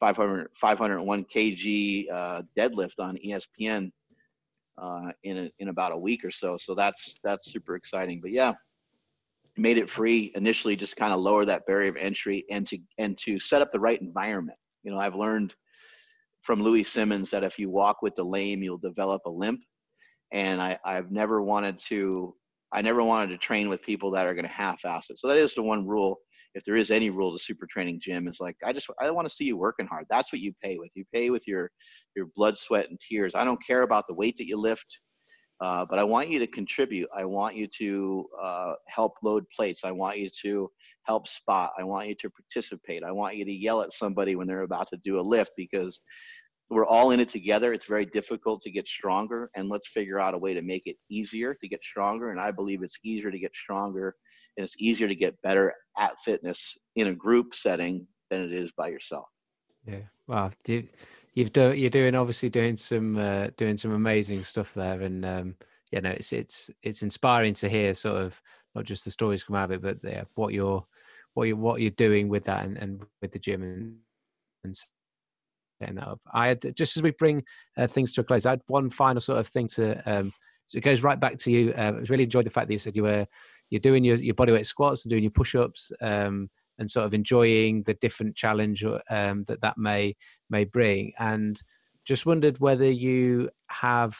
500, 0.00 0.48
501 0.56 1.24
kg, 1.24 2.10
uh, 2.10 2.42
deadlift 2.58 2.98
on 2.98 3.16
ESPN 3.24 3.90
uh, 4.78 5.12
in 5.22 5.38
a, 5.38 5.50
in 5.58 5.68
about 5.68 5.92
a 5.92 5.96
week 5.96 6.24
or 6.24 6.30
so. 6.30 6.56
So 6.56 6.74
that's 6.74 7.14
that's 7.22 7.52
super 7.52 7.76
exciting. 7.76 8.20
But 8.20 8.32
yeah, 8.32 8.52
made 9.56 9.78
it 9.78 9.90
free 9.90 10.32
initially, 10.34 10.76
just 10.76 10.96
kind 10.96 11.12
of 11.12 11.20
lower 11.20 11.44
that 11.44 11.66
barrier 11.66 11.90
of 11.90 11.96
entry 11.96 12.44
and 12.50 12.66
to 12.68 12.78
and 12.98 13.16
to 13.18 13.38
set 13.38 13.62
up 13.62 13.72
the 13.72 13.80
right 13.80 14.00
environment. 14.00 14.58
You 14.82 14.92
know, 14.92 14.98
I've 14.98 15.14
learned 15.14 15.54
from 16.42 16.62
Louie 16.62 16.82
Simmons 16.82 17.30
that 17.30 17.44
if 17.44 17.58
you 17.58 17.70
walk 17.70 18.02
with 18.02 18.16
the 18.16 18.24
lame, 18.24 18.62
you'll 18.62 18.78
develop 18.78 19.22
a 19.26 19.30
limp. 19.30 19.60
And 20.32 20.60
I, 20.60 20.78
I've 20.84 21.10
never 21.10 21.42
wanted 21.42 21.78
to 21.88 22.34
I 22.72 22.80
never 22.80 23.02
wanted 23.02 23.28
to 23.28 23.38
train 23.38 23.68
with 23.68 23.82
people 23.82 24.10
that 24.12 24.26
are 24.26 24.34
going 24.34 24.46
to 24.46 24.50
half-ass 24.50 25.10
it. 25.10 25.18
So 25.18 25.28
that 25.28 25.36
is 25.36 25.54
the 25.54 25.62
one 25.62 25.86
rule 25.86 26.18
if 26.54 26.64
there 26.64 26.76
is 26.76 26.90
any 26.90 27.10
rule 27.10 27.32
to 27.32 27.42
super 27.42 27.66
training 27.66 28.00
gym 28.00 28.28
is 28.28 28.40
like 28.40 28.56
i 28.64 28.72
just 28.72 28.88
i 29.00 29.10
want 29.10 29.26
to 29.26 29.34
see 29.34 29.44
you 29.44 29.56
working 29.56 29.86
hard 29.86 30.04
that's 30.10 30.32
what 30.32 30.40
you 30.40 30.52
pay 30.62 30.76
with 30.78 30.90
you 30.94 31.04
pay 31.12 31.30
with 31.30 31.46
your 31.46 31.70
your 32.14 32.26
blood 32.36 32.56
sweat 32.56 32.88
and 32.90 33.00
tears 33.00 33.34
i 33.34 33.44
don't 33.44 33.64
care 33.64 33.82
about 33.82 34.06
the 34.08 34.14
weight 34.14 34.36
that 34.36 34.46
you 34.46 34.56
lift 34.56 35.00
uh, 35.62 35.84
but 35.88 35.98
i 35.98 36.04
want 36.04 36.28
you 36.28 36.38
to 36.38 36.46
contribute 36.46 37.08
i 37.16 37.24
want 37.24 37.54
you 37.54 37.66
to 37.66 38.26
uh, 38.40 38.74
help 38.88 39.14
load 39.22 39.44
plates 39.54 39.84
i 39.84 39.90
want 39.90 40.18
you 40.18 40.28
to 40.30 40.70
help 41.04 41.26
spot 41.26 41.72
i 41.78 41.84
want 41.84 42.08
you 42.08 42.14
to 42.14 42.30
participate 42.30 43.02
i 43.02 43.10
want 43.10 43.36
you 43.36 43.44
to 43.44 43.52
yell 43.52 43.82
at 43.82 43.92
somebody 43.92 44.36
when 44.36 44.46
they're 44.46 44.62
about 44.62 44.88
to 44.88 44.98
do 45.04 45.18
a 45.18 45.22
lift 45.22 45.52
because 45.56 46.00
we're 46.72 46.86
all 46.86 47.10
in 47.10 47.20
it 47.20 47.28
together. 47.28 47.72
It's 47.72 47.84
very 47.84 48.06
difficult 48.06 48.62
to 48.62 48.70
get 48.70 48.88
stronger, 48.88 49.50
and 49.54 49.68
let's 49.68 49.88
figure 49.88 50.18
out 50.18 50.32
a 50.32 50.38
way 50.38 50.54
to 50.54 50.62
make 50.62 50.86
it 50.86 50.96
easier 51.10 51.54
to 51.54 51.68
get 51.68 51.84
stronger. 51.84 52.30
And 52.30 52.40
I 52.40 52.50
believe 52.50 52.82
it's 52.82 52.98
easier 53.04 53.30
to 53.30 53.38
get 53.38 53.52
stronger 53.54 54.16
and 54.56 54.64
it's 54.64 54.76
easier 54.78 55.08
to 55.08 55.14
get 55.14 55.40
better 55.42 55.74
at 55.98 56.18
fitness 56.24 56.76
in 56.96 57.08
a 57.08 57.14
group 57.14 57.54
setting 57.54 58.06
than 58.30 58.42
it 58.42 58.52
is 58.52 58.72
by 58.72 58.88
yourself. 58.88 59.26
Yeah, 59.86 60.00
wow, 60.26 60.50
you, 60.66 60.88
you've 61.34 61.52
done 61.52 61.76
you're 61.76 61.90
doing 61.90 62.14
obviously 62.14 62.48
doing 62.48 62.76
some 62.76 63.16
uh, 63.16 63.48
doing 63.56 63.76
some 63.76 63.92
amazing 63.92 64.44
stuff 64.44 64.72
there, 64.74 65.00
and 65.02 65.24
um, 65.24 65.54
yeah, 65.90 66.00
no, 66.00 66.10
it's 66.10 66.32
it's 66.32 66.70
it's 66.82 67.02
inspiring 67.02 67.54
to 67.54 67.68
hear 67.68 67.94
sort 67.94 68.22
of 68.22 68.40
not 68.74 68.84
just 68.84 69.04
the 69.04 69.10
stories 69.10 69.42
come 69.44 69.56
out 69.56 69.70
of 69.70 69.84
it, 69.84 70.02
but 70.02 70.10
yeah, 70.10 70.24
what 70.34 70.52
you're 70.52 70.84
what 71.34 71.44
you 71.44 71.56
what 71.56 71.80
you're 71.80 71.90
doing 71.90 72.28
with 72.28 72.44
that 72.44 72.64
and, 72.64 72.76
and 72.78 73.02
with 73.20 73.32
the 73.32 73.38
gym 73.38 73.62
and 73.62 73.96
and 74.64 74.76
setting 75.80 75.96
that 75.96 76.08
up. 76.08 76.20
I 76.32 76.48
had 76.48 76.76
just 76.76 76.96
as 76.96 77.02
we 77.02 77.10
bring 77.12 77.44
uh, 77.76 77.86
things 77.86 78.12
to 78.14 78.20
a 78.20 78.24
close, 78.24 78.46
I 78.46 78.50
had 78.50 78.62
one 78.66 78.90
final 78.90 79.20
sort 79.20 79.38
of 79.38 79.48
thing 79.48 79.68
to. 79.68 80.10
Um, 80.10 80.32
so 80.66 80.78
it 80.78 80.84
goes 80.84 81.02
right 81.02 81.18
back 81.18 81.36
to 81.38 81.50
you. 81.50 81.74
Uh, 81.76 81.80
I 81.80 81.90
really 82.08 82.22
enjoyed 82.22 82.46
the 82.46 82.50
fact 82.50 82.68
that 82.68 82.72
you 82.72 82.78
said 82.78 82.96
you 82.96 83.02
were 83.02 83.26
you're 83.68 83.80
doing 83.80 84.04
your, 84.04 84.16
your 84.16 84.34
bodyweight 84.34 84.66
squats 84.66 85.04
and 85.04 85.10
doing 85.10 85.24
your 85.24 85.32
push-ups 85.32 85.92
um, 86.00 86.48
and 86.78 86.90
sort 86.90 87.06
of 87.06 87.14
enjoying 87.14 87.82
the 87.84 87.94
different 87.94 88.36
challenge 88.36 88.84
um, 89.10 89.44
that 89.44 89.60
that 89.60 89.78
may 89.78 90.14
may 90.50 90.64
bring 90.64 91.12
and 91.18 91.60
just 92.04 92.26
wondered 92.26 92.58
whether 92.58 92.90
you 92.90 93.48
have 93.68 94.16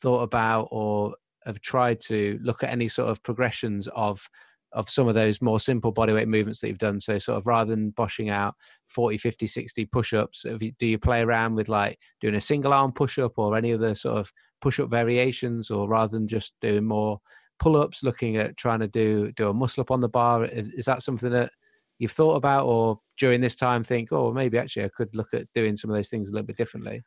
thought 0.00 0.22
about 0.22 0.68
or 0.70 1.14
have 1.46 1.60
tried 1.60 2.00
to 2.00 2.38
look 2.42 2.62
at 2.62 2.70
any 2.70 2.88
sort 2.88 3.08
of 3.08 3.22
progressions 3.22 3.88
of 3.94 4.28
of 4.72 4.90
some 4.90 5.08
of 5.08 5.14
those 5.14 5.40
more 5.40 5.60
simple 5.60 5.94
bodyweight 5.94 6.26
movements 6.26 6.60
that 6.60 6.68
you've 6.68 6.76
done 6.76 7.00
so 7.00 7.18
sort 7.18 7.38
of 7.38 7.46
rather 7.46 7.70
than 7.70 7.92
boshing 7.92 8.30
out 8.30 8.54
40 8.88 9.16
50 9.16 9.46
60 9.46 9.84
push-ups 9.86 10.44
do 10.78 10.86
you 10.86 10.98
play 10.98 11.22
around 11.22 11.54
with 11.54 11.68
like 11.68 11.98
doing 12.20 12.34
a 12.34 12.40
single 12.40 12.72
arm 12.74 12.92
push-up 12.92 13.38
or 13.38 13.56
any 13.56 13.72
other 13.72 13.94
sort 13.94 14.18
of 14.18 14.30
push-up 14.60 14.90
variations 14.90 15.70
or 15.70 15.88
rather 15.88 16.10
than 16.10 16.28
just 16.28 16.52
doing 16.60 16.84
more 16.84 17.20
pull-ups, 17.58 18.02
looking 18.02 18.36
at 18.36 18.56
trying 18.56 18.80
to 18.80 18.88
do 18.88 19.32
do 19.32 19.48
a 19.48 19.54
muscle 19.54 19.80
up 19.80 19.90
on 19.90 20.00
the 20.00 20.08
bar. 20.08 20.44
Is 20.44 20.84
that 20.86 21.02
something 21.02 21.30
that 21.30 21.50
you've 21.98 22.12
thought 22.12 22.34
about, 22.34 22.66
or 22.66 23.00
during 23.18 23.40
this 23.40 23.56
time 23.56 23.82
think, 23.84 24.12
oh, 24.12 24.32
maybe 24.32 24.58
actually 24.58 24.84
I 24.84 24.90
could 24.96 25.14
look 25.14 25.32
at 25.32 25.46
doing 25.54 25.76
some 25.76 25.90
of 25.90 25.96
those 25.96 26.08
things 26.08 26.28
a 26.28 26.32
little 26.32 26.46
bit 26.46 26.56
differently? 26.56 27.02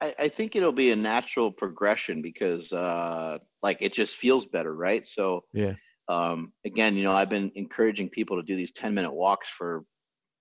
I, 0.00 0.14
I 0.18 0.28
think 0.28 0.54
it'll 0.54 0.72
be 0.72 0.92
a 0.92 0.96
natural 0.96 1.50
progression 1.50 2.22
because, 2.22 2.72
uh, 2.72 3.38
like, 3.62 3.78
it 3.80 3.92
just 3.92 4.16
feels 4.16 4.46
better, 4.46 4.74
right? 4.74 5.06
So, 5.06 5.42
yeah. 5.52 5.74
Um, 6.10 6.54
again, 6.64 6.96
you 6.96 7.04
know, 7.04 7.12
I've 7.12 7.28
been 7.28 7.52
encouraging 7.54 8.08
people 8.08 8.38
to 8.38 8.42
do 8.42 8.56
these 8.56 8.72
ten-minute 8.72 9.12
walks 9.12 9.48
for, 9.50 9.84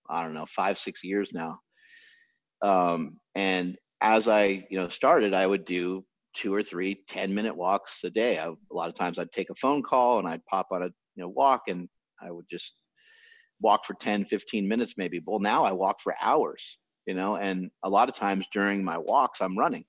I 0.09 0.23
don't 0.23 0.33
know, 0.33 0.45
five, 0.45 0.77
six 0.77 1.03
years 1.03 1.33
now. 1.33 1.59
Um, 2.61 3.17
and 3.35 3.77
as 4.01 4.27
I, 4.27 4.65
you 4.69 4.79
know, 4.79 4.88
started, 4.88 5.33
I 5.33 5.45
would 5.45 5.65
do 5.65 6.05
two 6.38 6.53
or 6.53 6.61
three 6.61 7.03
10 7.09 7.33
minute 7.33 7.55
walks 7.55 8.03
a 8.03 8.09
day. 8.09 8.38
I, 8.38 8.47
a 8.47 8.55
lot 8.71 8.89
of 8.89 8.93
times 8.93 9.17
I'd 9.17 9.31
take 9.31 9.49
a 9.49 9.55
phone 9.55 9.81
call 9.81 10.19
and 10.19 10.27
I'd 10.27 10.45
pop 10.45 10.67
on 10.71 10.83
a 10.83 10.85
you 10.85 11.23
know 11.23 11.29
walk 11.29 11.63
and 11.67 11.89
I 12.21 12.31
would 12.31 12.45
just 12.49 12.75
walk 13.62 13.86
for 13.86 13.93
10, 13.95 14.26
15 14.26 14.68
minutes 14.68 14.95
maybe. 14.97 15.22
Well, 15.26 15.39
now 15.39 15.64
I 15.64 15.72
walk 15.72 15.99
for 16.01 16.16
hours, 16.22 16.78
you 17.05 17.14
know, 17.14 17.36
and 17.36 17.70
a 17.84 17.89
lot 17.89 18.10
of 18.10 18.16
times 18.16 18.47
during 18.51 18.84
my 18.84 18.97
walks 18.97 19.41
I'm 19.41 19.58
running. 19.58 19.86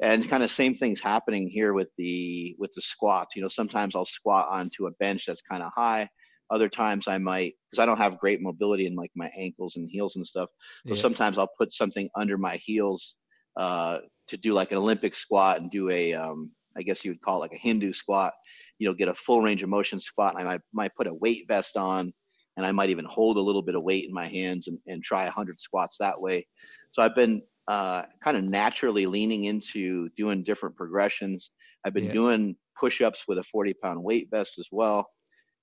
And 0.00 0.28
kind 0.28 0.44
of 0.44 0.50
same 0.50 0.74
things 0.74 1.00
happening 1.00 1.48
here 1.48 1.72
with 1.72 1.88
the 1.98 2.54
with 2.56 2.70
the 2.74 2.82
squat. 2.82 3.28
You 3.34 3.42
know, 3.42 3.48
sometimes 3.48 3.96
I'll 3.96 4.04
squat 4.04 4.46
onto 4.48 4.86
a 4.86 4.92
bench 4.92 5.24
that's 5.26 5.42
kind 5.42 5.60
of 5.60 5.72
high. 5.74 6.08
Other 6.50 6.68
times 6.68 7.08
I 7.08 7.18
might, 7.18 7.54
because 7.70 7.82
I 7.82 7.86
don't 7.86 7.98
have 7.98 8.18
great 8.18 8.40
mobility 8.40 8.86
in 8.86 8.94
like 8.94 9.10
my 9.14 9.30
ankles 9.36 9.76
and 9.76 9.88
heels 9.90 10.16
and 10.16 10.26
stuff. 10.26 10.48
So 10.86 10.94
yeah. 10.94 11.00
sometimes 11.00 11.36
I'll 11.36 11.50
put 11.58 11.72
something 11.72 12.08
under 12.14 12.38
my 12.38 12.56
heels 12.56 13.16
uh, 13.58 13.98
to 14.28 14.36
do 14.36 14.52
like 14.52 14.72
an 14.72 14.78
Olympic 14.78 15.14
squat 15.14 15.60
and 15.60 15.70
do 15.70 15.90
a, 15.90 16.14
um, 16.14 16.50
I 16.76 16.82
guess 16.82 17.04
you 17.04 17.10
would 17.10 17.20
call 17.20 17.36
it 17.36 17.40
like 17.40 17.52
a 17.52 17.58
Hindu 17.58 17.92
squat, 17.92 18.32
you 18.78 18.88
know, 18.88 18.94
get 18.94 19.08
a 19.08 19.14
full 19.14 19.42
range 19.42 19.62
of 19.62 19.68
motion 19.68 20.00
squat. 20.00 20.34
And 20.38 20.48
I 20.48 20.52
might, 20.52 20.60
might 20.72 20.94
put 20.94 21.06
a 21.06 21.14
weight 21.14 21.44
vest 21.48 21.76
on 21.76 22.14
and 22.58 22.66
I 22.66 22.72
might 22.72 22.90
even 22.90 23.04
hold 23.04 23.36
a 23.36 23.40
little 23.40 23.62
bit 23.62 23.76
of 23.76 23.84
weight 23.84 24.06
in 24.06 24.12
my 24.12 24.26
hands 24.26 24.66
and, 24.66 24.78
and 24.88 25.00
try 25.00 25.22
100 25.24 25.60
squats 25.60 25.96
that 26.00 26.20
way. 26.20 26.44
So 26.90 27.02
I've 27.02 27.14
been 27.14 27.40
uh, 27.68 28.02
kind 28.22 28.36
of 28.36 28.42
naturally 28.42 29.06
leaning 29.06 29.44
into 29.44 30.08
doing 30.16 30.42
different 30.42 30.74
progressions. 30.74 31.52
I've 31.84 31.94
been 31.94 32.06
yeah. 32.06 32.12
doing 32.12 32.56
push 32.78 33.00
ups 33.00 33.26
with 33.28 33.38
a 33.38 33.44
40 33.44 33.74
pound 33.74 34.02
weight 34.02 34.28
vest 34.32 34.58
as 34.58 34.66
well. 34.72 35.08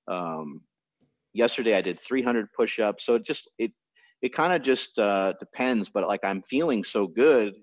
Um, 0.08 0.62
yesterday 1.34 1.76
I 1.76 1.82
did 1.82 2.00
300 2.00 2.48
push 2.58 2.80
ups. 2.80 3.06
So 3.06 3.16
it 3.16 3.26
just, 3.26 3.52
it, 3.60 3.74
it 4.22 4.34
kind 4.34 4.54
of 4.54 4.62
just 4.62 4.98
uh, 4.98 5.34
depends, 5.38 5.90
but 5.90 6.08
like 6.08 6.24
I'm 6.24 6.42
feeling 6.44 6.82
so 6.86 7.08
good 7.08 7.56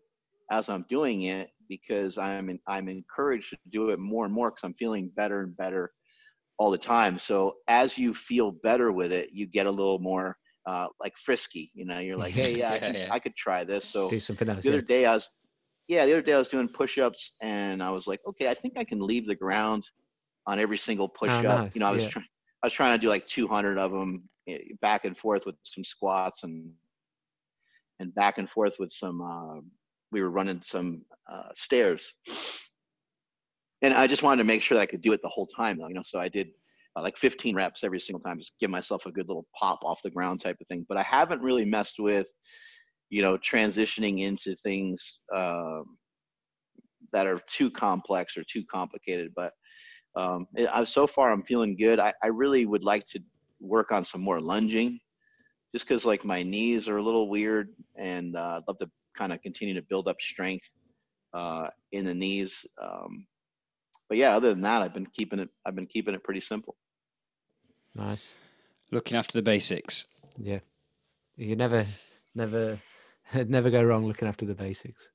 as 0.50 0.68
I'm 0.68 0.84
doing 0.90 1.22
it 1.22 1.48
because 1.70 2.18
I'm 2.18 2.50
in, 2.50 2.58
I'm 2.66 2.90
encouraged 2.90 3.48
to 3.48 3.56
do 3.70 3.88
it 3.90 3.98
more 3.98 4.26
and 4.26 4.34
more 4.34 4.50
because 4.50 4.64
I'm 4.64 4.74
feeling 4.74 5.10
better 5.16 5.40
and 5.40 5.56
better 5.56 5.90
all 6.62 6.70
the 6.70 6.78
time. 6.78 7.18
So 7.18 7.56
as 7.66 7.98
you 7.98 8.14
feel 8.14 8.52
better 8.52 8.92
with 8.92 9.12
it, 9.12 9.30
you 9.32 9.46
get 9.46 9.66
a 9.66 9.70
little 9.70 9.98
more 9.98 10.36
uh, 10.64 10.86
like 11.00 11.16
frisky. 11.16 11.72
You 11.74 11.84
know, 11.84 11.98
you're 11.98 12.16
like, 12.16 12.32
hey, 12.32 12.52
yeah, 12.56 12.56
yeah, 12.56 12.74
I, 12.74 12.78
could, 12.78 12.94
yeah. 12.94 13.08
I 13.10 13.18
could 13.18 13.36
try 13.36 13.64
this. 13.64 13.84
So 13.84 14.08
do 14.08 14.20
something 14.20 14.48
else. 14.48 14.62
The 14.62 14.68
other 14.68 14.80
day 14.80 15.04
I 15.04 15.14
was, 15.14 15.28
yeah, 15.88 16.06
the 16.06 16.12
other 16.12 16.22
day 16.22 16.34
I 16.34 16.38
was 16.38 16.48
doing 16.48 16.68
push-ups 16.68 17.32
and 17.42 17.82
I 17.82 17.90
was 17.90 18.06
like, 18.06 18.20
okay, 18.28 18.48
I 18.48 18.54
think 18.54 18.78
I 18.78 18.84
can 18.84 19.00
leave 19.00 19.26
the 19.26 19.34
ground 19.34 19.82
on 20.46 20.60
every 20.60 20.78
single 20.78 21.06
oh, 21.06 21.18
push-up. 21.18 21.44
Oh, 21.44 21.62
nice. 21.64 21.74
You 21.74 21.80
know, 21.80 21.88
I 21.88 21.92
was 21.92 22.06
trying, 22.06 22.26
I 22.62 22.66
was 22.66 22.72
trying 22.72 22.96
to 22.96 23.04
do 23.04 23.08
like 23.08 23.26
200 23.26 23.76
of 23.76 23.90
them 23.90 24.22
eh, 24.46 24.58
back 24.80 25.04
and 25.04 25.18
forth 25.18 25.46
with 25.46 25.56
some 25.64 25.82
squats 25.82 26.44
and 26.44 26.70
and 27.98 28.14
back 28.14 28.38
and 28.38 28.48
forth 28.48 28.76
with 28.78 28.92
some 28.92 29.20
uh, 29.20 29.60
we 30.12 30.22
were 30.22 30.30
running 30.30 30.60
some 30.62 31.02
uh, 31.28 31.48
stairs, 31.56 32.12
and 33.82 33.92
I 33.94 34.06
just 34.06 34.22
wanted 34.22 34.38
to 34.38 34.46
make 34.46 34.62
sure 34.62 34.76
that 34.76 34.82
I 34.82 34.86
could 34.86 35.02
do 35.02 35.12
it 35.12 35.20
the 35.22 35.28
whole 35.28 35.46
time, 35.46 35.78
though. 35.78 35.88
You 35.88 35.94
know, 35.94 36.02
so 36.04 36.18
I 36.18 36.28
did 36.28 36.48
uh, 36.96 37.02
like 37.02 37.16
15 37.16 37.54
reps 37.54 37.84
every 37.84 38.00
single 38.00 38.20
time, 38.20 38.38
just 38.38 38.52
give 38.60 38.70
myself 38.70 39.06
a 39.06 39.12
good 39.12 39.28
little 39.28 39.46
pop 39.58 39.80
off 39.84 40.02
the 40.02 40.10
ground 40.10 40.40
type 40.40 40.56
of 40.60 40.66
thing. 40.68 40.86
But 40.88 40.98
I 40.98 41.02
haven't 41.02 41.42
really 41.42 41.64
messed 41.64 41.96
with, 41.98 42.28
you 43.10 43.22
know, 43.22 43.36
transitioning 43.38 44.20
into 44.20 44.54
things 44.56 45.20
um, 45.34 45.96
that 47.12 47.26
are 47.26 47.40
too 47.46 47.70
complex 47.70 48.36
or 48.36 48.44
too 48.44 48.64
complicated. 48.64 49.32
But 49.34 49.52
um, 50.16 50.46
it, 50.54 50.68
I, 50.72 50.84
so 50.84 51.06
far, 51.06 51.32
I'm 51.32 51.42
feeling 51.42 51.76
good. 51.76 51.98
I, 51.98 52.12
I 52.22 52.28
really 52.28 52.66
would 52.66 52.84
like 52.84 53.06
to 53.06 53.20
work 53.60 53.92
on 53.92 54.04
some 54.04 54.20
more 54.20 54.40
lunging 54.40 54.98
just 55.74 55.88
because 55.88 56.04
like 56.04 56.24
my 56.24 56.42
knees 56.42 56.88
are 56.88 56.98
a 56.98 57.02
little 57.02 57.30
weird, 57.30 57.70
and 57.96 58.36
uh, 58.36 58.58
I'd 58.58 58.62
love 58.68 58.78
to 58.78 58.90
kind 59.16 59.32
of 59.32 59.40
continue 59.40 59.74
to 59.74 59.82
build 59.82 60.06
up 60.06 60.20
strength 60.20 60.74
uh, 61.32 61.68
in 61.92 62.04
the 62.04 62.14
knees. 62.14 62.66
Um, 62.82 63.26
but 64.12 64.18
yeah, 64.18 64.36
other 64.36 64.50
than 64.50 64.60
that, 64.60 64.82
I've 64.82 64.92
been 64.92 65.06
keeping 65.06 65.38
it. 65.38 65.48
I've 65.64 65.74
been 65.74 65.86
keeping 65.86 66.12
it 66.12 66.22
pretty 66.22 66.42
simple. 66.42 66.76
Nice. 67.94 68.34
Looking 68.90 69.16
after 69.16 69.38
the 69.38 69.42
basics. 69.42 70.04
Yeah, 70.36 70.58
you 71.34 71.56
never, 71.56 71.86
never, 72.34 72.78
never 73.34 73.70
go 73.70 73.82
wrong 73.82 74.04
looking 74.04 74.28
after 74.28 74.44
the 74.44 74.54
basics. 74.54 75.08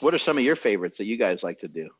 What 0.00 0.14
are 0.14 0.18
some 0.18 0.38
of 0.38 0.44
your 0.44 0.56
favorites 0.56 0.96
that 0.96 1.06
you 1.06 1.18
guys 1.18 1.42
like 1.42 1.58
to 1.58 1.68
do? 1.68 1.90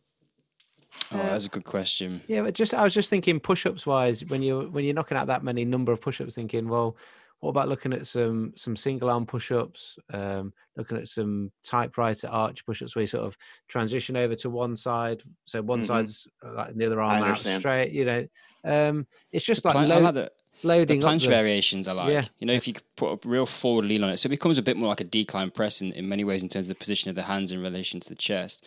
Oh, 1.12 1.18
uh, 1.18 1.24
that's 1.24 1.44
a 1.44 1.50
good 1.50 1.66
question. 1.66 2.22
Yeah, 2.26 2.40
but 2.40 2.54
just 2.54 2.72
I 2.72 2.82
was 2.82 2.94
just 2.94 3.10
thinking 3.10 3.38
push-ups 3.38 3.84
wise, 3.84 4.24
when 4.24 4.42
you 4.42 4.70
when 4.72 4.86
you're 4.86 4.94
knocking 4.94 5.18
out 5.18 5.26
that 5.26 5.44
many 5.44 5.66
number 5.66 5.92
of 5.92 6.00
push-ups, 6.00 6.36
thinking, 6.36 6.68
well, 6.70 6.96
what 7.44 7.50
about 7.50 7.68
looking 7.68 7.92
at 7.92 8.06
some 8.06 8.54
some 8.56 8.74
single 8.74 9.10
arm 9.10 9.26
push-ups, 9.26 9.98
um, 10.14 10.50
looking 10.78 10.96
at 10.96 11.08
some 11.08 11.52
typewriter 11.62 12.26
arch 12.28 12.64
push-ups 12.64 12.96
where 12.96 13.02
you 13.02 13.06
sort 13.06 13.26
of 13.26 13.36
transition 13.68 14.16
over 14.16 14.34
to 14.34 14.48
one 14.48 14.74
side, 14.74 15.22
so 15.44 15.60
one 15.60 15.80
mm-hmm. 15.80 15.86
side's 15.86 16.26
uh, 16.42 16.54
like 16.54 16.74
the 16.74 16.86
other 16.86 17.02
arm 17.02 17.22
out 17.22 17.36
straight. 17.36 17.92
You 17.92 18.06
know, 18.06 18.26
um, 18.64 19.06
it's 19.30 19.44
just 19.44 19.62
like, 19.66 19.74
lo- 19.74 19.98
like 19.98 20.30
loading 20.62 21.00
the 21.00 21.06
planche 21.06 21.28
variations. 21.28 21.86
I 21.86 21.92
like. 21.92 22.12
Yeah. 22.12 22.24
You 22.38 22.46
know, 22.46 22.54
if 22.54 22.66
you 22.66 22.72
put 22.96 23.12
a 23.12 23.28
real 23.28 23.44
forward 23.44 23.84
lean 23.84 24.02
on 24.02 24.08
it, 24.08 24.16
so 24.16 24.28
it 24.28 24.30
becomes 24.30 24.56
a 24.56 24.62
bit 24.62 24.78
more 24.78 24.88
like 24.88 25.02
a 25.02 25.04
decline 25.04 25.50
press 25.50 25.82
in, 25.82 25.92
in 25.92 26.08
many 26.08 26.24
ways 26.24 26.42
in 26.42 26.48
terms 26.48 26.64
of 26.64 26.70
the 26.70 26.80
position 26.80 27.10
of 27.10 27.14
the 27.14 27.24
hands 27.24 27.52
in 27.52 27.60
relation 27.60 28.00
to 28.00 28.08
the 28.08 28.14
chest. 28.14 28.64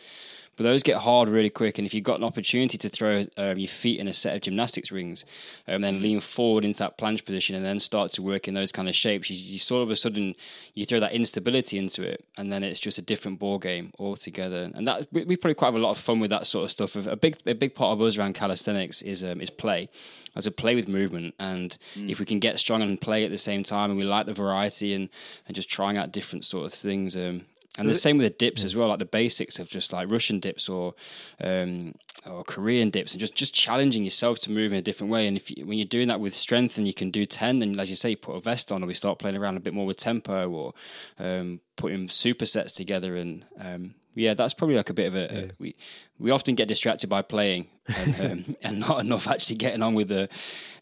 But 0.58 0.64
those 0.64 0.84
get 0.84 0.97
hard 0.97 1.30
really 1.30 1.51
quick. 1.51 1.78
And 1.78 1.86
if 1.86 1.93
you've 1.93 2.03
got 2.03 2.18
an 2.18 2.24
opportunity 2.24 2.78
to 2.80 2.89
throw 2.89 3.26
um, 3.38 3.58
your 3.58 3.68
feet 3.70 3.99
in 3.99 4.08
a 4.08 4.14
set 4.14 4.36
of 4.36 4.41
gymnastics 4.41 4.91
rings 4.91 5.24
and 5.68 5.78
um, 5.78 5.82
then 5.84 6.01
lean 6.01 6.20
forward 6.20 6.66
into 6.66 6.80
that 6.80 6.97
planche 6.97 7.24
position 7.24 7.55
and 7.55 7.64
then 7.64 7.80
start 7.80 8.12
to 8.14 8.24
work 8.24 8.47
in 8.47 8.55
those 8.55 8.72
kind 8.72 8.89
of 8.89 8.95
shapes, 8.95 9.30
you, 9.30 9.38
you 9.38 9.60
sort 9.60 9.84
of 9.84 9.91
a 9.91 9.95
sudden 9.95 10.36
you 10.74 10.86
throw 10.86 10.99
that 10.99 11.14
instability 11.14 11.78
into 11.78 12.01
it, 12.01 12.26
and 12.38 12.51
then 12.51 12.64
it's 12.64 12.80
just 12.80 12.97
a 12.97 13.01
different 13.01 13.38
ball 13.38 13.60
game 13.60 13.93
altogether. 13.99 14.72
And 14.74 14.88
that 14.88 15.08
we, 15.12 15.26
we 15.26 15.36
probably 15.36 15.55
quite 15.55 15.68
have 15.68 15.76
a 15.76 15.80
lot 15.80 15.91
of 15.91 15.99
fun 15.99 16.20
with 16.20 16.32
that 16.32 16.47
sort 16.47 16.66
of 16.66 16.72
stuff. 16.72 16.95
A 16.95 17.16
big 17.16 17.38
a 17.45 17.53
big 17.53 17.76
part 17.76 17.91
of 17.91 18.01
us 18.01 18.18
around 18.18 18.34
calisthenics 18.34 19.01
is 19.03 19.24
um, 19.24 19.41
is 19.41 19.51
play, 19.51 19.89
as 20.36 20.47
a 20.47 20.51
play 20.51 20.76
with 20.76 20.88
movement. 20.88 21.36
And 21.39 21.78
mm. 21.95 22.10
if 22.10 22.20
we 22.20 22.26
can 22.26 22.39
get 22.39 22.60
strong 22.60 22.82
and 22.82 22.99
play 22.99 23.26
at 23.26 23.32
the 23.32 23.38
same 23.38 23.64
time, 23.64 23.91
and 23.91 23.99
we 23.99 24.05
like 24.05 24.26
the 24.26 24.34
variety 24.34 24.93
and 24.93 25.10
and 25.45 25.55
just 25.55 25.70
trying 25.70 25.97
out 25.97 26.12
different 26.12 26.45
sort 26.45 26.66
of 26.66 26.74
things, 26.74 27.16
um, 27.16 27.45
and 27.78 27.88
the 27.88 27.93
same 27.93 28.18
with 28.18 28.26
the 28.26 28.38
dips 28.38 28.63
as 28.63 28.76
well, 28.76 28.88
like 28.88 28.99
the 28.99 29.05
basics 29.05 29.59
of 29.59 29.70
just 29.70 29.93
like 29.93 30.11
Russian 30.11 30.39
dips 30.39 30.68
or 30.68 30.95
um, 31.43 31.93
or 32.26 32.43
Korean 32.43 32.89
dips, 32.89 33.13
and 33.13 33.20
just 33.20 33.36
just 33.36 33.53
challenging 33.53 34.03
yourself 34.03 34.39
to 34.39 34.51
move 34.51 34.72
in 34.72 34.80
a 34.80 34.82
different 34.82 35.11
way. 35.11 35.28
And 35.28 35.38
if 35.38 35.51
you, 35.51 35.65
when 35.65 35.78
you're 35.78 35.86
doing 35.86 36.07
that 36.07 36.20
with 36.20 36.36
strength, 36.36 36.78
and 36.78 36.88
you 36.88 36.93
can 36.93 37.11
do 37.11 37.26
ten, 37.26 37.61
and 37.61 37.80
as 37.80 37.89
you 37.89 37.95
say, 37.95 38.11
you 38.11 38.18
put 38.18 38.36
a 38.36 38.41
vest 38.41 38.72
on, 38.72 38.84
or 38.84 38.88
we 38.88 38.93
start 38.95 39.20
playing 39.20 39.38
around 39.38 39.57
a 39.57 39.59
bit 39.59 39.74
more 39.74 39.86
with 39.86 39.97
tempo, 39.97 40.49
or 40.49 40.74
um, 41.20 41.59
putting 41.76 42.07
supersets 42.07 42.74
together, 42.74 43.15
and 43.15 43.45
um, 43.59 43.95
yeah, 44.18 44.34
that's 44.34 44.53
probably 44.53 44.76
like 44.76 44.89
a 44.89 44.93
bit 44.93 45.07
of 45.07 45.15
a, 45.15 45.20
yeah. 45.20 45.39
a, 45.39 45.49
we 45.59 45.76
we 46.20 46.32
often 46.32 46.55
get 46.55 46.68
distracted 46.68 47.07
by 47.07 47.22
playing 47.22 47.68
and, 47.88 48.22
um, 48.47 48.55
and 48.61 48.80
not 48.80 48.99
enough 48.99 49.28
actually 49.28 49.57
getting 49.57 49.84
on 49.84 49.93
with 49.93 50.09
the 50.09 50.28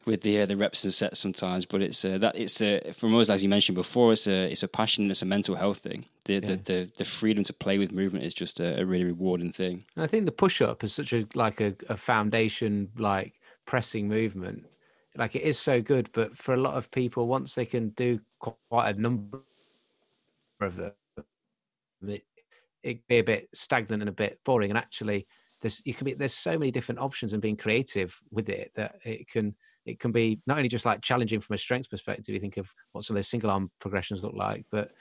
with 0.05 0.21
the 0.21 0.41
uh, 0.41 0.45
the 0.45 0.55
reps 0.55 0.83
and 0.83 0.93
sets 0.93 1.19
sometimes. 1.19 1.65
But 1.65 1.81
it's 1.81 2.05
uh, 2.05 2.17
that 2.19 2.37
it's 2.37 2.61
uh, 2.61 2.93
from 2.95 3.15
us 3.15 3.29
as 3.29 3.43
you 3.43 3.49
mentioned 3.49 3.75
before. 3.75 4.13
It's 4.13 4.27
a 4.27 4.51
it's 4.51 4.63
a 4.63 4.67
passion. 4.67 5.09
It's 5.11 5.21
a 5.21 5.25
mental 5.25 5.55
health 5.55 5.79
thing. 5.79 6.05
The 6.25 6.33
yeah. 6.33 6.39
the, 6.39 6.55
the, 6.55 6.91
the 6.97 7.05
freedom 7.05 7.43
to 7.43 7.53
play 7.53 7.77
with 7.77 7.91
movement 7.91 8.25
is 8.25 8.33
just 8.33 8.59
a, 8.59 8.79
a 8.79 8.85
really 8.85 9.05
rewarding 9.05 9.51
thing. 9.51 9.83
And 9.95 10.03
I 10.03 10.07
think 10.07 10.25
the 10.25 10.31
push 10.31 10.61
up 10.61 10.83
is 10.83 10.93
such 10.93 11.13
a 11.13 11.27
like 11.35 11.61
a, 11.61 11.75
a 11.89 11.97
foundation 11.97 12.89
like 12.97 13.33
pressing 13.65 14.07
movement. 14.07 14.65
Like 15.17 15.35
it 15.35 15.43
is 15.43 15.57
so 15.57 15.81
good, 15.81 16.09
but 16.13 16.37
for 16.37 16.53
a 16.53 16.57
lot 16.57 16.75
of 16.75 16.91
people, 16.91 17.27
once 17.27 17.55
they 17.55 17.65
can 17.65 17.89
do 17.89 18.19
quite 18.39 18.95
a 18.95 18.99
number 18.99 19.39
of 20.59 20.75
them, 20.75 20.91
it, 22.05 22.23
it 22.85 23.05
be 23.07 23.17
a 23.17 23.23
bit 23.23 23.49
stagnant 23.53 24.03
and 24.03 24.09
a 24.09 24.13
bit 24.13 24.39
boring. 24.45 24.69
And 24.69 24.77
actually, 24.77 25.27
there's 25.61 25.81
you 25.85 25.93
can 25.93 26.05
be 26.05 26.13
there's 26.13 26.33
so 26.33 26.57
many 26.57 26.71
different 26.71 27.01
options 27.01 27.33
and 27.33 27.41
being 27.41 27.57
creative 27.57 28.17
with 28.31 28.47
it 28.47 28.71
that 28.75 28.95
it 29.03 29.27
can 29.27 29.55
it 29.85 29.99
can 29.99 30.11
be 30.11 30.39
not 30.45 30.57
only 30.57 30.69
just 30.69 30.85
like 30.85 31.01
challenging 31.01 31.41
from 31.41 31.55
a 31.55 31.57
strength 31.57 31.89
perspective. 31.89 32.33
You 32.33 32.39
think 32.39 32.57
of 32.57 32.71
what 32.91 33.03
some 33.03 33.15
of 33.15 33.17
those 33.17 33.27
single 33.27 33.49
arm 33.49 33.71
progressions 33.81 34.23
look 34.23 34.35
like, 34.35 34.65
but 34.71 34.91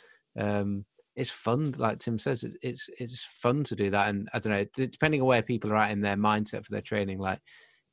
um, 0.40 0.86
it's 1.14 1.30
fun. 1.30 1.74
Like 1.76 1.98
Tim 1.98 2.18
says, 2.18 2.44
it's 2.62 2.88
it's 2.98 3.26
fun 3.36 3.62
to 3.64 3.76
do 3.76 3.90
that. 3.90 4.08
And 4.08 4.28
I 4.32 4.38
don't 4.38 4.52
know, 4.52 4.64
depending 4.74 5.20
on 5.20 5.26
where 5.26 5.42
people 5.42 5.70
are 5.70 5.76
at 5.76 5.90
in 5.90 6.00
their 6.00 6.16
mindset 6.16 6.64
for 6.64 6.72
their 6.72 6.80
training, 6.80 7.18
like 7.18 7.40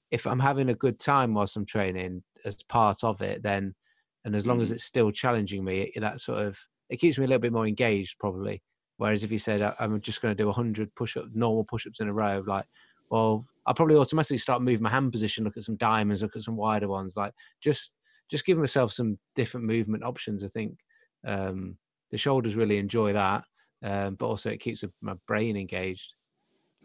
if 0.09 0.25
I'm 0.25 0.39
having 0.39 0.69
a 0.69 0.75
good 0.75 0.99
time 0.99 1.33
whilst 1.33 1.57
I'm 1.57 1.65
training 1.65 2.23
as 2.45 2.55
part 2.69 3.03
of 3.03 3.21
it, 3.21 3.43
then 3.43 3.75
and 4.23 4.35
as 4.35 4.47
long 4.47 4.59
mm. 4.59 4.61
as 4.61 4.71
it's 4.71 4.85
still 4.85 5.11
challenging 5.11 5.65
me, 5.65 5.91
that 5.97 6.21
sort 6.21 6.45
of 6.45 6.57
it 6.89 7.01
keeps 7.01 7.17
me 7.17 7.25
a 7.25 7.27
little 7.27 7.41
bit 7.41 7.53
more 7.53 7.67
engaged 7.67 8.17
probably 8.19 8.61
Whereas 9.01 9.23
if 9.23 9.31
you 9.31 9.39
said 9.39 9.63
I'm 9.79 9.99
just 9.99 10.21
going 10.21 10.31
to 10.31 10.39
do 10.39 10.45
100 10.45 10.93
push-up, 10.93 11.25
normal 11.33 11.63
push-ups 11.63 12.01
in 12.01 12.07
a 12.07 12.13
row, 12.13 12.43
like, 12.45 12.65
well, 13.09 13.47
I'll 13.65 13.73
probably 13.73 13.95
automatically 13.95 14.37
start 14.37 14.61
moving 14.61 14.83
my 14.83 14.91
hand 14.91 15.11
position, 15.11 15.43
look 15.43 15.57
at 15.57 15.63
some 15.63 15.75
diamonds, 15.77 16.21
look 16.21 16.35
at 16.35 16.43
some 16.43 16.55
wider 16.55 16.87
ones, 16.87 17.17
like 17.17 17.33
just 17.61 17.93
just 18.29 18.45
give 18.45 18.59
myself 18.59 18.91
some 18.91 19.17
different 19.35 19.65
movement 19.65 20.03
options. 20.03 20.43
I 20.43 20.49
think 20.49 20.77
um, 21.25 21.79
the 22.11 22.17
shoulders 22.17 22.55
really 22.55 22.77
enjoy 22.77 23.13
that, 23.13 23.43
um, 23.81 24.13
but 24.19 24.27
also 24.27 24.51
it 24.51 24.59
keeps 24.59 24.83
my 25.01 25.15
brain 25.25 25.57
engaged. 25.57 26.13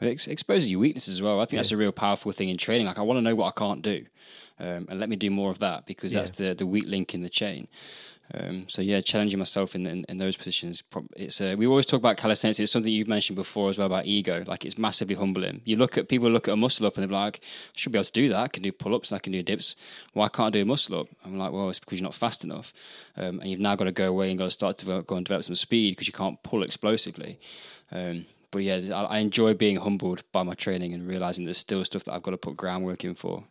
It 0.01 0.27
exposes 0.27 0.71
your 0.71 0.81
weaknesses 0.81 1.17
as 1.17 1.23
well. 1.23 1.39
I 1.39 1.45
think 1.45 1.53
yeah. 1.53 1.59
that's 1.59 1.73
a 1.73 1.77
real 1.77 1.93
powerful 1.93 2.33
thing 2.33 2.49
in 2.49 2.57
training. 2.57 2.87
Like 2.87 2.99
I 2.99 3.03
want 3.03 3.19
to 3.19 3.23
know 3.23 3.35
what 3.35 3.49
I 3.49 3.61
can't 3.61 3.83
do, 3.83 4.07
um, 4.59 4.87
and 4.89 4.99
let 4.99 5.11
me 5.11 5.17
do 5.17 5.31
more 5.31 5.51
of 5.51 5.59
that 5.59 5.85
because 5.85 6.13
that's 6.13 6.31
the 6.31 6.55
the 6.55 6.67
weak 6.67 6.87
link 6.87 7.13
in 7.13 7.21
the 7.21 7.29
chain. 7.29 7.69
Um, 8.35 8.69
so 8.69 8.83
yeah, 8.83 9.01
challenging 9.01 9.39
myself 9.39 9.75
in, 9.75 9.87
in, 9.87 10.05
in 10.09 10.19
those 10.19 10.37
positions. 10.37 10.83
It's 11.17 11.41
uh, 11.41 11.55
we 11.57 11.67
always 11.67 11.87
talk 11.87 11.99
about 11.99 12.17
calisthenics. 12.17 12.59
It's 12.59 12.73
something 12.73 12.93
you've 12.93 13.09
mentioned 13.09 13.37
before 13.37 13.71
as 13.71 13.79
well 13.79 13.87
about 13.87 14.07
ego. 14.07 14.45
Like 14.47 14.65
it's 14.65 14.77
massively 14.79 15.15
humbling. 15.15 15.61
You 15.65 15.77
look 15.77 15.97
at 15.97 16.09
people 16.09 16.31
look 16.31 16.49
at 16.49 16.55
a 16.55 16.57
muscle 16.57 16.87
up 16.87 16.97
and 16.97 17.05
they're 17.05 17.19
like, 17.19 17.41
I 17.43 17.73
should 17.75 17.93
be 17.93 17.99
able 17.99 18.05
to 18.05 18.13
do 18.13 18.29
that. 18.31 18.39
I 18.39 18.49
can 18.49 18.63
do 18.63 18.73
pull 18.73 18.95
ups. 18.95 19.13
I 19.13 19.19
can 19.19 19.33
do 19.33 19.43
dips. 19.43 19.77
Why 20.13 20.29
can't 20.29 20.49
I 20.49 20.59
do 20.59 20.63
a 20.63 20.67
muscle 20.67 21.01
up? 21.01 21.09
I'm 21.25 21.39
like, 21.39 21.53
well, 21.53 21.69
it's 21.69 21.79
because 21.79 22.01
you're 22.01 22.07
not 22.07 22.15
fast 22.15 22.45
enough, 22.45 22.73
um, 23.17 23.41
and 23.41 23.51
you've 23.51 23.61
now 23.61 23.77
got 23.77 23.85
to 23.85 23.93
go 23.93 24.07
away 24.07 24.31
and 24.31 24.39
got 24.39 24.47
to 24.47 24.51
start 24.51 24.79
to 24.79 25.03
go 25.03 25.17
and 25.17 25.25
develop 25.25 25.45
some 25.45 25.55
speed 25.55 25.93
because 25.93 26.07
you 26.07 26.13
can't 26.13 26.43
pull 26.43 26.63
explosively. 26.63 27.39
Um, 27.93 28.27
but 28.51 28.63
yeah, 28.63 28.81
I, 28.95 29.05
I 29.05 29.19
enjoy 29.19 29.55
being 29.55 29.77
humbled 29.77 30.23
by 30.33 30.43
my 30.43 30.55
training 30.55 30.95
and 30.95 31.07
realizing 31.07 31.45
there's 31.45 31.59
still 31.59 31.85
stuff 31.85 32.05
that 32.05 32.15
I've 32.15 32.23
got 32.23 32.33
to 32.33 32.39
put 32.39 32.57
groundwork 32.57 33.05
in 33.05 33.15
for. 33.15 33.45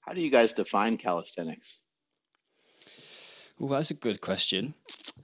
How 0.00 0.14
do 0.14 0.20
you 0.20 0.30
guys 0.30 0.52
define 0.52 0.96
calisthenics? 0.96 1.78
Well, 3.58 3.78
that's 3.78 3.90
a 3.90 3.94
good 3.94 4.20
question. 4.20 4.74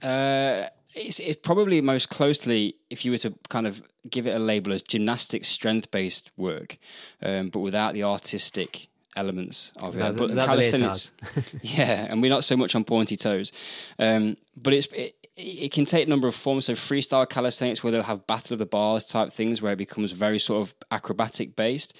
Uh, 0.01 0.67
it's, 0.93 1.19
it's, 1.19 1.39
probably 1.41 1.81
most 1.81 2.09
closely, 2.09 2.75
if 2.89 3.05
you 3.05 3.11
were 3.11 3.17
to 3.19 3.33
kind 3.49 3.67
of 3.67 3.81
give 4.09 4.27
it 4.27 4.35
a 4.35 4.39
label 4.39 4.73
as 4.73 4.81
gymnastic 4.81 5.45
strength 5.45 5.91
based 5.91 6.31
work, 6.37 6.77
um, 7.21 7.49
but 7.49 7.59
without 7.59 7.93
the 7.93 8.03
artistic 8.03 8.87
elements 9.15 9.71
of 9.77 9.95
it. 9.97 10.17
but 10.17 10.29
calisthenics, 10.45 11.11
yeah, 11.61 12.07
and 12.09 12.21
we're 12.21 12.29
not 12.29 12.43
so 12.43 12.57
much 12.57 12.75
on 12.75 12.83
pointy 12.83 13.17
toes. 13.17 13.51
Um, 13.99 14.37
but 14.55 14.73
it's 14.73 14.87
it, 14.87 15.15
it 15.35 15.71
can 15.71 15.85
take 15.85 16.07
a 16.07 16.09
number 16.09 16.27
of 16.27 16.35
forms. 16.35 16.65
So 16.65 16.73
freestyle 16.73 17.27
calisthenics, 17.27 17.83
where 17.83 17.91
they'll 17.91 18.03
have 18.03 18.25
battle 18.27 18.53
of 18.53 18.59
the 18.59 18.65
bars 18.65 19.05
type 19.05 19.33
things, 19.33 19.61
where 19.61 19.73
it 19.73 19.77
becomes 19.77 20.11
very 20.11 20.39
sort 20.39 20.61
of 20.61 20.75
acrobatic 20.91 21.55
based. 21.55 21.93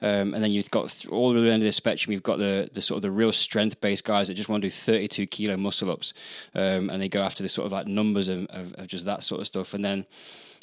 Um, 0.00 0.32
and 0.32 0.42
then 0.42 0.52
you've 0.52 0.70
got 0.70 0.90
th- 0.90 1.12
all 1.12 1.32
the 1.32 1.40
end 1.40 1.62
of 1.62 1.66
the 1.66 1.72
spectrum. 1.72 2.12
You've 2.12 2.22
got 2.22 2.38
the 2.38 2.70
the 2.72 2.80
sort 2.80 2.96
of 2.96 3.02
the 3.02 3.10
real 3.10 3.32
strength 3.32 3.80
based 3.80 4.04
guys 4.04 4.28
that 4.28 4.34
just 4.34 4.48
want 4.48 4.62
to 4.62 4.68
do 4.68 4.70
32 4.70 5.26
kilo 5.26 5.56
muscle 5.56 5.90
ups, 5.90 6.14
um, 6.54 6.90
and 6.90 7.02
they 7.02 7.08
go 7.08 7.22
after 7.22 7.42
the 7.42 7.48
sort 7.48 7.66
of 7.66 7.72
like 7.72 7.86
numbers 7.86 8.28
of, 8.28 8.46
of, 8.50 8.74
of 8.74 8.86
just 8.86 9.04
that 9.04 9.22
sort 9.22 9.40
of 9.40 9.46
stuff. 9.46 9.74
And 9.74 9.84
then 9.84 10.06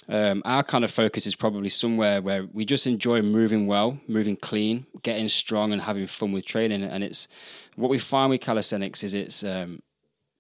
um, 0.08 0.42
our 0.46 0.64
kind 0.64 0.84
of 0.84 0.92
focus 0.92 1.26
is 1.26 1.36
probably 1.36 1.70
somewhere 1.70 2.22
where 2.22 2.46
we 2.54 2.66
just 2.66 2.86
enjoy 2.86 3.22
moving 3.22 3.66
well, 3.66 4.00
moving 4.08 4.36
clean, 4.36 4.86
getting 5.02 5.28
strong, 5.30 5.74
and 5.74 5.82
having 5.82 6.06
fun 6.08 6.32
with 6.32 6.46
training. 6.46 6.84
And 6.84 7.04
it's 7.04 7.28
what 7.76 7.90
we 7.90 7.98
find 7.98 8.30
with 8.30 8.42
calisthenics 8.42 9.04
is 9.04 9.14
it's 9.14 9.44
um, 9.44 9.82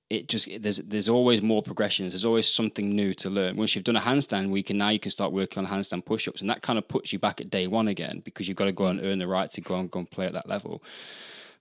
it 0.10 0.28
just 0.28 0.47
there's 0.60 0.78
there's 0.78 1.10
always 1.10 1.41
more 1.41 1.64
progressions. 1.64 2.14
There's 2.14 2.26
always 2.26 2.51
something 2.51 2.89
new 2.89 3.14
to 3.16 3.30
learn. 3.30 3.58
Once 3.58 3.76
you've 3.76 3.84
done 3.84 3.95
a 3.95 4.01
handstand, 4.01 4.51
we 4.51 4.62
can 4.62 4.78
now 4.78 4.89
you 4.89 4.99
can 4.99 5.12
start 5.12 5.32
working 5.32 5.66
on 5.66 5.72
handstand 5.72 6.06
push-ups, 6.06 6.41
and 6.41 6.49
that 6.49 6.62
kind 6.62 6.78
of 6.78 6.88
puts 6.88 7.12
you 7.12 7.18
back 7.18 7.41
at 7.41 7.49
day 7.49 7.66
one 7.66 7.88
again 7.88 8.22
because 8.24 8.47
you've 8.47 8.58
got 8.58 8.66
to 8.66 8.72
go 8.72 8.86
and 8.86 9.01
earn 9.01 9.18
the 9.18 9.28
right 9.28 9.49
to 9.51 9.62
go 9.62 9.80
and 9.80 9.89
go 9.89 9.99
and 9.99 10.12
play 10.12 10.28
at 10.28 10.34
that 10.34 10.47
level. 10.47 10.84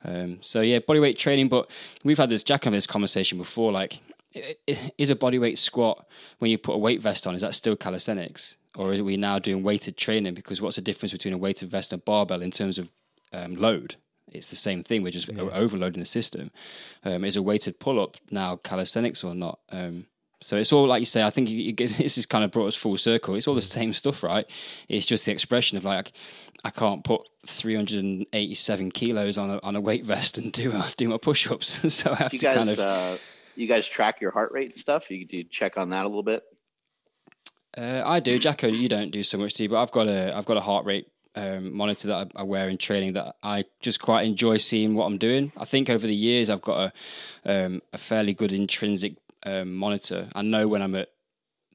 Um, 0.05 0.39
so 0.43 0.61
yeah, 0.61 0.81
bodyweight 0.81 1.17
training. 1.17 1.49
But 1.49 1.71
we've 2.05 2.19
had 2.19 2.29
this 2.29 2.43
Jack 2.43 2.67
and 2.67 2.75
this 2.75 2.87
conversation 2.87 3.39
before. 3.39 3.73
Like, 3.73 4.01
is 4.99 5.11
a 5.11 5.17
bodyweight 5.17 5.59
squat 5.59 6.07
when 6.39 6.51
you 6.51 6.59
put 6.59 6.75
a 6.75 6.79
weight 6.79 7.01
vest 7.01 7.27
on? 7.27 7.35
Is 7.35 7.43
that 7.43 7.55
still 7.55 7.77
calisthenics, 7.77 8.57
or 8.77 8.93
are 8.93 9.03
we 9.03 9.17
now 9.17 9.39
doing 9.39 9.63
weighted 9.63 9.97
training? 9.97 10.35
Because 10.35 10.61
what's 10.61 10.77
the 10.77 10.83
difference 10.83 11.13
between 11.13 11.35
a 11.35 11.39
weighted 11.39 11.71
vest 11.71 11.93
and 11.93 12.01
a 12.01 12.05
barbell 12.05 12.43
in 12.43 12.51
terms 12.51 12.79
of 12.79 12.91
um, 13.33 13.57
load? 13.57 13.97
it's 14.35 14.51
the 14.51 14.57
same 14.57 14.83
thing. 14.83 15.03
We're 15.03 15.13
just 15.13 15.29
yeah. 15.29 15.43
overloading 15.43 16.01
the 16.01 16.07
system. 16.07 16.51
Um, 17.05 17.25
is 17.25 17.37
a 17.37 17.43
weighted 17.43 17.79
pull 17.79 18.03
up 18.03 18.17
now 18.31 18.57
calisthenics 18.57 19.25
or 19.25 19.35
not? 19.35 19.61
Um, 19.71 20.07
so 20.41 20.57
it's 20.57 20.73
all 20.73 20.87
like 20.87 21.01
you 21.01 21.07
say. 21.07 21.23
I 21.23 21.31
think 21.31 21.49
you, 21.49 21.57
you 21.57 21.73
get, 21.73 21.91
this 21.99 22.17
has 22.17 22.27
kind 22.27 22.45
of 22.45 22.51
brought 22.51 22.67
us 22.67 22.75
full 22.75 22.97
circle. 22.97 23.35
It's 23.35 23.49
all 23.49 23.55
the 23.55 23.61
mm. 23.61 23.71
same 23.71 23.93
stuff, 23.93 24.23
right? 24.23 24.47
It's 24.89 25.07
just 25.07 25.25
the 25.25 25.33
expression 25.33 25.79
of 25.79 25.85
like 25.85 26.13
I 26.65 26.71
can't 26.71 27.05
put 27.05 27.23
387 27.47 28.91
kilos 28.91 29.39
on 29.39 29.51
a 29.51 29.61
on 29.63 29.77
a 29.77 29.81
weight 29.81 30.05
vest 30.05 30.37
and 30.37 30.53
do 30.53 30.73
uh, 30.73 30.91
do 30.97 31.09
my 31.09 31.19
push 31.19 31.51
ups. 31.51 31.95
so 31.95 32.13
I 32.13 32.17
have 32.17 32.33
you 32.33 32.41
to 32.41 32.45
guys, 32.45 32.57
kind 32.57 32.71
of. 32.71 32.79
Uh, 32.79 33.17
you 33.57 33.67
guys 33.67 33.87
track 33.87 34.21
your 34.21 34.31
heart 34.31 34.53
rate 34.53 34.73
and 34.73 34.81
stuff? 34.81 35.11
You 35.11 35.25
do 35.27 35.45
check 35.45 35.77
on 35.77 35.91
that 35.91 36.05
a 36.05 36.09
little 36.09 36.23
bit. 36.23 36.43
Uh, 37.77 38.03
I 38.05 38.21
do, 38.21 38.39
Jacko. 38.39 38.69
You 38.69 38.89
don't 38.89 39.11
do 39.11 39.23
so 39.23 39.39
much, 39.39 39.55
do 39.55 39.65
you? 39.65 39.69
But 39.69 39.83
I've 39.83 39.91
got 39.91 40.09
a 40.09 40.37
I've 40.37 40.47
got 40.47 40.57
a 40.57 40.61
heart 40.61 40.87
rate 40.87 41.09
um, 41.35 41.75
monitor 41.75 42.09
that 42.09 42.31
I, 42.37 42.41
I, 42.41 42.43
wear 42.45 42.69
in 42.69 42.79
training 42.79 43.15
that 43.15 43.37
I 43.43 43.65
just 43.81 44.01
quite 44.01 44.27
enjoy 44.27 44.59
seeing 44.59 44.95
what 44.95 45.07
I'm 45.07 45.19
doing. 45.19 45.53
I 45.57 45.65
think 45.65 45.91
over 45.91 46.07
the 46.07 46.15
years 46.15 46.49
I've 46.49 46.63
got 46.63 46.93
a 47.45 47.65
um, 47.67 47.83
a 47.93 47.99
fairly 47.99 48.35
good 48.35 48.53
intrinsic 48.53 49.17
um, 49.45 49.75
monitor. 49.75 50.29
I 50.35 50.43
know 50.43 50.69
when 50.69 50.83
I'm 50.83 50.95
at 50.95 51.09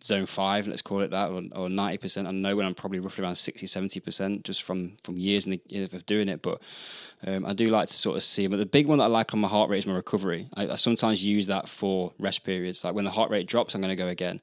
zone 0.03 0.25
five, 0.25 0.67
let's 0.67 0.81
call 0.81 1.01
it 1.01 1.11
that, 1.11 1.29
or, 1.29 1.37
or 1.55 1.67
90%. 1.67 2.27
I 2.27 2.31
know 2.31 2.55
when 2.55 2.65
I'm 2.65 2.75
probably 2.75 2.99
roughly 2.99 3.23
around 3.23 3.35
60, 3.35 3.65
70% 3.65 4.43
just 4.43 4.63
from, 4.63 4.97
from 5.03 5.17
years 5.17 5.47
of 5.47 6.05
doing 6.05 6.29
it. 6.29 6.41
But 6.41 6.61
um, 7.25 7.45
I 7.45 7.53
do 7.53 7.65
like 7.65 7.87
to 7.87 7.93
sort 7.93 8.17
of 8.17 8.23
see. 8.23 8.47
But 8.47 8.57
the 8.57 8.65
big 8.65 8.87
one 8.87 8.99
that 8.99 9.05
I 9.05 9.07
like 9.07 9.33
on 9.33 9.39
my 9.39 9.47
heart 9.47 9.69
rate 9.69 9.79
is 9.79 9.85
my 9.85 9.93
recovery. 9.93 10.47
I, 10.53 10.69
I 10.69 10.75
sometimes 10.75 11.23
use 11.23 11.47
that 11.47 11.67
for 11.67 12.13
rest 12.19 12.43
periods. 12.43 12.83
Like 12.83 12.95
when 12.95 13.05
the 13.05 13.11
heart 13.11 13.31
rate 13.31 13.47
drops, 13.47 13.75
I'm 13.75 13.81
going 13.81 13.89
to 13.89 13.95
go 13.95 14.07
again. 14.07 14.41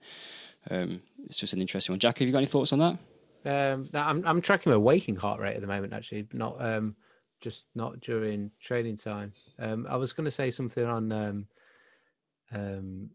Um, 0.71 1.03
it's 1.25 1.39
just 1.39 1.53
an 1.53 1.61
interesting 1.61 1.93
one. 1.93 2.01
Jack, 2.01 2.19
have 2.19 2.27
you 2.27 2.33
got 2.33 2.39
any 2.39 2.47
thoughts 2.47 2.73
on 2.73 2.79
that? 2.81 2.99
Um, 3.47 3.89
I'm 3.95 4.27
I'm 4.27 4.41
tracking 4.41 4.73
my 4.73 4.77
waking 4.77 5.17
heart 5.17 5.41
rate 5.41 5.55
at 5.55 5.61
the 5.61 5.69
moment. 5.69 5.93
Actually, 5.93 6.27
not 6.33 6.57
um, 6.61 6.97
just 7.41 7.67
not 7.77 8.01
during 8.01 8.51
training 8.61 8.97
time. 8.97 9.33
Um, 9.59 9.87
I 9.89 9.97
was 9.97 10.13
going 10.13 10.25
to 10.25 10.31
say 10.33 10.51
something 10.51 10.85
on 10.85 11.13
um, 11.13 11.47
um, 12.53 13.11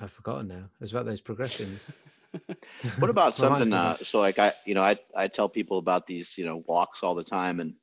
I've 0.00 0.12
forgotten 0.12 0.48
now. 0.48 0.64
It's 0.80 0.92
about 0.92 1.06
those 1.06 1.20
progressions. 1.20 1.84
what 2.98 3.10
about 3.10 3.34
something? 3.36 3.72
Uh, 3.72 3.96
so, 4.02 4.20
like 4.20 4.38
I, 4.38 4.52
you 4.64 4.74
know, 4.74 4.82
I 4.82 4.98
I 5.14 5.28
tell 5.28 5.48
people 5.48 5.78
about 5.78 6.06
these, 6.06 6.36
you 6.36 6.44
know, 6.44 6.62
walks 6.66 7.02
all 7.02 7.14
the 7.14 7.24
time, 7.24 7.60
and 7.60 7.74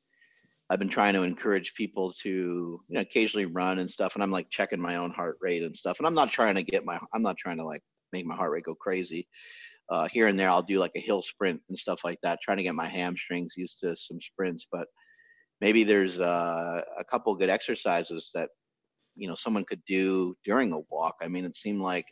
I've 0.70 0.80
been 0.80 0.90
trying 0.90 1.14
to 1.14 1.24
encourage 1.24 1.74
people 1.76 2.14
to, 2.24 2.30
you 2.30 2.96
know, 2.96 3.02
occasionally 3.02 3.46
run 3.46 3.80
and 3.80 3.90
stuff. 3.90 4.16
And 4.16 4.24
I'm 4.24 4.32
like 4.32 4.50
checking 4.50 4.80
my 4.80 4.96
own 4.96 5.12
heart 5.12 5.38
rate 5.42 5.62
and 5.62 5.76
stuff. 5.76 6.00
And 6.00 6.08
I'm 6.08 6.14
not 6.14 6.32
trying 6.32 6.56
to 6.56 6.64
get 6.64 6.86
my, 6.86 7.00
I'm 7.14 7.22
not 7.22 7.38
trying 7.38 7.58
to 7.58 7.66
like 7.66 7.84
make 8.12 8.26
my 8.26 8.36
heart 8.36 8.52
rate 8.52 8.64
go 8.64 8.74
crazy. 8.74 9.28
Uh, 9.90 10.08
here 10.08 10.28
and 10.28 10.40
there, 10.40 10.50
I'll 10.50 10.64
do 10.64 10.80
like 10.80 10.94
a 10.96 11.00
hill 11.00 11.22
sprint 11.22 11.62
and 11.68 11.78
stuff 11.78 12.04
like 12.04 12.18
that, 12.24 12.40
trying 12.42 12.58
to 12.58 12.64
get 12.64 12.74
my 12.74 12.88
hamstrings 12.88 13.54
used 13.58 13.80
to 13.82 13.96
some 13.96 14.22
sprints. 14.22 14.66
But 14.72 14.88
maybe 15.60 15.84
there's 15.84 16.20
uh, 16.20 16.82
a 16.98 17.04
couple 17.04 17.36
good 17.36 17.50
exercises 17.50 18.32
that 18.34 18.50
you 19.16 19.28
know 19.28 19.36
someone 19.36 19.66
could 19.66 19.82
do 19.88 20.36
during 20.44 20.72
a 20.72 20.80
walk. 20.90 21.16
I 21.22 21.28
mean, 21.28 21.46
it 21.46 21.56
seemed 21.56 21.82
like 21.82 22.06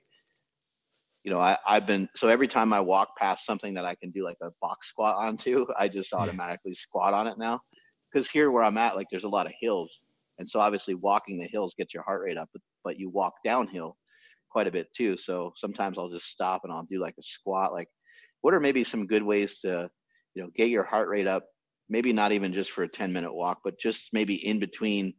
you 1.24 1.32
know 1.32 1.40
I, 1.40 1.58
I've 1.68 1.88
been 1.88 2.10
so 2.16 2.28
every 2.28 2.48
time 2.48 2.74
I 2.74 2.80
walk 2.80 3.18
past 3.18 3.46
something 3.46 3.74
that 3.76 3.86
I 3.86 3.96
can 3.96 4.12
do 4.12 4.24
like 4.24 4.38
a 4.42 4.50
box 4.62 4.90
squat 4.90 5.16
onto, 5.16 5.66
I 5.78 5.88
just 5.88 6.14
automatically 6.14 6.74
squat 6.74 7.14
on 7.14 7.28
it 7.28 7.38
now. 7.38 7.60
Because 8.12 8.30
here 8.30 8.52
where 8.52 8.64
I'm 8.64 8.78
at, 8.78 8.96
like 8.96 9.08
there's 9.10 9.24
a 9.24 9.30
lot 9.30 9.46
of 9.46 9.54
hills, 9.60 10.04
and 10.40 10.50
so 10.50 10.60
obviously 10.60 10.96
walking 10.96 11.40
the 11.40 11.48
hills 11.48 11.76
gets 11.78 11.94
your 11.94 12.04
heart 12.04 12.24
rate 12.24 12.38
up, 12.38 12.50
but, 12.54 12.62
but 12.84 13.00
you 13.00 13.10
walk 13.10 13.34
downhill 13.46 13.98
quite 14.52 14.68
a 14.68 14.72
bit 14.72 14.94
too. 14.94 15.18
So 15.18 15.54
sometimes 15.56 15.98
I'll 15.98 16.10
just 16.10 16.28
stop 16.28 16.62
and 16.64 16.74
I'll 16.74 16.88
do 16.90 17.00
like 17.00 17.16
a 17.18 17.24
squat. 17.24 17.74
Like, 17.74 17.88
what 18.42 18.54
are 18.54 18.60
maybe 18.60 18.84
some 18.84 19.08
good 19.08 19.24
ways 19.24 19.60
to 19.62 19.90
you 20.34 20.44
know 20.44 20.50
get 20.56 20.70
your 20.70 20.84
heart 20.84 21.10
rate 21.10 21.28
up? 21.28 21.46
Maybe 21.90 22.14
not 22.14 22.32
even 22.32 22.54
just 22.54 22.72
for 22.72 22.84
a 22.84 22.88
10 22.88 23.12
minute 23.12 23.34
walk, 23.34 23.60
but 23.64 23.80
just 23.80 24.10
maybe 24.14 24.46
in 24.46 24.60
between 24.60 25.14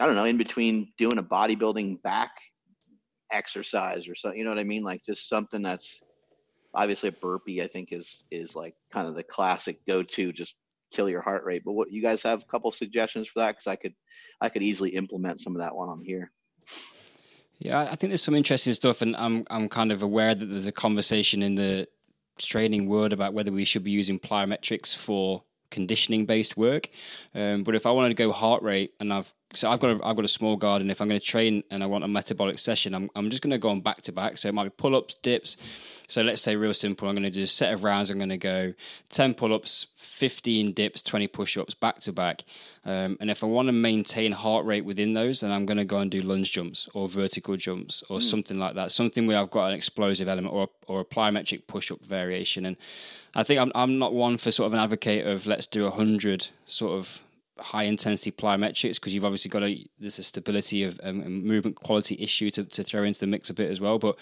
I 0.00 0.06
don't 0.06 0.16
know, 0.16 0.24
in 0.24 0.38
between 0.38 0.92
doing 0.98 1.18
a 1.18 1.22
bodybuilding 1.22 2.02
back 2.02 2.30
exercise 3.30 4.08
or 4.08 4.14
something, 4.14 4.38
you 4.38 4.44
know 4.44 4.50
what 4.50 4.58
I 4.58 4.64
mean? 4.64 4.82
Like 4.82 5.02
just 5.04 5.28
something 5.28 5.62
that's 5.62 6.00
obviously 6.74 7.10
a 7.10 7.12
burpee, 7.12 7.62
I 7.62 7.66
think 7.66 7.92
is, 7.92 8.24
is 8.30 8.56
like 8.56 8.74
kind 8.92 9.06
of 9.06 9.14
the 9.14 9.22
classic 9.22 9.78
go-to, 9.86 10.32
just 10.32 10.54
kill 10.90 11.08
your 11.08 11.20
heart 11.20 11.44
rate. 11.44 11.62
But 11.64 11.72
what 11.72 11.92
you 11.92 12.02
guys 12.02 12.22
have 12.22 12.42
a 12.42 12.46
couple 12.46 12.72
suggestions 12.72 13.28
for 13.28 13.40
that? 13.40 13.56
Cause 13.56 13.66
I 13.66 13.76
could, 13.76 13.94
I 14.40 14.48
could 14.48 14.62
easily 14.62 14.90
implement 14.90 15.40
some 15.40 15.54
of 15.54 15.60
that 15.60 15.76
one 15.76 15.88
on 15.88 16.02
here. 16.02 16.32
Yeah, 17.60 17.80
I 17.80 17.94
think 17.94 18.10
there's 18.10 18.22
some 18.22 18.34
interesting 18.34 18.72
stuff, 18.72 19.02
and 19.02 19.14
I'm 19.16 19.44
I'm 19.50 19.68
kind 19.68 19.92
of 19.92 20.02
aware 20.02 20.34
that 20.34 20.46
there's 20.46 20.64
a 20.64 20.72
conversation 20.72 21.42
in 21.42 21.56
the 21.56 21.86
training 22.38 22.88
world 22.88 23.12
about 23.12 23.34
whether 23.34 23.52
we 23.52 23.66
should 23.66 23.84
be 23.84 23.90
using 23.90 24.18
plyometrics 24.18 24.96
for 24.96 25.44
conditioning 25.70 26.24
based 26.24 26.56
work. 26.56 26.88
Um, 27.34 27.62
but 27.62 27.74
if 27.74 27.84
I 27.84 27.90
wanted 27.90 28.08
to 28.08 28.14
go 28.14 28.32
heart 28.32 28.62
rate, 28.62 28.94
and 28.98 29.12
I've 29.12 29.34
so 29.52 29.68
I've 29.68 29.80
got 29.80 29.90
a, 29.90 30.06
I've 30.06 30.16
got 30.16 30.24
a 30.24 30.28
small 30.28 30.56
garden. 30.56 30.90
If 30.90 31.00
I'm 31.00 31.08
going 31.08 31.20
to 31.20 31.26
train 31.26 31.64
and 31.70 31.82
I 31.82 31.86
want 31.86 32.04
a 32.04 32.08
metabolic 32.08 32.58
session, 32.58 32.94
I'm 32.94 33.10
I'm 33.16 33.30
just 33.30 33.42
going 33.42 33.50
to 33.50 33.58
go 33.58 33.70
on 33.70 33.80
back 33.80 34.02
to 34.02 34.12
back. 34.12 34.38
So 34.38 34.48
it 34.48 34.54
might 34.54 34.64
be 34.64 34.70
pull 34.70 34.94
ups, 34.94 35.14
dips. 35.14 35.56
So 36.08 36.22
let's 36.22 36.42
say 36.42 36.56
real 36.56 36.74
simple. 36.74 37.08
I'm 37.08 37.14
going 37.14 37.24
to 37.24 37.30
do 37.30 37.42
a 37.42 37.46
set 37.46 37.72
of 37.72 37.84
rounds. 37.84 38.10
I'm 38.10 38.18
going 38.18 38.30
to 38.30 38.36
go 38.36 38.74
ten 39.08 39.34
pull 39.34 39.52
ups, 39.52 39.86
fifteen 39.96 40.72
dips, 40.72 41.02
twenty 41.02 41.26
push 41.26 41.56
ups, 41.56 41.74
back 41.74 41.98
to 42.00 42.12
back. 42.12 42.44
Um, 42.84 43.16
and 43.20 43.30
if 43.30 43.42
I 43.42 43.46
want 43.46 43.66
to 43.66 43.72
maintain 43.72 44.32
heart 44.32 44.66
rate 44.66 44.84
within 44.84 45.14
those, 45.14 45.40
then 45.40 45.50
I'm 45.50 45.66
going 45.66 45.78
to 45.78 45.84
go 45.84 45.98
and 45.98 46.10
do 46.10 46.20
lunge 46.20 46.52
jumps 46.52 46.88
or 46.94 47.08
vertical 47.08 47.56
jumps 47.56 48.04
or 48.08 48.18
mm. 48.18 48.22
something 48.22 48.58
like 48.58 48.74
that. 48.76 48.92
Something 48.92 49.26
where 49.26 49.38
I've 49.38 49.50
got 49.50 49.66
an 49.66 49.74
explosive 49.74 50.28
element 50.28 50.54
or 50.54 50.68
or 50.86 51.00
a 51.00 51.04
plyometric 51.04 51.66
push 51.66 51.90
up 51.90 52.00
variation. 52.04 52.66
And 52.66 52.76
I 53.34 53.42
think 53.42 53.58
I'm 53.58 53.72
I'm 53.74 53.98
not 53.98 54.14
one 54.14 54.38
for 54.38 54.52
sort 54.52 54.68
of 54.68 54.74
an 54.74 54.80
advocate 54.80 55.26
of 55.26 55.46
let's 55.46 55.66
do 55.66 55.86
a 55.86 55.90
hundred 55.90 56.48
sort 56.66 56.98
of 56.98 57.20
high 57.60 57.84
intensity 57.84 58.32
plyometrics 58.32 58.94
because 58.94 59.14
you've 59.14 59.24
obviously 59.24 59.48
got 59.48 59.62
a 59.62 59.84
there's 59.98 60.18
a 60.18 60.22
stability 60.22 60.82
of 60.84 60.98
um, 61.02 61.44
movement 61.46 61.76
quality 61.76 62.16
issue 62.20 62.50
to, 62.50 62.64
to 62.64 62.82
throw 62.82 63.02
into 63.04 63.20
the 63.20 63.26
mix 63.26 63.50
a 63.50 63.54
bit 63.54 63.70
as 63.70 63.80
well. 63.80 63.98
But 63.98 64.16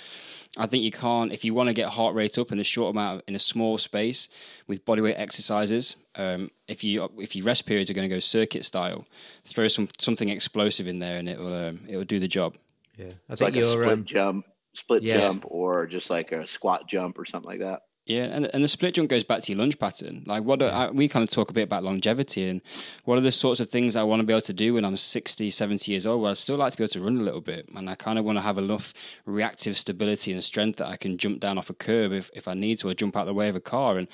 I 0.57 0.67
think 0.67 0.85
you 0.85 0.93
can't 0.93 1.33
if 1.33 1.45
you 1.45 1.55
want 1.55 1.69
to 1.69 1.75
get 1.75 1.89
heart 1.89 2.15
rate 2.15 2.39
up 2.39 2.53
in 2.53 2.61
a 2.61 2.65
short 2.65 2.95
amount 2.95 3.17
of, 3.17 3.23
in 3.29 3.35
a 3.35 3.39
small 3.39 3.79
space 3.79 4.29
with 4.67 4.85
bodyweight 4.85 5.19
exercises. 5.19 5.97
Um, 6.17 6.51
if 6.67 6.83
you 6.83 7.11
if 7.19 7.37
your 7.37 7.45
rest 7.45 7.67
periods 7.67 7.91
are 7.91 7.95
going 7.95 8.09
to 8.09 8.15
go 8.15 8.19
circuit 8.19 8.65
style, 8.65 9.07
throw 9.45 9.69
some 9.69 9.89
something 9.99 10.29
explosive 10.29 10.87
in 10.89 10.99
there 10.99 11.19
and 11.19 11.29
it 11.29 11.39
will 11.39 11.55
um, 11.55 11.81
it 11.89 11.97
will 11.97 12.05
do 12.05 12.21
the 12.21 12.29
job. 12.29 12.57
Yeah, 12.97 13.13
I 13.29 13.37
think 13.37 13.55
like 13.55 13.63
a 13.63 13.67
split 13.67 13.89
um, 13.89 14.05
jump, 14.05 14.47
split 14.75 15.03
yeah. 15.03 15.19
jump, 15.19 15.45
or 15.47 15.87
just 15.87 16.11
like 16.11 16.33
a 16.33 16.47
squat 16.47 16.89
jump 16.89 17.19
or 17.19 17.25
something 17.25 17.51
like 17.51 17.61
that. 17.61 17.83
Yeah, 18.09 18.25
and 18.25 18.49
and 18.55 18.65
the 18.65 18.69
split 18.69 18.95
jump 18.95 19.11
goes 19.11 19.23
back 19.23 19.43
to 19.43 19.53
your 19.53 19.59
lunge 19.59 19.79
pattern. 19.79 20.25
Like, 20.27 20.43
what 20.43 20.63
are, 20.63 20.71
I, 20.71 20.91
we 20.91 21.09
kind 21.09 21.23
of 21.23 21.29
talk 21.29 21.51
a 21.51 21.53
bit 21.53 21.65
about 21.65 21.85
longevity 21.85 22.49
and 22.49 22.63
what 23.05 23.19
are 23.19 23.21
the 23.21 23.31
sorts 23.31 23.61
of 23.61 23.69
things 23.69 23.97
I 23.97 24.03
want 24.03 24.21
to 24.21 24.27
be 24.27 24.33
able 24.33 24.41
to 24.41 24.55
do 24.55 24.73
when 24.73 24.85
I'm 24.87 24.97
60, 24.97 25.51
70 25.51 25.93
years 25.93 26.07
old? 26.07 26.23
Well, 26.23 26.31
I'd 26.31 26.39
still 26.39 26.57
like 26.57 26.73
to 26.73 26.79
be 26.79 26.85
able 26.85 26.93
to 26.95 27.01
run 27.03 27.19
a 27.19 27.23
little 27.23 27.43
bit, 27.43 27.69
and 27.77 27.91
I 27.91 27.97
kind 27.97 28.19
of 28.19 28.25
want 28.25 28.39
to 28.39 28.43
have 28.43 28.57
enough 28.57 28.95
reactive 29.27 29.77
stability 29.77 30.33
and 30.33 30.43
strength 30.43 30.79
that 30.79 30.89
I 30.89 30.97
can 30.97 31.19
jump 31.19 31.41
down 31.41 31.59
off 31.59 31.69
a 31.69 31.75
curb 31.75 32.13
if, 32.13 32.31
if 32.33 32.49
I 32.49 32.55
need 32.55 32.79
to, 32.79 32.89
or 32.89 32.95
jump 32.95 33.15
out 33.15 33.27
the 33.27 33.35
way 33.35 33.51
of 33.51 33.57
a 33.57 33.61
car. 33.61 33.99
And 33.99 34.09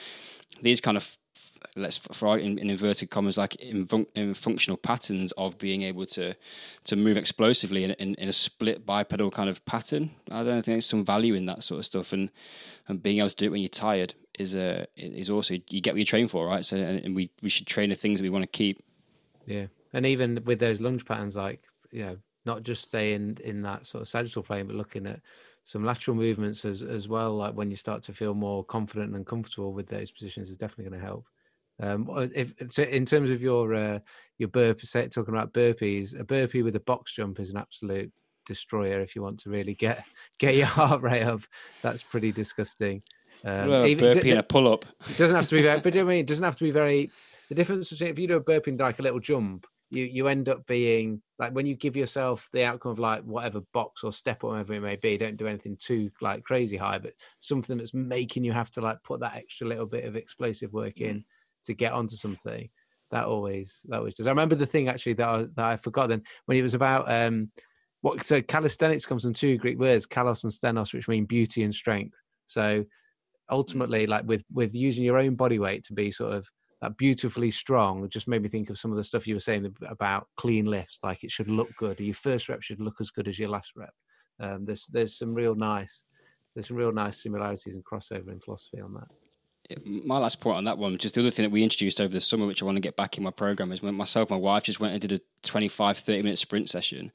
these 0.60 0.80
kind 0.80 0.96
of 0.96 1.16
let's 1.76 1.98
for 1.98 2.38
in, 2.38 2.58
in 2.58 2.70
inverted 2.70 3.10
commas 3.10 3.36
like 3.36 3.56
in, 3.56 3.88
in, 4.14 4.34
functional 4.34 4.76
patterns 4.76 5.32
of 5.32 5.58
being 5.58 5.82
able 5.82 6.06
to 6.06 6.34
to 6.84 6.96
move 6.96 7.16
explosively 7.16 7.84
in, 7.84 7.90
in, 7.92 8.14
in, 8.14 8.28
a 8.28 8.32
split 8.32 8.86
bipedal 8.86 9.30
kind 9.30 9.50
of 9.50 9.64
pattern. 9.64 10.10
I 10.30 10.42
don't 10.44 10.64
think 10.64 10.76
there's 10.76 10.86
some 10.86 11.04
value 11.04 11.34
in 11.34 11.46
that 11.46 11.62
sort 11.62 11.80
of 11.80 11.84
stuff, 11.84 12.12
and 12.12 12.30
and 12.88 13.02
being 13.02 13.18
able 13.18 13.30
to 13.30 13.36
do 13.36 13.46
it 13.46 13.50
when 13.50 13.60
you're 13.60 13.68
tired 13.68 14.14
is 14.38 14.54
a 14.54 14.86
is 14.96 15.30
also 15.30 15.54
you 15.68 15.80
get 15.80 15.94
what 15.94 15.98
you 15.98 16.04
train 16.04 16.28
for, 16.28 16.46
right? 16.46 16.64
So 16.64 16.76
and 16.76 17.14
we 17.14 17.30
we 17.42 17.48
should 17.48 17.66
train 17.66 17.90
the 17.90 17.96
things 17.96 18.20
that 18.20 18.24
we 18.24 18.30
want 18.30 18.42
to 18.44 18.48
keep. 18.48 18.82
Yeah, 19.46 19.66
and 19.92 20.06
even 20.06 20.42
with 20.44 20.60
those 20.60 20.80
lunge 20.80 21.04
patterns, 21.04 21.36
like 21.36 21.62
you 21.90 22.04
know, 22.04 22.16
not 22.44 22.62
just 22.62 22.82
staying 22.82 23.38
in 23.42 23.62
that 23.62 23.86
sort 23.86 24.02
of 24.02 24.08
sagittal 24.08 24.42
plane, 24.42 24.66
but 24.66 24.76
looking 24.76 25.06
at 25.06 25.20
some 25.64 25.84
lateral 25.84 26.16
movements 26.16 26.64
as 26.64 26.82
as 26.82 27.08
well. 27.08 27.34
Like 27.34 27.54
when 27.54 27.70
you 27.70 27.76
start 27.76 28.04
to 28.04 28.12
feel 28.12 28.34
more 28.34 28.64
confident 28.64 29.14
and 29.14 29.26
comfortable 29.26 29.72
with 29.72 29.88
those 29.88 30.12
positions, 30.12 30.50
is 30.50 30.56
definitely 30.56 30.90
going 30.90 31.00
to 31.00 31.06
help. 31.06 31.26
Um, 31.82 32.08
if, 32.34 32.78
in 32.78 33.04
terms 33.04 33.30
of 33.30 33.42
your 33.42 33.74
uh, 33.74 33.98
your 34.38 34.48
burp, 34.48 34.80
talking 34.80 35.34
about 35.34 35.52
burpees, 35.52 36.18
a 36.18 36.24
burpee 36.24 36.62
with 36.62 36.76
a 36.76 36.80
box 36.80 37.14
jump 37.14 37.40
is 37.40 37.50
an 37.50 37.56
absolute 37.56 38.12
destroyer. 38.46 39.00
If 39.00 39.16
you 39.16 39.22
want 39.22 39.40
to 39.40 39.50
really 39.50 39.74
get 39.74 40.04
get 40.38 40.54
your 40.54 40.66
heart 40.66 41.02
rate 41.02 41.22
up, 41.22 41.42
that's 41.82 42.02
pretty 42.02 42.32
disgusting. 42.32 43.02
Um, 43.44 43.68
well, 43.68 43.86
even, 43.86 44.12
burpee 44.12 44.20
d- 44.22 44.30
and 44.30 44.40
a 44.40 44.44
pull 44.44 44.72
up. 44.72 44.84
It 45.08 45.16
doesn't 45.16 45.36
have 45.36 45.48
to 45.48 45.56
be 45.56 45.62
very, 45.62 45.80
but 45.80 45.96
I 45.96 46.02
mean, 46.02 46.18
it 46.20 46.26
doesn't 46.26 46.44
have 46.44 46.56
to 46.56 46.64
be 46.64 46.70
very. 46.70 47.10
The 47.48 47.54
difference 47.54 47.90
between 47.90 48.10
if 48.10 48.18
you 48.18 48.26
do 48.26 48.36
a 48.36 48.42
burping 48.42 48.80
like 48.80 48.98
a 49.00 49.02
little 49.02 49.20
jump, 49.20 49.66
you 49.90 50.04
you 50.04 50.28
end 50.28 50.48
up 50.48 50.66
being 50.66 51.20
like 51.38 51.52
when 51.52 51.66
you 51.66 51.74
give 51.74 51.96
yourself 51.96 52.48
the 52.52 52.64
outcome 52.64 52.92
of 52.92 52.98
like 52.98 53.22
whatever 53.24 53.60
box 53.72 54.04
or 54.04 54.12
step 54.12 54.44
or 54.44 54.50
whatever 54.50 54.74
it 54.74 54.80
may 54.80 54.96
be. 54.96 55.18
Don't 55.18 55.36
do 55.36 55.48
anything 55.48 55.76
too 55.76 56.10
like 56.20 56.44
crazy 56.44 56.76
high, 56.76 56.98
but 56.98 57.12
something 57.40 57.76
that's 57.76 57.92
making 57.92 58.44
you 58.44 58.52
have 58.52 58.70
to 58.72 58.80
like 58.80 59.02
put 59.02 59.20
that 59.20 59.34
extra 59.34 59.66
little 59.66 59.86
bit 59.86 60.04
of 60.04 60.16
explosive 60.16 60.72
work 60.72 61.00
in. 61.00 61.24
Mm 61.64 61.66
to 61.66 61.74
get 61.74 61.92
onto 61.92 62.16
something 62.16 62.68
that 63.10 63.24
always 63.24 63.86
that 63.88 63.98
always 63.98 64.14
does. 64.14 64.26
I 64.26 64.30
remember 64.30 64.54
the 64.54 64.66
thing 64.66 64.88
actually 64.88 65.14
that 65.14 65.28
I, 65.28 65.46
that 65.54 65.64
I 65.64 65.76
forgot 65.76 66.08
then 66.08 66.22
when 66.46 66.58
it 66.58 66.62
was 66.62 66.74
about 66.74 67.10
um 67.10 67.50
what 68.00 68.22
so 68.22 68.42
calisthenics 68.42 69.06
comes 69.06 69.22
from 69.22 69.32
two 69.32 69.56
Greek 69.56 69.78
words, 69.78 70.06
kalos 70.06 70.44
and 70.44 70.52
sthenos, 70.52 70.92
which 70.92 71.08
mean 71.08 71.24
beauty 71.24 71.62
and 71.62 71.74
strength. 71.74 72.16
So 72.46 72.84
ultimately, 73.50 74.06
like 74.06 74.24
with 74.26 74.44
with 74.52 74.74
using 74.74 75.04
your 75.04 75.18
own 75.18 75.36
body 75.36 75.58
weight 75.58 75.84
to 75.84 75.94
be 75.94 76.10
sort 76.10 76.34
of 76.34 76.46
that 76.82 76.96
beautifully 76.96 77.50
strong, 77.50 78.08
just 78.10 78.28
made 78.28 78.42
me 78.42 78.48
think 78.48 78.68
of 78.68 78.78
some 78.78 78.90
of 78.90 78.96
the 78.96 79.04
stuff 79.04 79.26
you 79.26 79.34
were 79.34 79.40
saying 79.40 79.74
about 79.88 80.26
clean 80.36 80.66
lifts. 80.66 81.00
Like 81.02 81.24
it 81.24 81.30
should 81.30 81.48
look 81.48 81.70
good. 81.78 82.00
Your 82.00 82.14
first 82.14 82.48
rep 82.48 82.62
should 82.62 82.80
look 82.80 82.96
as 83.00 83.10
good 83.10 83.28
as 83.28 83.38
your 83.38 83.48
last 83.48 83.72
rep. 83.76 83.94
Um, 84.40 84.64
there's 84.64 84.86
there's 84.86 85.16
some 85.16 85.32
real 85.32 85.54
nice 85.54 86.04
there's 86.54 86.68
some 86.68 86.76
real 86.76 86.92
nice 86.92 87.22
similarities 87.22 87.74
and 87.74 87.84
crossover 87.84 88.32
in 88.32 88.40
philosophy 88.40 88.80
on 88.80 88.94
that. 88.94 89.08
My 89.84 90.18
last 90.18 90.40
point 90.40 90.56
on 90.56 90.64
that 90.64 90.78
one, 90.78 90.96
just 90.98 91.14
the 91.14 91.20
other 91.20 91.30
thing 91.30 91.44
that 91.44 91.50
we 91.50 91.62
introduced 91.62 92.00
over 92.00 92.12
the 92.12 92.20
summer, 92.20 92.46
which 92.46 92.62
I 92.62 92.64
want 92.64 92.76
to 92.76 92.80
get 92.80 92.96
back 92.96 93.16
in 93.16 93.24
my 93.24 93.30
program, 93.30 93.72
is 93.72 93.82
when 93.82 93.94
myself 93.94 94.30
and 94.30 94.40
my 94.40 94.44
wife 94.44 94.64
just 94.64 94.80
went 94.80 94.92
and 94.92 95.00
did 95.00 95.12
a 95.12 95.20
25, 95.42 95.98
30 95.98 96.22
minute 96.22 96.38
sprint 96.38 96.68
session. 96.68 97.12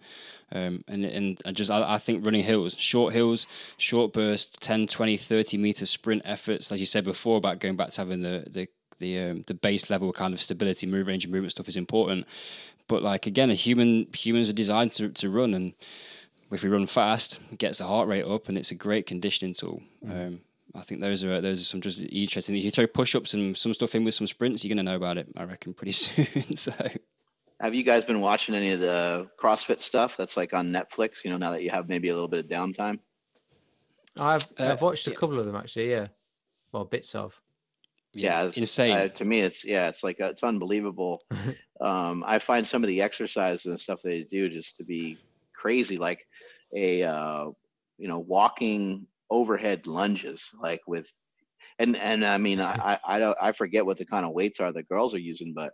Um, 0.51 0.83
and 0.87 1.05
and 1.05 1.41
I 1.45 1.51
just 1.51 1.69
I, 1.69 1.95
I, 1.95 1.97
think 1.99 2.25
running 2.25 2.43
hills, 2.43 2.75
short 2.77 3.13
hills, 3.13 3.45
short 3.77 4.13
burst, 4.13 4.61
10, 4.61 4.87
20, 4.87 5.17
30 5.17 5.57
meter 5.57 5.85
sprint 5.85 6.23
efforts, 6.25 6.71
like 6.71 6.79
you 6.79 6.85
said 6.85 7.03
before 7.03 7.37
about 7.37 7.59
going 7.59 7.75
back 7.75 7.91
to 7.91 8.01
having 8.01 8.21
the 8.21 8.45
the 8.49 8.67
the 8.99 9.19
um, 9.19 9.43
the 9.47 9.53
base 9.53 9.89
level 9.89 10.11
kind 10.11 10.33
of 10.33 10.41
stability, 10.41 10.87
move 10.87 11.07
range, 11.07 11.23
and 11.23 11.31
movement 11.31 11.51
stuff 11.51 11.67
is 11.67 11.75
important. 11.75 12.27
But 12.87 13.03
like 13.03 13.27
again, 13.27 13.51
a 13.51 13.55
human 13.55 14.07
humans 14.13 14.49
are 14.49 14.53
designed 14.53 14.91
to 14.93 15.09
to 15.09 15.29
run, 15.29 15.53
and 15.53 15.73
if 16.51 16.63
we 16.63 16.69
run 16.69 16.87
fast, 16.87 17.39
it 17.51 17.59
gets 17.59 17.77
the 17.77 17.85
heart 17.85 18.07
rate 18.07 18.25
up, 18.25 18.49
and 18.49 18.57
it's 18.57 18.71
a 18.71 18.75
great 18.75 19.05
conditioning 19.05 19.53
tool. 19.53 19.81
Mm. 20.05 20.27
Um, 20.27 20.41
I 20.75 20.81
think 20.81 21.01
those 21.01 21.23
are 21.23 21.41
those 21.41 21.61
are 21.61 21.65
some 21.65 21.81
just 21.81 21.99
interesting. 21.99 22.55
If 22.55 22.63
you 22.63 22.71
throw 22.71 22.87
push 22.87 23.15
ups 23.15 23.33
and 23.33 23.57
some 23.57 23.73
stuff 23.73 23.95
in 23.95 24.03
with 24.03 24.13
some 24.13 24.27
sprints, 24.27 24.63
you're 24.63 24.69
going 24.69 24.85
to 24.85 24.91
know 24.91 24.95
about 24.95 25.17
it. 25.17 25.27
I 25.35 25.43
reckon 25.43 25.73
pretty 25.73 25.91
soon. 25.93 26.55
so, 26.55 26.73
have 27.59 27.73
you 27.73 27.83
guys 27.83 28.05
been 28.05 28.21
watching 28.21 28.55
any 28.55 28.71
of 28.71 28.79
the 28.79 29.29
CrossFit 29.41 29.81
stuff 29.81 30.15
that's 30.15 30.37
like 30.37 30.53
on 30.53 30.71
Netflix? 30.71 31.23
You 31.23 31.31
know, 31.31 31.37
now 31.37 31.51
that 31.51 31.63
you 31.63 31.71
have 31.71 31.89
maybe 31.89 32.09
a 32.09 32.13
little 32.13 32.27
bit 32.27 32.45
of 32.45 32.51
downtime. 32.51 32.99
I've 34.17 34.47
uh, 34.59 34.71
I've 34.71 34.81
watched 34.81 35.07
a 35.07 35.11
couple 35.11 35.39
of 35.39 35.45
them 35.45 35.55
actually. 35.55 35.91
Yeah, 35.91 36.07
well, 36.71 36.85
bits 36.85 37.15
of. 37.15 37.39
Yeah, 38.13 38.45
it's, 38.45 38.57
insane. 38.57 38.93
Uh, 38.93 39.07
to 39.07 39.25
me, 39.25 39.41
it's 39.41 39.63
yeah, 39.63 39.87
it's 39.87 40.03
like 40.03 40.19
uh, 40.19 40.25
it's 40.25 40.43
unbelievable. 40.43 41.23
um, 41.81 42.23
I 42.25 42.39
find 42.39 42.67
some 42.67 42.83
of 42.83 42.87
the 42.87 43.01
exercises 43.01 43.65
and 43.65 43.79
stuff 43.79 44.01
they 44.01 44.23
do 44.23 44.49
just 44.49 44.77
to 44.77 44.83
be 44.83 45.17
crazy, 45.53 45.97
like 45.97 46.27
a 46.75 47.03
uh, 47.03 47.45
you 47.97 48.07
know 48.07 48.19
walking 48.19 49.05
overhead 49.29 49.87
lunges, 49.87 50.49
like 50.61 50.81
with, 50.87 51.11
and 51.79 51.95
and 51.97 52.25
I 52.25 52.37
mean 52.37 52.59
I 52.59 52.99
I 53.05 53.19
don't 53.19 53.37
I 53.41 53.51
forget 53.51 53.85
what 53.85 53.97
the 53.97 54.05
kind 54.05 54.25
of 54.25 54.33
weights 54.33 54.59
are 54.59 54.71
the 54.71 54.83
girls 54.83 55.13
are 55.13 55.19
using, 55.19 55.53
but 55.53 55.73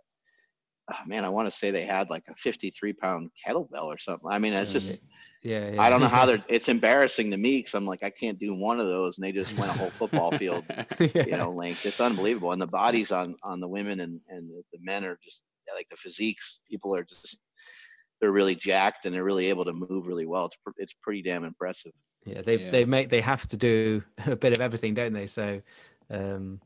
oh, 0.92 1.06
man, 1.06 1.24
I 1.24 1.28
want 1.28 1.48
to 1.48 1.56
say 1.56 1.70
they 1.70 1.84
had 1.84 2.10
like 2.10 2.24
a 2.28 2.34
53 2.36 2.92
pound 2.94 3.30
kettlebell 3.46 3.84
or 3.84 3.98
something. 3.98 4.28
I 4.30 4.38
mean, 4.38 4.52
it's 4.52 4.72
just. 4.72 4.94
Mm, 4.94 5.00
yeah, 5.42 5.70
yeah, 5.70 5.82
I 5.82 5.90
don't 5.90 6.00
know 6.00 6.08
how 6.08 6.26
they're. 6.26 6.44
It's 6.48 6.68
embarrassing 6.68 7.30
to 7.30 7.36
me 7.36 7.58
because 7.58 7.74
I'm 7.74 7.86
like, 7.86 8.02
I 8.02 8.10
can't 8.10 8.38
do 8.38 8.54
one 8.54 8.80
of 8.80 8.86
those, 8.86 9.16
and 9.16 9.24
they 9.24 9.32
just 9.32 9.56
went 9.58 9.70
a 9.70 9.78
whole 9.78 9.90
football 9.90 10.32
field, 10.32 10.64
yeah. 10.98 11.24
you 11.24 11.36
know, 11.36 11.50
length. 11.50 11.86
It's 11.86 12.00
unbelievable, 12.00 12.52
and 12.52 12.60
the 12.60 12.66
bodies 12.66 13.12
on 13.12 13.36
on 13.42 13.60
the 13.60 13.68
women 13.68 14.00
and 14.00 14.20
and 14.28 14.50
the 14.50 14.78
men 14.80 15.04
are 15.04 15.18
just 15.22 15.42
like 15.74 15.88
the 15.88 15.96
physiques. 15.96 16.60
People 16.68 16.94
are 16.94 17.04
just 17.04 17.38
they're 18.20 18.32
really 18.32 18.54
jacked 18.54 19.04
and 19.04 19.14
they're 19.14 19.24
really 19.24 19.46
able 19.46 19.64
to 19.64 19.72
move 19.72 20.06
really 20.06 20.26
well. 20.26 20.46
It's 20.46 20.56
it's 20.78 20.94
pretty 21.02 21.22
damn 21.22 21.44
impressive. 21.44 21.92
Yeah, 22.26 22.42
they 22.42 22.56
yeah. 22.56 22.70
they 22.70 22.84
make 22.84 23.08
they 23.08 23.20
have 23.20 23.46
to 23.48 23.56
do 23.56 24.02
a 24.26 24.36
bit 24.36 24.52
of 24.52 24.60
everything, 24.60 24.94
don't 24.94 25.12
they? 25.12 25.26
So, 25.26 25.62
um, 26.10 26.60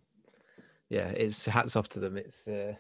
yeah, 0.89 1.09
it's 1.09 1.45
hats 1.45 1.77
off 1.77 1.89
to 1.91 2.01
them. 2.01 2.17
It's 2.17 2.49
uh, 2.49 2.75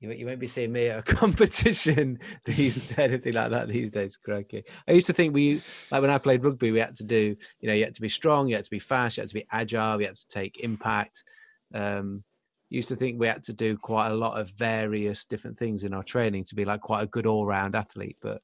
you, 0.00 0.10
you 0.10 0.26
won't 0.26 0.40
be 0.40 0.48
seeing 0.48 0.72
me 0.72 0.88
at 0.88 0.98
a 0.98 1.02
competition 1.14 2.18
these 2.44 2.92
anything 2.98 3.32
like 3.32 3.50
that 3.50 3.68
these 3.68 3.90
days. 3.90 4.16
Crikey. 4.16 4.64
I 4.88 4.92
used 4.92 5.06
to 5.06 5.12
think 5.12 5.32
we 5.32 5.62
like 5.90 6.02
when 6.02 6.10
I 6.10 6.18
played 6.18 6.44
rugby, 6.44 6.72
we 6.72 6.80
had 6.80 6.96
to 6.96 7.04
do 7.04 7.36
you 7.60 7.68
know 7.68 7.74
you 7.74 7.84
had 7.84 7.94
to 7.94 8.02
be 8.02 8.08
strong, 8.08 8.48
you 8.48 8.56
had 8.56 8.64
to 8.64 8.70
be 8.70 8.80
fast, 8.80 9.16
you 9.16 9.22
had 9.22 9.28
to 9.28 9.34
be 9.34 9.46
agile, 9.52 10.00
you 10.00 10.08
had 10.08 10.16
to 10.16 10.28
take 10.28 10.60
impact. 10.60 11.24
Um, 11.72 12.24
used 12.68 12.88
to 12.88 12.96
think 12.96 13.20
we 13.20 13.28
had 13.28 13.44
to 13.44 13.52
do 13.52 13.76
quite 13.76 14.08
a 14.08 14.14
lot 14.14 14.40
of 14.40 14.50
various 14.50 15.24
different 15.24 15.56
things 15.56 15.84
in 15.84 15.94
our 15.94 16.02
training 16.02 16.42
to 16.44 16.56
be 16.56 16.64
like 16.64 16.80
quite 16.80 17.04
a 17.04 17.06
good 17.06 17.24
all-round 17.24 17.76
athlete, 17.76 18.16
but 18.20 18.42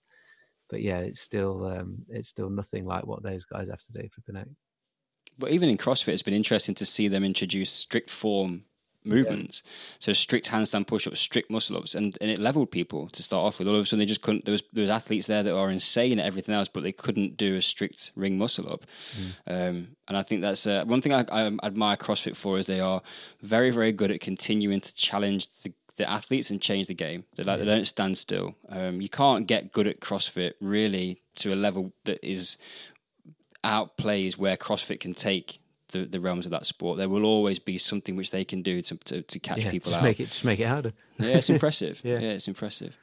but 0.73 0.81
yeah, 0.81 1.01
it's 1.01 1.21
still 1.21 1.67
um, 1.67 1.99
it's 2.09 2.31
still 2.31 2.49
nothing 2.49 2.87
like 2.87 3.07
what 3.07 3.23
those 3.23 3.45
guys 3.45 3.69
have 3.69 3.83
to 3.83 3.93
do 3.93 4.09
for 4.11 4.23
Connect. 4.23 4.49
But 5.39 5.51
even 5.51 5.69
in 5.69 5.77
CrossFit, 5.77 6.15
it's 6.15 6.23
been 6.23 6.35
interesting 6.35 6.75
to 6.77 6.87
see 6.87 7.09
them 7.09 7.25
introduce 7.25 7.71
strict 7.71 8.09
form 8.09 8.65
movements. 9.05 9.63
Yeah. 9.65 9.71
So 9.99 10.13
strict 10.15 10.49
handstand 10.49 10.87
push-ups, 10.87 11.21
strict 11.21 11.51
muscle-ups, 11.51 11.95
and, 11.95 12.17
and 12.21 12.31
it 12.31 12.41
leveled 12.41 12.71
people 12.71 13.09
to 13.09 13.23
start 13.23 13.45
off 13.45 13.59
with. 13.59 13.69
All 13.69 13.75
of 13.75 13.83
a 13.83 13.85
sudden, 13.85 13.99
they 13.99 14.07
just 14.07 14.23
couldn't. 14.23 14.47
There 14.47 14.53
was 14.53 14.63
there 14.73 14.81
was 14.81 14.91
athletes 14.91 15.27
there 15.27 15.43
that 15.43 15.55
are 15.55 15.71
insane 15.71 16.19
at 16.19 16.25
everything 16.25 16.55
else, 16.55 16.69
but 16.69 16.83
they 16.83 16.93
couldn't 16.93 17.37
do 17.37 17.57
a 17.57 17.63
strict 17.63 18.13
ring 18.17 18.39
muscle-up. 18.39 18.87
Mm. 19.47 19.69
Um, 19.69 19.89
and 20.09 20.17
I 20.17 20.23
think 20.23 20.43
that's 20.43 20.67
uh, 20.67 20.85
one 20.87 21.03
thing 21.03 21.13
I, 21.13 21.27
I, 21.31 21.47
admire 21.63 21.99
CrossFit 21.99 22.37
for 22.37 22.59
is 22.59 22.67
they 22.67 22.81
are 22.81 23.03
very 23.43 23.71
very 23.71 23.93
good 23.93 24.11
at 24.11 24.21
continuing 24.21 24.81
to 24.81 24.95
challenge 24.95 25.49
the 25.63 25.73
the 25.97 26.11
athletes 26.11 26.51
and 26.51 26.61
change 26.61 26.87
the 26.87 26.95
game. 26.95 27.25
They 27.37 27.43
like 27.43 27.59
yeah. 27.59 27.65
they 27.65 27.71
don't 27.71 27.87
stand 27.87 28.19
still. 28.19 28.55
Um, 28.69 29.01
you 29.01 29.09
can't 29.09 29.47
get 29.47 29.73
good 29.73 29.87
at 29.87 30.01
CrossFit 30.01 30.55
really 30.61 31.23
to 31.37 31.53
a 31.53 31.57
level 31.57 31.93
that 32.05 32.25
is 32.27 32.59
outplays 33.65 34.37
where 34.37 34.57
CrossFit 34.57 35.01
can 35.01 35.15
take 35.15 35.61
the, 35.89 36.05
the 36.05 36.21
realms 36.21 36.47
of 36.47 36.51
that 36.51 36.67
sport. 36.67 36.99
There 36.99 37.09
will 37.09 37.25
always 37.25 37.59
be 37.59 37.79
something 37.79 38.17
which 38.17 38.31
they 38.31 38.45
can 38.45 38.63
do 38.63 38.83
to 38.83 38.97
to, 38.97 39.23
to 39.23 39.39
catch 39.39 39.65
yeah, 39.65 39.71
people 39.71 39.91
just 39.91 40.01
out. 40.01 40.05
Make 40.05 40.21
it 40.21 40.31
just 40.31 40.45
make 40.45 40.61
it 40.61 40.67
harder. 40.67 40.93
Yeah, 41.19 41.37
it's 41.37 41.51
impressive. 41.51 42.01
yeah. 42.05 42.19
yeah, 42.19 42.31
it's 42.31 42.49
impressive. 42.49 42.97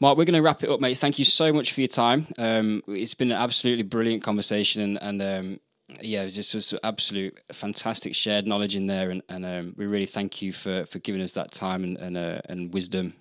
Mark, 0.00 0.18
we're 0.18 0.24
going 0.24 0.34
to 0.34 0.42
wrap 0.42 0.64
it 0.64 0.70
up, 0.70 0.80
mate. 0.80 0.98
Thank 0.98 1.20
you 1.20 1.24
so 1.24 1.52
much 1.52 1.72
for 1.72 1.80
your 1.80 1.88
time. 1.88 2.26
Um, 2.36 2.82
it's 2.88 3.14
been 3.14 3.30
an 3.30 3.36
absolutely 3.36 3.84
brilliant 3.84 4.24
conversation, 4.24 4.82
and, 4.82 5.00
and 5.00 5.22
um, 5.22 5.60
yeah, 6.00 6.26
just 6.26 6.52
just 6.52 6.74
absolute 6.82 7.38
fantastic 7.52 8.14
shared 8.14 8.46
knowledge 8.46 8.76
in 8.76 8.86
there, 8.86 9.10
and, 9.10 9.22
and 9.28 9.44
um, 9.44 9.74
we 9.76 9.86
really 9.86 10.06
thank 10.06 10.40
you 10.40 10.52
for 10.52 10.86
for 10.86 10.98
giving 11.00 11.20
us 11.20 11.32
that 11.32 11.52
time 11.52 11.84
and 11.84 12.00
and, 12.00 12.16
uh, 12.16 12.40
and 12.48 12.72
wisdom. 12.72 13.14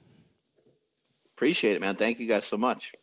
Appreciate 1.35 1.75
it, 1.75 1.81
man. 1.81 1.95
Thank 1.95 2.19
you 2.19 2.27
guys 2.27 2.45
so 2.45 2.57
much. 2.57 2.93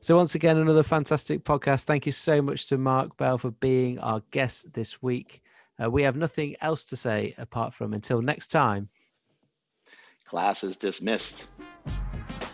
So 0.00 0.16
once 0.16 0.34
again, 0.34 0.56
another 0.56 0.82
fantastic 0.82 1.44
podcast. 1.44 1.84
Thank 1.84 2.06
you 2.06 2.12
so 2.12 2.40
much 2.40 2.68
to 2.68 2.78
Mark 2.78 3.16
Bell 3.16 3.36
for 3.36 3.50
being 3.50 3.98
our 3.98 4.22
guest 4.30 4.72
this 4.72 5.02
week. 5.02 5.42
Uh, 5.82 5.90
we 5.90 6.02
have 6.02 6.16
nothing 6.16 6.56
else 6.60 6.84
to 6.86 6.96
say 6.96 7.34
apart 7.38 7.74
from 7.74 7.94
until 7.94 8.22
next 8.22 8.48
time. 8.48 8.88
Class 10.24 10.62
is 10.62 10.76
dismissed. 10.76 11.48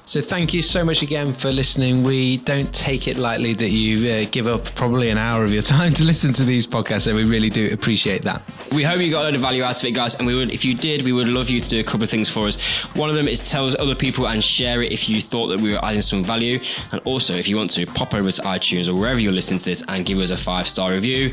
So 0.07 0.21
thank 0.21 0.53
you 0.53 0.61
so 0.61 0.85
much 0.85 1.01
again 1.01 1.33
for 1.33 1.51
listening. 1.51 2.03
We 2.03 2.37
don't 2.37 2.73
take 2.75 3.09
it 3.09 3.17
lightly 3.17 3.55
that 3.55 3.71
you 3.71 4.11
uh, 4.11 4.27
give 4.31 4.47
up 4.47 4.67
probably 4.75 5.09
an 5.09 5.17
hour 5.17 5.45
of 5.45 5.53
your 5.53 5.63
time 5.77 5.95
to 5.95 6.05
listen 6.05 6.35
to 6.35 6.45
these 6.45 6.67
podcasts. 6.67 7.07
and 7.07 7.17
we 7.17 7.25
really 7.25 7.49
do 7.49 7.73
appreciate 7.73 8.21
that. 8.23 8.43
We 8.71 8.83
hope 8.83 9.01
you 9.01 9.11
got 9.11 9.23
a 9.23 9.25
lot 9.25 9.35
of 9.35 9.41
value 9.41 9.63
out 9.63 9.79
of 9.79 9.85
it, 9.89 9.93
guys. 9.93 10.17
And 10.17 10.27
we 10.27 10.35
would, 10.35 10.53
if 10.53 10.63
you 10.63 10.75
did, 10.75 11.03
we 11.03 11.13
would 11.13 11.29
love 11.29 11.49
you 11.49 11.59
to 11.59 11.69
do 11.69 11.81
a 11.81 11.83
couple 11.83 12.03
of 12.03 12.11
things 12.11 12.29
for 12.29 12.47
us. 12.47 12.61
One 12.95 13.09
of 13.09 13.17
them 13.17 13.27
is 13.27 13.41
tell 13.51 13.67
other 13.81 13.95
people 13.95 14.29
and 14.29 14.45
share 14.45 14.83
it 14.83 14.93
if 14.93 15.09
you 15.09 15.23
thought 15.23 15.49
that 15.49 15.61
we 15.61 15.73
were 15.73 15.83
adding 15.83 16.03
some 16.03 16.23
value. 16.23 16.61
And 16.93 17.01
also, 17.07 17.35
if 17.35 17.49
you 17.49 17.57
want 17.57 17.71
to, 17.73 17.87
pop 17.87 18.13
over 18.13 18.31
to 18.31 18.43
iTunes 18.43 18.89
or 18.89 18.95
wherever 18.95 19.21
you're 19.21 19.33
listening 19.33 19.61
to 19.61 19.65
this 19.65 19.83
and 19.89 20.05
give 20.05 20.19
us 20.19 20.29
a 20.29 20.37
five 20.37 20.69
star 20.69 20.93
review. 20.93 21.33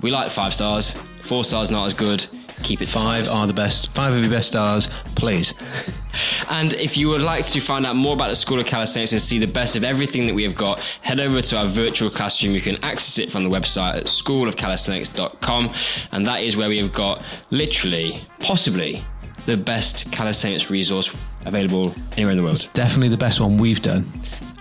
We 0.00 0.12
like 0.12 0.30
five 0.30 0.54
stars. 0.54 0.92
Four 1.22 1.44
stars 1.44 1.72
not 1.72 1.86
as 1.86 1.94
good 1.94 2.26
keep 2.62 2.80
it 2.80 2.88
five 2.88 3.28
are 3.28 3.46
the 3.46 3.52
best. 3.52 3.92
Five 3.92 4.14
of 4.14 4.20
your 4.20 4.30
best 4.30 4.48
stars, 4.48 4.88
please. 5.14 5.54
and 6.50 6.72
if 6.74 6.96
you 6.96 7.08
would 7.08 7.22
like 7.22 7.44
to 7.46 7.60
find 7.60 7.86
out 7.86 7.96
more 7.96 8.14
about 8.14 8.28
the 8.28 8.36
School 8.36 8.60
of 8.60 8.66
Calisthenics 8.66 9.12
and 9.12 9.20
see 9.20 9.38
the 9.38 9.46
best 9.46 9.76
of 9.76 9.84
everything 9.84 10.26
that 10.26 10.34
we 10.34 10.42
have 10.44 10.54
got, 10.54 10.80
head 11.00 11.20
over 11.20 11.40
to 11.40 11.58
our 11.58 11.66
virtual 11.66 12.10
classroom. 12.10 12.54
You 12.54 12.60
can 12.60 12.82
access 12.84 13.18
it 13.18 13.30
from 13.32 13.44
the 13.44 13.50
website 13.50 13.96
at 13.96 14.04
schoolofcalisthenics.com, 14.04 15.72
and 16.12 16.26
that 16.26 16.42
is 16.42 16.56
where 16.56 16.68
we 16.68 16.78
have 16.78 16.92
got 16.92 17.24
literally, 17.50 18.20
possibly, 18.40 19.04
the 19.46 19.56
best 19.56 20.10
calisthenics 20.12 20.70
resource 20.70 21.14
available 21.44 21.94
anywhere 22.12 22.32
in 22.32 22.38
the 22.38 22.42
world. 22.44 22.56
It's 22.56 22.66
definitely 22.66 23.08
the 23.08 23.16
best 23.16 23.40
one 23.40 23.56
we've 23.56 23.82
done. 23.82 24.06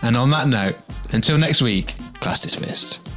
And 0.01 0.17
on 0.17 0.31
that 0.31 0.47
note, 0.47 0.75
until 1.11 1.37
next 1.37 1.61
week, 1.61 1.95
class 2.19 2.39
dismissed. 2.39 3.10